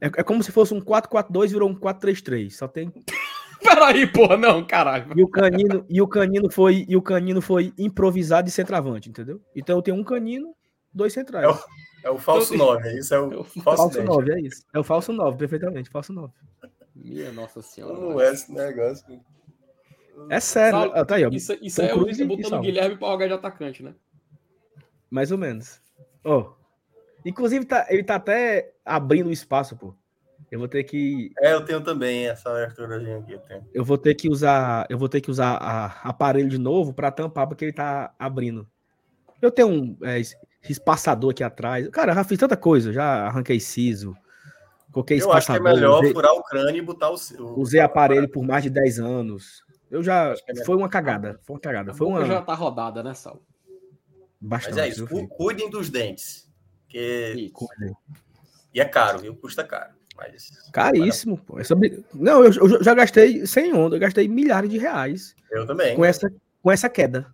É, 0.00 0.06
é 0.06 0.22
como 0.22 0.42
se 0.42 0.50
fosse 0.50 0.72
um 0.74 0.80
4-4-2 0.80 1.48
virou 1.50 1.68
um 1.68 1.74
4-3-3. 1.74 2.50
Só 2.50 2.66
tem. 2.66 2.92
Peraí, 3.62 4.06
porra, 4.06 4.36
não, 4.36 4.64
caralho. 4.66 5.12
E 5.16 5.22
o 5.22 5.28
canino, 5.28 5.86
e 5.88 6.02
o 6.02 6.06
canino 6.08 6.50
foi 6.50 6.84
e 6.88 6.96
o 6.96 7.02
canino 7.02 7.40
foi 7.40 7.72
improvisado 7.78 8.44
de 8.46 8.50
centroavante, 8.52 9.08
entendeu? 9.08 9.40
Então 9.54 9.76
eu 9.76 9.82
tenho 9.82 9.96
um 9.96 10.04
canino, 10.04 10.54
dois 10.92 11.12
centrais. 11.12 11.44
É 11.44 11.48
o- 11.50 11.58
É 12.04 12.10
o 12.10 12.18
falso 12.18 12.54
Então, 12.54 12.66
9, 12.66 12.86
é 12.88 12.98
isso? 12.98 13.14
É 13.14 13.18
o 13.20 13.32
eu- 13.32 13.44
falso 13.44 13.62
falso 13.62 13.94
10. 13.96 14.04
9, 14.06 14.32
é 14.34 14.40
isso. 14.42 14.62
É 14.74 14.78
o 14.78 14.84
falso 14.84 15.10
9, 15.14 15.38
perfeitamente, 15.38 15.88
falso 15.88 16.12
9. 16.12 16.30
Minha 16.94 17.32
nossa 17.32 17.62
senhora. 17.62 17.94
Como 17.94 18.20
é 18.20 18.30
esse 18.30 18.52
negócio? 18.52 19.18
É 20.30 20.40
sério. 20.40 20.78
Saulo, 20.78 20.92
né? 20.94 21.00
Ah, 21.00 21.04
tá 21.04 21.14
aí, 21.16 21.24
ó. 21.26 21.30
Isso, 21.30 21.56
isso 21.60 21.82
é 21.82 21.92
o 21.94 21.98
Cruise 21.98 22.22
e 22.22 22.24
botando 22.26 22.54
o. 22.54 22.60
Guilherme 22.60 22.96
pra 22.96 23.08
jogar 23.08 23.26
de 23.26 23.32
atacante, 23.34 23.82
né? 23.82 23.94
Mais 25.10 25.30
ou 25.30 25.38
menos. 25.38 25.80
Ó. 26.24 26.52
Inclusive, 27.24 27.64
tá, 27.64 27.86
ele 27.88 28.02
tá 28.04 28.16
até 28.16 28.72
abrindo 28.84 29.30
espaço, 29.30 29.76
pô. 29.76 29.94
Eu 30.50 30.58
vou 30.58 30.68
ter 30.68 30.84
que. 30.84 31.30
É, 31.38 31.52
eu 31.54 31.64
tenho 31.64 31.80
também 31.80 32.28
essa 32.28 32.50
aberturazinha 32.50 33.18
aqui. 33.18 33.32
Eu 33.32 33.38
tenho. 33.40 33.66
Eu 33.72 33.84
vou 33.84 33.98
ter 33.98 34.14
que 34.14 34.28
usar. 34.28 34.86
Eu 34.88 34.98
vou 34.98 35.08
ter 35.08 35.20
que 35.20 35.30
usar 35.30 35.56
a- 35.56 36.08
aparelho 36.08 36.48
de 36.48 36.58
novo 36.58 36.92
para 36.92 37.10
tampar, 37.10 37.46
porque 37.48 37.64
ele 37.64 37.72
tá 37.72 38.14
abrindo. 38.18 38.66
Eu 39.42 39.50
tenho 39.50 39.68
um 39.68 39.96
é, 40.02 40.20
es- 40.20 40.36
espaçador 40.68 41.30
aqui 41.32 41.42
atrás. 41.42 41.88
Cara, 41.88 42.12
eu 42.12 42.14
já 42.14 42.24
fiz 42.24 42.38
tanta 42.38 42.56
coisa. 42.56 42.92
Já 42.92 43.26
arranquei 43.26 43.58
siso. 43.58 44.16
Coloquei 44.92 45.20
Eu 45.20 45.32
acho 45.32 45.46
que 45.46 45.52
é 45.52 45.56
espaçador. 45.56 45.74
melhor 45.74 46.00
usei, 46.00 46.12
furar 46.12 46.32
o 46.34 46.42
crânio 46.44 46.76
e 46.78 46.82
botar 46.82 47.10
o. 47.10 47.16
o 47.40 47.60
usei 47.60 47.80
aparelho 47.80 48.28
por 48.28 48.44
mais 48.44 48.62
de 48.62 48.70
10 48.70 49.00
anos. 49.00 49.63
Eu 49.94 50.02
já. 50.02 50.34
É. 50.48 50.64
Foi 50.64 50.76
uma 50.76 50.88
cagada. 50.88 51.40
Foi 51.44 51.54
uma 51.54 51.60
cagada. 51.60 51.94
Foi 51.94 52.06
A 52.06 52.10
boca 52.10 52.20
uma. 52.24 52.28
já 52.34 52.42
tá 52.42 52.54
rodada, 52.54 53.02
né, 53.02 53.14
Sal? 53.14 53.40
Bastante. 54.40 54.74
Mas 54.74 54.84
é 54.84 54.88
isso, 54.88 55.06
cu- 55.06 55.28
cuidem 55.28 55.70
dos 55.70 55.88
dentes. 55.88 56.50
Que... 56.88 57.34
Isso. 57.36 57.68
E 58.72 58.80
é 58.80 58.84
caro, 58.84 59.18
viu? 59.20 59.34
Custa 59.36 59.64
caro. 59.64 59.92
Mas 60.16 60.50
Caríssimo, 60.72 61.38
pô. 61.38 61.58
Essa... 61.58 61.74
Não, 62.12 62.44
eu, 62.44 62.52
eu 62.52 62.82
já 62.84 62.94
gastei 62.94 63.46
sem 63.46 63.72
onda, 63.72 63.96
eu 63.96 64.00
gastei 64.00 64.28
milhares 64.28 64.70
de 64.70 64.78
reais 64.78 65.34
eu 65.50 65.66
também. 65.66 65.96
com 65.96 66.04
essa, 66.04 66.32
com 66.62 66.70
essa 66.70 66.88
queda. 66.88 67.26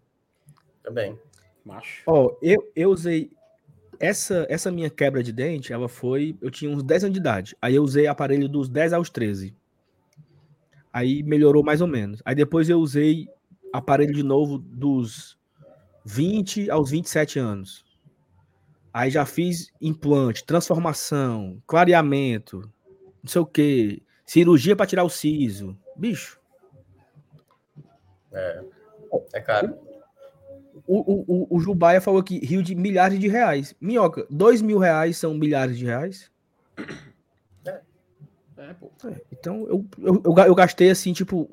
Também. 0.82 1.18
Macho. 1.64 2.02
Ó, 2.06 2.36
eu, 2.40 2.70
eu 2.74 2.90
usei 2.90 3.30
essa, 3.98 4.46
essa 4.48 4.70
minha 4.70 4.88
quebra 4.88 5.22
de 5.22 5.30
dente, 5.32 5.72
ela 5.72 5.88
foi. 5.88 6.36
Eu 6.40 6.50
tinha 6.50 6.70
uns 6.74 6.82
10 6.82 7.04
anos 7.04 7.14
de 7.14 7.20
idade. 7.20 7.56
Aí 7.60 7.74
eu 7.74 7.82
usei 7.82 8.06
aparelho 8.06 8.48
dos 8.48 8.68
10 8.68 8.94
aos 8.94 9.10
13. 9.10 9.54
Aí 10.92 11.22
melhorou 11.22 11.62
mais 11.62 11.80
ou 11.80 11.86
menos. 11.86 12.22
Aí 12.24 12.34
depois 12.34 12.68
eu 12.68 12.80
usei 12.80 13.28
aparelho 13.72 14.12
de 14.12 14.22
novo 14.22 14.58
dos 14.58 15.38
20 16.04 16.70
aos 16.70 16.90
27 16.90 17.38
anos. 17.38 17.84
Aí 18.92 19.10
já 19.10 19.24
fiz 19.24 19.70
implante, 19.80 20.44
transformação, 20.44 21.62
clareamento, 21.66 22.68
não 23.22 23.30
sei 23.30 23.40
o 23.40 23.46
que, 23.46 24.02
cirurgia 24.26 24.74
para 24.74 24.86
tirar 24.86 25.04
o 25.04 25.08
siso. 25.10 25.78
Bicho, 25.96 26.40
É 29.32 29.40
caro. 29.40 29.74
o, 30.86 30.98
o, 30.98 31.24
o, 31.26 31.56
o 31.56 31.60
Jubaia 31.60 32.00
falou 32.00 32.22
que 32.22 32.38
rio 32.44 32.62
de 32.62 32.74
milhares 32.74 33.18
de 33.18 33.28
reais. 33.28 33.74
Minhoca, 33.80 34.26
dois 34.30 34.60
mil 34.62 34.78
reais 34.78 35.16
são 35.16 35.34
milhares 35.34 35.78
de 35.78 35.84
reais? 35.84 36.30
É, 38.60 38.74
pô. 38.74 38.90
É, 39.06 39.20
então 39.32 39.66
eu, 39.68 39.86
eu, 39.98 40.22
eu, 40.24 40.44
eu 40.46 40.54
gastei 40.54 40.90
assim, 40.90 41.12
tipo. 41.14 41.50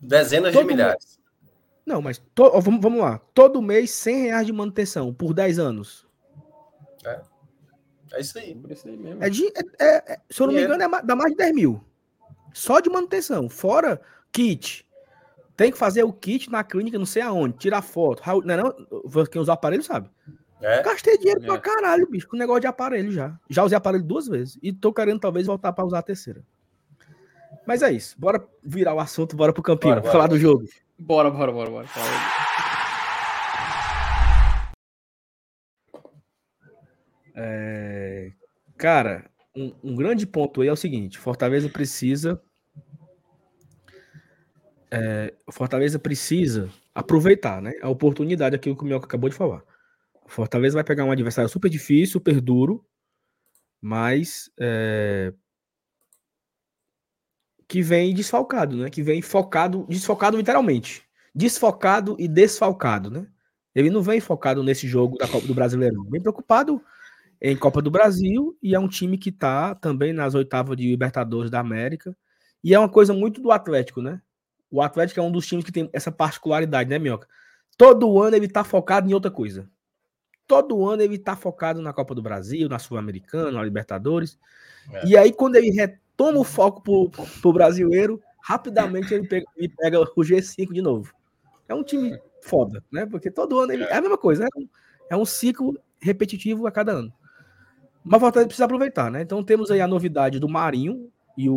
Dezenas 0.00 0.52
de 0.52 0.58
milhares. 0.64 1.18
Não, 1.84 2.00
mas 2.00 2.18
to- 2.34 2.44
ó, 2.54 2.60
vamos, 2.60 2.80
vamos 2.80 3.00
lá. 3.00 3.18
Todo 3.34 3.60
mês 3.60 3.90
100 3.90 4.22
reais 4.22 4.46
de 4.46 4.52
manutenção 4.52 5.12
por 5.12 5.34
10 5.34 5.58
anos. 5.58 6.06
É 8.12 8.20
isso 8.20 8.38
aí. 8.38 8.54
Por 8.54 8.70
isso 8.70 8.86
aí 8.86 8.96
mesmo. 8.96 9.22
É 9.22 9.28
de, 9.28 9.46
é- 9.48 9.84
é- 9.84 10.12
é- 10.14 10.20
se 10.30 10.40
eu 10.40 10.46
não 10.46 10.54
me 10.54 10.62
engano, 10.62 10.82
é, 10.82 11.02
dá 11.02 11.16
mais 11.16 11.32
de 11.32 11.36
10 11.36 11.52
mil. 11.54 11.84
Só 12.52 12.78
de 12.78 12.88
manutenção. 12.88 13.48
Fora 13.48 14.00
kit. 14.30 14.86
Tem 15.56 15.72
que 15.72 15.78
fazer 15.78 16.04
o 16.04 16.12
kit 16.12 16.50
na 16.50 16.62
clínica, 16.62 16.98
não 16.98 17.06
sei 17.06 17.22
aonde. 17.22 17.58
Tirar 17.58 17.82
foto. 17.82 18.22
Não, 18.44 18.54
é 18.54 18.56
não, 18.56 18.72
quem 19.26 19.40
usa 19.40 19.50
o 19.52 19.54
aparelho 19.54 19.82
sabe. 19.82 20.08
É. 20.64 20.82
Gastei 20.82 21.18
dinheiro 21.18 21.42
É. 21.42 21.46
pra 21.46 21.58
caralho, 21.58 22.08
bicho, 22.08 22.26
com 22.26 22.36
negócio 22.38 22.62
de 22.62 22.66
aparelho 22.66 23.12
já. 23.12 23.38
Já 23.50 23.62
usei 23.64 23.76
aparelho 23.76 24.02
duas 24.04 24.26
vezes. 24.26 24.58
E 24.62 24.72
tô 24.72 24.92
querendo 24.94 25.20
talvez 25.20 25.46
voltar 25.46 25.72
pra 25.74 25.84
usar 25.84 25.98
a 25.98 26.02
terceira. 26.02 26.42
Mas 27.66 27.82
é 27.82 27.92
isso. 27.92 28.18
Bora 28.18 28.42
virar 28.62 28.94
o 28.94 29.00
assunto, 29.00 29.36
bora 29.36 29.52
pro 29.52 29.62
campinho. 29.62 29.92
Bora, 29.92 30.00
bora, 30.00 30.12
falar 30.12 30.28
bora. 30.28 30.38
do 30.38 30.40
jogo. 30.40 30.64
Bora, 30.98 31.30
bora, 31.30 31.52
bora, 31.52 31.70
bora. 31.70 31.86
É, 37.34 38.30
Cara, 38.76 39.24
um, 39.56 39.72
um 39.82 39.94
grande 39.96 40.26
ponto 40.26 40.60
aí 40.60 40.68
é 40.68 40.72
o 40.72 40.76
seguinte: 40.76 41.18
Fortaleza 41.18 41.68
precisa. 41.68 42.40
é, 44.90 45.32
Fortaleza 45.50 45.98
precisa 45.98 46.68
aproveitar 46.94 47.60
né, 47.60 47.72
a 47.82 47.88
oportunidade, 47.88 48.54
aquilo 48.54 48.76
que 48.76 48.82
o 48.82 48.86
Mioca 48.86 49.06
acabou 49.06 49.28
de 49.28 49.36
falar. 49.36 49.62
O 50.24 50.30
Fortaleza 50.30 50.74
vai 50.74 50.84
pegar 50.84 51.04
um 51.04 51.10
adversário 51.10 51.50
super 51.50 51.68
difícil, 51.68 52.14
super 52.14 52.40
duro, 52.40 52.84
mas 53.80 54.50
é, 54.58 55.32
que 57.68 57.82
vem 57.82 58.14
desfalcado, 58.14 58.76
né? 58.76 58.90
Que 58.90 59.02
vem 59.02 59.20
focado, 59.22 59.86
desfocado 59.88 60.36
literalmente. 60.36 61.02
Desfocado 61.34 62.16
e 62.18 62.28
desfalcado, 62.28 63.10
né? 63.10 63.26
Ele 63.74 63.90
não 63.90 64.02
vem 64.02 64.20
focado 64.20 64.62
nesse 64.62 64.86
jogo 64.86 65.18
da 65.18 65.26
Copa 65.26 65.46
do 65.46 65.54
Brasileirão. 65.54 66.04
Vem 66.08 66.20
preocupado 66.22 66.80
em 67.40 67.56
Copa 67.56 67.82
do 67.82 67.90
Brasil 67.90 68.56
e 68.62 68.74
é 68.74 68.78
um 68.78 68.88
time 68.88 69.18
que 69.18 69.30
está 69.30 69.74
também 69.74 70.12
nas 70.12 70.34
oitavas 70.34 70.76
de 70.76 70.88
Libertadores 70.88 71.50
da 71.50 71.60
América. 71.60 72.16
E 72.62 72.72
é 72.72 72.78
uma 72.78 72.88
coisa 72.88 73.12
muito 73.12 73.42
do 73.42 73.50
Atlético, 73.50 74.00
né? 74.00 74.22
O 74.70 74.80
Atlético 74.80 75.20
é 75.20 75.22
um 75.22 75.32
dos 75.32 75.46
times 75.46 75.64
que 75.64 75.72
tem 75.72 75.90
essa 75.92 76.10
particularidade, 76.12 76.88
né, 76.88 76.98
Minhoca? 76.98 77.28
Todo 77.76 78.20
ano 78.22 78.36
ele 78.36 78.48
tá 78.48 78.64
focado 78.64 79.10
em 79.10 79.14
outra 79.14 79.30
coisa. 79.30 79.68
Todo 80.46 80.86
ano 80.86 81.02
ele 81.02 81.18
tá 81.18 81.34
focado 81.34 81.80
na 81.80 81.92
Copa 81.92 82.14
do 82.14 82.22
Brasil, 82.22 82.68
na 82.68 82.78
Sul-Americana, 82.78 83.52
na 83.52 83.62
Libertadores. 83.62 84.38
É. 84.92 85.06
E 85.06 85.16
aí, 85.16 85.32
quando 85.32 85.56
ele 85.56 85.70
retoma 85.70 86.38
o 86.38 86.44
foco 86.44 86.82
pro, 86.82 87.10
pro 87.40 87.52
brasileiro, 87.52 88.20
rapidamente 88.42 89.14
ele 89.14 89.26
pega, 89.26 89.46
ele 89.56 89.68
pega 89.68 90.00
o 90.00 90.22
G5 90.22 90.72
de 90.72 90.82
novo. 90.82 91.12
É 91.68 91.74
um 91.74 91.82
time 91.82 92.18
foda, 92.42 92.84
né? 92.92 93.06
Porque 93.06 93.30
todo 93.30 93.58
ano 93.58 93.72
ele, 93.72 93.84
é 93.84 93.96
a 93.96 94.00
mesma 94.00 94.18
coisa, 94.18 94.44
é 94.44 94.48
um, 94.58 94.68
é 95.10 95.16
um 95.16 95.24
ciclo 95.24 95.78
repetitivo 96.00 96.66
a 96.66 96.70
cada 96.70 96.92
ano. 96.92 97.12
Mas 98.04 98.20
Fortaleza 98.20 98.48
precisa 98.48 98.66
aproveitar, 98.66 99.10
né? 99.10 99.22
Então 99.22 99.42
temos 99.42 99.70
aí 99.70 99.80
a 99.80 99.88
novidade 99.88 100.38
do 100.38 100.48
Marinho 100.48 101.10
e 101.38 101.48
o, 101.48 101.54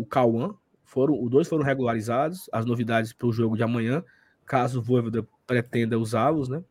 o 0.00 0.06
Cauã, 0.08 0.54
foram, 0.82 1.22
os 1.22 1.30
dois 1.30 1.46
foram 1.46 1.62
regularizados, 1.62 2.48
as 2.52 2.64
novidades 2.64 3.12
para 3.12 3.26
o 3.26 3.32
jogo 3.32 3.56
de 3.56 3.62
amanhã, 3.62 4.02
caso 4.46 4.78
o 4.78 4.82
Voivoda 4.82 5.26
pretenda 5.46 5.98
usá-los, 5.98 6.48
né? 6.48 6.62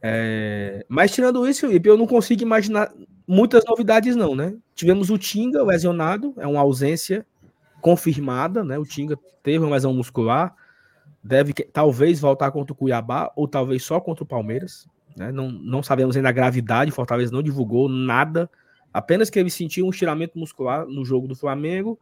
É, 0.00 0.84
mas 0.88 1.10
tirando 1.10 1.46
isso, 1.48 1.60
Felipe, 1.60 1.88
eu 1.88 1.96
não 1.96 2.06
consigo 2.06 2.42
imaginar 2.42 2.92
muitas 3.26 3.64
novidades, 3.66 4.14
não, 4.14 4.34
né? 4.34 4.56
Tivemos 4.74 5.10
o 5.10 5.18
Tinga 5.18 5.62
lesionado, 5.62 6.32
é 6.38 6.46
uma 6.46 6.60
ausência 6.60 7.26
confirmada, 7.80 8.64
né? 8.64 8.78
O 8.78 8.84
Tinga 8.84 9.18
teve 9.42 9.64
uma 9.64 9.74
lesão 9.74 9.92
muscular, 9.92 10.54
deve 11.22 11.52
talvez 11.52 12.20
voltar 12.20 12.50
contra 12.50 12.72
o 12.72 12.76
Cuiabá 12.76 13.32
ou 13.34 13.48
talvez 13.48 13.84
só 13.84 14.00
contra 14.00 14.24
o 14.24 14.26
Palmeiras, 14.26 14.86
né? 15.16 15.32
Não, 15.32 15.50
não 15.50 15.82
sabemos 15.82 16.16
ainda 16.16 16.28
a 16.28 16.32
gravidade, 16.32 16.92
Fortaleza 16.92 17.32
não 17.32 17.42
divulgou 17.42 17.88
nada, 17.88 18.48
apenas 18.92 19.28
que 19.28 19.38
ele 19.38 19.50
sentiu 19.50 19.86
um 19.86 19.90
estiramento 19.90 20.38
muscular 20.38 20.86
no 20.86 21.04
jogo 21.04 21.26
do 21.26 21.34
Flamengo 21.34 21.98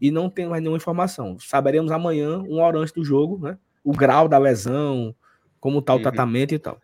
e 0.00 0.10
não 0.10 0.28
tem 0.28 0.46
mais 0.48 0.60
nenhuma 0.60 0.76
informação. 0.76 1.38
Saberemos 1.38 1.90
amanhã, 1.92 2.38
uma 2.40 2.62
hora 2.62 2.78
antes 2.78 2.92
do 2.92 3.04
jogo, 3.04 3.38
né? 3.38 3.56
O 3.84 3.92
grau 3.92 4.28
da 4.28 4.38
lesão, 4.38 5.14
como 5.60 5.80
tá 5.80 5.94
o 5.94 6.00
tratamento 6.00 6.52
e 6.52 6.58
tal. 6.58 6.78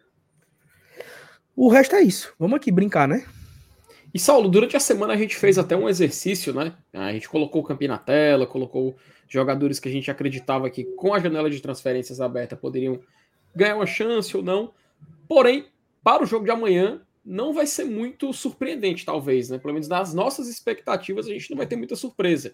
O 1.56 1.68
resto 1.68 1.94
é 1.94 2.02
isso. 2.02 2.34
Vamos 2.38 2.56
aqui 2.56 2.72
brincar, 2.72 3.06
né? 3.06 3.24
E 4.12 4.18
Saulo, 4.18 4.48
durante 4.48 4.76
a 4.76 4.80
semana 4.80 5.12
a 5.12 5.16
gente 5.16 5.36
fez 5.36 5.58
até 5.58 5.76
um 5.76 5.88
exercício, 5.88 6.54
né? 6.54 6.74
A 6.92 7.12
gente 7.12 7.28
colocou 7.28 7.62
o 7.62 7.64
campinho 7.64 7.90
na 7.90 7.98
tela, 7.98 8.46
colocou 8.46 8.96
jogadores 9.28 9.80
que 9.80 9.88
a 9.88 9.92
gente 9.92 10.10
acreditava 10.10 10.70
que 10.70 10.84
com 10.84 11.12
a 11.12 11.18
janela 11.18 11.50
de 11.50 11.60
transferências 11.60 12.20
aberta 12.20 12.56
poderiam 12.56 13.00
ganhar 13.54 13.76
uma 13.76 13.86
chance 13.86 14.36
ou 14.36 14.42
não. 14.42 14.72
Porém, 15.28 15.66
para 16.02 16.22
o 16.22 16.26
jogo 16.26 16.44
de 16.44 16.50
amanhã, 16.50 17.02
não 17.24 17.52
vai 17.52 17.66
ser 17.66 17.84
muito 17.84 18.32
surpreendente, 18.32 19.04
talvez, 19.04 19.48
né? 19.48 19.58
Pelo 19.58 19.74
menos 19.74 19.88
nas 19.88 20.12
nossas 20.12 20.48
expectativas, 20.48 21.26
a 21.26 21.30
gente 21.30 21.50
não 21.50 21.56
vai 21.56 21.66
ter 21.66 21.76
muita 21.76 21.96
surpresa. 21.96 22.52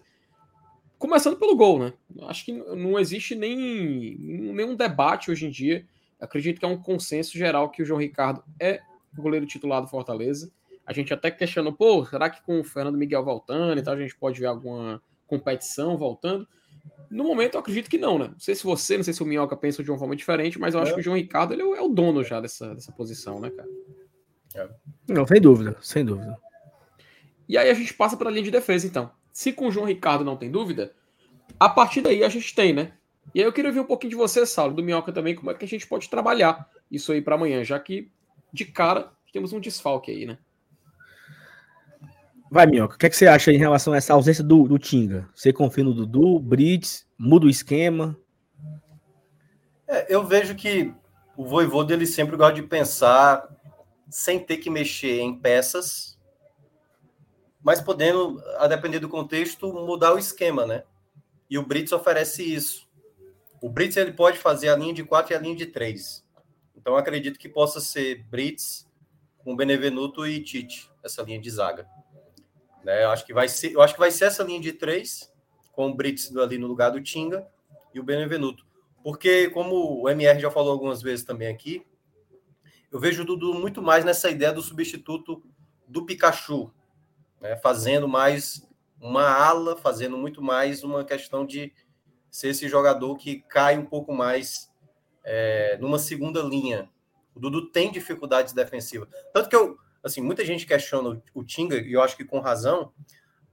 Começando 0.97 1.37
pelo 1.37 1.55
gol, 1.55 1.79
né? 1.79 1.93
Acho 2.23 2.45
que 2.45 2.53
não 2.53 2.99
existe 2.99 3.35
nem 3.35 4.17
nenhum 4.17 4.75
debate 4.75 5.29
hoje 5.29 5.45
em 5.45 5.49
dia. 5.49 5.85
Acredito 6.19 6.59
que 6.59 6.65
é 6.65 6.67
um 6.67 6.81
consenso 6.81 7.37
geral 7.37 7.69
que 7.69 7.81
o 7.81 7.85
João 7.85 7.99
Ricardo 7.99 8.43
é 8.59 8.81
goleiro 9.15 9.45
titular 9.45 9.81
do 9.81 9.87
Fortaleza. 9.87 10.51
A 10.85 10.93
gente 10.93 11.13
até 11.13 11.29
questionou, 11.31 11.73
pô, 11.73 12.05
será 12.05 12.29
que 12.29 12.41
com 12.41 12.59
o 12.59 12.63
Fernando 12.63 12.97
Miguel 12.97 13.23
voltando 13.23 13.79
e 13.79 13.83
tal, 13.83 13.93
a 13.93 13.97
gente 13.97 14.15
pode 14.15 14.39
ver 14.39 14.47
alguma 14.47 15.01
competição 15.27 15.97
voltando? 15.97 16.47
No 17.09 17.23
momento, 17.23 17.55
eu 17.55 17.59
acredito 17.59 17.89
que 17.89 17.97
não, 17.97 18.17
né? 18.17 18.29
Não 18.29 18.39
sei 18.39 18.55
se 18.55 18.63
você, 18.63 18.97
não 18.97 19.03
sei 19.03 19.13
se 19.13 19.21
o 19.21 19.25
Minhoca 19.25 19.55
pensa 19.55 19.83
de 19.83 19.91
uma 19.91 19.99
forma 19.99 20.15
diferente, 20.15 20.57
mas 20.59 20.73
eu 20.73 20.79
acho 20.79 20.91
é. 20.91 20.93
que 20.95 21.01
o 21.01 21.03
João 21.03 21.17
Ricardo 21.17 21.53
ele 21.53 21.61
é 21.61 21.81
o 21.81 21.89
dono 21.89 22.23
já 22.23 22.39
dessa, 22.39 22.73
dessa 22.73 22.91
posição, 22.91 23.39
né, 23.39 23.49
cara? 23.49 23.69
É. 24.55 24.69
Não, 25.09 25.27
sem 25.27 25.39
dúvida, 25.39 25.77
sem 25.81 26.05
dúvida. 26.05 26.37
E 27.47 27.57
aí 27.57 27.69
a 27.69 27.73
gente 27.73 27.93
passa 27.93 28.15
para 28.15 28.29
a 28.29 28.31
linha 28.31 28.43
de 28.43 28.51
defesa, 28.51 28.87
então. 28.87 29.11
Se 29.31 29.51
com 29.51 29.67
o 29.67 29.71
João 29.71 29.85
Ricardo 29.85 30.23
não 30.23 30.37
tem 30.37 30.49
dúvida, 30.49 30.93
a 31.59 31.69
partir 31.69 32.01
daí 32.01 32.23
a 32.23 32.29
gente 32.29 32.55
tem, 32.55 32.73
né? 32.73 32.93
E 33.35 33.39
aí 33.39 33.45
eu 33.45 33.53
queria 33.53 33.69
ouvir 33.69 33.79
um 33.79 33.85
pouquinho 33.85 34.11
de 34.11 34.15
você, 34.15 34.45
Saulo, 34.45 34.73
do 34.73 34.83
Minhoca 34.83 35.11
também, 35.11 35.35
como 35.35 35.51
é 35.51 35.53
que 35.53 35.63
a 35.63 35.67
gente 35.67 35.87
pode 35.87 36.09
trabalhar 36.09 36.69
isso 36.89 37.11
aí 37.11 37.21
para 37.21 37.35
amanhã, 37.35 37.63
já 37.63 37.79
que 37.79 38.11
de 38.51 38.65
cara 38.65 39.11
temos 39.31 39.53
um 39.53 39.59
desfalque 39.59 40.11
aí, 40.11 40.25
né? 40.25 40.37
Vai, 42.49 42.65
Minhoca, 42.65 42.95
o 42.95 42.97
que, 42.97 43.05
é 43.05 43.09
que 43.09 43.15
você 43.15 43.27
acha 43.27 43.51
em 43.51 43.57
relação 43.57 43.93
a 43.93 43.97
essa 43.97 44.13
ausência 44.13 44.43
do, 44.43 44.67
do 44.67 44.77
Tinga? 44.77 45.29
Você 45.33 45.53
confia 45.53 45.85
no 45.85 45.93
Dudu, 45.93 46.37
Brits, 46.37 47.07
muda 47.17 47.45
o 47.45 47.49
esquema? 47.49 48.17
É, 49.87 50.13
eu 50.13 50.25
vejo 50.25 50.53
que 50.53 50.93
o 51.37 51.45
voivô 51.45 51.81
dele 51.83 52.05
sempre 52.05 52.35
gosta 52.35 52.55
de 52.55 52.63
pensar 52.63 53.47
sem 54.09 54.37
ter 54.37 54.57
que 54.57 54.69
mexer 54.69 55.21
em 55.21 55.33
peças, 55.33 56.19
mas 57.63 57.79
podendo, 57.79 58.43
a 58.57 58.67
depender 58.67 58.99
do 58.99 59.07
contexto, 59.07 59.71
mudar 59.71 60.13
o 60.13 60.19
esquema, 60.19 60.65
né? 60.65 60.83
E 61.49 61.57
o 61.57 61.65
Brits 61.65 61.93
oferece 61.93 62.43
isso. 62.43 62.85
O 63.61 63.69
Brits 63.69 63.95
ele 63.95 64.11
pode 64.11 64.37
fazer 64.37 64.67
a 64.67 64.75
linha 64.75 64.93
de 64.93 65.05
4 65.05 65.31
e 65.31 65.35
a 65.37 65.39
linha 65.39 65.55
de 65.55 65.67
3. 65.67 66.25
Então 66.75 66.95
acredito 66.95 67.39
que 67.39 67.49
possa 67.49 67.79
ser 67.79 68.23
Brits 68.23 68.89
com 69.37 69.55
Benevenuto 69.55 70.25
e 70.25 70.41
Tite, 70.41 70.89
essa 71.03 71.21
linha 71.21 71.39
de 71.39 71.49
zaga. 71.49 71.87
Né? 72.83 73.03
Eu 73.03 73.11
acho 73.11 73.25
que 73.25 73.33
vai 73.33 73.47
ser, 73.47 73.73
eu 73.73 73.81
acho 73.81 73.93
que 73.93 73.99
vai 73.99 74.11
ser 74.11 74.25
essa 74.25 74.43
linha 74.43 74.59
de 74.59 74.73
3 74.73 75.31
com 75.71 75.89
o 75.89 75.93
Brits 75.93 76.35
ali 76.35 76.57
no 76.57 76.67
lugar 76.67 76.91
do 76.91 77.01
Tinga 77.01 77.47
e 77.93 77.99
o 77.99 78.03
Benevenuto. 78.03 78.65
Porque 79.03 79.49
como 79.49 80.01
o 80.01 80.09
MR 80.09 80.39
já 80.39 80.51
falou 80.51 80.71
algumas 80.71 81.01
vezes 81.01 81.25
também 81.25 81.47
aqui, 81.47 81.85
eu 82.91 82.99
vejo 82.99 83.23
o 83.23 83.25
Dudu 83.25 83.53
muito 83.53 83.81
mais 83.81 84.03
nessa 84.03 84.29
ideia 84.29 84.51
do 84.51 84.61
substituto 84.61 85.41
do 85.87 86.05
Pikachu, 86.05 86.71
né? 87.39 87.55
fazendo 87.57 88.07
mais 88.07 88.67
uma 88.99 89.27
ala, 89.27 89.75
fazendo 89.75 90.17
muito 90.17 90.41
mais 90.41 90.83
uma 90.83 91.03
questão 91.03 91.45
de 91.45 91.73
ser 92.29 92.49
esse 92.49 92.67
jogador 92.67 93.17
que 93.17 93.41
cai 93.41 93.77
um 93.77 93.85
pouco 93.85 94.13
mais 94.13 94.70
é, 95.23 95.77
numa 95.79 95.99
segunda 95.99 96.41
linha. 96.41 96.89
O 97.33 97.39
Dudu 97.39 97.67
tem 97.67 97.91
dificuldades 97.91 98.53
defensivas. 98.53 99.07
Tanto 99.33 99.49
que 99.49 99.55
eu, 99.55 99.77
assim, 100.03 100.21
muita 100.21 100.45
gente 100.45 100.65
questiona 100.65 101.21
o 101.33 101.43
Tinga, 101.43 101.77
e 101.77 101.93
eu 101.93 102.01
acho 102.01 102.17
que 102.17 102.25
com 102.25 102.39
razão, 102.39 102.91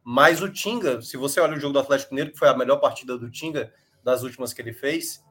mas 0.02 0.42
o 0.42 0.50
Tinga, 0.50 1.02
se 1.02 1.16
você 1.16 1.40
olha 1.40 1.56
o 1.56 1.60
jogo 1.60 1.74
do 1.74 1.80
Atlético 1.80 2.14
Mineiro, 2.14 2.32
que 2.32 2.38
foi 2.38 2.48
a 2.48 2.56
melhor 2.56 2.78
partida 2.78 3.16
do 3.16 3.30
Tinga 3.30 3.72
das 4.02 4.22
últimas 4.22 4.52
que 4.52 4.62
ele 4.62 4.72
fez, 4.72 5.22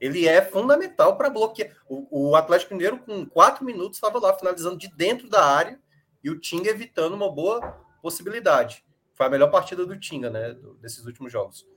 ele 0.00 0.26
é 0.26 0.42
fundamental 0.42 1.16
para 1.16 1.30
bloquear. 1.30 1.76
O, 1.88 2.30
o, 2.30 2.34
Atlético 2.34 2.74
Mineiro, 2.74 2.98
com 2.98 3.24
quatro 3.24 3.64
minutos, 3.64 3.98
estava 3.98 4.18
lá 4.18 4.34
finalizando 4.34 4.76
de 4.76 4.88
dentro 4.96 5.28
da 5.28 5.44
área 5.44 5.78
e 6.24 6.30
o 6.30 6.40
Tinga 6.40 6.70
evitando 6.70 7.14
uma 7.14 7.30
boa 7.30 7.60
possibilidade. 8.00 8.84
Foi 9.14 9.26
a 9.26 9.28
melhor 9.28 9.50
partida 9.50 9.86
do 9.86 9.96
Tinga, 10.00 10.30
né? 10.30 10.56
Desses 10.80 11.04
últimos 11.06 11.30
jogos. 11.30 11.68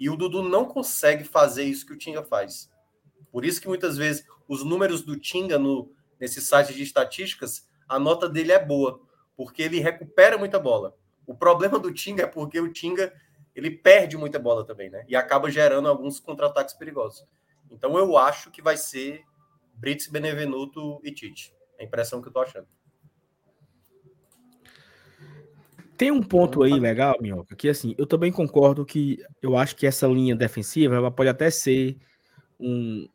E 0.00 0.08
o 0.08 0.16
Dudu 0.16 0.42
não 0.42 0.64
consegue 0.64 1.24
fazer 1.24 1.64
isso 1.64 1.86
que 1.86 1.92
o 1.92 1.98
Tinga 1.98 2.24
faz. 2.24 2.70
Por 3.38 3.44
isso 3.44 3.60
que 3.60 3.68
muitas 3.68 3.96
vezes 3.96 4.26
os 4.48 4.64
números 4.64 5.02
do 5.02 5.16
Tinga 5.16 5.60
no, 5.60 5.92
nesse 6.18 6.40
site 6.40 6.74
de 6.74 6.82
estatísticas, 6.82 7.68
a 7.88 7.96
nota 7.96 8.28
dele 8.28 8.50
é 8.50 8.58
boa, 8.58 9.00
porque 9.36 9.62
ele 9.62 9.78
recupera 9.78 10.36
muita 10.36 10.58
bola. 10.58 10.96
O 11.24 11.36
problema 11.36 11.78
do 11.78 11.94
Tinga 11.94 12.24
é 12.24 12.26
porque 12.26 12.58
o 12.58 12.72
Tinga 12.72 13.14
ele 13.54 13.70
perde 13.70 14.16
muita 14.16 14.40
bola 14.40 14.66
também, 14.66 14.90
né? 14.90 15.04
E 15.06 15.14
acaba 15.14 15.52
gerando 15.52 15.86
alguns 15.86 16.18
contra-ataques 16.18 16.74
perigosos. 16.74 17.24
Então 17.70 17.96
eu 17.96 18.18
acho 18.18 18.50
que 18.50 18.60
vai 18.60 18.76
ser 18.76 19.22
Brits, 19.72 20.08
Benevenuto 20.08 21.00
e 21.04 21.12
Tite. 21.12 21.54
É 21.78 21.84
a 21.84 21.86
impressão 21.86 22.20
que 22.20 22.26
eu 22.26 22.32
tô 22.32 22.40
achando. 22.40 22.66
Tem 25.96 26.10
um 26.10 26.24
ponto 26.24 26.64
aí 26.64 26.76
legal, 26.76 27.14
Minhoca, 27.20 27.54
que 27.54 27.68
assim, 27.68 27.94
eu 27.96 28.04
também 28.04 28.32
concordo 28.32 28.84
que 28.84 29.24
eu 29.40 29.56
acho 29.56 29.76
que 29.76 29.86
essa 29.86 30.08
linha 30.08 30.34
defensiva 30.34 30.96
ela 30.96 31.12
pode 31.12 31.30
até 31.30 31.48
ser 31.52 31.96
um. 32.58 33.08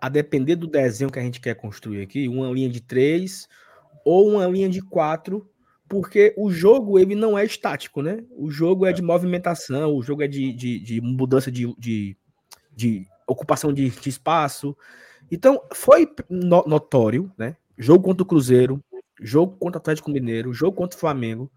A 0.00 0.08
depender 0.08 0.56
do 0.56 0.66
desenho 0.66 1.10
que 1.10 1.18
a 1.18 1.22
gente 1.22 1.40
quer 1.40 1.54
construir 1.54 2.02
aqui, 2.02 2.28
uma 2.28 2.50
linha 2.50 2.68
de 2.68 2.80
três 2.80 3.48
ou 4.04 4.28
uma 4.28 4.46
linha 4.46 4.68
de 4.68 4.80
quatro, 4.80 5.50
porque 5.88 6.34
o 6.36 6.50
jogo 6.50 6.98
ele 6.98 7.14
não 7.14 7.36
é 7.36 7.44
estático, 7.44 8.02
né? 8.02 8.24
O 8.30 8.50
jogo 8.50 8.86
é 8.86 8.92
de 8.92 9.02
movimentação, 9.02 9.94
o 9.94 10.02
jogo 10.02 10.22
é 10.22 10.28
de, 10.28 10.52
de, 10.52 10.78
de 10.80 11.00
mudança 11.00 11.50
de, 11.50 11.74
de, 11.78 12.16
de 12.74 13.06
ocupação 13.26 13.72
de, 13.72 13.90
de, 13.90 14.08
espaço. 14.08 14.76
Então, 15.30 15.60
foi 15.74 16.08
notório, 16.30 17.32
né? 17.36 17.56
Jogo 17.76 18.04
contra 18.04 18.22
o 18.22 18.26
Cruzeiro, 18.26 18.82
jogo 19.20 19.56
contra 19.56 19.78
o 19.78 19.80
Atlético 19.80 20.10
Mineiro, 20.10 20.52
jogo 20.52 20.76
contra 20.76 20.96
o 20.96 21.00
Flamengo 21.00 21.50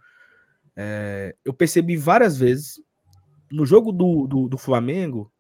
é, 0.76 1.36
eu 1.44 1.54
percebi 1.54 1.98
várias 1.98 2.38
vezes 2.38 2.82
no 3.52 3.66
jogo 3.66 3.92
do, 3.92 4.28
do, 4.28 4.48
do 4.48 4.58
Flamengo, 4.58 5.32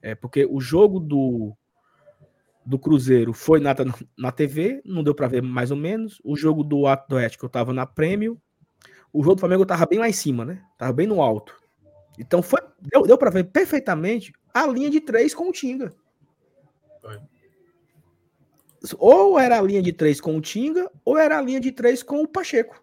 é, 0.00 0.14
porque 0.14 0.46
o 0.46 0.60
jogo 0.60 0.98
do, 0.98 1.56
do 2.64 2.78
Cruzeiro 2.78 3.32
foi 3.32 3.60
na, 3.60 3.74
na 4.16 4.32
TV, 4.32 4.80
não 4.84 5.02
deu 5.02 5.14
para 5.14 5.28
ver 5.28 5.42
mais 5.42 5.70
ou 5.70 5.76
menos. 5.76 6.20
O 6.24 6.36
jogo 6.36 6.62
do 6.62 6.86
Atlético 6.86 7.46
eu 7.46 7.50
tava 7.50 7.72
na 7.72 7.86
Prêmio. 7.86 8.40
O 9.12 9.22
jogo 9.22 9.36
do 9.36 9.40
Flamengo 9.40 9.62
eu 9.62 9.66
tava 9.66 9.86
bem 9.86 9.98
lá 9.98 10.08
em 10.08 10.12
cima, 10.12 10.44
né? 10.44 10.62
Tava 10.78 10.92
bem 10.92 11.06
no 11.06 11.20
alto. 11.20 11.54
Então 12.18 12.42
foi, 12.42 12.60
deu, 12.80 13.02
deu 13.02 13.18
para 13.18 13.30
ver 13.30 13.44
perfeitamente 13.44 14.32
a 14.54 14.66
linha 14.66 14.90
de 14.90 15.00
três 15.00 15.34
com 15.34 15.48
o 15.48 15.52
Tinga. 15.52 15.92
Foi. 17.00 17.18
Ou 18.98 19.38
era 19.38 19.58
a 19.58 19.62
linha 19.62 19.82
de 19.82 19.92
três 19.92 20.20
com 20.20 20.36
o 20.36 20.40
Tinga, 20.40 20.90
ou 21.04 21.16
era 21.16 21.38
a 21.38 21.42
linha 21.42 21.60
de 21.60 21.72
três 21.72 22.02
com 22.02 22.22
o 22.22 22.28
Pacheco. 22.28 22.82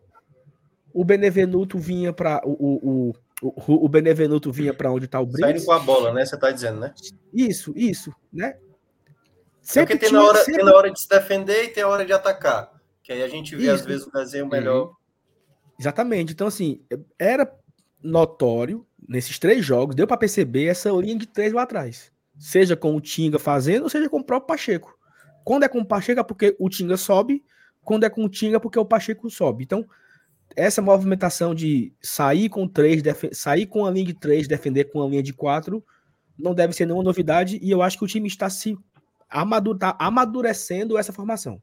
O 0.94 1.04
Benevenuto 1.04 1.78
vinha 1.78 2.12
para 2.12 2.42
o, 2.46 2.52
o, 2.52 3.16
o, 3.42 3.86
o 3.86 3.90
Benevenuto 3.90 4.52
vinha 4.52 4.74
para 4.74 4.92
onde 4.92 5.06
está 5.06 5.20
o 5.20 5.30
Saindo 5.30 5.48
Brits. 5.48 5.66
com 5.66 5.72
a 5.72 5.80
bola, 5.80 6.14
né? 6.14 6.26
Você 6.26 6.38
tá 6.38 6.52
dizendo, 6.52 6.80
né? 6.80 6.94
Isso, 7.34 7.74
isso, 7.76 8.14
né? 8.32 8.58
É 9.70 9.72
Sempre 9.72 9.94
porque 9.96 10.06
tem 10.06 10.14
na, 10.14 10.24
hora, 10.24 10.38
sempre- 10.40 10.56
tem 10.56 10.66
na 10.66 10.74
hora 10.76 10.92
de 10.92 11.00
se 11.00 11.08
defender 11.08 11.66
e 11.66 11.68
tem 11.70 11.84
a 11.84 11.88
hora 11.88 12.04
de 12.06 12.12
atacar. 12.12 12.72
Que 13.04 13.12
aí 13.14 13.22
a 13.24 13.28
gente 13.28 13.56
vê, 13.56 13.70
às 13.70 13.80
Isso. 13.82 13.88
vezes, 13.88 14.08
o 14.08 14.12
desenho 14.12 14.48
melhor. 14.48 14.94
Exatamente. 15.80 16.34
Então, 16.34 16.48
assim, 16.48 16.82
era 17.18 17.52
notório 18.02 18.86
nesses 19.08 19.38
três 19.40 19.64
jogos, 19.64 19.96
deu 19.96 20.08
para 20.08 20.18
perceber 20.18 20.66
essa 20.66 20.90
linha 20.92 21.18
de 21.18 21.28
três 21.28 21.54
lá 21.54 21.64
atrás. 21.64 22.12
Seja 22.38 22.76
com 22.76 22.96
o 22.96 23.02
Tinga 23.02 23.38
fazendo, 23.40 23.84
ou 23.84 23.90
seja 23.90 24.10
com 24.10 24.20
o 24.20 24.24
próprio 24.24 24.48
Pacheco. 24.48 24.98
Quando 25.44 25.64
é 25.64 25.68
com 25.68 25.80
o 25.80 25.86
Pacheco 25.86 26.20
é 26.20 26.24
porque 26.24 26.56
o 26.60 26.70
Tinga 26.70 26.98
sobe, 26.98 27.44
quando 27.84 28.04
é 28.06 28.10
com 28.10 28.24
o 28.24 28.30
Tinga 28.30 28.58
é 28.58 28.60
porque 28.60 28.80
o 28.80 28.86
Pacheco 28.86 29.30
sobe. 29.30 29.64
Então, 29.64 29.86
essa 30.56 30.82
movimentação 30.82 31.54
de 31.54 31.94
sair 32.02 32.50
com 32.50 32.68
três, 32.68 33.02
sair 33.34 33.66
com 33.66 33.86
a 33.86 33.92
linha 33.92 34.06
de 34.08 34.14
três, 34.14 34.48
defender 34.48 34.86
com 34.86 35.04
a 35.04 35.08
linha 35.08 35.24
de 35.24 35.34
quatro, 35.34 35.84
não 36.38 36.54
deve 36.54 36.74
ser 36.74 36.86
nenhuma 36.86 37.04
novidade, 37.04 37.60
e 37.62 37.70
eu 37.70 37.82
acho 37.82 37.98
que 37.98 38.04
o 38.04 38.08
time 38.08 38.28
está 38.28 38.50
se 38.50 38.78
tá 39.78 39.96
amadurecendo 40.00 40.98
essa 40.98 41.14
formação. 41.14 41.62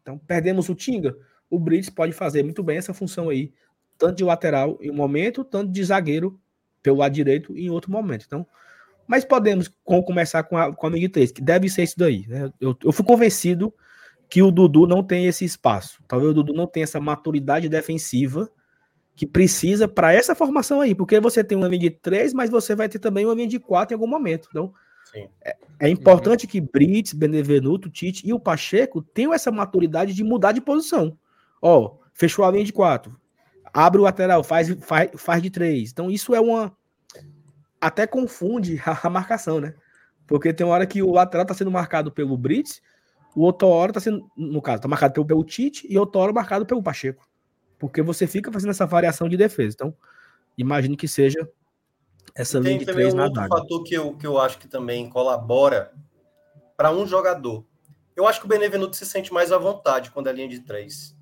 Então, 0.00 0.18
perdemos 0.18 0.68
o 0.68 0.74
Tinga, 0.74 1.16
o 1.48 1.58
Brits 1.58 1.90
pode 1.90 2.12
fazer 2.12 2.42
muito 2.42 2.62
bem 2.62 2.78
essa 2.78 2.94
função 2.94 3.28
aí, 3.28 3.52
tanto 3.98 4.16
de 4.16 4.24
lateral 4.24 4.78
em 4.80 4.90
um 4.90 4.94
momento, 4.94 5.44
tanto 5.44 5.70
de 5.70 5.84
zagueiro 5.84 6.40
pelo 6.82 6.98
lado 6.98 7.12
direito 7.12 7.56
em 7.56 7.70
outro 7.70 7.90
momento. 7.90 8.24
Então, 8.26 8.46
mas 9.06 9.24
podemos 9.24 9.68
com- 9.84 10.02
começar 10.02 10.42
com 10.44 10.56
a, 10.56 10.74
com 10.74 10.86
a 10.86 10.90
de 10.90 11.08
três, 11.08 11.30
que 11.30 11.42
deve 11.42 11.68
ser 11.68 11.82
isso 11.82 11.98
daí. 11.98 12.26
Né? 12.26 12.50
Eu, 12.60 12.76
eu 12.82 12.92
fui 12.92 13.04
convencido 13.04 13.72
que 14.28 14.42
o 14.42 14.50
Dudu 14.50 14.86
não 14.86 15.02
tem 15.02 15.26
esse 15.26 15.44
espaço. 15.44 16.02
Talvez 16.08 16.30
o 16.30 16.34
Dudu 16.34 16.54
não 16.54 16.66
tenha 16.66 16.84
essa 16.84 16.98
maturidade 16.98 17.68
defensiva 17.68 18.50
que 19.14 19.26
precisa 19.26 19.86
para 19.86 20.12
essa 20.14 20.34
formação 20.34 20.80
aí, 20.80 20.94
porque 20.94 21.20
você 21.20 21.44
tem 21.44 21.58
uma 21.58 21.68
linha 21.68 21.80
de 21.80 21.90
três, 21.90 22.32
mas 22.32 22.48
você 22.48 22.74
vai 22.74 22.88
ter 22.88 22.98
também 22.98 23.26
uma 23.26 23.34
linha 23.34 23.46
de 23.46 23.58
quatro 23.58 23.92
em 23.92 23.96
algum 23.96 24.06
momento. 24.06 24.48
Então, 24.50 24.72
Sim. 25.12 25.28
é 25.78 25.88
importante 25.88 26.46
que 26.46 26.60
Brits, 26.60 27.12
Benevenuto, 27.12 27.90
Tite 27.90 28.26
e 28.26 28.32
o 28.32 28.40
Pacheco 28.40 29.02
tenham 29.02 29.34
essa 29.34 29.50
maturidade 29.50 30.14
de 30.14 30.24
mudar 30.24 30.52
de 30.52 30.60
posição. 30.60 31.18
Ó, 31.60 31.96
fechou 32.14 32.44
a 32.44 32.50
linha 32.50 32.64
de 32.64 32.72
quatro. 32.72 33.14
Abre 33.74 34.00
o 34.00 34.04
lateral, 34.04 34.42
faz, 34.42 34.70
faz, 34.80 35.10
faz 35.16 35.42
de 35.42 35.50
três. 35.50 35.90
Então, 35.90 36.10
isso 36.10 36.34
é 36.34 36.40
uma. 36.40 36.74
Até 37.80 38.06
confunde 38.06 38.80
a, 38.84 39.06
a 39.06 39.10
marcação, 39.10 39.60
né? 39.60 39.74
Porque 40.26 40.52
tem 40.52 40.66
uma 40.66 40.74
hora 40.74 40.86
que 40.86 41.02
o 41.02 41.10
lateral 41.12 41.44
tá 41.44 41.52
sendo 41.52 41.70
marcado 41.70 42.10
pelo 42.10 42.36
Brits, 42.38 42.80
o 43.34 43.42
outra 43.42 43.68
hora 43.68 43.92
tá 43.92 44.00
sendo, 44.00 44.30
no 44.36 44.62
caso, 44.62 44.82
tá 44.82 44.88
marcado 44.88 45.12
pelo, 45.12 45.26
pelo 45.26 45.44
Tite 45.44 45.86
e 45.90 45.98
outra 45.98 46.20
hora 46.20 46.32
marcado 46.32 46.64
pelo 46.64 46.82
Pacheco. 46.82 47.28
Porque 47.78 48.00
você 48.00 48.26
fica 48.26 48.52
fazendo 48.52 48.70
essa 48.70 48.86
variação 48.86 49.28
de 49.28 49.36
defesa. 49.36 49.74
Então, 49.74 49.94
imagine 50.56 50.96
que 50.96 51.08
seja 51.08 51.48
essa 52.34 52.58
linha 52.58 52.70
Tem 52.70 52.78
de 52.80 52.86
também 52.86 53.00
três 53.02 53.14
um 53.14 53.16
na 53.18 53.24
outro 53.24 53.40
zaga. 53.42 53.56
fator 53.56 53.82
que 53.84 53.94
eu, 53.94 54.16
que 54.16 54.26
eu 54.26 54.38
acho 54.38 54.58
que 54.58 54.68
também 54.68 55.08
colabora 55.10 55.92
para 56.76 56.90
um 56.90 57.06
jogador. 57.06 57.64
Eu 58.16 58.26
acho 58.26 58.40
que 58.40 58.46
o 58.46 58.48
Benevenuto 58.48 58.96
se 58.96 59.06
sente 59.06 59.32
mais 59.32 59.52
à 59.52 59.58
vontade 59.58 60.10
quando 60.10 60.28
é 60.28 60.32
linha 60.32 60.48
de 60.48 60.60
três. 60.60 61.16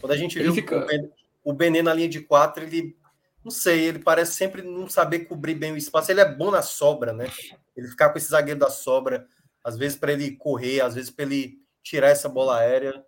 Quando 0.00 0.12
a 0.12 0.16
gente 0.16 0.36
Ele 0.38 0.44
viu 0.46 0.54
fica- 0.54 0.78
o, 0.78 0.86
Ben, 0.86 1.10
o 1.44 1.52
Benê 1.52 1.82
na 1.82 1.94
linha 1.94 2.08
de 2.08 2.20
quatro, 2.20 2.62
ele 2.64 2.96
não 3.44 3.50
sei, 3.50 3.84
ele 3.84 3.98
parece 3.98 4.34
sempre 4.34 4.62
não 4.62 4.88
saber 4.88 5.20
cobrir 5.20 5.54
bem 5.54 5.72
o 5.72 5.76
espaço. 5.76 6.10
Ele 6.10 6.20
é 6.20 6.34
bom 6.34 6.50
na 6.50 6.62
sobra, 6.62 7.12
né? 7.12 7.30
Ele 7.76 7.88
ficar 7.88 8.10
com 8.10 8.18
esse 8.18 8.28
zagueiro 8.30 8.58
da 8.60 8.70
sobra, 8.70 9.26
às 9.64 9.76
vezes 9.76 9.96
para 9.96 10.12
ele 10.12 10.32
correr, 10.36 10.80
às 10.80 10.94
vezes 10.94 11.10
para 11.10 11.24
ele 11.24 11.58
tirar 11.82 12.08
essa 12.08 12.28
bola 12.28 12.58
aérea. 12.58 13.04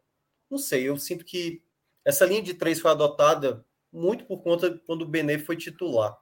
Não 0.51 0.59
sei, 0.59 0.89
eu 0.89 0.97
sinto 0.97 1.25
que 1.25 1.63
essa 2.05 2.25
linha 2.25 2.43
de 2.43 2.55
três 2.55 2.81
foi 2.81 2.91
adotada 2.91 3.65
muito 3.93 4.25
por 4.25 4.43
conta 4.43 4.71
de 4.71 4.79
quando 4.81 5.03
o 5.03 5.07
Benê 5.09 5.39
foi 5.39 5.57
titular. 5.57 6.17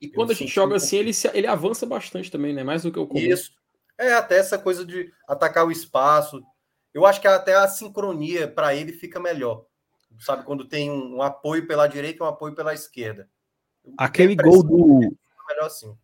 E 0.00 0.08
quando 0.08 0.30
a 0.30 0.32
Eu 0.32 0.36
gente 0.36 0.48
senti 0.48 0.54
joga 0.54 0.76
assim, 0.76 0.96
ele, 0.96 1.12
se- 1.12 1.30
ele 1.34 1.46
avança 1.46 1.84
bastante 1.84 2.30
também, 2.30 2.54
né? 2.54 2.64
Mais 2.64 2.82
do 2.82 2.90
que 2.92 2.98
o 2.98 3.06
comum. 3.06 3.20
Isso. 3.20 3.52
É 3.98 4.14
até 4.14 4.38
essa 4.38 4.58
coisa 4.58 4.84
de 4.84 5.12
atacar 5.28 5.66
o 5.66 5.70
espaço. 5.70 6.42
Eu 6.94 7.04
acho 7.04 7.20
que 7.20 7.28
até 7.28 7.54
a 7.54 7.68
sincronia 7.68 8.48
para 8.48 8.74
ele 8.74 8.92
fica 8.92 9.20
melhor. 9.20 9.66
Sabe, 10.18 10.44
quando 10.44 10.64
tem 10.66 10.90
um, 10.90 11.16
um 11.16 11.22
apoio 11.22 11.66
pela 11.66 11.86
direita 11.86 12.22
e 12.22 12.26
um 12.26 12.28
apoio 12.28 12.54
pela 12.54 12.74
esquerda. 12.74 13.28
Aquele 13.96 14.34
a 14.38 14.42
gol 14.42 14.62
do, 14.62 14.98
melhor 15.48 15.66
assim. 15.66 15.96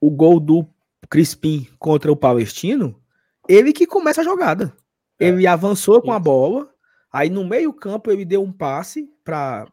o 0.00 0.10
gol 0.10 0.38
do 0.38 0.66
Crispim 1.10 1.68
contra 1.78 2.12
o 2.12 2.16
Palestino, 2.16 3.02
ele 3.48 3.72
que 3.72 3.86
começa 3.86 4.20
a 4.20 4.24
jogada. 4.24 4.74
É. 5.18 5.28
Ele 5.28 5.46
avançou 5.46 6.00
com 6.00 6.12
a 6.12 6.18
bola, 6.18 6.72
aí 7.12 7.28
no 7.28 7.44
meio-campo 7.44 8.10
ele 8.10 8.24
deu 8.24 8.42
um 8.42 8.52
passe 8.52 9.10
para 9.24 9.66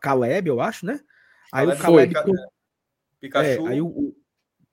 Caleb, 0.00 0.48
eu 0.48 0.60
acho, 0.60 0.84
né? 0.86 1.00
Aí 1.52 1.66
Caleb 1.76 1.80
o 1.80 1.82
Caleb 1.82 2.14
foi. 2.22 2.49
Pikachu. 3.20 3.66
é, 3.66 3.70
aí 3.72 3.80
o, 3.80 3.86
o 3.86 4.16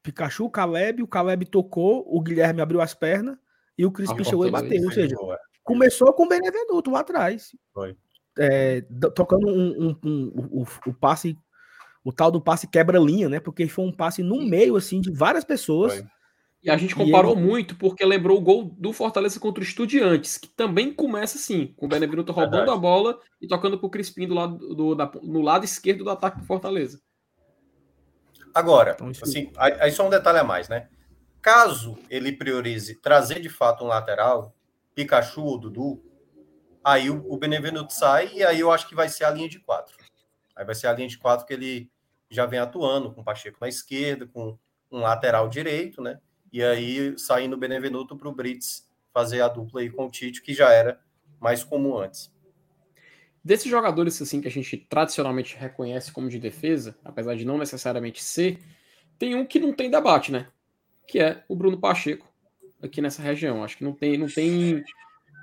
Pikachu, 0.03 0.45
o 0.45 0.49
Caleb, 0.49 1.03
o 1.03 1.07
Caleb 1.07 1.45
tocou, 1.45 2.03
o 2.07 2.22
Guilherme 2.22 2.61
abriu 2.61 2.80
as 2.82 2.94
pernas 2.94 3.38
e 3.78 3.86
o 3.86 3.91
Crispim 3.91 4.22
Ah, 4.22 4.24
chegou 4.24 4.48
e 4.48 4.52
bateu. 4.52 4.84
Ou 4.84 4.91
seja, 4.91 5.15
é. 5.15 5.38
começou 5.64 6.14
com 6.14 6.24
o 6.26 6.30
Benevenuto 6.30 6.90
lá 6.91 7.02
atrás. 7.02 7.49
Foi. 7.74 7.95
É, 8.40 8.82
do- 8.90 9.11
tocando 9.11 9.48
um, 9.48 9.90
um- 9.90 9.99
um- 10.03 10.61
o, 10.61 10.68
o- 10.90 10.94
passe, 10.94 11.36
o 12.03 12.14
tal 12.14 12.32
do 12.32 12.40
passe 12.41 12.68
quebra-linha, 12.68 13.28
né? 13.28 13.40
Porque 13.40 13.68
foi 13.68 13.84
um 13.86 13.91
passe 13.91 14.22
no 14.24 14.41
meio, 14.48 14.76
assim, 14.76 15.02
de 15.02 15.11
várias 15.11 15.44
pessoas. 15.44 15.95
Foi. 15.95 16.06
E 16.64 16.69
a 16.69 16.78
gente 16.78 16.95
comparou 16.95 17.34
ele- 17.34 17.41
muito 17.41 17.76
porque 17.76 18.03
lembrou 18.03 18.38
o 18.38 18.41
gol 18.41 18.64
do 18.78 18.91
Fortaleza 18.91 19.40
contra 19.40 19.61
o 19.61 19.65
Estudiantes, 19.65 20.38
que 20.38 20.49
também 20.49 20.94
começa 20.94 21.38
assim, 21.38 21.74
com 21.78 21.86
o 21.86 21.90
Benevenuto 21.90 22.32
roubando 22.32 22.52
Verdade. 22.57 22.78
a 22.78 22.82
bola 22.82 23.19
e 23.41 23.48
tocando 23.48 23.78
pro 23.80 23.90
Crispim 23.90 24.28
do 24.28 24.34
lado, 24.34 24.57
do, 24.76 24.95
da- 24.95 25.11
no 25.24 25.41
lado 25.41 25.65
esquerdo 25.65 26.03
do 26.03 26.10
ataque 26.10 26.40
do 26.40 26.45
Fortaleza. 26.45 26.99
Agora, 28.53 28.91
Então, 28.95 29.10
assim, 29.10 29.52
aí 29.57 29.78
aí 29.80 29.91
só 29.91 30.06
um 30.06 30.10
detalhe 30.10 30.40
a 30.40 30.44
mais, 30.44 30.68
né? 30.69 30.90
Caso 31.41 31.98
ele 32.10 32.32
priorize 32.32 32.95
trazer 32.95 33.40
de 33.40 33.49
fato 33.49 33.84
um 33.84 33.88
lateral, 33.88 34.56
Pikachu 34.95 35.44
ou 35.44 35.57
Dudu, 35.57 36.03
aí 36.84 37.10
o, 37.10 37.26
o 37.32 37.38
Benevenuto 37.38 37.94
sai 37.94 38.32
e 38.34 38.44
aí 38.44 38.60
eu 38.60 38.72
acho 38.72 38.88
que 38.88 38.95
vai 38.95 39.10
ser 39.10 39.26
a 39.26 39.32
linha 39.32 39.48
de 39.48 39.60
quatro. 39.60 39.95
Aí 40.56 40.65
vai 40.65 40.76
ser 40.76 40.88
a 40.88 40.94
linha 40.94 41.07
de 41.07 41.18
quatro 41.18 41.45
que 41.45 41.53
ele 41.53 41.90
já 42.30 42.45
vem 42.45 42.60
atuando, 42.60 43.14
com 43.14 43.22
o 43.22 43.24
Pacheco 43.24 43.57
na 43.61 43.68
esquerda, 43.68 44.28
com 44.28 44.57
um 44.91 44.99
lateral 44.99 45.48
direito, 45.48 46.02
né? 46.02 46.19
E 46.52 46.64
aí 46.64 47.18
saindo 47.18 47.53
o 47.53 47.60
Benevenuto 47.60 48.18
para 48.18 48.28
o 48.28 48.34
Brits 48.34 48.88
fazer 49.14 49.41
a 49.41 49.48
dupla 49.48 49.82
aí 49.82 49.90
com 49.90 50.06
o 50.06 50.11
Tite, 50.11 50.41
que 50.41 50.53
já 50.53 50.72
era 50.72 50.99
mais 51.40 51.64
comum 51.64 51.98
antes. 51.98 52.32
Desses 53.48 53.72
jogadores 53.72 54.22
assim 54.22 54.41
que 54.41 54.48
a 54.49 54.52
gente 54.52 54.76
tradicionalmente 54.76 55.56
reconhece 55.57 56.11
como 56.11 56.28
de 56.28 56.38
defesa, 56.38 56.98
apesar 57.02 57.34
de 57.34 57.45
não 57.45 57.57
necessariamente 57.57 58.22
ser, 58.22 58.60
tem 59.18 59.36
um 59.36 59.45
que 59.45 59.57
não 59.57 59.72
tem 59.72 59.90
debate, 59.90 60.34
né? 60.34 60.48
Que 61.07 61.19
é 61.19 61.41
o 61.48 61.56
Bruno 61.56 61.78
Pacheco 61.80 62.28
aqui 62.84 63.02
nessa 63.02 63.22
região. 63.22 63.64
Acho 63.64 63.78
que 63.78 63.86
não 63.86 63.94
tem, 63.94 64.18
não 64.18 64.28
tem, 64.28 64.84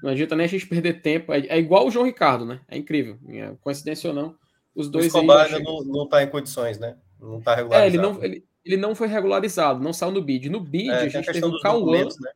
não 0.03 0.11
adianta 0.11 0.37
nem 0.37 0.45
a 0.45 0.49
gente 0.49 0.67
perder 0.67 1.01
tempo. 1.01 1.33
É, 1.33 1.47
é 1.47 1.59
igual 1.59 1.87
o 1.87 1.91
João 1.91 2.05
Ricardo, 2.05 2.45
né? 2.45 2.61
É 2.69 2.77
incrível. 2.77 3.19
É, 3.27 3.55
coincidência 3.63 4.11
ou 4.11 4.15
não, 4.15 4.37
os 4.75 4.87
O 4.89 4.91
dois 4.91 5.05
aí 5.05 5.09
Escobar 5.09 5.47
ainda 5.47 5.61
não, 5.61 5.83
não 5.83 6.07
tá 6.07 6.23
em 6.23 6.29
condições, 6.29 6.79
né? 6.79 6.99
Não 7.19 7.41
tá 7.41 7.53
É, 7.53 7.57
regularizado. 7.57 7.87
ele 7.91 8.03
não, 8.03 8.23
ele, 8.23 8.45
ele 8.67 8.77
não 8.77 8.95
foi 8.95 9.09
regularizado, 9.09 9.83
não 9.83 9.95
saiu 9.95 10.13
no 10.13 10.21
bid. 10.21 10.51
No 10.51 10.61
bid 10.61 10.91
É, 10.91 10.93
a 10.93 10.99
tem 10.99 11.07
a 11.07 11.09
gente 11.09 11.33
teve 11.33 11.47
o 11.47 11.59
Cauã. 11.61 12.05
né? 12.05 12.33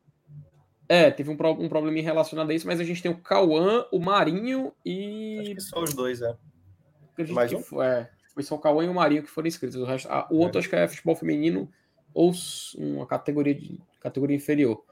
É, 0.89 1.11
teve 1.11 1.31
um, 1.31 1.37
pro, 1.37 1.51
um 1.53 1.69
probleminha 1.69 2.05
relacionado 2.05 2.51
a 2.51 2.55
isso, 2.55 2.67
mas 2.67 2.81
a 2.81 2.85
gente 2.85 3.03
tem 3.03 3.11
o 3.11 3.19
Cauã, 3.19 3.85
o 3.93 3.99
Marinho 3.99 4.69
Acho 4.69 4.75
e. 4.87 5.55
que 5.55 5.61
só 5.61 5.83
os 5.83 5.93
dois, 5.93 6.23
é. 6.23 6.35
Mais 7.31 7.53
um? 7.53 7.61
foi, 7.61 7.85
é, 7.85 8.11
foi 8.33 8.43
só 8.43 8.55
o 8.55 8.59
Cauã 8.59 8.85
e 8.85 8.89
o 8.89 8.95
Marinho 8.95 9.23
que 9.23 9.29
foram 9.29 9.49
inscritos. 9.49 9.77
O, 9.77 9.85
resto, 9.85 10.09
ah, 10.11 10.27
o 10.31 10.39
outro 10.39 10.59
acho 10.59 10.69
que 10.69 10.77
é 10.77 10.89
futebol 10.89 11.17
feminino 11.17 11.71
ou 12.15 12.33
uma 12.77 13.07
categoria, 13.07 13.55
de, 13.55 13.81
categoria 14.01 14.37
inferior. 14.37 14.83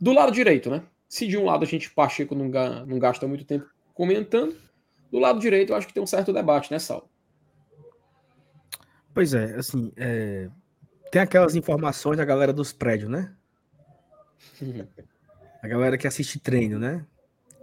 Do 0.00 0.12
lado 0.12 0.32
direito, 0.32 0.70
né? 0.70 0.82
Se 1.08 1.26
de 1.26 1.36
um 1.36 1.44
lado 1.44 1.62
a 1.62 1.66
gente, 1.66 1.90
Pacheco, 1.90 2.34
não, 2.34 2.50
ga- 2.50 2.84
não 2.84 2.98
gasta 2.98 3.28
muito 3.28 3.44
tempo 3.44 3.66
comentando, 3.94 4.56
do 5.12 5.18
lado 5.18 5.38
direito 5.38 5.70
eu 5.70 5.76
acho 5.76 5.86
que 5.86 5.94
tem 5.94 6.02
um 6.02 6.06
certo 6.06 6.32
debate, 6.32 6.70
né, 6.72 6.78
Sal? 6.78 7.08
Pois 9.14 9.32
é, 9.32 9.54
assim, 9.54 9.92
é, 9.96 10.50
tem 11.12 11.22
aquelas 11.22 11.54
informações 11.54 12.16
da 12.16 12.24
galera 12.24 12.52
dos 12.52 12.72
prédios, 12.72 13.10
né? 13.10 13.35
A 15.62 15.68
galera 15.68 15.98
que 15.98 16.06
assiste 16.06 16.38
treino, 16.38 16.78
né? 16.78 17.04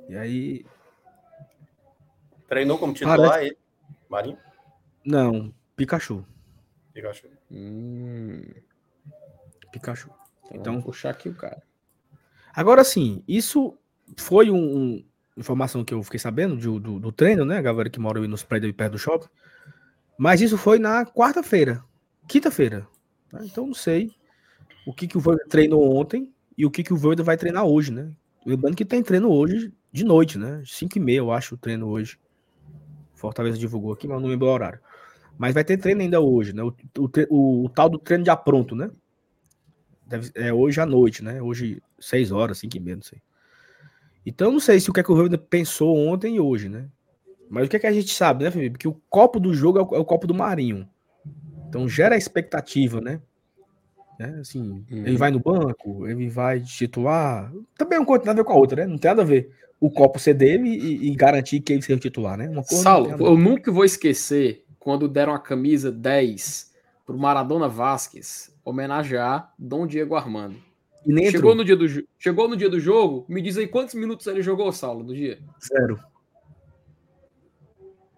E 0.10 0.16
aí, 0.16 0.66
Treinou 2.48 2.78
como 2.78 2.94
titular 2.94 3.41
ele. 3.44 3.58
Marinho? 4.10 4.38
não, 5.06 5.54
Pikachu. 5.76 6.26
Pikachu. 6.94 7.28
Hum, 7.52 8.44
Pikachu. 9.72 10.10
então, 10.45 10.58
Então- 10.60 10.74
vamos 10.74 10.86
puxar 10.86 11.10
aqui 11.12 11.30
o 11.30 11.34
cara. 11.36 11.62
Agora 12.54 12.84
sim, 12.84 13.24
isso 13.28 13.78
foi 14.18 14.52
um, 14.52 14.56
um- 14.78 15.06
informação 15.36 15.84
que 15.84 15.94
eu 15.94 16.04
fiquei 16.04 16.20
sabendo 16.20 16.56
de- 16.58 16.80
do, 16.80 17.00
do 17.00 17.12
treino, 17.12 17.44
né? 17.45 17.58
A 17.58 17.62
galera 17.62 17.90
que 17.90 18.00
mora 18.00 18.20
aí 18.20 18.28
nos 18.28 18.44
prédios 18.44 18.70
aí 18.70 18.74
perto 18.74 18.91
do 18.94 19.00
shopping. 19.00 19.28
Mas 20.18 20.41
isso 20.41 20.58
foi 20.58 20.78
na 20.78 21.06
quarta-feira, 21.06 21.84
quinta-feira. 22.28 22.88
né? 23.32 23.40
Então 23.45 23.66
não 23.66 23.74
sei 23.74 24.12
o 24.86 24.94
que, 24.94 25.08
que 25.08 25.18
o 25.18 25.22
Voivoda 25.22 25.48
treinou 25.50 25.95
ontem 25.95 26.32
e 26.58 26.66
o 26.66 26.72
que, 26.72 26.84
que 26.84 26.94
o 26.94 26.98
Voivoda 26.98 27.24
vai 27.24 27.38
treinar 27.38 27.66
hoje, 27.66 27.92
né? 27.92 28.12
Lembrando 28.46 28.76
que 28.76 28.86
tem 28.86 29.02
treino 29.02 29.32
hoje 29.32 29.72
de 29.92 30.04
noite, 30.04 30.38
né? 30.38 30.62
5 30.66 30.98
e 30.98 31.02
meia, 31.02 31.20
eu 31.20 31.32
acho, 31.32 31.56
o 31.56 31.58
treino 31.58 31.88
hoje. 31.88 32.18
Fortaleza 33.16 33.58
divulgou 33.58 33.94
aqui, 33.94 34.08
mas 34.08 34.22
não 34.22 34.28
lembro 34.30 34.48
o 34.48 34.52
horário. 34.52 34.80
Mas 35.38 35.54
vai 35.54 35.64
ter 35.64 35.78
treino 35.78 36.02
ainda 36.02 36.20
hoje, 36.20 36.54
né? 36.54 36.62
O, 36.64 36.74
o, 37.30 37.64
o- 37.66 37.70
tal 37.70 37.90
do 37.90 37.98
treino 37.98 38.26
já 38.26 38.36
pronto, 38.36 38.76
né? 38.76 38.92
Deve- 40.06 40.32
é 40.36 40.54
hoje 40.54 40.80
à 40.82 40.86
noite, 40.86 41.24
né? 41.24 41.42
Hoje, 41.42 41.82
6 42.00 42.32
horas, 42.32 42.58
5 42.60 42.76
e 42.78 42.80
meia, 42.80 42.96
não 42.98 43.04
sei. 43.04 43.20
Então, 44.26 44.52
não 44.52 44.60
sei 44.60 44.80
se 44.80 44.90
o 44.90 44.94
que, 44.94 45.00
é 45.00 45.04
que 45.04 45.12
o 45.12 45.16
Voivoda 45.16 45.38
pensou 45.38 45.96
ontem 45.98 46.36
e 46.36 46.40
hoje, 46.40 46.70
né? 46.70 46.88
Mas 47.50 47.66
o 47.66 47.70
que, 47.70 47.76
é 47.76 47.80
que 47.80 47.88
a 47.88 47.92
gente 47.92 48.14
sabe, 48.14 48.44
né, 48.44 48.52
Felipe? 48.52 48.78
Que 48.78 48.88
o 48.88 49.00
copo 49.10 49.40
do 49.40 49.54
jogo 49.54 49.80
é 49.80 49.82
o, 49.82 49.96
é 49.96 50.00
o 50.00 50.06
copo 50.06 50.28
do 50.28 50.34
Marinho. 50.34 50.88
Então, 51.68 51.88
gera 51.90 52.16
expectativa, 52.18 53.00
né? 53.02 53.22
Né, 54.19 54.38
Assim, 54.40 54.85
Uhum. 54.91 55.06
ele 55.06 55.18
vai 55.18 55.31
no 55.31 55.40
banco, 55.40 56.07
ele 56.07 56.30
vai 56.30 56.60
titular. 56.61 57.52
Também 57.77 57.99
não 57.99 58.06
tem 58.06 58.18
nada 58.18 58.31
a 58.31 58.35
ver 58.35 58.44
com 58.44 58.53
a 58.53 58.57
outra, 58.57 58.81
né? 58.84 58.88
Não 58.88 58.98
tem 58.98 59.10
nada 59.10 59.22
a 59.22 59.26
ver 59.26 59.52
o 59.80 59.90
copo 59.90 60.19
ser 60.19 60.34
dele 60.34 60.69
e, 60.69 61.11
e 61.11 61.15
garantir 61.15 61.60
que 61.60 61.73
ele 61.73 61.81
seja 61.81 61.98
o 61.98 61.99
titular, 61.99 62.38
né? 62.38 62.48
Uma 62.49 62.64
Saulo, 62.64 63.11
eu 63.11 63.38
nunca 63.38 63.72
vou 63.72 63.84
esquecer 63.84 64.64
quando 64.80 65.07
deram 65.07 65.34
a 65.34 65.40
camisa 65.40 65.91
10 65.91 66.72
pro 67.06 67.18
Maradona 67.18 67.68
Vasquez 67.68 68.53
homenagear 68.64 69.53
Dom 69.57 69.85
Diego 69.85 70.15
Armando. 70.15 70.56
Chegou 71.06 71.22
entrou. 71.22 71.56
no, 71.56 71.65
dia 71.65 71.76
do, 71.76 71.85
chegou 72.18 72.48
no 72.48 72.56
dia 72.56 72.69
do 72.69 72.80
jogo, 72.80 73.26
me 73.27 73.41
diz 73.41 73.57
aí 73.57 73.68
quantos 73.68 73.94
minutos 73.94 74.26
ele 74.26 74.41
jogou, 74.41 74.72
Saulo, 74.72 75.03
no 75.03 75.14
dia? 75.14 75.38
Zero. 75.61 75.99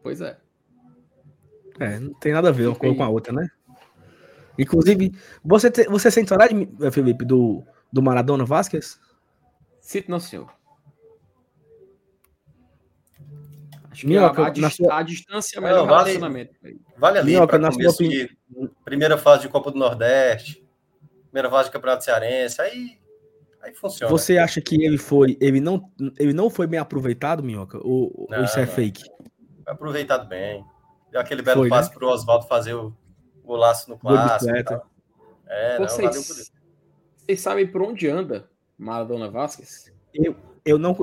Pois 0.03 0.21
é. 0.21 0.37
É, 1.79 1.99
não 1.99 2.13
tem 2.13 2.31
nada 2.31 2.49
a 2.49 2.51
ver 2.51 2.67
uma 2.67 2.75
coisa 2.75 2.95
com 2.95 3.03
a 3.03 3.09
outra, 3.09 3.33
né? 3.33 3.47
Inclusive, 4.57 5.11
você, 5.43 5.69
te- 5.69 5.85
você 5.89 6.09
sente 6.11 6.29
saudade, 6.29 6.53
Felipe, 6.91 7.25
do, 7.25 7.63
do 7.91 8.01
Maradona 8.01 8.45
Vasquez? 8.45 8.99
Cito 9.81 10.09
não, 10.09 10.19
senhor. 10.19 10.51
Acho 13.91 14.01
que 14.01 14.07
Minhoca, 14.07 14.43
a, 14.43 14.47
a, 14.67 14.69
sua- 14.69 14.97
a 14.99 15.03
distância 15.03 15.57
é 15.57 15.59
o 15.59 15.61
Não, 15.61 15.69
melhor 15.69 15.87
vale- 15.87 15.97
relacionamento. 16.11 16.53
Vale 16.97 17.19
ali 17.19 17.31
Minhoca, 17.31 17.47
para 17.47 17.59
na 17.59 17.71
sua 17.71 17.77
começo 17.81 18.03
opinião- 18.03 18.27
de 18.27 18.69
primeira 18.83 19.17
fase 19.17 19.43
de 19.43 19.49
Copa 19.49 19.71
do 19.71 19.77
Nordeste, 19.79 20.65
primeira 21.31 21.49
fase 21.49 21.69
de 21.69 21.73
Campeonato 21.73 22.03
Cearense, 22.03 22.61
aí, 22.61 22.97
aí 23.61 23.73
funciona. 23.73 24.11
Você 24.11 24.37
acha 24.37 24.59
que 24.59 24.83
ele 24.83 24.97
foi, 24.97 25.37
ele 25.39 25.61
não, 25.61 25.89
ele 26.19 26.33
não 26.33 26.49
foi 26.49 26.67
bem 26.67 26.79
aproveitado, 26.79 27.41
Minhoca? 27.43 27.77
Ou, 27.77 28.11
ou 28.13 28.27
Não, 28.29 28.43
isso 28.43 28.59
é 28.59 28.65
não. 28.65 28.71
fake? 28.71 29.03
Foi 29.63 29.73
aproveitado 29.73 30.27
bem. 30.27 30.63
Deu 31.11 31.21
aquele 31.21 31.41
belo 31.41 31.61
Foi, 31.61 31.69
né? 31.69 31.75
passe 31.75 31.89
pro 31.91 32.07
Oswaldo 32.09 32.47
fazer 32.47 32.73
o 32.73 32.93
golaço 33.45 33.89
no 33.89 33.97
clássico. 33.97 34.51
É, 35.47 35.79
não. 35.79 35.87
Vocês, 35.87 36.51
vocês 37.17 37.41
sabem 37.41 37.67
por 37.67 37.81
onde 37.81 38.09
anda 38.09 38.49
Maradona 38.77 39.29
Vasquez? 39.29 39.91
Eu 40.65 40.77
não, 40.77 40.95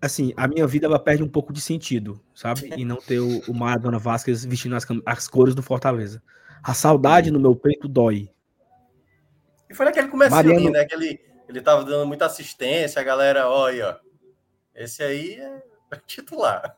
assim, 0.00 0.32
a 0.36 0.46
minha 0.48 0.66
vida 0.66 0.86
ela 0.86 0.98
perde 0.98 1.22
um 1.22 1.28
pouco 1.28 1.52
de 1.52 1.60
sentido, 1.60 2.20
sabe? 2.34 2.72
E 2.76 2.84
não 2.84 2.96
ter 2.96 3.20
o, 3.20 3.40
o 3.48 3.54
Maradona 3.54 3.98
Vasquez 3.98 4.44
vestindo 4.44 4.74
as, 4.74 4.84
as 5.06 5.28
cores 5.28 5.54
do 5.54 5.62
Fortaleza. 5.62 6.22
A 6.62 6.74
saudade 6.74 7.30
no 7.30 7.40
meu 7.40 7.54
peito 7.54 7.88
dói. 7.88 8.30
E 9.68 9.74
foi 9.74 9.86
naquele 9.86 10.08
começo 10.08 10.30
Mariano- 10.30 10.60
ali, 10.60 10.70
né? 10.70 10.84
Que 10.84 10.94
ele, 10.94 11.20
ele 11.48 11.60
tava 11.60 11.84
dando 11.84 12.06
muita 12.06 12.26
assistência, 12.26 13.00
a 13.00 13.04
galera, 13.04 13.48
ó, 13.48 13.66
aí, 13.66 13.80
ó. 13.82 13.96
Esse 14.74 15.02
aí 15.02 15.34
é 15.34 15.62
titular. 16.06 16.76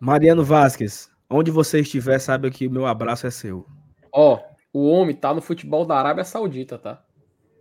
Mariano 0.00 0.44
Vasquez, 0.44 1.10
onde 1.30 1.50
você 1.50 1.80
estiver, 1.80 2.18
saiba 2.18 2.50
que 2.50 2.66
o 2.66 2.70
meu 2.70 2.86
abraço 2.86 3.26
é 3.26 3.30
seu. 3.30 3.66
Ó, 4.18 4.40
o 4.72 4.88
homem 4.90 5.14
tá 5.14 5.34
no 5.34 5.42
futebol 5.42 5.84
da 5.84 5.96
Arábia 5.98 6.24
Saudita, 6.24 6.78
tá? 6.78 7.04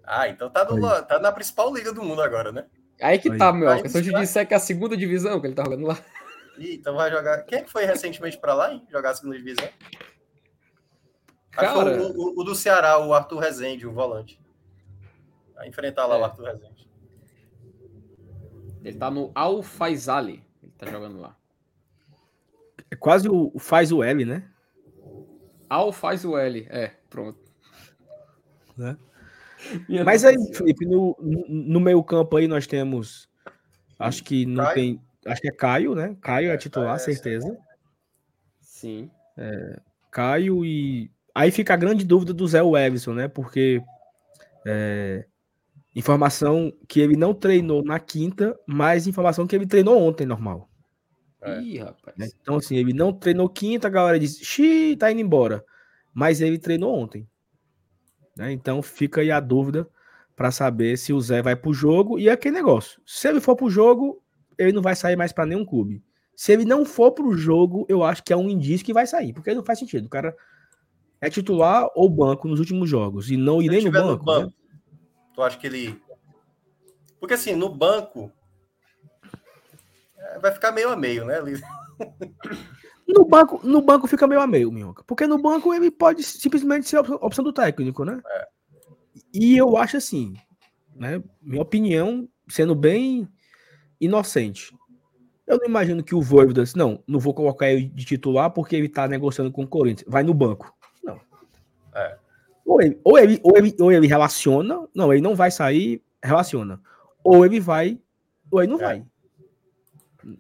Ah, 0.06 0.30
então 0.30 0.50
tá, 0.50 0.64
no- 0.64 1.02
tá 1.04 1.20
na 1.20 1.32
principal 1.32 1.74
liga 1.74 1.92
do 1.92 2.02
mundo 2.02 2.22
agora, 2.22 2.52
né? 2.52 2.66
Aí 3.02 3.20
que 3.20 3.30
Aí. 3.30 3.38
tá, 3.38 3.52
meu. 3.52 3.68
Aí 3.70 3.90
Se 3.90 3.98
eu 3.98 4.02
te 4.04 4.14
disser 4.14 4.48
que 4.48 4.54
é 4.54 4.58
a 4.58 4.60
segunda 4.60 4.96
divisão 4.96 5.42
que 5.42 5.48
ele 5.48 5.56
tá 5.56 5.64
jogando 5.66 5.86
lá. 5.86 5.98
Ih, 6.58 6.76
então 6.76 6.96
vai 6.96 7.12
jogar. 7.12 7.42
Quem 7.44 7.60
é 7.60 7.62
que 7.64 7.70
foi 7.72 7.84
recentemente 7.84 8.38
pra 8.38 8.54
lá, 8.54 8.72
hein? 8.72 8.88
Jogar 8.90 9.10
a 9.10 9.16
segunda 9.16 9.38
divisão? 9.38 9.66
Acho 9.66 9.74
que 11.52 11.56
Cara, 11.58 11.74
foi 11.74 12.00
o, 12.00 12.12
o- 12.18 12.40
o 12.40 12.44
do 12.44 12.56
Ceará, 12.56 13.00
o 13.00 13.14
Arthur 13.14 13.40
Rezende, 13.40 13.86
o 13.86 13.92
volante. 13.92 14.40
Vai 15.56 15.68
enfrentar 15.68 16.06
lá 16.06 16.16
É. 16.16 16.20
o 16.22 16.24
Arthur 16.24 16.46
Rezende. 16.46 16.90
ele 18.84 18.98
tá 18.98 19.10
no 19.12 19.32
Al 19.36 19.62
Faisali. 19.64 20.44
Ele 20.64 20.72
tá 20.78 20.86
jogando 20.86 21.20
lá. 21.20 21.36
É 22.92 22.96
quase 22.96 23.28
o, 23.28 23.52
o 23.54 23.60
faz 23.60 23.92
o 23.92 24.04
L, 24.04 24.24
né? 24.26 24.48
Al 25.76 25.92
faz 25.92 26.24
o 26.26 26.38
L. 26.38 26.68
É, 26.70 26.92
pronto. 27.10 27.40
Né? 28.78 28.98
Mas 30.04 30.24
aí. 30.24 30.36
Felipe, 30.54 30.86
no, 30.86 31.16
no, 31.20 31.80
meio 31.80 32.04
campo 32.04 32.38
aí 32.38 32.48
nós 32.48 32.68
temos. 32.68 33.30
Acho 33.98 34.24
que 34.24 34.46
não 34.46 34.64
Caio. 34.64 34.76
tem. 34.76 35.02
Acho 35.26 35.42
que 35.42 35.48
é 35.48 35.52
Caio, 35.52 35.96
né? 35.96 36.16
Caio 36.22 36.52
é 36.52 36.54
É, 36.54 36.58
titular, 36.58 36.96
é 36.96 37.00
certeza. 37.00 37.58
Sim. 38.60 39.10
Caio 40.12 40.64
e. 40.66 41.12
Aí 41.34 41.52
fica 41.52 41.74
a 41.74 41.78
grande 41.78 42.06
dúvida 42.06 42.34
do 42.34 42.48
Zé 42.48 42.60
Everson, 42.60 43.14
né? 43.14 43.28
Porque 43.28 43.82
é, 44.66 45.26
informação 45.96 46.74
que 46.88 47.00
ele 47.00 47.16
não 47.16 47.34
treinou 47.34 47.84
na 47.84 48.00
quinta, 48.00 48.58
mas 48.66 49.08
informação 49.08 49.46
que 49.46 49.56
ele 49.56 49.68
treinou 49.68 50.02
ontem, 50.02 50.26
normal. 50.26 50.70
É. 51.46 51.62
Ih, 51.62 51.78
rapaz. 51.80 52.18
né? 52.18 52.28
Então, 52.42 52.56
assim, 52.56 52.76
ele 52.76 52.94
não 52.94 53.14
treinou 53.14 53.48
quinta, 53.48 53.88
a 53.88 53.92
galera 53.92 54.20
diz, 54.20 54.38
xiii, 54.38 54.96
tá 54.96 55.12
indo 55.12 55.22
embora. 55.22 55.64
Mas 56.14 56.42
ele 56.42 56.58
treinou 56.58 56.96
ontem. 56.96 57.28
né? 58.38 58.52
Então 58.52 58.82
fica 58.82 59.22
aí 59.22 59.32
a 59.32 59.40
dúvida 59.40 59.88
para 60.36 60.52
saber 60.52 60.98
se 60.98 61.14
o 61.14 61.22
Zé 61.22 61.42
vai 61.42 61.56
pro 61.56 61.74
jogo. 61.74 62.20
E 62.20 62.30
é 62.30 62.32
aquele 62.32 62.56
negócio: 62.56 63.02
se 63.06 63.28
ele 63.28 63.40
for 63.40 63.56
pro 63.56 63.70
jogo, 63.70 64.22
ele 64.58 64.72
não 64.72 64.82
vai 64.82 64.96
sair 64.96 65.16
mais 65.16 65.32
para 65.32 65.46
nenhum 65.46 65.66
clube. 65.66 66.04
Se 66.36 66.52
ele 66.52 66.66
não 66.66 66.86
for 66.86 67.12
pro 67.12 67.38
jogo, 67.38 67.86
eu 67.88 68.04
acho 68.04 68.24
que 68.24 68.34
é 68.34 68.38
um 68.38 68.50
indício 68.50 68.86
que 68.86 68.94
vai 68.94 69.08
sair, 69.08 69.32
porque 69.34 69.54
não 69.54 69.64
faz 69.64 69.80
sentido. 69.80 70.06
O 70.06 70.10
cara 70.10 70.36
é 71.22 71.30
titular 71.30 71.88
ou 71.96 72.10
banco 72.10 72.48
nos 72.48 72.60
últimos 72.60 72.90
jogos 72.90 73.32
e 73.32 73.38
não 73.38 73.62
ir 73.62 73.70
nem 73.70 73.82
no 73.82 73.88
estiver 73.88 74.02
banco. 74.02 74.40
né? 74.40 74.50
tu 75.34 75.42
acha 75.42 75.58
que 75.58 75.68
ele. 75.68 76.02
Porque 77.20 77.34
assim, 77.34 77.56
no 77.56 77.70
banco. 77.70 78.32
É, 80.18 80.40
Vai 80.40 80.52
ficar 80.52 80.72
meio 80.72 80.90
a 80.90 80.96
meio, 80.96 81.26
né? 81.26 81.38
Ali. 81.38 81.62
No 83.08 83.24
banco, 83.24 83.60
no 83.64 83.82
banco 83.82 84.08
fica 84.08 84.28
meio 84.28 84.42
a 84.42 84.48
meio, 84.48 84.72
Minhoca. 84.72 85.04
Porque 85.06 85.28
no 85.28 85.38
banco 85.38 85.74
ele 85.74 85.92
pode 85.92 86.24
simplesmente 86.24 86.88
ser 86.90 86.98
a 86.98 87.02
opção- 87.02 87.46
do 87.46 87.54
técnico, 87.54 88.04
né? 88.04 88.22
E 89.34 89.56
eu 89.56 89.78
acho 89.78 89.98
assim, 89.98 90.34
né? 90.96 91.22
Minha 91.42 91.62
opinião, 91.62 92.28
sendo 92.50 92.74
bem 92.74 93.28
inocente. 94.02 94.76
Eu 95.46 95.60
não 95.60 95.66
imagino 95.68 96.04
que 96.04 96.16
o 96.16 96.22
Voivoda, 96.22 96.64
disse, 96.64 96.76
não, 96.76 97.04
não 97.08 97.20
vou 97.20 97.34
colocar 97.34 97.70
ele 97.70 97.86
de 97.86 98.04
titular 98.04 98.50
porque 98.50 98.76
ele 98.76 98.90
tá 98.90 99.08
negociando 99.08 99.52
com 99.52 99.64
o 99.64 99.68
Corinthians. 99.68 100.10
Vai 100.12 100.24
no 100.24 100.34
banco. 100.34 100.74
Não. 101.04 101.20
É. 101.94 102.18
Ou, 102.66 102.82
ele, 102.82 103.00
ou, 103.04 103.18
ele, 103.20 103.40
ou, 103.44 103.56
ele, 103.56 103.76
ou 103.80 103.92
ele 103.92 104.08
relaciona, 104.08 104.88
não, 104.94 105.14
ele 105.14 105.22
não 105.22 105.36
vai 105.36 105.52
sair, 105.52 106.02
relaciona. 106.24 106.82
Ou 107.24 107.46
ele 107.46 107.60
vai, 107.60 108.00
ou 108.50 108.64
ele 108.64 108.72
não 108.72 108.80
É. 108.80 108.84
vai. 108.84 109.06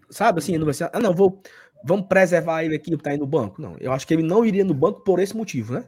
Sabe 0.10 0.40
assim, 0.40 0.58
não 0.58 0.66
vai 0.66 0.74
ser, 0.74 0.90
ah, 0.92 1.00
não, 1.00 1.14
vou, 1.14 1.42
vamos 1.84 2.08
preservar 2.08 2.64
ele 2.64 2.76
aqui, 2.76 2.96
tá 2.98 3.12
aí 3.12 3.18
no 3.18 3.28
banco. 3.28 3.62
Não, 3.62 3.76
eu 3.80 3.92
acho 3.92 4.08
que 4.08 4.14
ele 4.14 4.24
não 4.24 4.46
iria 4.46 4.64
no 4.64 4.74
banco 4.74 5.02
por 5.02 5.20
esse 5.20 5.36
motivo, 5.36 5.74
né? 5.74 5.88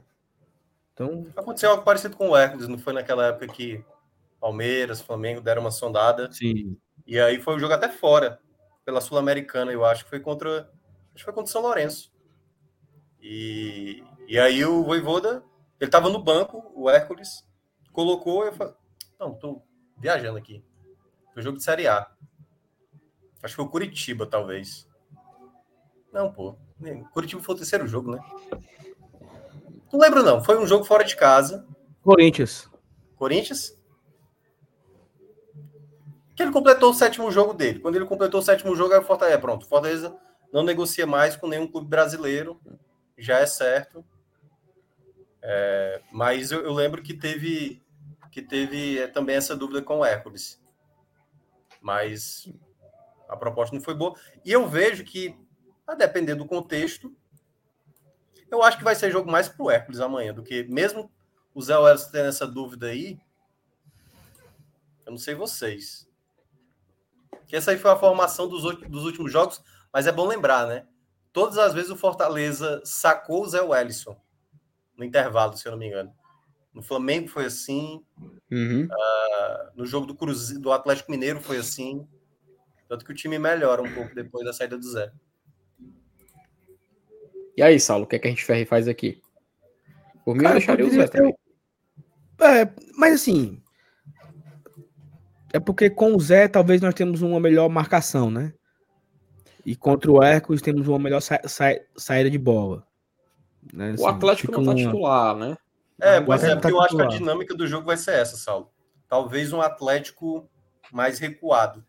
Então, 0.94 1.28
Aconteceu 1.36 1.72
algo 1.72 1.84
parecido 1.84 2.16
com 2.16 2.30
o 2.30 2.38
Hércules, 2.38 2.68
não 2.68 2.78
foi 2.78 2.94
naquela 2.94 3.28
época 3.28 3.48
que 3.48 3.84
Palmeiras, 4.40 5.02
Flamengo 5.02 5.42
deram 5.42 5.62
uma 5.62 5.72
sondada. 5.72 6.32
sim. 6.32 6.78
E 7.06 7.18
aí 7.18 7.40
foi 7.40 7.56
o 7.56 7.60
jogo 7.60 7.74
até 7.74 7.88
fora, 7.88 8.38
pela 8.84 9.00
Sul-Americana, 9.00 9.72
eu 9.72 9.86
acho 9.86 10.04
que 10.04 10.10
foi 10.10 10.20
contra. 10.20 10.70
Acho 11.14 11.16
que 11.16 11.24
foi 11.24 11.34
contra 11.34 11.50
o 11.50 11.52
São 11.52 11.62
Lourenço. 11.62 12.12
E, 13.22 14.04
e 14.28 14.38
aí 14.38 14.64
o 14.66 14.84
Voivoda, 14.84 15.44
ele 15.80 15.90
tava 15.90 16.10
no 16.10 16.22
banco, 16.22 16.70
o 16.76 16.90
Hércules, 16.90 17.46
colocou, 17.94 18.46
eu 18.46 18.54
falei, 18.54 18.74
não, 19.20 19.34
tô 19.34 19.62
viajando 19.98 20.38
aqui. 20.38 20.64
Foi 21.34 21.42
jogo 21.42 21.58
de 21.58 21.64
Série 21.64 21.88
A. 21.88 22.12
Acho 23.44 23.54
que 23.54 23.56
foi 23.56 23.66
o 23.66 23.70
Curitiba, 23.70 24.26
talvez. 24.26 24.88
Não, 26.12 26.32
pô. 26.32 26.56
Curitiba 27.14 27.42
foi 27.42 27.56
o 27.56 27.58
terceiro 27.58 27.88
jogo, 27.88 28.12
né? 28.12 28.20
Não 29.92 30.00
lembro, 30.00 30.24
não. 30.24 30.44
Foi 30.44 30.58
um 30.58 30.66
jogo 30.66 30.84
fora 30.84 31.04
de 31.04 31.16
casa. 31.16 31.66
Corinthians. 32.02 32.70
Corinthians. 33.16 33.78
Que 36.36 36.44
ele 36.44 36.52
completou 36.52 36.92
o 36.92 36.94
sétimo 36.94 37.32
jogo 37.32 37.54
dele. 37.54 37.80
Quando 37.80 37.96
ele 37.96 38.06
completou 38.06 38.40
o 38.40 38.44
sétimo 38.44 38.76
jogo, 38.76 38.94
aí 38.94 39.00
o 39.00 39.04
Fortaleza, 39.04 39.40
pronto, 39.40 39.64
o 39.64 39.68
Fortaleza 39.68 40.16
não 40.52 40.64
negocia 40.64 41.08
mais 41.08 41.36
com 41.36 41.48
nenhum 41.48 41.68
clube 41.68 41.88
brasileiro, 41.88 42.60
já 43.18 43.40
é 43.40 43.46
certo. 43.46 44.06
É, 45.42 46.02
mas 46.12 46.52
eu, 46.52 46.64
eu 46.64 46.74
lembro 46.74 47.02
que 47.02 47.14
teve 47.14 47.82
que 48.32 48.42
teve 48.42 49.00
é, 49.00 49.08
também 49.08 49.36
essa 49.36 49.56
dúvida 49.56 49.82
com 49.82 50.00
o 50.00 50.06
Hércules. 50.06 50.62
Mas 51.82 52.48
a 53.28 53.36
proposta 53.36 53.76
não 53.76 53.82
foi 53.82 53.94
boa. 53.94 54.16
E 54.44 54.52
eu 54.52 54.68
vejo 54.68 55.04
que, 55.04 55.36
a 55.86 55.94
depender 55.96 56.36
do 56.36 56.46
contexto, 56.46 57.16
Eu 58.50 58.64
acho 58.64 58.78
que 58.78 58.84
vai 58.84 58.96
ser 58.96 59.12
jogo 59.12 59.30
mais 59.30 59.50
pro 59.50 59.70
Hércules 59.70 60.00
amanhã, 60.00 60.34
do 60.34 60.42
que 60.42 60.64
mesmo 60.64 61.12
o 61.54 61.62
Zé 61.62 61.78
Welles 61.78 62.06
tendo 62.06 62.30
essa 62.30 62.48
dúvida 62.48 62.88
aí. 62.88 63.20
Eu 65.06 65.12
não 65.12 65.18
sei 65.18 65.36
vocês. 65.36 66.08
Que 67.46 67.56
essa 67.56 67.72
aí 67.72 67.78
foi 67.78 67.92
a 67.92 67.98
formação 67.98 68.48
dos, 68.48 68.64
dos 68.88 69.06
últimos 69.06 69.32
jogos, 69.32 69.62
mas 69.92 70.08
é 70.08 70.12
bom 70.12 70.26
lembrar, 70.26 70.68
né? 70.68 70.86
Todas 71.34 71.58
as 71.58 71.74
vezes 71.74 71.92
o 71.92 71.98
Fortaleza 71.98 72.82
sacou 72.84 73.44
o 73.44 73.50
Zé 73.50 73.62
Wellison 73.62 74.18
no 74.98 75.04
intervalo, 75.04 75.56
se 75.56 75.68
eu 75.68 75.72
não 75.72 75.80
me 75.80 75.88
engano. 75.88 76.14
No 76.74 76.82
Flamengo 76.82 77.28
foi 77.28 77.46
assim. 77.46 78.04
Uhum. 78.52 78.86
Uh, 78.86 79.72
no 79.76 79.86
jogo 79.86 80.06
do 80.06 80.16
Cruzeiro, 80.16 80.62
do 80.62 80.72
Atlético 80.72 81.12
Mineiro 81.12 81.42
foi 81.42 81.58
assim. 81.58 82.08
Tanto 82.88 83.06
que 83.06 83.12
o 83.12 83.16
time 83.16 83.38
melhora 83.38 83.82
um 83.82 83.94
pouco 83.94 84.16
depois 84.16 84.46
da 84.46 84.54
saída 84.54 84.78
do 84.78 84.90
Zé. 84.90 85.12
E 87.56 87.62
aí, 87.62 87.80
Saulo, 87.80 88.06
o 88.06 88.08
que, 88.08 88.16
é 88.16 88.20
que 88.20 88.28
a 88.28 88.30
gente 88.30 88.46
faz 88.66 88.88
aqui? 88.88 89.22
Por 90.24 90.36
mim, 90.36 90.44
Cara, 90.44 90.56
eu 90.56 90.60
deixaria 90.60 90.86
o 90.86 90.90
Zé 90.90 91.08
também. 91.08 91.36
É, 92.40 92.70
mas 92.96 93.16
assim. 93.16 93.62
É 95.54 95.60
porque 95.60 95.90
com 95.90 96.16
o 96.16 96.20
Zé, 96.20 96.48
talvez 96.48 96.82
nós 96.82 96.94
temos 96.94 97.22
uma 97.22 97.40
melhor 97.40 97.68
marcação, 97.70 98.30
né? 98.30 98.54
E 99.66 99.76
contra 99.76 100.12
o 100.12 100.24
Hércules 100.24 100.62
temos 100.62 100.88
uma 100.88 101.00
melhor 101.00 101.20
sa 101.20 101.42
sa 101.46 101.66
saída 101.96 102.30
de 102.30 102.38
bola. 102.38 102.86
Né? 103.74 103.92
Assim, 103.92 104.04
o 104.04 104.08
Atlético 104.08 104.52
não 104.52 104.64
tá 104.64 104.72
uma... 104.72 104.76
titular, 104.76 105.36
né? 105.36 105.58
É, 106.00 106.20
mas 106.20 106.44
é 106.44 106.56
porque 106.56 106.68
tá 106.68 106.70
eu 106.70 106.82
acho 106.82 106.96
que 106.96 107.02
a 107.02 107.08
dinâmica 107.08 107.56
do 107.56 107.68
jogo 107.68 107.88
vai 107.88 107.98
ser 107.98 108.12
essa, 108.12 108.38
Saulo. 108.38 108.70
Talvez 109.10 109.52
um 109.52 109.62
Atlético 109.62 110.48
mais 110.92 111.20
recuado. 111.20 111.84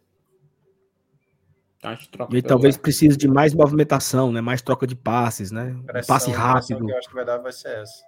E 2.32 2.42
talvez 2.42 2.76
precise 2.76 3.16
de 3.16 3.28
mais 3.28 3.54
movimentação, 3.54 4.32
né? 4.32 4.40
Mais 4.40 4.60
troca 4.60 4.86
de 4.86 4.96
passes, 4.96 5.52
né? 5.52 5.76
Pressão, 5.86 6.14
passe 6.14 6.30
rápido. 6.30 6.84
Que 6.84 6.92
eu 6.92 6.98
acho 6.98 7.08
que 7.08 7.14
vai 7.14 7.24
dar 7.24 7.38
vai 7.38 7.52
ser 7.52 7.68
essa. 7.68 8.02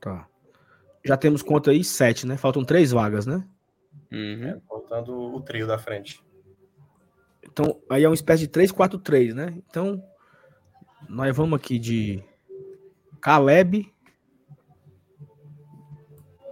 Tá. 0.00 0.26
Já 1.04 1.16
temos 1.16 1.42
conta 1.42 1.70
aí 1.70 1.84
sete, 1.84 2.26
né? 2.26 2.36
Faltam 2.36 2.64
três 2.64 2.90
vagas, 2.90 3.24
né? 3.24 3.46
Uhum. 4.10 4.48
É, 4.48 4.60
faltando 4.68 5.12
o 5.16 5.40
trio 5.40 5.66
da 5.66 5.78
frente. 5.78 6.24
Então, 7.44 7.80
aí 7.88 8.02
é 8.04 8.08
uma 8.08 8.14
espécie 8.14 8.46
de 8.46 8.52
3-4-3, 8.52 9.32
né? 9.32 9.54
Então, 9.70 10.02
nós 11.08 11.34
vamos 11.34 11.56
aqui 11.56 11.78
de 11.78 12.22
Caleb. 13.20 13.90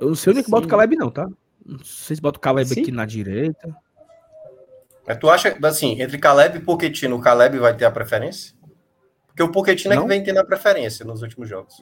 Eu 0.01 0.09
não 0.09 0.15
sei 0.15 0.31
onde 0.31 0.41
é 0.41 0.43
que 0.45 0.51
bota 0.51 0.67
o 0.67 0.71
Caleb, 0.71 0.97
não, 0.97 1.11
tá? 1.11 1.29
Não 1.65 1.79
sei 1.81 2.17
se 2.17 2.23
bota 2.23 2.39
o 2.39 2.41
Caleb 2.41 2.69
Sim. 2.69 2.81
aqui 2.81 2.93
na 2.93 3.05
direita. 3.05 3.84
Mas 5.07 5.19
tu 5.19 5.29
acha, 5.29 5.57
assim, 5.63 6.01
entre 6.01 6.19
Caleb 6.19 6.59
e 6.59 6.61
Pochettino, 6.61 7.17
o 7.17 7.21
Caleb 7.21 7.59
vai 7.59 7.77
ter 7.77 7.85
a 7.85 7.91
preferência? 7.91 8.55
Porque 9.27 9.43
o 9.43 9.51
Pochettino 9.51 9.95
é 9.95 10.01
que 10.01 10.07
vem 10.07 10.23
tendo 10.23 10.39
a 10.39 10.45
preferência 10.45 11.05
nos 11.05 11.21
últimos 11.21 11.49
jogos. 11.49 11.77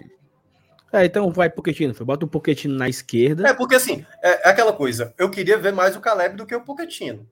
É, 0.93 1.05
então 1.05 1.31
vai 1.31 1.49
Pochettino, 1.49 1.94
bota 2.05 2.24
o 2.24 2.28
Pochettino 2.28 2.74
na 2.74 2.89
esquerda. 2.89 3.49
É, 3.49 3.55
porque 3.55 3.77
assim, 3.77 4.05
é, 4.23 4.49
é, 4.49 4.51
aquela 4.51 4.73
coisa, 4.73 5.15
eu 5.16 5.31
queria 5.31 5.57
ver 5.57 5.73
mais 5.73 5.97
o 5.97 6.01
Caleb 6.01 6.36
do 6.36 6.47
que 6.47 6.55
o 6.55 6.65
Pochettino. 6.65 7.28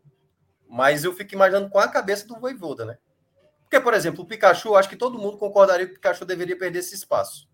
Mas 0.68 1.02
eu 1.02 1.12
fico 1.12 1.34
imaginando 1.34 1.68
com 1.68 1.78
a 1.78 1.88
cabeça 1.88 2.26
do 2.26 2.38
Voivoda, 2.38 2.84
né? 2.84 2.98
Porque, 3.62 3.80
por 3.80 3.92
exemplo, 3.92 4.22
o 4.22 4.26
Pikachu, 4.26 4.76
acho 4.76 4.88
que 4.88 4.96
todo 4.96 5.18
mundo 5.18 5.36
concordaria 5.36 5.86
que 5.86 5.92
o 5.92 5.94
Pikachu 5.94 6.24
deveria 6.24 6.56
perder 6.56 6.78
esse 6.78 6.94
espaço. 6.94 7.48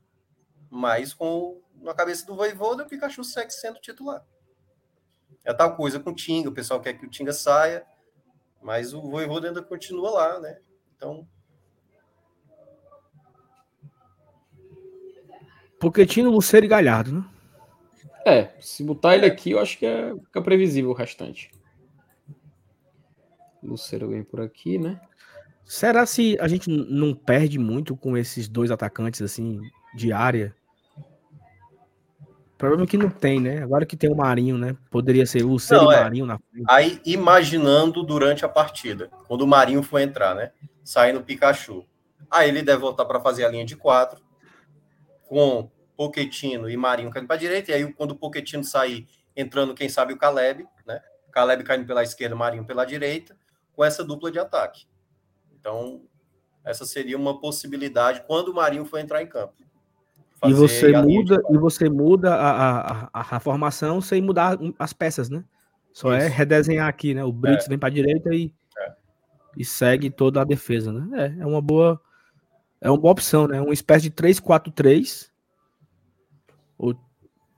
Mas 0.70 1.14
com 1.14 1.60
na 1.82 1.94
cabeça 1.94 2.26
do 2.26 2.34
Voivoda, 2.34 2.82
o 2.82 2.86
Pikachu 2.86 3.22
segue 3.24 3.52
sendo 3.52 3.78
titular. 3.80 4.24
É 5.44 5.52
tal 5.52 5.76
coisa 5.76 6.00
com 6.00 6.10
o 6.10 6.14
Tinga, 6.14 6.48
o 6.48 6.52
pessoal 6.52 6.80
quer 6.80 6.94
que 6.94 7.06
o 7.06 7.10
Tinga 7.10 7.32
saia, 7.32 7.84
mas 8.62 8.92
o 8.92 9.00
Voivoda 9.00 9.48
ainda 9.48 9.62
continua 9.62 10.10
lá, 10.10 10.40
né? 10.40 10.58
Então. 10.96 11.26
Poquetino, 15.78 16.30
Luceiro 16.30 16.66
e 16.66 16.68
Galhardo, 16.68 17.12
né? 17.12 17.24
É, 18.24 18.54
se 18.60 18.82
botar 18.82 19.14
ele 19.14 19.26
aqui, 19.26 19.52
eu 19.52 19.60
acho 19.60 19.78
que 19.78 19.86
é, 19.86 20.12
fica 20.24 20.42
previsível 20.42 20.90
o 20.90 20.94
restante. 20.94 21.50
Luceiro 23.62 24.08
vem 24.08 24.24
por 24.24 24.40
aqui, 24.40 24.78
né? 24.78 25.00
Será 25.64 26.06
se 26.06 26.36
a 26.40 26.48
gente 26.48 26.70
não 26.70 27.14
perde 27.14 27.58
muito 27.58 27.96
com 27.96 28.16
esses 28.16 28.48
dois 28.48 28.70
atacantes 28.70 29.22
assim 29.22 29.60
de 29.94 30.12
área? 30.12 30.54
Problema 32.58 32.84
é 32.84 32.86
que 32.86 32.96
não 32.96 33.10
tem, 33.10 33.38
né? 33.38 33.62
Agora 33.62 33.84
que 33.84 33.96
tem 33.96 34.10
o 34.10 34.16
Marinho, 34.16 34.56
né? 34.56 34.74
Poderia 34.90 35.26
ser 35.26 35.44
o 35.44 35.48
Luceiro 35.48 35.84
não, 35.84 35.92
é. 35.92 36.02
Marinho 36.02 36.24
na 36.24 36.38
frente. 36.38 36.64
Aí, 36.68 37.00
imaginando 37.04 38.02
durante 38.02 38.46
a 38.46 38.48
partida, 38.48 39.10
quando 39.28 39.42
o 39.42 39.46
Marinho 39.46 39.82
for 39.82 39.98
entrar, 39.98 40.34
né? 40.34 40.52
Saindo 40.82 41.18
o 41.18 41.22
Pikachu. 41.22 41.84
Aí 42.30 42.48
ele 42.48 42.62
deve 42.62 42.80
voltar 42.80 43.04
para 43.04 43.20
fazer 43.20 43.44
a 43.44 43.48
linha 43.48 43.64
de 43.64 43.76
quatro, 43.76 44.24
com 45.28 45.70
Poquetino 45.96 46.68
e 46.70 46.76
Marinho 46.76 47.10
caindo 47.10 47.26
para 47.26 47.36
a 47.36 47.38
direita. 47.38 47.70
E 47.70 47.74
aí, 47.74 47.92
quando 47.92 48.12
o 48.12 48.16
Poquetino 48.16 48.64
sair, 48.64 49.06
entrando, 49.36 49.74
quem 49.74 49.88
sabe, 49.88 50.14
o 50.14 50.16
Caleb, 50.16 50.66
né? 50.86 51.02
Caleb 51.32 51.62
caindo 51.62 51.86
pela 51.86 52.02
esquerda, 52.02 52.34
Marinho 52.34 52.64
pela 52.64 52.86
direita, 52.86 53.36
com 53.74 53.84
essa 53.84 54.02
dupla 54.02 54.30
de 54.30 54.38
ataque. 54.38 54.86
Então, 55.60 56.00
essa 56.64 56.86
seria 56.86 57.18
uma 57.18 57.38
possibilidade 57.38 58.24
quando 58.26 58.48
o 58.48 58.54
Marinho 58.54 58.86
for 58.86 58.98
entrar 58.98 59.22
em 59.22 59.26
campo 59.26 59.65
e 60.48 60.52
você 60.52 60.92
muda 60.92 61.42
e 61.50 61.58
você 61.58 61.88
muda 61.88 62.34
a, 62.34 63.08
a, 63.12 63.36
a, 63.36 63.40
formação 63.40 64.00
sem 64.00 64.20
mudar 64.20 64.58
as 64.78 64.92
peças, 64.92 65.28
né? 65.28 65.44
Só 65.92 66.12
é 66.12 66.18
Isso. 66.18 66.26
é 66.26 66.28
redesenhar 66.28 66.88
aqui, 66.88 67.14
né? 67.14 67.24
O 67.24 67.32
Brits 67.32 67.66
é. 67.66 67.68
vem 67.68 67.78
para 67.78 67.88
a 67.88 67.92
direita 67.92 68.34
e, 68.34 68.52
é. 68.78 68.92
e 69.56 69.64
segue 69.64 70.10
toda 70.10 70.40
a 70.40 70.44
defesa, 70.44 70.92
né? 70.92 71.34
É, 71.38 71.42
é 71.42 71.46
uma 71.46 71.60
boa 71.60 72.00
é 72.80 72.90
uma 72.90 72.98
boa 72.98 73.12
opção, 73.12 73.48
né? 73.48 73.60
Uma 73.60 73.72
espécie 73.72 74.04
de 74.04 74.10
3-4-3. 74.10 75.30
Ou 76.78 76.94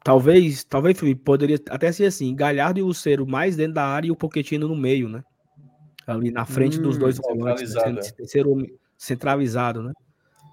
talvez, 0.05 0.65
talvez 0.65 0.99
poderia 1.25 1.59
até 1.69 1.91
ser 1.91 2.07
assim, 2.07 2.35
Galhardo 2.35 2.79
e 2.79 2.83
Luceiro 2.83 3.27
mais 3.27 3.57
dentro 3.57 3.75
da 3.75 3.85
área 3.85 4.09
e 4.09 4.11
o 4.11 4.17
Poquetino 4.17 4.69
no 4.69 4.77
meio, 4.77 5.09
né? 5.09 5.23
Ali 6.07 6.31
na 6.31 6.47
frente 6.47 6.79
hum, 6.79 6.83
dos 6.83 6.97
dois 6.97 7.19
volantes, 7.19 7.75
né? 7.75 7.95
terceiro 8.17 8.57
centralizado, 8.97 9.83
né? 9.83 9.93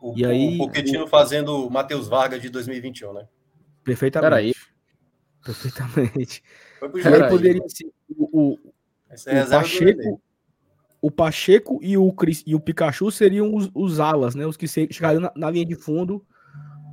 O, 0.06 0.14
e 0.16 0.24
aí, 0.24 0.54
o 0.54 0.68
Pochettino 0.68 1.06
o... 1.06 1.08
fazendo 1.08 1.66
o 1.66 1.72
Matheus 1.72 2.08
Vargas 2.08 2.40
de 2.40 2.48
2021, 2.50 3.12
né? 3.12 3.28
Perfeitamente. 3.84 4.30
Peraí. 4.30 4.54
Perfeitamente. 5.44 6.44
Foi 6.78 6.90
pro 6.90 7.14
aí 7.14 7.28
poderia 7.28 7.68
ser 7.68 7.92
o, 8.16 8.52
o, 8.52 8.60
é 9.10 9.44
o 9.44 9.50
Pacheco, 9.50 10.22
o 11.02 11.12
Pacheco 11.12 11.80
e 11.82 11.98
o, 11.98 12.12
Chris, 12.14 12.44
e 12.46 12.54
o 12.54 12.60
Pikachu 12.60 13.10
seriam 13.10 13.56
os, 13.56 13.72
os 13.74 14.00
alas, 14.00 14.36
né? 14.36 14.46
Os 14.46 14.56
que 14.56 14.68
chegariam 14.68 15.22
na, 15.22 15.32
na 15.36 15.50
linha 15.50 15.66
de 15.66 15.74
fundo 15.74 16.24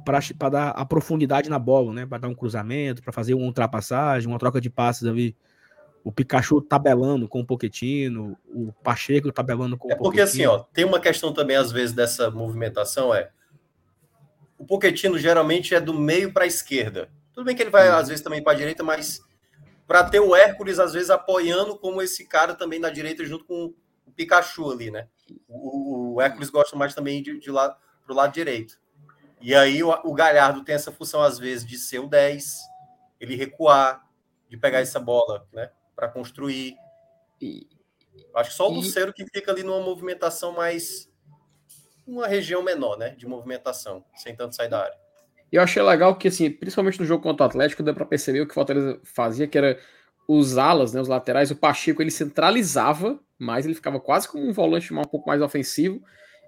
para 0.07 0.49
dar 0.49 0.71
a 0.71 0.85
profundidade 0.87 1.51
na 1.51 1.59
bola, 1.59 1.93
né? 1.93 2.07
Para 2.07 2.17
dar 2.17 2.29
um 2.29 2.35
cruzamento, 2.35 3.03
para 3.03 3.13
fazer 3.13 3.35
uma 3.35 3.45
ultrapassagem, 3.45 4.27
uma 4.27 4.39
troca 4.39 4.59
de 4.59 4.71
passes 4.71 5.07
ali 5.07 5.37
o 6.05 6.11
Pikachu 6.11 6.61
tabelando 6.61 7.29
com 7.29 7.41
o 7.41 7.47
Poquetino, 7.47 8.37
o 8.47 8.73
Pacheco 8.83 9.31
tabelando 9.31 9.77
com 9.77 9.91
é 9.91 9.95
o 9.95 9.95
É 9.95 9.99
porque 9.99 10.21
assim, 10.21 10.45
ó, 10.47 10.59
tem 10.59 10.85
uma 10.85 11.01
questão 11.01 11.33
também 11.33 11.57
às 11.57 11.71
vezes 11.71 11.95
dessa 11.95 12.31
movimentação 12.31 13.15
é 13.15 13.31
o 14.59 14.65
Poquetino 14.65 15.19
geralmente 15.19 15.75
é 15.75 15.81
do 15.81 15.95
meio 15.95 16.33
para 16.33 16.45
a 16.45 16.47
esquerda. 16.47 17.11
Tudo 17.33 17.45
bem 17.45 17.57
que 17.57 17.63
ele 17.63 17.71
vai 17.71 17.89
às 17.89 18.09
vezes 18.09 18.23
também 18.23 18.43
para 18.43 18.53
a 18.53 18.57
direita, 18.57 18.83
mas 18.83 19.21
para 19.87 20.05
ter 20.05 20.21
o 20.21 20.35
Hércules 20.35 20.79
às 20.79 20.93
vezes 20.93 21.11
apoiando 21.11 21.77
como 21.79 22.01
esse 22.01 22.27
cara 22.27 22.55
também 22.55 22.79
na 22.79 22.91
direita 22.91 23.25
junto 23.25 23.45
com 23.45 23.75
o 24.07 24.13
Pikachu 24.13 24.71
ali, 24.71 24.91
né? 24.91 25.09
O, 25.49 26.15
o 26.15 26.21
Hércules 26.21 26.51
gosta 26.51 26.77
mais 26.77 26.95
também 26.95 27.23
de, 27.23 27.39
de 27.39 27.51
lá 27.51 27.77
pro 28.05 28.15
lado 28.15 28.33
direito. 28.33 28.79
E 29.41 29.55
aí 29.55 29.83
o, 29.83 29.91
o 30.05 30.15
Galhardo 30.15 30.63
tem 30.63 30.75
essa 30.75 30.93
função 30.93 31.23
às 31.23 31.39
vezes 31.39 31.67
de 31.67 31.77
ser 31.77 31.99
o 31.99 32.07
10, 32.07 32.59
ele 33.19 33.35
recuar, 33.35 34.07
de 34.49 34.57
pegar 34.57 34.81
essa 34.81 35.01
bola, 35.01 35.47
né? 35.53 35.71
Para 35.95 36.09
construir. 36.09 36.75
E, 37.41 37.67
Acho 38.35 38.51
que 38.51 38.57
só 38.57 38.69
o 38.69 38.75
Luceiro 38.75 39.13
que 39.13 39.25
fica 39.27 39.51
ali 39.51 39.63
numa 39.63 39.81
movimentação 39.81 40.53
mais. 40.53 41.11
uma 42.07 42.27
região 42.27 42.63
menor, 42.63 42.97
né? 42.97 43.11
De 43.11 43.27
movimentação, 43.27 44.05
sem 44.17 44.35
tanto 44.35 44.55
sair 44.55 44.69
da 44.69 44.83
área. 44.83 45.03
Eu 45.51 45.61
achei 45.63 45.83
legal 45.83 46.17
que, 46.17 46.29
assim, 46.29 46.51
principalmente 46.51 46.99
no 46.99 47.05
jogo 47.05 47.23
contra 47.23 47.45
o 47.45 47.49
Atlético, 47.49 47.83
deu 47.83 47.95
para 47.95 48.07
perceber 48.07 48.41
o 48.41 48.47
que 48.47 48.53
o 48.53 48.55
Fortaleza 48.55 48.99
fazia, 49.05 49.47
que 49.47 49.59
era 49.59 49.79
os 50.27 50.57
alas, 50.57 50.95
né, 50.95 51.01
os 51.01 51.09
laterais, 51.09 51.51
o 51.51 51.57
Pacheco 51.57 52.01
ele 52.01 52.11
centralizava, 52.11 53.21
mas 53.39 53.67
ele 53.67 53.75
ficava 53.75 54.01
quase 54.01 54.27
como 54.27 54.47
um 54.47 54.53
volante 54.53 54.95
um 54.95 55.03
pouco 55.03 55.29
mais 55.29 55.43
ofensivo, 55.43 56.03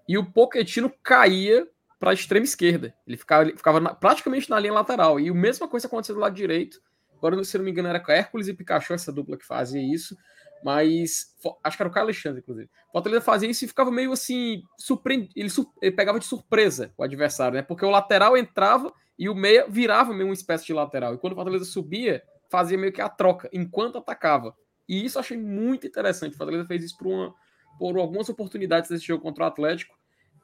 e 0.08 0.16
o 0.16 0.24
Poquetino 0.24 0.90
caía 1.02 1.68
para 1.98 2.10
a 2.10 2.14
extrema 2.14 2.44
esquerda. 2.44 2.94
Ele 3.06 3.16
ficava, 3.16 3.44
ele 3.44 3.56
ficava 3.56 3.80
na, 3.80 3.94
praticamente 3.94 4.48
na 4.48 4.58
linha 4.58 4.72
lateral. 4.72 5.18
E 5.18 5.28
a 5.28 5.34
mesma 5.34 5.68
coisa 5.68 5.86
aconteceu 5.86 6.14
do 6.14 6.20
lado 6.20 6.34
direito. 6.34 6.80
Agora, 7.26 7.42
se 7.42 7.56
não 7.56 7.64
me 7.64 7.70
engano, 7.70 7.88
era 7.88 8.04
Hércules 8.08 8.48
e 8.48 8.54
Pikachu, 8.54 8.92
essa 8.92 9.10
dupla 9.10 9.38
que 9.38 9.46
fazia 9.46 9.80
isso. 9.80 10.14
Mas 10.62 11.34
acho 11.62 11.76
que 11.76 11.82
era 11.82 11.90
o 11.90 11.92
Caio 11.92 12.04
Alexandre, 12.04 12.40
inclusive. 12.40 12.70
O 12.88 12.92
Fortaleza 12.92 13.22
fazia 13.22 13.50
isso 13.50 13.64
e 13.64 13.68
ficava 13.68 13.90
meio 13.90 14.12
assim, 14.12 14.62
surpreend... 14.78 15.30
ele, 15.34 15.48
sur... 15.50 15.70
ele 15.80 15.92
pegava 15.92 16.18
de 16.18 16.26
surpresa 16.26 16.92
o 16.96 17.02
adversário, 17.02 17.56
né? 17.56 17.62
Porque 17.62 17.84
o 17.84 17.90
lateral 17.90 18.36
entrava 18.36 18.92
e 19.18 19.28
o 19.28 19.34
meia 19.34 19.66
virava 19.68 20.12
meio 20.12 20.26
uma 20.26 20.34
espécie 20.34 20.66
de 20.66 20.72
lateral. 20.72 21.14
E 21.14 21.18
quando 21.18 21.32
o 21.32 21.36
Fortaleza 21.36 21.64
subia, 21.64 22.22
fazia 22.50 22.76
meio 22.76 22.92
que 22.92 23.00
a 23.00 23.08
troca, 23.08 23.48
enquanto 23.52 23.98
atacava. 23.98 24.54
E 24.88 25.04
isso 25.04 25.18
eu 25.18 25.20
achei 25.20 25.36
muito 25.36 25.86
interessante. 25.86 26.34
O 26.34 26.36
Fortaleza 26.36 26.66
fez 26.66 26.84
isso 26.84 26.96
por, 26.96 27.06
uma... 27.06 27.34
por 27.78 27.98
algumas 27.98 28.28
oportunidades 28.28 28.90
desse 28.90 29.06
jogo 29.06 29.22
contra 29.22 29.44
o 29.44 29.46
Atlético. 29.46 29.94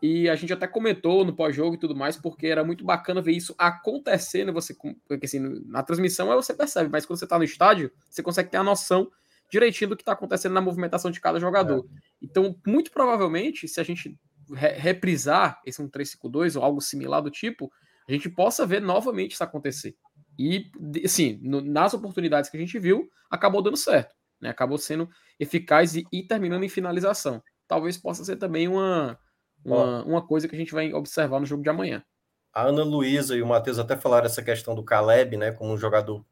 E 0.02 0.28
a 0.30 0.34
gente 0.34 0.52
até 0.52 0.66
comentou 0.66 1.24
no 1.24 1.34
pós-jogo 1.34 1.74
e 1.74 1.78
tudo 1.78 1.94
mais, 1.94 2.16
porque 2.16 2.46
era 2.46 2.64
muito 2.64 2.84
bacana 2.84 3.20
ver 3.20 3.32
isso 3.32 3.54
acontecendo. 3.58 4.52
Você, 4.52 4.74
porque 5.06 5.26
assim, 5.26 5.62
na 5.66 5.82
transmissão 5.82 6.26
você 6.28 6.54
percebe, 6.54 6.88
mas 6.90 7.04
quando 7.04 7.18
você 7.18 7.26
está 7.26 7.36
no 7.36 7.44
estádio, 7.44 7.92
você 8.08 8.22
consegue 8.22 8.50
ter 8.50 8.56
a 8.56 8.64
noção 8.64 9.10
direitinho 9.50 9.90
do 9.90 9.96
que 9.96 10.02
está 10.02 10.12
acontecendo 10.12 10.52
na 10.52 10.60
movimentação 10.60 11.10
de 11.10 11.20
cada 11.20 11.38
jogador. 11.38 11.84
É. 11.84 12.00
Então, 12.22 12.56
muito 12.66 12.90
provavelmente, 12.90 13.68
se 13.68 13.80
a 13.80 13.84
gente 13.84 14.16
re 14.54 14.68
reprisar 14.72 15.60
esse 15.66 15.82
1-3-5-2 15.82 16.56
ou 16.56 16.64
algo 16.64 16.80
similar 16.80 17.20
do 17.20 17.30
tipo, 17.30 17.70
a 18.08 18.12
gente 18.12 18.28
possa 18.28 18.66
ver 18.66 18.80
novamente 18.80 19.32
isso 19.32 19.44
acontecer. 19.44 19.96
E, 20.38 20.70
assim, 21.04 21.38
no, 21.42 21.60
nas 21.60 21.92
oportunidades 21.92 22.48
que 22.48 22.56
a 22.56 22.60
gente 22.60 22.78
viu, 22.78 23.10
acabou 23.30 23.60
dando 23.60 23.76
certo. 23.76 24.14
Né? 24.40 24.48
Acabou 24.48 24.78
sendo 24.78 25.08
eficaz 25.38 25.94
e, 25.94 26.06
e 26.10 26.22
terminando 26.22 26.64
em 26.64 26.68
finalização. 26.68 27.42
Talvez 27.68 27.98
possa 27.98 28.24
ser 28.24 28.36
também 28.36 28.66
uma 28.66 29.18
uma, 29.64 30.04
uma 30.04 30.26
coisa 30.26 30.48
que 30.48 30.54
a 30.54 30.58
gente 30.58 30.72
vai 30.72 30.92
observar 30.92 31.40
no 31.40 31.46
jogo 31.46 31.62
de 31.62 31.68
amanhã. 31.68 32.02
A 32.52 32.62
Ana 32.62 32.82
Luísa 32.82 33.36
e 33.36 33.42
o 33.42 33.46
Matheus 33.46 33.78
até 33.78 33.96
falaram 33.96 34.26
essa 34.26 34.42
questão 34.42 34.74
do 34.74 34.82
Caleb, 34.82 35.36
né, 35.36 35.52
como 35.52 35.72
um 35.72 35.78
jogador. 35.78 36.24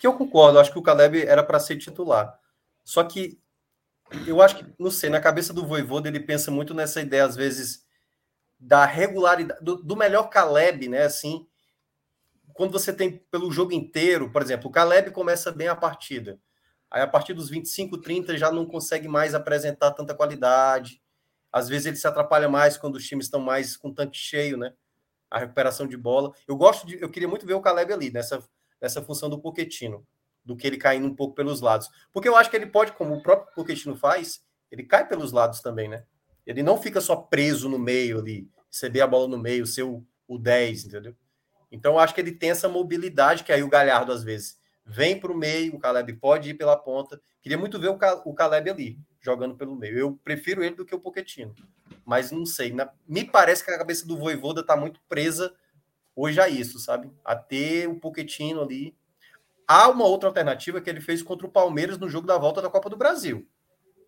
Que 0.00 0.06
eu 0.06 0.14
concordo, 0.14 0.58
acho 0.58 0.72
que 0.72 0.78
o 0.78 0.82
Caleb 0.82 1.22
era 1.22 1.42
para 1.42 1.60
ser 1.60 1.76
titular. 1.76 2.38
Só 2.84 3.04
que 3.04 3.38
eu 4.26 4.40
acho 4.40 4.56
que, 4.56 4.64
não 4.78 4.90
sei, 4.90 5.10
na 5.10 5.20
cabeça 5.20 5.52
do 5.52 5.66
Voivoda 5.66 6.08
ele 6.08 6.20
pensa 6.20 6.50
muito 6.50 6.72
nessa 6.72 7.00
ideia, 7.00 7.24
às 7.24 7.36
vezes, 7.36 7.84
da 8.58 8.84
regularidade, 8.86 9.62
do, 9.62 9.76
do 9.76 9.96
melhor 9.96 10.30
Caleb, 10.30 10.88
né, 10.88 11.02
assim, 11.02 11.46
quando 12.54 12.72
você 12.72 12.92
tem 12.92 13.18
pelo 13.30 13.52
jogo 13.52 13.72
inteiro, 13.72 14.30
por 14.30 14.40
exemplo, 14.40 14.68
o 14.68 14.72
Caleb 14.72 15.10
começa 15.10 15.52
bem 15.52 15.68
a 15.68 15.76
partida. 15.76 16.40
Aí 16.90 17.02
a 17.02 17.06
partir 17.06 17.34
dos 17.34 17.50
25, 17.50 17.98
30 17.98 18.38
já 18.38 18.50
não 18.50 18.64
consegue 18.64 19.08
mais 19.08 19.34
apresentar 19.34 19.90
tanta 19.90 20.14
qualidade. 20.14 21.02
Às 21.52 21.68
vezes 21.68 21.86
ele 21.86 21.96
se 21.96 22.06
atrapalha 22.06 22.48
mais 22.48 22.76
quando 22.76 22.96
os 22.96 23.06
times 23.06 23.26
estão 23.26 23.40
mais 23.40 23.76
com 23.76 23.92
tanque 23.92 24.18
cheio, 24.18 24.56
né? 24.56 24.72
A 25.30 25.38
recuperação 25.38 25.86
de 25.86 25.96
bola. 25.96 26.32
Eu 26.46 26.56
gosto 26.56 26.86
de, 26.86 27.00
eu 27.00 27.08
queria 27.08 27.28
muito 27.28 27.46
ver 27.46 27.54
o 27.54 27.60
Caleb 27.60 27.92
ali 27.92 28.10
nessa, 28.10 28.42
nessa 28.80 29.02
função 29.02 29.28
do 29.28 29.38
Poquetino, 29.38 30.06
do 30.44 30.56
que 30.56 30.66
ele 30.66 30.76
caindo 30.76 31.06
um 31.06 31.14
pouco 31.14 31.34
pelos 31.34 31.60
lados. 31.60 31.88
Porque 32.12 32.28
eu 32.28 32.36
acho 32.36 32.50
que 32.50 32.56
ele 32.56 32.66
pode, 32.66 32.92
como 32.92 33.14
o 33.14 33.22
próprio 33.22 33.54
Poquetino 33.54 33.96
faz, 33.96 34.42
ele 34.70 34.84
cai 34.84 35.06
pelos 35.06 35.32
lados 35.32 35.60
também, 35.60 35.88
né? 35.88 36.04
Ele 36.46 36.62
não 36.62 36.80
fica 36.80 37.00
só 37.00 37.16
preso 37.16 37.68
no 37.68 37.78
meio 37.78 38.20
ali, 38.20 38.48
receber 38.70 39.00
a 39.00 39.06
bola 39.06 39.26
no 39.26 39.38
meio, 39.38 39.66
ser 39.66 39.82
o, 39.82 40.04
o 40.28 40.38
10, 40.38 40.86
entendeu? 40.86 41.16
Então 41.70 41.94
eu 41.94 41.98
acho 41.98 42.14
que 42.14 42.20
ele 42.20 42.32
tem 42.32 42.50
essa 42.50 42.68
mobilidade 42.68 43.42
que 43.42 43.52
aí 43.52 43.62
o 43.62 43.68
Galhardo 43.68 44.12
às 44.12 44.22
vezes 44.22 44.56
vem 44.84 45.18
para 45.18 45.32
o 45.32 45.36
meio, 45.36 45.74
o 45.74 45.78
Caleb 45.78 46.12
pode 46.14 46.50
ir 46.50 46.54
pela 46.54 46.76
ponta. 46.76 47.20
Queria 47.42 47.58
muito 47.58 47.78
ver 47.78 47.88
o 47.88 48.34
Caleb 48.34 48.70
ali 48.70 48.98
jogando 49.26 49.56
pelo 49.56 49.76
meio. 49.76 49.98
Eu 49.98 50.18
prefiro 50.24 50.64
ele 50.64 50.76
do 50.76 50.86
que 50.86 50.94
o 50.94 51.00
Poquetino. 51.00 51.54
Mas 52.04 52.30
não 52.30 52.46
sei. 52.46 52.72
Na, 52.72 52.90
me 53.06 53.24
parece 53.24 53.64
que 53.64 53.70
a 53.70 53.78
cabeça 53.78 54.06
do 54.06 54.16
Voivoda 54.16 54.60
está 54.60 54.76
muito 54.76 55.00
presa 55.08 55.54
hoje 56.14 56.40
a 56.40 56.48
isso, 56.48 56.78
sabe? 56.78 57.12
A 57.24 57.34
ter 57.36 57.88
o 57.88 57.98
Poquetino 57.98 58.62
ali. 58.62 58.96
Há 59.68 59.88
uma 59.88 60.04
outra 60.04 60.28
alternativa 60.28 60.80
que 60.80 60.88
ele 60.88 61.00
fez 61.00 61.22
contra 61.22 61.46
o 61.46 61.50
Palmeiras 61.50 61.98
no 61.98 62.08
jogo 62.08 62.26
da 62.26 62.38
volta 62.38 62.62
da 62.62 62.70
Copa 62.70 62.88
do 62.88 62.96
Brasil, 62.96 63.46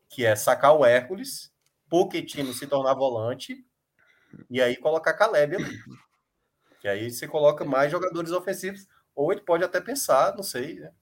que 0.08 0.24
é 0.24 0.36
sacar 0.36 0.74
o 0.76 0.84
Hércules, 0.84 1.52
Poquetino 1.90 2.54
se 2.54 2.66
tornar 2.66 2.94
volante 2.94 3.66
e 4.48 4.62
aí 4.62 4.76
colocar 4.76 5.14
Caleb 5.14 5.56
ali. 5.56 5.78
Que 6.80 6.86
aí 6.86 7.10
você 7.10 7.26
coloca 7.26 7.64
mais 7.64 7.90
jogadores 7.90 8.30
ofensivos, 8.30 8.86
ou 9.12 9.32
ele 9.32 9.40
pode 9.40 9.64
até 9.64 9.80
pensar, 9.80 10.36
não 10.36 10.44
sei. 10.44 10.78
Né? 10.78 10.92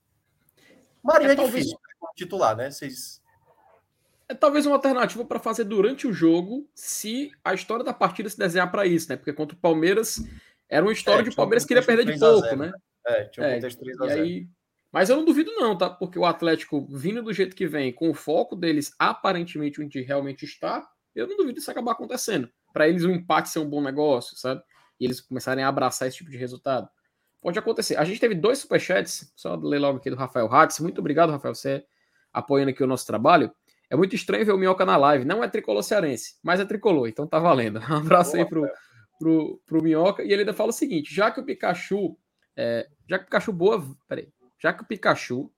Marinho 1.03 1.29
é, 1.29 1.33
é 1.33 1.35
difícil 1.35 1.77
talvez... 1.77 2.15
titular, 2.15 2.55
né? 2.55 2.71
Vocês 2.71 3.21
é 4.29 4.33
talvez 4.33 4.65
uma 4.65 4.75
alternativa 4.75 5.23
para 5.23 5.39
fazer 5.39 5.63
durante 5.63 6.07
o 6.07 6.13
jogo, 6.13 6.69
se 6.75 7.31
a 7.43 7.53
história 7.53 7.83
da 7.83 7.93
partida 7.93 8.29
se 8.29 8.37
desenhar 8.37 8.69
para 8.69 8.85
isso, 8.85 9.09
né? 9.09 9.15
Porque 9.15 9.33
contra 9.33 9.55
o 9.55 9.59
Palmeiras 9.59 10.21
era 10.69 10.85
uma 10.85 10.91
história 10.91 11.21
é, 11.21 11.23
de 11.23 11.35
Palmeiras 11.35 11.63
um 11.63 11.67
queria 11.67 11.83
perder 11.83 12.05
de 12.05 12.19
pouco, 12.19 12.41
0, 12.41 12.57
né? 12.57 12.71
É, 13.05 13.23
tinha 13.25 13.45
um 13.45 13.49
é, 13.49 13.59
3 13.59 13.75
a 14.01 14.07
0. 14.07 14.21
Aí... 14.21 14.47
Mas 14.91 15.09
eu 15.09 15.17
não 15.17 15.25
duvido 15.25 15.51
não, 15.53 15.77
tá? 15.77 15.89
Porque 15.89 16.19
o 16.19 16.25
Atlético 16.25 16.85
vindo 16.89 17.21
do 17.21 17.31
jeito 17.31 17.55
que 17.55 17.67
vem, 17.67 17.93
com 17.93 18.09
o 18.09 18.13
foco 18.13 18.55
deles 18.55 18.93
aparentemente 18.99 19.81
onde 19.81 20.01
realmente 20.01 20.43
está, 20.43 20.87
eu 21.15 21.27
não 21.27 21.37
duvido 21.37 21.59
isso 21.59 21.71
acabar 21.71 21.93
acontecendo. 21.93 22.49
Para 22.73 22.87
eles 22.87 23.03
o 23.03 23.11
empate 23.11 23.49
ser 23.49 23.59
um 23.59 23.69
bom 23.69 23.81
negócio, 23.81 24.37
sabe? 24.37 24.61
E 24.99 25.05
eles 25.05 25.21
começarem 25.21 25.63
a 25.63 25.67
abraçar 25.67 26.07
esse 26.07 26.17
tipo 26.17 26.29
de 26.29 26.37
resultado. 26.37 26.89
Pode 27.41 27.57
acontecer. 27.57 27.95
A 27.97 28.03
gente 28.03 28.19
teve 28.19 28.35
dois 28.35 28.59
superchats, 28.59 29.31
só 29.35 29.55
ler 29.55 29.79
logo 29.79 29.99
aqui 29.99 30.09
do 30.09 30.15
Rafael 30.15 30.51
Hatz. 30.51 30.79
Muito 30.79 30.99
obrigado, 30.99 31.31
Rafael, 31.31 31.55
você 31.55 31.85
apoiando 32.33 32.71
aqui 32.71 32.83
o 32.83 32.87
nosso 32.87 33.05
trabalho. 33.05 33.51
É 33.89 33.95
muito 33.95 34.15
estranho 34.15 34.45
ver 34.45 34.51
o 34.51 34.57
Minhoca 34.57 34.85
na 34.85 34.97
live. 34.97 35.25
Não 35.25 35.43
é 35.43 35.47
tricolor 35.47 35.81
cearense, 35.81 36.35
mas 36.43 36.59
é 36.59 36.65
tricolor, 36.65 37.07
então 37.07 37.25
tá 37.25 37.39
valendo. 37.39 37.79
Um 37.89 37.97
abraço 37.97 38.31
Boa, 38.31 38.43
aí 38.43 38.49
pro, 38.49 38.69
pro, 39.19 39.61
pro 39.65 39.83
Minhoca. 39.83 40.23
E 40.23 40.31
ele 40.31 40.41
ainda 40.41 40.53
fala 40.53 40.69
o 40.69 40.73
seguinte: 40.73 41.13
já 41.13 41.31
que 41.31 41.39
o 41.39 41.45
Pikachu. 41.45 42.17
É, 42.55 42.87
já 43.09 43.17
que 43.17 43.23
o 43.23 43.27
Pikachu 43.27 43.53
boa. 43.53 43.83
Peraí. 44.07 44.29
Já 44.59 44.73
que 44.73 44.83
o 44.83 44.85
Pikachu. 44.85 45.51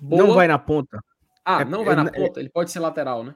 Boa, 0.00 0.22
não 0.22 0.34
vai 0.34 0.46
na 0.46 0.58
ponta. 0.58 1.02
Ah, 1.44 1.62
é, 1.62 1.64
não 1.64 1.84
vai 1.84 1.94
é, 1.94 1.96
na 1.96 2.10
ponta. 2.10 2.40
Ele 2.40 2.48
pode 2.48 2.70
ser 2.70 2.78
lateral, 2.80 3.24
né? 3.24 3.34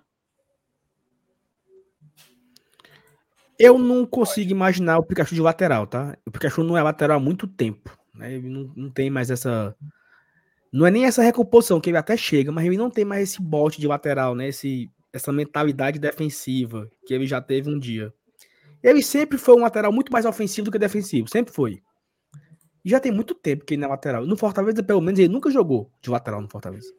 Eu 3.59 3.79
não 3.79 4.07
consigo 4.07 4.51
imaginar 4.51 4.99
o 4.99 5.05
Pikachu 5.05 5.35
de 5.35 5.41
lateral, 5.41 5.87
tá? 5.87 6.17
O 6.27 6.31
Pikachu 6.31 6.65
não 6.65 6.77
é 6.77 6.83
lateral 6.83 7.19
há 7.19 7.21
muito 7.21 7.47
tempo. 7.47 7.97
Né? 8.15 8.35
Ele 8.35 8.49
não, 8.49 8.73
não 8.75 8.91
tem 8.91 9.11
mais 9.11 9.31
essa 9.31 9.77
não 10.73 10.87
é 10.87 10.91
nem 10.91 11.05
essa 11.05 11.23
recomposição, 11.23 11.81
que 11.81 11.91
ele 11.91 11.99
até 11.99 12.17
chega, 12.17 12.51
mas 12.51 12.65
ele 12.65 12.79
não 12.79 12.91
tem 12.91 13.05
mais 13.05 13.31
esse 13.31 13.43
bote 13.43 13.81
de 13.81 13.87
lateral, 13.87 14.35
né? 14.35 14.49
Esse, 14.49 14.91
essa 15.13 15.31
mentalidade 15.31 15.99
defensiva 15.99 16.91
que 17.07 17.13
ele 17.13 17.27
já 17.27 17.41
teve 17.41 17.69
um 17.69 17.79
dia. 17.79 18.13
Ele 18.83 19.03
sempre 19.03 19.37
foi 19.37 19.55
um 19.55 19.61
lateral 19.61 19.93
muito 19.93 20.11
mais 20.11 20.25
ofensivo 20.25 20.65
do 20.65 20.73
que 20.73 20.79
defensivo, 20.79 21.29
sempre 21.29 21.53
foi. 21.53 21.83
E 22.85 22.91
já 22.91 22.99
tem 22.99 23.13
muito 23.13 23.35
tempo 23.35 23.65
que 23.65 23.75
ele 23.75 23.83
não 23.83 23.89
é 23.89 23.91
lateral. 23.91 24.27
No 24.27 24.37
Fortaleza, 24.37 24.83
pelo 24.83 25.01
menos, 25.01 25.21
ele 25.21 25.29
nunca 25.29 25.51
jogou 25.51 25.91
de 26.01 26.11
lateral 26.11 26.41
no 26.41 26.49
Fortaleza. 26.49 26.93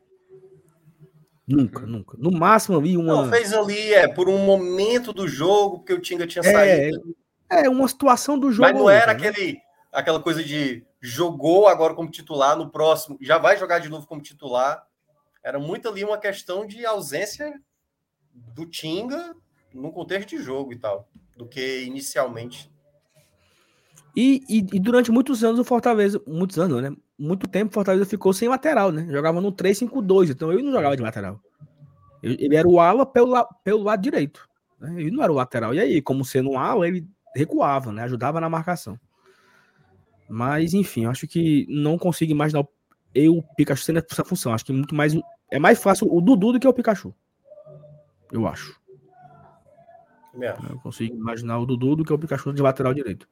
Nunca, 1.46 1.82
uhum. 1.82 1.88
nunca. 1.88 2.18
No 2.18 2.32
máximo 2.32 2.78
ali 2.78 2.96
uma. 2.96 3.24
Não, 3.24 3.30
fez 3.30 3.52
ali, 3.52 3.94
é, 3.94 4.08
por 4.08 4.30
um 4.30 4.38
momento 4.38 5.12
do 5.12 5.28
jogo, 5.28 5.80
porque 5.80 5.94
o 5.94 6.00
Tinga 6.00 6.26
tinha 6.26 6.42
é, 6.46 6.52
saído. 6.52 7.16
É, 7.50 7.70
uma 7.70 7.88
situação 7.88 8.40
do 8.40 8.50
jogo. 8.52 8.70
Mas 8.70 8.78
não 8.78 8.90
era 8.90 9.14
né? 9.14 9.28
aquele, 9.28 9.58
aquela 9.94 10.20
coisa 10.20 10.44
de 10.44 10.84
jogou 11.00 11.68
agora 11.68 11.94
como 11.94 12.10
titular, 12.10 12.58
no 12.58 12.70
próximo 12.70 13.18
já 13.22 13.38
vai 13.38 13.58
jogar 13.58 13.80
de 13.80 13.90
novo 13.90 14.08
como 14.08 14.22
titular. 14.22 14.86
Era 15.44 15.60
muito 15.60 15.88
ali 15.88 16.04
uma 16.04 16.18
questão 16.18 16.66
de 16.66 16.86
ausência 16.86 17.62
do 18.34 18.66
Tinga 18.66 19.36
no 19.74 19.92
contexto 19.92 20.30
de 20.30 20.38
jogo 20.42 20.74
e 20.74 20.80
tal, 20.80 21.08
do 21.38 21.46
que 21.48 21.84
inicialmente. 21.84 22.72
E, 24.16 24.44
e, 24.48 24.58
e 24.74 24.80
durante 24.80 25.12
muitos 25.12 25.44
anos 25.44 25.60
o 25.60 25.64
Fortaleza, 25.64 26.22
muitos 26.28 26.60
anos, 26.60 26.82
né? 26.82 26.96
Muito 27.18 27.48
tempo 27.48 27.72
o 27.72 27.74
Fortaleza 27.74 28.06
ficou 28.06 28.32
sem 28.32 28.48
lateral, 28.48 28.92
né? 28.92 29.08
Jogava 29.10 29.42
no 29.42 29.52
3-5-2, 29.52 30.32
então 30.32 30.52
ele 30.52 30.62
não 30.62 30.72
jogava 30.72 30.96
de 30.96 31.02
lateral. 31.02 31.40
Ele 32.22 32.56
era 32.56 32.68
o 32.68 32.80
ala 32.80 33.06
pelo, 33.06 33.34
pelo 33.64 33.84
lado 33.84 34.02
direito. 34.02 34.48
Né? 34.80 35.02
Ele 35.02 35.12
não 35.12 35.22
era 35.22 35.32
o 35.32 35.36
lateral. 35.36 35.74
E 35.74 35.80
aí, 35.80 36.02
como 36.02 36.24
sendo 36.24 36.52
um 36.52 36.60
ala, 36.60 36.88
ele 36.88 37.06
recuava, 37.36 37.92
né? 37.92 38.04
Ajudava 38.04 38.40
na 38.40 38.50
marcação. 38.50 38.98
Mas, 40.30 40.74
enfim, 40.74 41.06
acho 41.06 41.28
que 41.28 41.66
não 41.70 41.98
consigo 41.98 42.32
imaginar 42.32 42.66
eu, 43.14 43.38
o 43.38 43.44
Pikachu, 43.56 43.84
sendo 43.84 44.00
essa 44.00 44.24
função. 44.24 44.54
Acho 44.54 44.66
que 44.66 44.74
muito 44.74 44.96
mais. 44.96 45.14
É 45.52 45.60
mais 45.60 45.82
fácil 45.82 46.12
o 46.12 46.20
Dudu 46.20 46.54
do 46.54 46.60
que 46.60 46.68
o 46.68 46.74
Pikachu. 46.74 47.14
Eu 48.32 48.48
acho. 48.48 48.82
Eu 50.42 50.80
consigo 50.80 51.16
imaginar 51.16 51.60
o 51.60 51.66
Dudu 51.66 51.98
do 51.98 52.06
que 52.06 52.12
o 52.12 52.18
Pikachu 52.18 52.54
de 52.54 52.62
lateral 52.62 52.94
direito. 52.94 53.28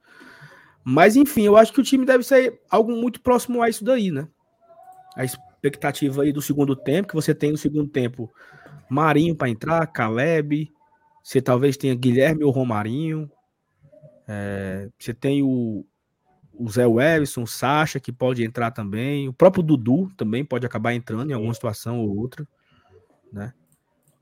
Mas, 0.84 1.16
enfim, 1.16 1.42
eu 1.42 1.56
acho 1.56 1.72
que 1.72 1.80
o 1.80 1.84
time 1.84 2.06
deve 2.06 2.22
ser 2.22 2.60
algo 2.70 2.92
muito 2.92 3.20
próximo 3.20 3.62
a 3.62 3.68
isso 3.68 3.84
daí, 3.84 4.10
né? 4.10 4.28
A 5.16 5.24
expectativa 5.24 6.22
aí 6.22 6.32
do 6.32 6.40
segundo 6.40 6.76
tempo, 6.76 7.08
que 7.08 7.14
você 7.14 7.34
tem 7.34 7.50
no 7.50 7.58
segundo 7.58 7.88
tempo 7.88 8.32
Marinho 8.88 9.34
para 9.34 9.48
entrar, 9.48 9.86
Caleb, 9.86 10.72
você 11.22 11.40
talvez 11.40 11.76
tenha 11.76 11.94
Guilherme 11.94 12.44
ou 12.44 12.50
Romarinho. 12.50 13.30
É, 14.26 14.88
você 14.98 15.12
tem 15.12 15.42
o, 15.42 15.84
o 16.54 16.70
Zé 16.70 16.86
Wellison, 16.86 17.42
o 17.42 17.46
Sacha, 17.46 17.98
que 17.98 18.12
pode 18.12 18.44
entrar 18.44 18.70
também, 18.70 19.28
o 19.28 19.32
próprio 19.32 19.62
Dudu 19.62 20.10
também 20.16 20.44
pode 20.44 20.66
acabar 20.66 20.94
entrando 20.94 21.30
em 21.30 21.34
alguma 21.34 21.54
situação 21.54 22.00
ou 22.00 22.16
outra, 22.16 22.46
né? 23.32 23.52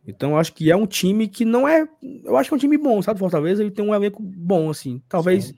Então 0.07 0.37
acho 0.39 0.55
que 0.55 0.71
é 0.71 0.77
um 0.77 0.87
time 0.87 1.29
que 1.29 1.45
não 1.45 1.69
é, 1.69 1.87
eu 2.25 2.37
acho 2.37 2.49
que 2.49 2.55
é 2.55 2.57
um 2.57 2.61
time 2.61 2.79
bom, 2.79 3.03
sabe? 3.03 3.19
Fortaleza 3.19 3.63
ele 3.63 3.71
tem 3.71 3.85
um 3.85 3.95
elenco 3.95 4.23
bom 4.23 4.71
assim. 4.71 5.03
Talvez 5.09 5.47
Sim. 5.47 5.55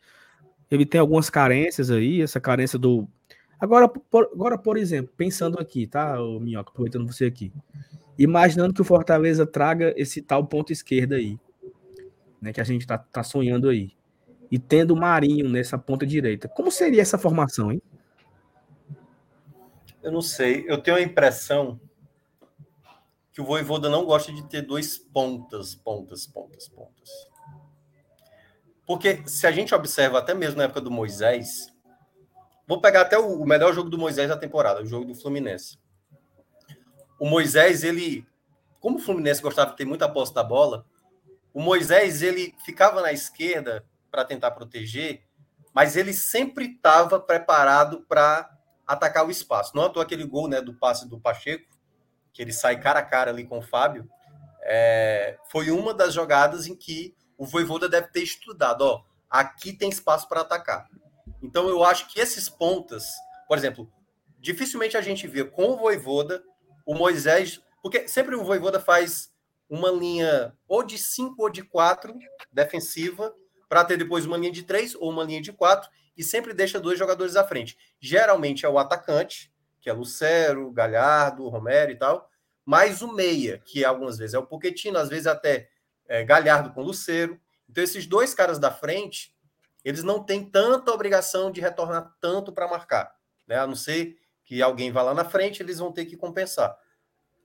ele 0.71 0.85
tenha 0.85 1.01
algumas 1.01 1.31
carências 1.31 1.91
aí, 1.91 2.21
essa 2.21 2.41
carência 2.41 2.79
do 2.79 3.09
Agora, 3.61 3.89
por, 3.89 4.29
agora 4.35 4.59
por 4.59 4.77
exemplo, 4.77 5.13
pensando 5.17 5.61
aqui, 5.61 5.87
tá, 5.87 6.21
o 6.21 6.41
Minhoca, 6.41 6.71
aproveitando 6.71 7.07
você 7.07 7.27
aqui. 7.27 7.53
Imaginando 8.19 8.75
que 8.75 8.83
o 8.83 8.85
Fortaleza 8.85 9.47
traga 9.47 9.95
esse 9.97 10.21
tal 10.21 10.45
ponto 10.45 10.73
esquerda 10.73 11.15
aí, 11.15 11.39
né, 12.41 12.53
que 12.53 12.61
a 12.61 12.65
gente 12.65 12.85
tá, 12.85 12.99
tá 12.99 13.23
sonhando 13.23 13.69
aí 13.69 13.93
e 14.53 14.59
tendo 14.59 14.93
o 14.93 14.97
Marinho 14.97 15.49
nessa 15.49 15.79
ponta 15.79 16.07
direita. 16.07 16.47
Como 16.47 16.71
seria 16.71 17.01
essa 17.01 17.17
formação, 17.17 17.73
hein? 17.73 17.81
Eu 20.03 20.13
não 20.13 20.21
sei. 20.21 20.67
Eu 20.69 20.77
tenho 20.77 20.99
a 20.99 21.01
impressão 21.01 21.81
que 23.33 23.41
o 23.41 23.47
Voivoda 23.47 23.89
não 23.89 24.05
gosta 24.05 24.31
de 24.31 24.47
ter 24.47 24.61
dois 24.61 24.99
pontas, 24.99 25.75
pontas, 25.75 26.27
pontas, 26.27 26.69
pontas. 26.69 27.11
Porque 28.87 29.23
se 29.27 29.47
a 29.47 29.51
gente 29.51 29.75
observa 29.75 30.19
até 30.19 30.35
mesmo 30.35 30.59
na 30.59 30.65
época 30.65 30.83
do 30.83 30.91
Moisés, 30.91 31.73
vou 32.69 32.79
pegar 32.79 33.01
até 33.01 33.17
o, 33.17 33.43
melhor 33.47 33.73
jogo 33.73 33.89
do 33.89 33.97
Moisés 33.97 34.29
da 34.29 34.37
temporada, 34.37 34.83
o 34.83 34.87
jogo 34.87 35.07
do 35.07 35.15
Fluminense. 35.15 35.79
O 37.19 37.27
Moisés, 37.27 37.85
ele, 37.85 38.27
como 38.81 38.99
o 38.99 39.01
Fluminense 39.01 39.41
gostava 39.41 39.71
de 39.71 39.79
ter 39.79 39.87
muita 39.87 40.11
posse 40.11 40.35
da 40.35 40.45
bola, 40.45 40.85
o 41.55 41.63
Moisés 41.63 42.21
ele 42.21 42.55
ficava 42.67 43.01
na 43.01 43.15
esquerda 43.15 43.83
para 44.13 44.25
tentar 44.25 44.51
proteger, 44.53 45.25
mas 45.75 45.97
ele 45.97 46.13
sempre 46.13 46.67
estava 46.67 47.19
preparado 47.19 48.05
para 48.07 48.49
atacar 48.87 49.27
o 49.27 49.31
espaço. 49.31 49.75
Não 49.75 49.85
à 49.85 50.03
aquele 50.03 50.25
gol 50.25 50.47
né, 50.47 50.61
do 50.61 50.75
passe 50.75 51.09
do 51.09 51.19
Pacheco, 51.19 51.67
que 52.33 52.43
ele 52.43 52.53
sai 52.53 52.79
cara 52.79 53.01
a 53.01 53.05
cara 53.05 53.31
ali 53.31 53.45
com 53.45 53.59
o 53.59 53.63
Fábio, 53.63 54.09
é, 54.65 55.39
foi 55.51 55.71
uma 55.71 55.93
das 55.93 56.15
jogadas 56.15 56.67
em 56.67 56.77
que 56.77 57.17
o 57.37 57.47
Voivoda 57.47 57.89
deve 57.89 58.09
ter 58.09 58.23
estudado. 58.23 58.83
Ó, 58.83 59.03
aqui 59.29 59.73
tem 59.73 59.89
espaço 59.89 60.29
para 60.29 60.43
atacar. 60.43 60.89
Então 61.43 61.69
eu 61.69 61.83
acho 61.83 62.07
que 62.09 62.21
esses 62.21 62.49
pontas, 62.49 63.05
por 63.49 63.59
exemplo, 63.59 63.91
dificilmente 64.39 64.97
a 64.97 65.01
gente 65.01 65.27
vê 65.27 65.45
com 65.45 65.71
o 65.71 65.77
Voivoda 65.77 66.43
o 66.87 66.95
Moisés, 66.95 67.61
porque 67.83 68.07
sempre 68.07 68.37
o 68.37 68.45
Voivoda 68.45 68.79
faz 68.79 69.33
uma 69.69 69.91
linha 69.91 70.55
ou 70.69 70.83
de 70.83 70.99
5 70.99 71.35
ou 71.43 71.49
de 71.51 71.63
4 71.63 72.15
defensiva, 72.53 73.35
para 73.73 73.87
ter 73.87 73.97
depois 73.97 74.27
uma 74.27 74.37
linha 74.37 74.53
de 74.53 74.65
3 74.65 74.97
ou 74.97 75.09
uma 75.09 75.25
linha 75.25 75.41
de 75.41 75.51
4, 75.51 75.91
e 76.15 76.23
sempre 76.23 76.53
deixa 76.53 76.79
dois 76.79 76.99
jogadores 76.99 77.37
à 77.37 77.43
frente. 77.43 77.79
Geralmente 77.99 78.67
é 78.67 78.69
o 78.69 78.79
atacante, 78.79 79.51
que 79.81 79.89
é 79.89 79.95
Lucero, 79.95 80.71
Galhardo, 80.71 81.49
Romero 81.49 81.91
e 81.91 81.97
tal, 81.97 82.29
mais 82.67 83.01
o 83.01 83.11
meia, 83.11 83.63
que 83.65 83.83
algumas 83.83 84.19
vezes 84.19 84.35
é 84.35 84.39
o 84.39 84.47
Poquetino, 84.47 84.99
às 84.99 85.09
vezes 85.09 85.27
até 85.27 85.71
é, 86.07 86.23
Galhardo 86.23 86.75
com 86.75 86.83
Lucero. 86.83 87.41
Então, 87.67 87.83
esses 87.83 88.07
dois 88.07 88.35
caras 88.35 88.59
da 88.59 88.71
frente, 88.71 89.35
eles 89.83 90.03
não 90.03 90.23
têm 90.23 90.45
tanta 90.45 90.93
obrigação 90.93 91.51
de 91.51 91.63
retornar 91.63 92.15
tanto 92.21 92.53
para 92.53 92.69
marcar, 92.69 93.17
né? 93.47 93.57
A 93.57 93.67
não 93.67 93.75
ser 93.75 94.19
que 94.45 94.61
alguém 94.61 94.93
vá 94.93 95.01
lá 95.01 95.15
na 95.15 95.25
frente, 95.25 95.63
eles 95.63 95.79
vão 95.79 95.91
ter 95.91 96.05
que 96.05 96.15
compensar. 96.15 96.77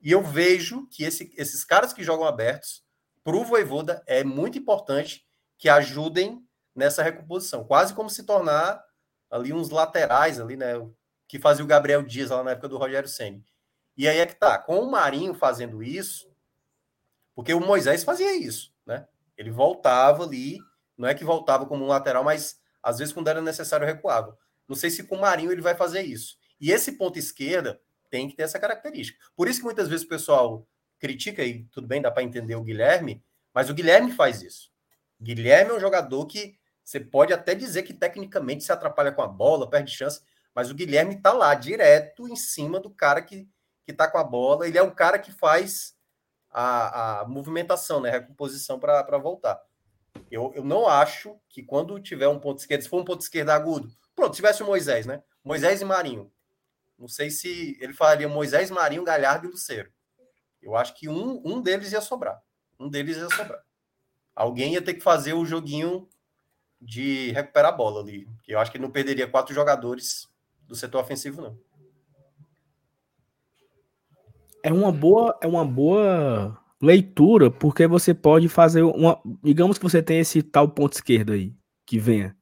E 0.02 0.12
eu 0.12 0.22
vejo 0.22 0.88
que 0.88 1.06
esse, 1.06 1.34
esses 1.38 1.64
caras 1.64 1.94
que 1.94 2.04
jogam 2.04 2.28
abertos, 2.28 2.86
para 3.24 3.38
o 3.38 3.45
Voivoda, 3.45 4.04
é 4.06 4.26
muito 4.26 4.58
importante 4.58 5.26
que 5.57 5.69
ajudem 5.69 6.45
nessa 6.75 7.01
recomposição, 7.01 7.63
quase 7.63 7.93
como 7.93 8.09
se 8.09 8.23
tornar 8.23 8.84
ali 9.29 9.51
uns 9.51 9.69
laterais 9.69 10.39
ali, 10.39 10.55
né? 10.55 10.73
Que 11.27 11.39
fazia 11.39 11.63
o 11.63 11.67
Gabriel 11.67 12.03
Dias 12.03 12.29
lá 12.29 12.43
na 12.43 12.51
época 12.51 12.69
do 12.69 12.77
Rogério 12.77 13.09
Senni. 13.09 13.43
E 13.97 14.07
aí 14.07 14.19
é 14.19 14.25
que 14.25 14.35
tá, 14.35 14.57
com 14.59 14.79
o 14.79 14.91
Marinho 14.91 15.34
fazendo 15.34 15.81
isso, 15.81 16.31
porque 17.35 17.53
o 17.53 17.59
Moisés 17.59 18.03
fazia 18.03 18.35
isso, 18.35 18.73
né? 18.85 19.07
Ele 19.35 19.51
voltava 19.51 20.23
ali, 20.23 20.59
não 20.97 21.07
é 21.07 21.13
que 21.13 21.23
voltava 21.23 21.65
como 21.65 21.84
um 21.84 21.88
lateral, 21.88 22.23
mas 22.23 22.59
às 22.81 22.99
vezes 22.99 23.13
quando 23.13 23.27
era 23.27 23.41
necessário 23.41 23.85
recuava. 23.85 24.38
Não 24.67 24.75
sei 24.75 24.89
se 24.89 25.03
com 25.03 25.15
o 25.15 25.21
Marinho 25.21 25.51
ele 25.51 25.61
vai 25.61 25.75
fazer 25.75 26.01
isso. 26.01 26.38
E 26.59 26.71
esse 26.71 26.93
ponto 26.93 27.17
esquerda 27.17 27.79
tem 28.09 28.29
que 28.29 28.35
ter 28.35 28.43
essa 28.43 28.59
característica. 28.59 29.19
Por 29.35 29.47
isso 29.47 29.59
que 29.59 29.65
muitas 29.65 29.88
vezes 29.88 30.05
o 30.05 30.09
pessoal 30.09 30.67
critica, 30.99 31.43
e 31.43 31.63
tudo 31.65 31.88
bem, 31.88 32.01
dá 32.01 32.11
para 32.11 32.23
entender 32.23 32.55
o 32.55 32.63
Guilherme, 32.63 33.23
mas 33.53 33.69
o 33.69 33.73
Guilherme 33.73 34.11
faz 34.11 34.41
isso. 34.41 34.71
Guilherme 35.22 35.72
é 35.72 35.73
um 35.76 35.80
jogador 35.80 36.26
que 36.26 36.57
você 36.84 36.99
pode 36.99 37.34
até 37.34 37.53
dizer 37.53 37.84
que 37.84 37.94
tecnicamente 37.94 38.64
se 38.64 38.72
atrapalha 38.72 39.11
com 39.11 39.22
a 39.22 39.27
bola, 39.27 39.69
perde 39.69 39.91
chance, 39.91 40.22
mas 40.56 40.72
o 40.72 40.73
Guilherme 40.73 41.15
está 41.15 41.34
lá, 41.34 41.53
direto 41.53 42.27
em 42.27 42.35
cima 42.35 42.80
do 42.80 42.89
cara 42.89 43.22
que, 43.22 43.48
que 43.84 43.91
tá 43.91 44.10
com 44.10 44.18
a 44.18 44.23
bola. 44.23 44.68
Ele 44.68 44.77
é 44.77 44.81
o 44.81 44.95
cara 44.95 45.19
que 45.19 45.31
faz 45.31 45.95
a, 46.49 47.22
a 47.22 47.26
movimentação, 47.27 47.99
né? 47.99 48.10
A 48.10 48.14
recomposição 48.14 48.80
para 48.80 49.18
voltar. 49.18 49.61
Eu, 50.31 50.52
eu 50.56 50.64
não 50.64 50.88
acho 50.88 51.39
que 51.49 51.61
quando 51.61 51.99
tiver 51.99 52.27
um 52.27 52.39
ponto 52.39 52.60
esquerdo, 52.60 52.81
se 52.84 52.89
for 52.89 53.02
um 53.02 53.06
ponto 53.06 53.22
esquerdo 53.22 53.49
agudo, 53.49 53.91
pronto, 54.15 54.35
tivesse 54.35 54.64
o 54.64 54.65
Moisés, 54.65 55.06
né? 55.06 55.22
Moisés 55.44 55.81
e 55.81 55.85
Marinho. 55.85 56.31
Não 56.98 57.07
sei 57.07 57.30
se 57.30 57.77
ele 57.80 57.94
falaria 57.94 58.27
Moisés, 58.27 58.72
Marinho, 58.72 59.03
Galhardo 59.03 59.48
e 59.48 59.52
Luceiro. 59.52 59.91
Eu 60.61 60.76
acho 60.76 60.95
que 60.95 61.07
um, 61.07 61.41
um 61.45 61.61
deles 61.61 61.91
ia 61.91 62.02
sobrar. 62.02 62.41
Um 62.80 62.89
deles 62.89 63.18
ia 63.18 63.30
sobrar. 63.30 63.64
Alguém 64.38 64.73
ia 64.73 64.81
ter 64.84 64.93
que 64.93 65.01
fazer 65.01 65.34
o 65.34 65.43
joguinho 65.43 66.07
de 66.80 67.31
recuperar 67.31 67.73
a 67.73 67.76
bola 67.76 68.01
ali. 68.01 68.27
Eu 68.47 68.59
acho 68.59 68.69
que 68.69 68.77
ele 68.77 68.84
não 68.84 68.91
perderia 68.91 69.27
quatro 69.27 69.51
jogadores 69.51 70.30
do 70.68 70.76
setor 70.76 71.01
ofensivo, 71.01 71.41
não. 71.41 71.57
É 74.61 74.72
uma 74.72 74.91
boa, 74.91 75.35
é 75.41 75.47
uma 75.47 75.65
boa 75.65 76.55
leitura, 76.80 77.49
porque 77.49 77.88
você 77.88 78.14
pode 78.14 78.47
fazer 78.47 78.84
uma. 78.84 79.19
Digamos 79.43 79.80
que 79.80 79.84
você 79.84 80.03
tem 80.03 80.19
esse 80.19 80.43
tal 80.43 80.69
ponto 80.69 80.93
esquerdo 80.93 81.34
aí, 81.34 81.55
que 81.84 81.97
venha 81.97 82.38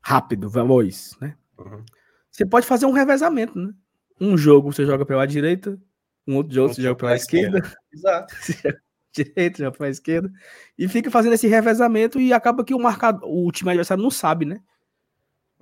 rápido, 0.00 0.50
veloz, 0.50 1.16
né? 1.20 1.36
Uhum. 1.56 1.84
Você 2.32 2.44
pode 2.44 2.66
fazer 2.66 2.84
um 2.84 2.92
revezamento, 2.92 3.56
né? 3.56 3.72
Um 4.20 4.36
jogo 4.36 4.72
você 4.72 4.84
joga 4.84 5.06
pela 5.06 5.24
direita, 5.24 5.80
um 6.26 6.34
outro 6.34 6.52
jogo 6.52 6.70
um 6.70 6.74
você 6.74 6.82
joga 6.82 6.96
pela 6.96 7.14
esquerda. 7.14 7.58
esquerda. 7.58 7.78
Exato. 7.92 8.34
direita, 9.24 9.58
joga 9.58 9.76
pela 9.76 9.90
esquerda. 9.90 10.32
E 10.78 10.88
fica 10.88 11.10
fazendo 11.10 11.32
esse 11.32 11.46
revezamento 11.46 12.20
e 12.20 12.32
acaba 12.32 12.64
que 12.64 12.74
o 12.74 12.78
marcador, 12.78 13.28
o 13.28 13.50
time 13.50 13.70
adversário 13.70 14.02
não 14.02 14.10
sabe, 14.10 14.44
né? 14.44 14.60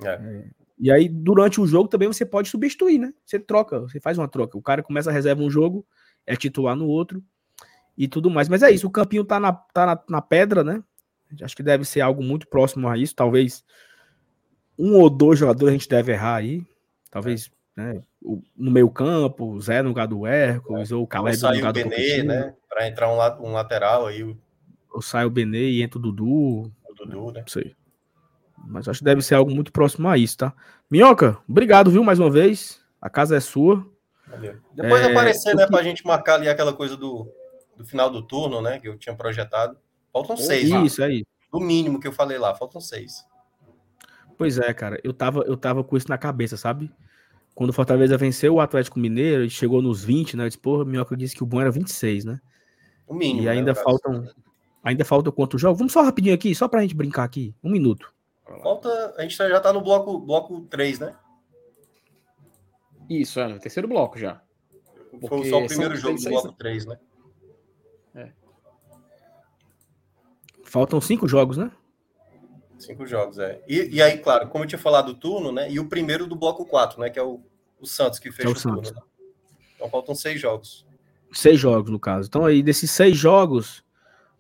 É. 0.03 0.09
É. 0.09 0.45
E 0.79 0.91
aí, 0.91 1.09
durante 1.09 1.61
o 1.61 1.67
jogo, 1.67 1.89
também 1.89 2.09
você 2.09 2.27
pode 2.27 2.49
substituir, 2.49 2.99
né? 2.99 3.15
Você 3.25 3.39
troca, 3.39 3.81
você 3.81 4.01
faz 4.01 4.19
uma 4.19 4.29
troca. 4.29 4.59
O 4.59 4.63
cara 4.63 4.83
começa 4.83 5.09
a 5.09 5.13
reserva 5.13 5.43
um 5.43 5.51
jogo, 5.51 5.87
é 6.27 6.35
titular 6.35 6.75
no 6.75 6.87
outro 6.87 7.23
e 7.97 8.09
tudo 8.09 8.29
mais. 8.29 8.49
Mas 8.49 8.63
é 8.63 8.71
isso, 8.71 8.87
o 8.87 8.91
campinho 8.91 9.25
tá 9.25 9.39
na, 9.39 9.53
tá 9.53 9.87
na, 9.87 10.03
na 10.09 10.21
pedra, 10.21 10.65
né? 10.65 10.83
Acho 11.43 11.57
que 11.57 11.63
deve 11.63 11.85
ser 11.85 12.01
algo 12.01 12.23
muito 12.23 12.47
próximo 12.49 12.89
a 12.89 12.99
isso. 12.99 13.15
Talvez 13.15 13.65
um 14.79 14.95
ou 14.95 15.09
dois 15.09 15.39
jogadores 15.39 15.69
a 15.69 15.77
gente 15.77 15.89
deve 15.89 16.13
errar 16.13 16.37
aí. 16.37 16.63
Talvez 17.11 17.51
é. 17.77 17.95
né, 17.95 18.03
no 18.57 18.71
meio 18.71 18.91
campo, 18.91 19.53
o 19.53 19.61
Zé 19.61 19.83
no 19.83 19.91
lugar 19.91 20.09
do 20.09 20.27
Hércules, 20.27 20.91
é. 20.91 20.95
ou 20.95 21.03
o 21.03 21.07
Caleb 21.07 21.41
no 21.41 21.51
lugar 21.51 21.73
do 21.73 21.89
Benê, 21.89 22.23
né? 22.23 22.55
Para 22.69 22.89
entrar 22.89 23.09
um, 23.09 23.47
um, 23.47 23.53
lateral 23.53 24.07
aí. 24.07 24.37
Ou 24.91 25.03
sai 25.03 25.27
o 25.27 25.31
Benê 25.31 25.71
e 25.71 25.83
entra 25.83 25.99
o 25.99 26.03
Dudu. 26.03 26.73
O 26.89 26.95
Dudu, 26.97 27.33
né? 27.33 27.41
Não 27.41 27.49
sei. 27.49 27.77
Mas 28.67 28.89
acho 28.89 29.01
que 29.01 29.05
deve 29.05 29.21
ser 29.21 29.35
algo 29.35 29.55
muito 29.55 29.71
próximo 29.71 30.09
a 30.09 30.17
isso, 30.17 30.39
tá? 30.39 30.55
Minhoca, 30.91 31.39
obrigado, 31.47 31.91
viu, 31.91 32.03
mais 32.03 32.19
uma 32.19 32.31
vez. 32.31 32.81
A 33.01 33.11
casa 33.11 33.37
é 33.37 33.41
sua. 33.41 33.87
Valeu. 34.27 34.57
Depois 34.73 35.03
é, 35.03 35.11
aparecer, 35.11 35.55
né, 35.55 35.67
que... 35.67 35.71
pra 35.71 35.83
gente 35.83 36.07
marcar 36.07 36.37
ali 36.37 36.49
aquela 36.49 36.73
coisa 36.73 36.97
do, 36.97 37.29
do 37.77 37.85
final 37.85 38.09
do 38.09 38.23
turno, 38.23 38.63
né, 38.63 38.79
que 38.79 38.89
eu 38.89 38.97
tinha 38.97 39.15
projetado. 39.15 39.77
Faltam 40.11 40.37
seis. 40.37 40.71
Isso, 40.71 41.01
lá. 41.01 41.09
é 41.09 41.13
isso. 41.13 41.27
Do 41.53 41.61
mínimo 41.61 42.01
que 42.01 42.09
eu 42.09 42.13
falei 42.13 42.39
lá, 42.39 42.55
faltam 42.55 42.81
seis. 42.81 43.25
Pois 44.39 44.59
é, 44.59 44.73
cara, 44.73 44.99
eu 45.05 45.13
tava, 45.13 45.43
eu 45.43 45.57
tava 45.57 45.85
com 45.85 45.97
isso 45.97 46.09
na 46.09 46.19
cabeça, 46.19 46.57
sabe? 46.57 46.91
Quando 47.55 47.71
o 47.71 47.73
Fortaleza 47.73 48.17
venceu 48.17 48.55
o 48.55 48.61
Atlético 48.61 48.99
Mineiro, 48.99 49.49
chegou 49.49 49.81
nos 49.81 50.03
20, 50.03 50.37
né? 50.37 50.45
Eu 50.45 50.49
disse, 50.49 50.59
porra, 50.59 50.85
Minhoca 50.85 51.17
disse 51.17 51.37
que 51.37 51.43
o 51.43 51.47
bom 51.47 51.61
era 51.61 51.71
26, 51.71 52.25
né? 52.25 52.41
O 53.07 53.15
mínimo. 53.15 53.43
E 53.43 53.45
né, 53.45 53.53
ainda 53.53 53.73
né, 53.73 53.81
faltam. 53.81 54.29
Ainda 54.83 55.05
falta 55.05 55.31
quantos 55.31 55.61
jogos? 55.61 55.79
Vamos 55.79 55.93
só 55.93 56.03
rapidinho 56.03 56.35
aqui, 56.35 56.55
só 56.55 56.67
pra 56.69 56.83
gente 56.83 56.95
brincar 56.95 57.25
aqui. 57.25 57.55
Um 57.63 57.71
minuto. 57.71 58.13
Falta. 58.63 59.15
A 59.17 59.23
gente 59.23 59.37
já 59.37 59.61
tá 59.61 59.73
no 59.73 59.81
bloco, 59.81 60.19
bloco 60.19 60.63
3, 60.63 60.99
né? 60.99 61.17
Isso, 63.09 63.39
é, 63.39 63.49
no 63.49 63.59
terceiro 63.59 63.89
bloco 63.89 64.19
já. 64.19 64.43
Foi 65.29 65.49
só 65.49 65.63
o 65.63 65.67
primeiro 65.67 65.97
jogo 65.97 66.19
do 66.19 66.29
bloco 66.29 66.53
3, 66.53 66.87
né? 66.87 66.99
É. 68.15 68.33
Faltam 70.65 71.01
cinco 71.01 71.29
jogos, 71.29 71.57
né? 71.57 71.71
Cinco 72.79 73.07
jogos, 73.07 73.39
é. 73.39 73.63
E, 73.69 73.97
e 73.97 74.03
aí, 74.03 74.19
claro, 74.19 74.49
como 74.49 74.65
eu 74.65 74.69
tinha 74.69 74.79
falado 74.79 75.13
do 75.13 75.19
turno, 75.19 75.53
né? 75.53 75.71
E 75.71 75.79
o 75.79 75.89
primeiro 75.89 76.27
do 76.27 76.37
bloco 76.37 76.65
4, 76.67 77.01
né? 77.01 77.11
Que 77.11 77.19
é 77.19 77.23
o, 77.23 77.41
o 77.81 77.87
Santos 77.87 78.19
que 78.19 78.31
fecha 78.33 78.49
é 78.49 78.51
o, 78.51 78.55
o 78.55 78.61
turno. 78.61 78.83
Né? 78.83 79.03
Então 79.77 79.89
faltam 79.89 80.15
seis 80.15 80.41
jogos. 80.41 80.87
Seis 81.33 81.59
jogos, 81.59 81.91
no 81.91 81.99
caso. 81.99 82.29
Então 82.29 82.45
aí, 82.45 82.63
desses 82.63 82.91
seis 82.91 83.17
jogos, 83.17 83.85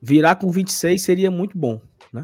virar 0.01 0.36
com 0.36 0.51
26 0.51 1.01
seria 1.01 1.31
muito 1.31 1.56
bom, 1.56 1.81
né? 2.12 2.23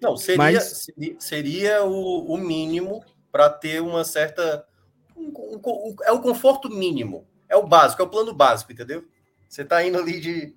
Não, 0.00 0.16
seria, 0.16 0.38
Mas... 0.38 0.86
seria 1.18 1.84
o, 1.84 2.32
o 2.32 2.38
mínimo 2.38 3.04
para 3.30 3.50
ter 3.50 3.82
uma 3.82 4.02
certa. 4.04 4.66
Um, 5.14 5.30
um, 5.36 5.60
um, 5.64 5.96
é 6.04 6.12
o 6.12 6.20
conforto 6.20 6.70
mínimo. 6.70 7.26
É 7.48 7.56
o 7.56 7.66
básico, 7.66 8.00
é 8.00 8.04
o 8.04 8.08
plano 8.08 8.32
básico, 8.32 8.72
entendeu? 8.72 9.04
Você 9.48 9.62
está 9.62 9.84
indo 9.84 9.98
ali 9.98 10.20
de. 10.20 10.56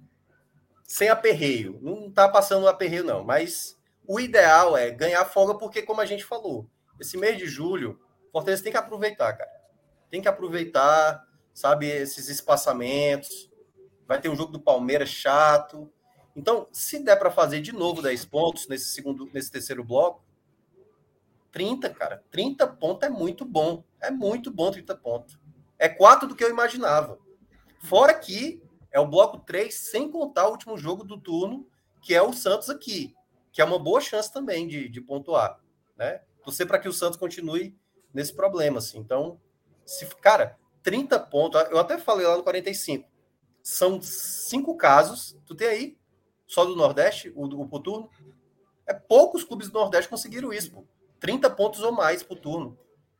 sem 0.86 1.10
aperreio. 1.10 1.78
Não 1.82 2.07
está 2.07 2.30
passando 2.30 2.68
aperreio, 2.68 3.03
não. 3.03 3.24
Mas 3.24 3.78
o 4.08 4.20
ideal 4.20 4.78
é 4.78 4.92
ganhar 4.92 5.26
folga, 5.26 5.56
porque, 5.58 5.82
como 5.82 6.02
a 6.02 6.06
gente 6.06 6.24
falou, 6.24 6.68
esse 7.00 7.18
mês 7.18 7.38
de 7.38 7.48
julho, 7.48 8.00
Fortaleza 8.32 8.64
tem 8.64 8.72
que 8.72 8.78
aproveitar, 8.78 9.34
cara. 9.34 9.52
Tem 10.10 10.22
que 10.22 10.28
aproveitar, 10.28 11.26
sabe, 11.54 11.88
esses 11.88 12.30
espaçamentos. 12.30 13.52
Vai 14.08 14.20
ter 14.20 14.30
um 14.30 14.36
jogo 14.36 14.52
do 14.52 14.60
Palmeiras 14.60 15.10
chato. 15.10 15.92
Então, 16.36 16.68
se 16.72 17.00
der 17.00 17.16
para 17.16 17.32
fazer 17.32 17.62
de 17.62 17.72
novo 17.72 18.02
10 18.02 18.26
pontos 18.26 18.68
nesse 18.68 18.90
segundo, 18.90 19.30
nesse 19.34 19.52
terceiro 19.52 19.84
bloco, 19.84 20.24
30, 21.52 21.90
cara. 21.92 22.24
30 22.32 22.68
pontos 22.68 23.08
é 23.08 23.12
muito 23.12 23.46
bom. 23.46 23.84
É 24.02 24.10
muito 24.10 24.52
bom 24.52 24.72
30 24.72 24.96
pontos. 24.96 25.38
É 25.78 25.88
quatro 25.88 26.28
do 26.28 26.36
que 26.36 26.44
eu 26.44 26.50
imaginava. 26.50 27.20
Fora 27.80 28.14
que 28.14 28.62
é 28.92 29.00
o 29.00 29.08
bloco 29.08 29.40
3, 29.40 29.74
sem 29.74 30.10
contar 30.10 30.48
o 30.48 30.52
último 30.52 30.78
jogo 30.78 31.04
do 31.04 31.20
turno, 31.20 31.68
que 32.02 32.14
é 32.16 32.22
o 32.22 32.34
Santos 32.34 32.70
aqui. 32.70 33.14
Que 33.54 33.62
é 33.62 33.66
uma 33.66 33.80
boa 33.80 34.02
chance 34.02 34.34
também 34.34 34.68
de, 34.68 34.90
de 34.90 35.00
pontuar, 35.00 35.62
né? 35.96 36.22
Torcer 36.44 36.68
para 36.68 36.80
que 36.80 36.90
o 36.90 36.94
Santos 36.94 37.18
continue 37.18 37.78
nesse 38.14 38.34
problema, 38.34 38.80
assim. 38.80 38.98
Então, 38.98 39.40
se, 39.86 40.06
cara, 40.18 40.58
30 40.82 41.18
pontos, 41.20 41.62
eu 41.70 41.78
até 41.78 41.98
falei 41.98 42.28
lá 42.28 42.36
no 42.36 42.44
45, 42.44 43.08
são 43.62 44.02
cinco 44.02 44.76
casos, 44.76 45.38
tu 45.46 45.56
tem 45.56 45.68
aí, 45.68 45.98
só 46.48 46.66
do 46.66 46.76
Nordeste, 46.76 47.32
o, 47.36 47.46
o 47.46 47.68
por 47.68 47.80
turno, 47.80 48.10
é 48.86 48.94
poucos 48.94 49.44
clubes 49.44 49.70
do 49.70 49.80
Nordeste 49.80 50.10
conseguiram 50.10 50.52
isso, 50.52 50.72
pô. 50.72 50.86
30 51.20 51.50
pontos 51.52 51.82
ou 51.82 51.92
mais 51.92 52.22
por 52.22 52.38
turno. 52.38 52.78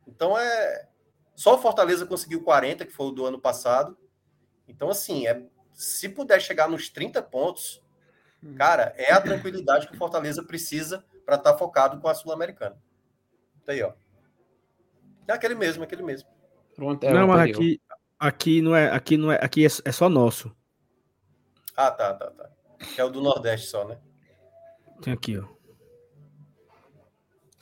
Então 0.08 0.38
é. 0.38 0.90
Só 1.36 1.56
o 1.56 1.58
Fortaleza 1.58 2.06
conseguiu 2.06 2.44
40, 2.44 2.86
que 2.86 2.92
foi 2.92 3.08
o 3.08 3.12
do 3.12 3.26
ano 3.26 3.40
passado. 3.40 3.98
Então, 4.68 4.90
assim, 4.90 5.26
é, 5.26 5.44
se 5.72 6.10
puder 6.10 6.42
chegar 6.42 6.70
nos 6.70 6.90
30 6.90 7.22
pontos. 7.24 7.82
Cara, 8.58 8.94
é 8.98 9.12
a 9.14 9.22
tranquilidade 9.22 9.88
que 9.88 9.94
o 9.94 9.98
Fortaleza 9.98 10.44
precisa 10.44 11.04
para 11.26 11.36
estar 11.36 11.54
tá 11.54 11.58
focado 11.58 12.00
com 12.00 12.08
a 12.08 12.16
Sul-Americana. 12.16 12.78
Tá 13.66 13.72
aí, 13.72 13.82
ó. 13.82 13.94
É 15.28 15.34
aquele 15.34 15.56
mesmo, 15.56 15.84
aquele 15.84 16.04
mesmo. 16.04 16.30
Pronto, 16.76 17.04
é 17.04 17.14
não, 17.14 17.28
mas 17.28 17.50
aqui, 17.50 17.82
aqui 18.20 18.62
não 18.62 18.76
é, 18.76 18.90
aqui 18.90 19.18
não 19.18 19.32
é, 19.32 19.40
aqui 19.42 19.66
é, 19.66 19.70
é 19.86 19.92
só 19.92 20.10
nosso. 20.10 20.56
Ah, 21.76 21.92
tá, 21.92 22.14
tá, 22.14 22.30
tá. 22.32 22.50
É 22.98 23.04
o 23.04 23.10
do 23.10 23.22
Nordeste 23.22 23.68
só, 23.68 23.88
né? 23.88 23.98
Tem 25.02 25.14
aqui, 25.14 25.38
ó. 25.38 25.48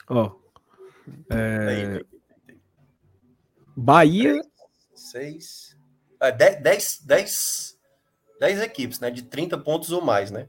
Ó. 0.08 0.36
É... 1.30 2.04
Bahia. 3.76 4.40
Seis. 4.94 5.76
É, 6.20 6.30
dez, 6.30 6.60
dez, 6.60 7.02
dez, 7.04 7.80
dez 8.38 8.60
equipes, 8.60 9.00
né? 9.00 9.10
De 9.10 9.22
30 9.22 9.58
pontos 9.58 9.90
ou 9.90 10.02
mais, 10.02 10.30
né? 10.30 10.48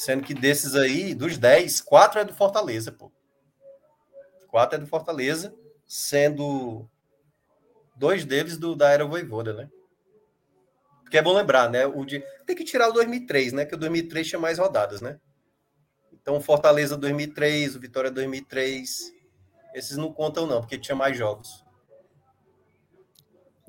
Sendo 0.00 0.24
que 0.24 0.32
desses 0.32 0.74
aí, 0.74 1.14
dos 1.14 1.36
10, 1.36 1.82
quatro 1.82 2.20
é 2.20 2.24
do 2.24 2.32
Fortaleza, 2.32 2.90
pô. 2.90 3.12
Quatro 4.48 4.78
é 4.78 4.80
do 4.80 4.86
Fortaleza, 4.86 5.54
sendo 5.86 6.88
dois 7.94 8.24
deles 8.24 8.56
do 8.56 8.74
da 8.74 8.88
Era 8.88 9.04
Voivoda, 9.04 9.52
né? 9.52 9.68
Porque 11.02 11.18
é 11.18 11.22
bom 11.22 11.34
lembrar, 11.34 11.68
né? 11.68 11.84
O 11.84 12.06
de... 12.06 12.24
Tem 12.46 12.56
que 12.56 12.64
tirar 12.64 12.88
o 12.88 12.94
2003, 12.94 13.52
né? 13.52 13.66
Que 13.66 13.74
o 13.74 13.78
2003 13.78 14.26
tinha 14.26 14.38
mais 14.38 14.58
rodadas, 14.58 15.02
né? 15.02 15.20
Então, 16.14 16.40
Fortaleza 16.40 16.96
2003, 16.96 17.76
o 17.76 17.80
Vitória 17.80 18.10
2003, 18.10 19.12
esses 19.74 19.98
não 19.98 20.10
contam 20.10 20.46
não, 20.46 20.62
porque 20.62 20.78
tinha 20.78 20.96
mais 20.96 21.14
jogos. 21.14 21.62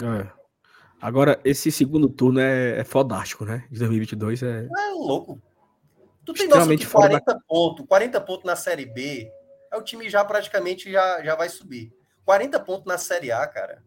É. 0.01 0.31
Agora, 1.01 1.41
esse 1.43 1.69
segundo 1.73 2.07
turno 2.07 2.39
é, 2.39 2.79
é 2.79 2.83
fodástico, 2.85 3.43
né? 3.43 3.67
De 3.69 3.79
2022 3.79 4.43
é... 4.43 4.65
É 4.65 4.91
louco. 4.93 5.50
Tu 6.33 6.37
tem 6.37 6.47
noção 6.47 6.77
que 6.77 6.85
40 6.85 7.33
da... 7.33 7.39
pontos, 7.47 7.85
40 7.85 8.21
pontos 8.21 8.45
na 8.45 8.55
Série 8.55 8.85
B, 8.85 9.31
é 9.71 9.77
o 9.77 9.83
time 9.83 10.09
já 10.09 10.23
praticamente 10.23 10.91
já, 10.91 11.21
já 11.23 11.35
vai 11.35 11.49
subir. 11.49 11.93
40 12.25 12.59
pontos 12.61 12.85
na 12.85 12.97
Série 12.97 13.31
A, 13.31 13.45
cara. 13.47 13.83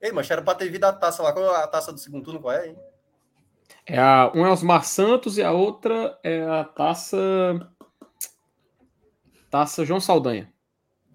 Ei, 0.00 0.12
mas 0.12 0.30
era 0.30 0.42
pra 0.42 0.54
ter 0.54 0.68
vindo 0.68 0.84
a 0.84 0.92
taça 0.92 1.22
lá. 1.22 1.32
Qual 1.32 1.44
é 1.44 1.62
a 1.62 1.66
taça 1.66 1.92
do 1.92 1.98
segundo 1.98 2.24
turno? 2.24 2.40
Qual 2.40 2.54
é, 2.54 2.68
hein? 2.68 2.78
É 3.84 3.98
a, 3.98 4.30
um 4.34 4.46
é 4.46 4.50
Osmar 4.50 4.84
Santos 4.84 5.38
e 5.38 5.42
a 5.42 5.50
outra 5.50 6.18
é 6.22 6.42
a 6.42 6.64
taça. 6.64 7.18
Taça 9.50 9.84
João 9.84 10.00
Saldanha. 10.00 10.52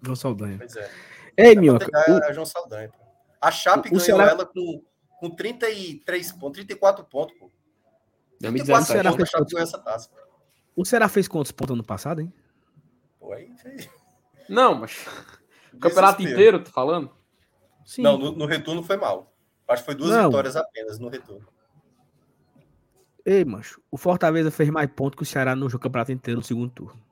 João 0.02 0.16
Saldanha. 0.16 0.58
Pois 0.58 0.76
é. 0.76 0.90
Ei, 1.36 1.56
Minhoca. 1.56 1.88
O... 2.08 2.24
A 2.24 2.32
João 2.32 2.44
Saldanha. 2.44 2.92
A 3.40 3.50
Chape 3.50 3.88
ganhou 3.88 4.00
Ceará... 4.00 4.30
ela 4.30 4.46
com, 4.46 4.82
com 5.20 5.30
33 5.30 6.32
pontos, 6.32 6.56
34 6.56 7.04
pontos, 7.04 7.36
pô. 7.38 7.50
2017, 8.40 8.82
o 8.82 8.84
Ceará 8.86 9.12
fez 9.12 9.30
quantos... 9.30 9.54
essa 9.54 9.78
taça. 9.78 10.10
O 10.76 10.84
Ceará 10.84 11.08
fez 11.08 11.28
quantos 11.28 11.52
pontos 11.52 11.74
ano 11.74 11.84
passado, 11.84 12.20
hein? 12.20 12.32
Pô, 13.18 13.32
aí 13.32 13.50
fez. 13.56 13.88
Não, 14.48 14.74
mas. 14.74 15.06
O 15.72 15.78
campeonato 15.78 16.22
inteiro, 16.22 16.62
tô 16.62 16.70
falando? 16.70 17.10
Sim. 17.84 18.02
Não, 18.02 18.18
no, 18.18 18.32
no, 18.32 18.46
retorno 18.46 18.82
foi 18.82 18.96
mal. 18.96 19.32
Acho 19.68 19.82
que 19.82 19.86
foi 19.86 19.94
duas 19.94 20.10
Não. 20.10 20.26
vitórias 20.26 20.56
apenas 20.56 20.98
no 20.98 21.08
retorno. 21.08 21.46
Ei, 23.24 23.44
macho, 23.44 23.80
o 23.90 23.96
Fortaleza 23.96 24.50
fez 24.50 24.68
mais 24.68 24.90
pontos 24.90 25.16
que 25.16 25.22
o 25.22 25.26
Ceará 25.26 25.56
no 25.56 25.70
campeonato 25.78 26.12
inteiro 26.12 26.40
no 26.40 26.44
segundo 26.44 26.70
turno. 26.70 27.02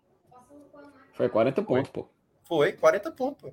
Foi 1.15 1.29
40 1.29 1.63
pontos, 1.63 1.91
pô. 1.91 2.09
Foi, 2.45 2.73
40 2.73 3.11
pontos. 3.13 3.51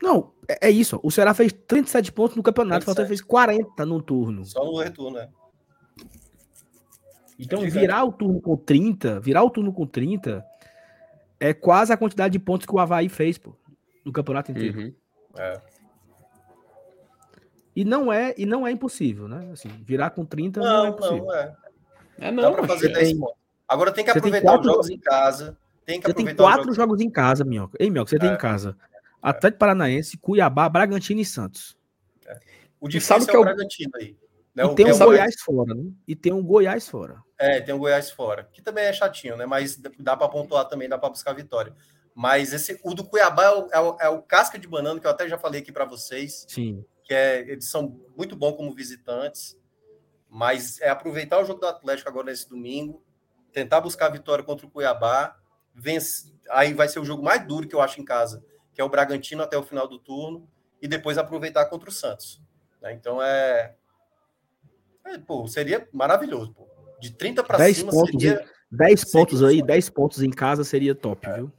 Não, 0.00 0.32
é, 0.48 0.68
é 0.68 0.70
isso. 0.70 1.00
O 1.02 1.10
Ceará 1.10 1.34
fez 1.34 1.52
37 1.52 2.12
pontos 2.12 2.36
no 2.36 2.42
campeonato, 2.42 2.82
o 2.82 2.84
Fortaleza 2.84 3.08
fez 3.08 3.20
40 3.20 3.84
no 3.84 4.00
turno. 4.00 4.44
Só 4.44 4.64
no 4.64 4.78
retorno, 4.78 5.18
né? 5.18 5.28
Então, 7.38 7.60
virar 7.60 8.04
o 8.04 8.12
turno 8.12 8.40
com 8.40 8.56
30, 8.56 9.20
virar 9.20 9.44
o 9.44 9.50
turno 9.50 9.72
com 9.72 9.86
30 9.86 10.44
é 11.38 11.54
quase 11.54 11.92
a 11.92 11.96
quantidade 11.96 12.32
de 12.32 12.38
pontos 12.38 12.66
que 12.66 12.74
o 12.74 12.78
Havaí 12.78 13.08
fez, 13.08 13.38
pô, 13.38 13.54
no 14.04 14.12
campeonato 14.12 14.50
inteiro. 14.50 14.78
Uhum. 14.78 14.94
É. 15.36 15.60
E 17.76 17.84
não 17.84 18.12
é, 18.12 18.34
e 18.36 18.44
não 18.44 18.66
é 18.66 18.72
impossível, 18.72 19.28
né? 19.28 19.50
Assim, 19.52 19.68
virar 19.84 20.10
com 20.10 20.24
30 20.24 20.58
não, 20.58 20.66
não 20.66 20.86
é 20.86 20.92
possível. 20.92 21.24
Não, 21.26 21.34
é. 21.34 21.56
É 22.18 22.30
não, 22.32 22.42
Dá 22.42 22.52
pra 22.52 22.66
fazer 22.66 22.88
10 22.88 23.12
pontos. 23.18 23.36
Agora 23.68 23.92
tem 23.92 24.04
que 24.04 24.10
aproveitar 24.10 24.40
quatro, 24.40 24.62
os 24.62 24.72
jogos 24.72 24.90
em 24.90 24.98
casa. 24.98 25.56
Tem 25.86 26.00
que 26.00 26.06
você 26.08 26.14
tem 26.14 26.34
quatro 26.34 26.62
jogos... 26.62 26.76
jogos 26.76 27.00
em 27.00 27.10
casa, 27.10 27.44
Minhoca. 27.44 27.76
Ei, 27.78 27.88
Minhoca, 27.88 28.10
você 28.10 28.16
é. 28.16 28.18
tem 28.18 28.32
em 28.32 28.36
casa 28.36 28.76
é. 28.82 28.88
Atlético 29.22 29.60
Paranaense, 29.60 30.18
Cuiabá, 30.18 30.68
Bragantino 30.68 31.20
e 31.20 31.24
Santos. 31.24 31.76
É. 32.26 32.38
O 32.80 32.88
difícil 32.88 33.20
sabe 33.20 33.30
é, 33.30 33.34
é 33.34 33.38
o 33.38 33.42
Bragantino 33.42 33.92
aí. 33.94 34.16
Né? 34.66 34.72
E 34.72 34.74
tem 34.74 34.92
um 34.92 34.98
Goiás 34.98 35.40
fora, 35.40 35.74
né? 35.74 35.90
E 36.06 36.16
tem 36.16 36.32
um 36.32 36.42
Goiás 36.42 36.88
fora. 36.88 37.22
É, 37.38 37.60
tem 37.60 37.74
um 37.74 37.78
Goiás 37.78 38.10
fora. 38.10 38.48
Que 38.52 38.60
também 38.62 38.84
é 38.84 38.92
chatinho, 38.92 39.36
né? 39.36 39.46
Mas 39.46 39.80
dá 39.98 40.16
para 40.16 40.28
pontuar 40.28 40.66
também, 40.66 40.88
dá 40.88 40.98
para 40.98 41.10
buscar 41.10 41.32
vitória. 41.32 41.74
Mas 42.14 42.52
esse, 42.52 42.80
o 42.82 42.94
do 42.94 43.04
Cuiabá 43.04 43.44
é 43.44 43.50
o, 43.50 43.68
é 43.70 43.80
o, 43.80 43.96
é 44.00 44.08
o 44.08 44.22
casca 44.22 44.58
de 44.58 44.66
banana, 44.66 44.98
que 44.98 45.06
eu 45.06 45.10
até 45.10 45.28
já 45.28 45.38
falei 45.38 45.60
aqui 45.60 45.70
para 45.70 45.84
vocês. 45.84 46.44
Sim 46.48 46.84
que 47.08 47.14
é, 47.14 47.40
eles 47.40 47.70
são 47.70 47.98
muito 48.14 48.36
bons 48.36 48.52
como 48.52 48.72
visitantes, 48.74 49.58
mas 50.28 50.78
é 50.82 50.90
aproveitar 50.90 51.40
o 51.40 51.44
jogo 51.44 51.58
do 51.58 51.66
Atlético 51.66 52.10
agora 52.10 52.26
nesse 52.26 52.46
domingo, 52.46 53.02
tentar 53.50 53.80
buscar 53.80 54.06
a 54.06 54.10
vitória 54.10 54.44
contra 54.44 54.66
o 54.66 54.70
Cuiabá, 54.70 55.34
vence, 55.74 56.34
aí 56.50 56.74
vai 56.74 56.86
ser 56.86 57.00
o 57.00 57.04
jogo 57.06 57.22
mais 57.22 57.46
duro 57.46 57.66
que 57.66 57.74
eu 57.74 57.80
acho 57.80 57.98
em 57.98 58.04
casa, 58.04 58.44
que 58.74 58.80
é 58.80 58.84
o 58.84 58.90
Bragantino 58.90 59.42
até 59.42 59.56
o 59.56 59.62
final 59.62 59.88
do 59.88 59.98
turno, 59.98 60.46
e 60.82 60.86
depois 60.86 61.16
aproveitar 61.16 61.64
contra 61.64 61.88
o 61.88 61.92
Santos. 61.92 62.42
Né? 62.82 62.92
Então 62.92 63.22
é, 63.22 63.74
é, 65.08 65.18
pô, 65.18 65.46
seria 65.46 65.88
maravilhoso, 65.92 66.52
pô. 66.52 66.68
De 67.00 67.12
30 67.12 67.44
para 67.44 67.72
cima 67.72 67.92
pontos, 67.92 68.10
seria 68.10 68.44
10 68.70 69.12
pontos 69.12 69.42
aí, 69.42 69.62
10 69.62 69.90
pontos 69.90 70.22
em 70.22 70.30
casa 70.30 70.64
seria 70.64 70.94
top, 70.94 71.26
é. 71.26 71.34
viu? 71.34 71.52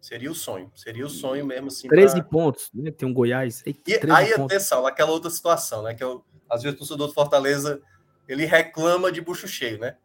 Seria 0.00 0.30
o 0.30 0.34
sonho. 0.34 0.70
Seria 0.74 1.04
o 1.04 1.10
sonho 1.10 1.44
mesmo 1.44 1.68
assim. 1.68 1.88
13 1.88 2.14
pra... 2.14 2.24
pontos, 2.24 2.70
né? 2.72 2.90
Tem 2.90 3.06
um 3.06 3.12
Goiás. 3.12 3.62
e 3.66 3.76
aí 4.10 4.32
até, 4.32 4.58
Saulo, 4.58 4.86
aquela 4.86 5.10
outra 5.10 5.28
situação, 5.28 5.82
né? 5.82 5.94
Que 5.94 6.04
eu, 6.04 6.24
às 6.48 6.62
vezes 6.62 6.76
o 6.76 6.78
torcedor 6.78 7.08
do 7.08 7.12
Fortaleza 7.12 7.82
ele 8.28 8.44
reclama 8.44 9.10
de 9.10 9.20
bucho 9.20 9.48
cheio, 9.48 9.78
né? 9.78 9.96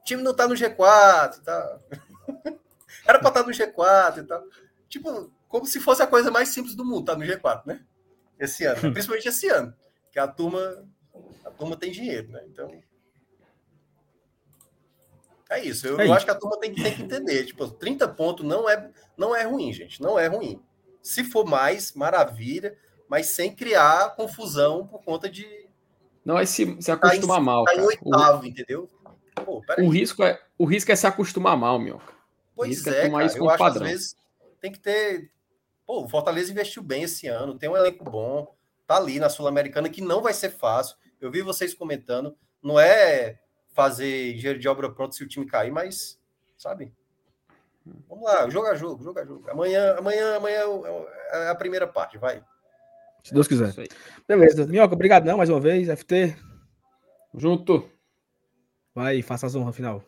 O 0.00 0.04
time 0.04 0.22
não 0.22 0.34
tá 0.34 0.48
no 0.48 0.54
G4 0.54 1.42
tá. 1.42 1.78
Era 3.06 3.18
pra 3.18 3.28
estar 3.28 3.42
tá 3.42 3.42
no 3.42 3.52
G4 3.52 4.18
e 4.18 4.22
tal. 4.26 4.42
Tipo, 4.88 5.30
como 5.48 5.66
se 5.66 5.78
fosse 5.78 6.02
a 6.02 6.06
coisa 6.06 6.30
mais 6.30 6.48
simples 6.48 6.74
do 6.74 6.84
mundo, 6.84 7.04
tá 7.04 7.16
no 7.16 7.24
G4, 7.24 7.66
né? 7.66 7.80
Esse 8.38 8.64
ano. 8.64 8.80
Principalmente 8.92 9.28
esse 9.28 9.48
ano. 9.48 9.74
Que 10.10 10.18
a 10.18 10.26
turma, 10.26 10.84
a 11.44 11.50
turma 11.50 11.76
tem 11.76 11.90
dinheiro, 11.90 12.28
né? 12.28 12.42
Então. 12.46 12.70
É 15.50 15.62
isso. 15.64 15.86
Eu, 15.86 15.98
é 15.98 16.02
eu 16.02 16.04
isso. 16.06 16.14
acho 16.14 16.24
que 16.24 16.30
a 16.30 16.34
turma 16.34 16.58
tem, 16.58 16.74
tem 16.74 16.94
que 16.94 17.02
entender. 17.02 17.44
Tipo, 17.44 17.68
30 17.68 18.08
pontos 18.08 18.44
não 18.44 18.68
é, 18.68 18.90
não 19.16 19.34
é 19.34 19.44
ruim, 19.44 19.72
gente. 19.72 20.00
Não 20.00 20.18
é 20.18 20.26
ruim. 20.26 20.60
Se 21.02 21.22
for 21.22 21.44
mais, 21.44 21.92
maravilha, 21.92 22.76
mas 23.08 23.26
sem 23.26 23.54
criar 23.54 24.16
confusão 24.16 24.86
por 24.86 25.02
conta 25.02 25.28
de. 25.28 25.46
Não 26.24 26.38
é 26.38 26.46
se, 26.46 26.80
se 26.80 26.90
acostumar 26.90 27.36
tá 27.36 27.42
em, 27.42 27.44
mal. 27.44 27.64
Tá 27.64 27.76
em 27.76 27.80
oitavo, 27.80 28.42
o, 28.42 28.46
entendeu? 28.46 28.88
Pô, 29.44 29.62
o, 29.78 29.88
risco 29.90 30.22
é, 30.22 30.40
o 30.56 30.64
risco 30.64 30.90
é 30.90 30.96
se 30.96 31.06
acostumar 31.06 31.56
mal, 31.56 31.78
meu. 31.78 32.00
Pois 32.56 32.86
é, 32.86 33.06
é 33.06 33.10
cara, 33.10 33.36
eu 33.36 33.50
acho 33.50 33.58
padrão. 33.58 33.82
que 33.82 33.88
às 33.88 33.92
vezes 33.92 34.16
tem 34.60 34.72
que 34.72 34.78
ter. 34.78 35.30
Pô, 35.86 36.04
o 36.04 36.08
Fortaleza 36.08 36.50
investiu 36.50 36.82
bem 36.82 37.02
esse 37.02 37.26
ano, 37.26 37.58
tem 37.58 37.68
um 37.68 37.76
elenco 37.76 38.04
bom, 38.04 38.54
tá 38.86 38.96
ali 38.96 39.18
na 39.18 39.28
Sul-Americana, 39.28 39.90
que 39.90 40.00
não 40.00 40.22
vai 40.22 40.32
ser 40.32 40.50
fácil. 40.50 40.96
Eu 41.24 41.30
vi 41.30 41.42
vocês 41.42 41.72
comentando, 41.72 42.36
não 42.62 42.78
é 42.78 43.38
fazer 43.72 44.34
engenheiro 44.34 44.58
de 44.58 44.68
obra 44.68 44.90
pronto 44.90 45.14
se 45.14 45.24
o 45.24 45.28
time 45.28 45.46
cair, 45.46 45.72
mas, 45.72 46.20
sabe? 46.56 46.92
Vamos 48.08 48.24
lá, 48.24 48.48
jogo 48.48 48.66
a 48.66 48.74
jogo, 48.74 49.02
jogo 49.02 49.18
a 49.18 49.24
jogo. 49.24 49.50
Amanhã, 49.50 49.96
amanhã, 49.96 50.36
amanhã 50.36 50.60
é, 51.32 51.44
é 51.44 51.48
a 51.48 51.54
primeira 51.54 51.86
parte, 51.86 52.18
vai. 52.18 52.42
Se 53.22 53.32
Deus 53.32 53.48
quiser. 53.48 53.74
Beleza. 54.28 54.66
Minhoca, 54.66 54.94
obrigado 54.94 55.24
não, 55.24 55.38
mais 55.38 55.48
uma 55.48 55.60
vez. 55.60 55.88
FT. 55.88 56.36
Junto. 57.34 57.88
Vai, 58.94 59.22
faça 59.22 59.46
a 59.46 59.60
honra 59.60 59.72
final. 59.72 60.04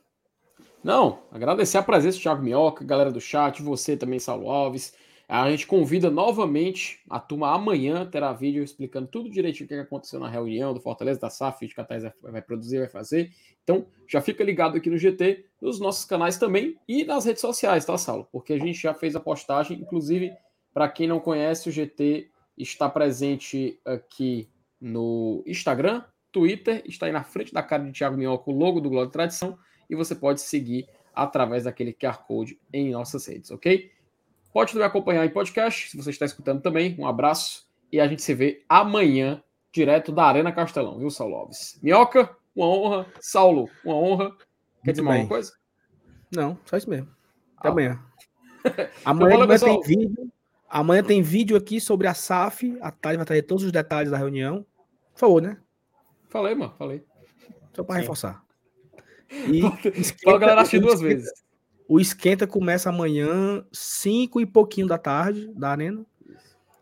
Não, 0.85 1.23
agradecer 1.33 1.79
a 1.79 1.83
presença 1.83 2.19
do 2.19 2.23
Thiago 2.23 2.43
Minhoca, 2.43 2.85
galera 2.85 3.11
do 3.11 3.21
chat, 3.21 3.63
você 3.63 3.97
também, 3.97 4.21
Saulo 4.21 4.51
Alves. 4.51 4.95
A 5.29 5.51
gente 5.51 5.67
convida 5.67 6.09
novamente 6.09 7.01
a 7.11 7.19
turma 7.19 7.53
amanhã, 7.53 8.07
terá 8.07 8.33
vídeo 8.33 8.63
explicando 8.63 9.09
tudo 9.09 9.29
direitinho 9.29 9.65
o 9.65 9.69
que 9.69 9.75
aconteceu 9.75 10.21
na 10.21 10.29
reunião 10.29 10.73
do 10.73 10.81
Fortaleza, 10.81 11.19
da 11.19 11.29
SAF, 11.29 11.67
que 11.67 11.81
a 11.81 11.85
Thais 11.85 12.05
vai 12.23 12.41
produzir, 12.41 12.79
vai 12.79 12.89
fazer. 12.89 13.33
Então, 13.65 13.87
já 14.07 14.21
fica 14.21 14.45
ligado 14.45 14.77
aqui 14.77 14.89
no 14.89 14.97
GT, 14.97 15.45
nos 15.61 15.81
nossos 15.81 16.05
canais 16.05 16.39
também 16.39 16.79
e 16.87 17.05
nas 17.05 17.25
redes 17.25 17.41
sociais, 17.41 17.85
tá, 17.85 17.99
Saulo? 17.99 18.29
Porque 18.31 18.53
a 18.53 18.59
gente 18.59 18.81
já 18.81 18.95
fez 18.95 19.17
a 19.17 19.21
postagem, 19.21 19.81
inclusive, 19.81 20.33
para 20.73 20.89
quem 20.89 21.09
não 21.09 21.19
conhece, 21.19 21.69
o 21.69 21.73
GT 21.73 22.31
está 22.57 22.89
presente 22.89 23.81
aqui 23.85 24.49
no 24.81 25.43
Instagram, 25.45 26.05
Twitter, 26.31 26.85
está 26.87 27.07
aí 27.07 27.13
na 27.13 27.25
frente 27.25 27.53
da 27.53 27.65
cara 27.65 27.83
de 27.83 27.91
Thiago 27.91 28.17
Minhoca, 28.17 28.49
o 28.49 28.55
logo 28.55 28.81
do 28.81 28.89
Globo 28.89 29.07
de 29.07 29.13
Tradição, 29.13 29.59
e 29.91 29.97
você 29.97 30.15
pode 30.15 30.41
seguir 30.41 30.87
através 31.13 31.65
daquele 31.65 31.93
QR 31.93 32.19
Code 32.27 32.61
em 32.73 32.93
nossas 32.93 33.27
redes, 33.27 33.51
ok? 33.51 33.91
Pode 34.53 34.73
também 34.73 34.87
acompanhar 34.87 35.25
em 35.25 35.31
podcast, 35.31 35.91
se 35.91 35.97
você 35.97 36.11
está 36.11 36.25
escutando 36.25 36.63
também. 36.63 36.97
Um 36.99 37.07
abraço 37.07 37.67
e 37.93 38.01
a 38.01 38.09
gente 38.09 38.23
se 38.23 38.35
vê 38.35 38.65
amanhã, 38.69 39.43
direto 39.73 40.11
da 40.13 40.25
Arena 40.25 40.53
Castelão, 40.53 40.99
viu, 40.99 41.11
Saulo 41.11 41.37
Alves? 41.37 41.79
Minhoca, 41.83 42.35
uma 42.55 42.67
honra. 42.67 43.07
Saulo, 43.21 43.69
uma 43.85 43.95
honra. 43.95 44.37
Quer 44.83 44.93
dizer 44.93 45.03
mais 45.03 45.21
alguma 45.21 45.37
coisa? 45.37 45.53
Não, 46.35 46.59
só 46.65 46.77
isso 46.77 46.89
mesmo. 46.89 47.09
Até 47.57 47.69
ah. 47.69 47.73
amanhã. 47.73 48.01
amanhã, 49.05 49.35
amanhã 49.43 49.59
tem 49.59 49.81
vídeo. 49.83 50.33
Amanhã 50.69 51.03
tem 51.03 51.23
vídeo 51.23 51.57
aqui 51.57 51.81
sobre 51.81 52.07
a 52.07 52.15
SAF. 52.15 52.77
A 52.81 52.91
Thay 52.91 53.17
vai 53.17 53.25
trazer 53.25 53.43
todos 53.43 53.65
os 53.65 53.73
detalhes 53.73 54.11
da 54.11 54.17
reunião. 54.17 54.67
Por 55.13 55.21
favor, 55.21 55.43
né? 55.43 55.59
Falei, 56.29 56.55
mano, 56.55 56.75
falei. 56.77 57.05
Só 57.75 57.85
para 57.85 58.01
reforçar. 58.01 58.43
E 59.29 59.61
a 59.61 60.39
galera 60.39 60.61
assistir 60.61 60.79
duas 60.79 61.01
vezes. 61.01 61.29
O 61.89 62.01
esquenta 62.01 62.47
começa 62.47 62.89
amanhã, 62.89 63.65
5 63.73 64.41
e 64.41 64.47
pouquinho 64.47 64.87
da 64.87 64.99
tarde, 64.99 65.49
da 65.55 65.71
Arena. 65.71 66.05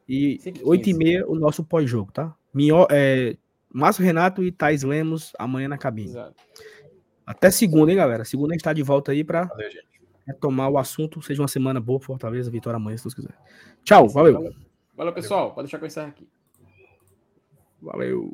E 0.08 0.38
8 0.62 0.88
e 0.88 0.94
meia 0.94 1.26
o 1.26 1.34
nosso 1.34 1.64
pós-jogo, 1.64 2.12
tá? 2.12 2.34
Minho, 2.52 2.86
é, 2.90 3.36
Márcio 3.72 4.04
Renato 4.04 4.42
e 4.42 4.52
Thais 4.52 4.82
Lemos 4.82 5.32
amanhã 5.38 5.68
na 5.68 5.78
cabine. 5.78 6.10
Exato. 6.10 6.34
Até 7.26 7.50
segunda, 7.50 7.90
hein, 7.90 7.96
galera? 7.96 8.24
Segunda 8.24 8.52
a 8.52 8.54
gente 8.54 8.62
tá 8.62 8.72
de 8.72 8.82
volta 8.82 9.12
aí 9.12 9.24
pra 9.24 9.44
valeu, 9.44 9.70
retomar 10.26 10.70
o 10.70 10.78
assunto. 10.78 11.22
Seja 11.22 11.40
uma 11.42 11.48
semana 11.48 11.80
boa, 11.80 11.98
Fortaleza, 11.98 12.50
vitória 12.50 12.76
amanhã, 12.76 12.96
se 12.96 13.04
Deus 13.04 13.14
quiser. 13.14 13.34
Tchau, 13.82 14.08
valeu. 14.08 14.34
Valeu, 14.34 14.54
valeu 14.94 15.12
pessoal. 15.12 15.54
Pode 15.54 15.66
deixar 15.66 15.78
que 15.78 15.84
eu 15.84 15.88
encerro 15.88 16.08
aqui. 16.08 16.28
Valeu. 17.80 18.22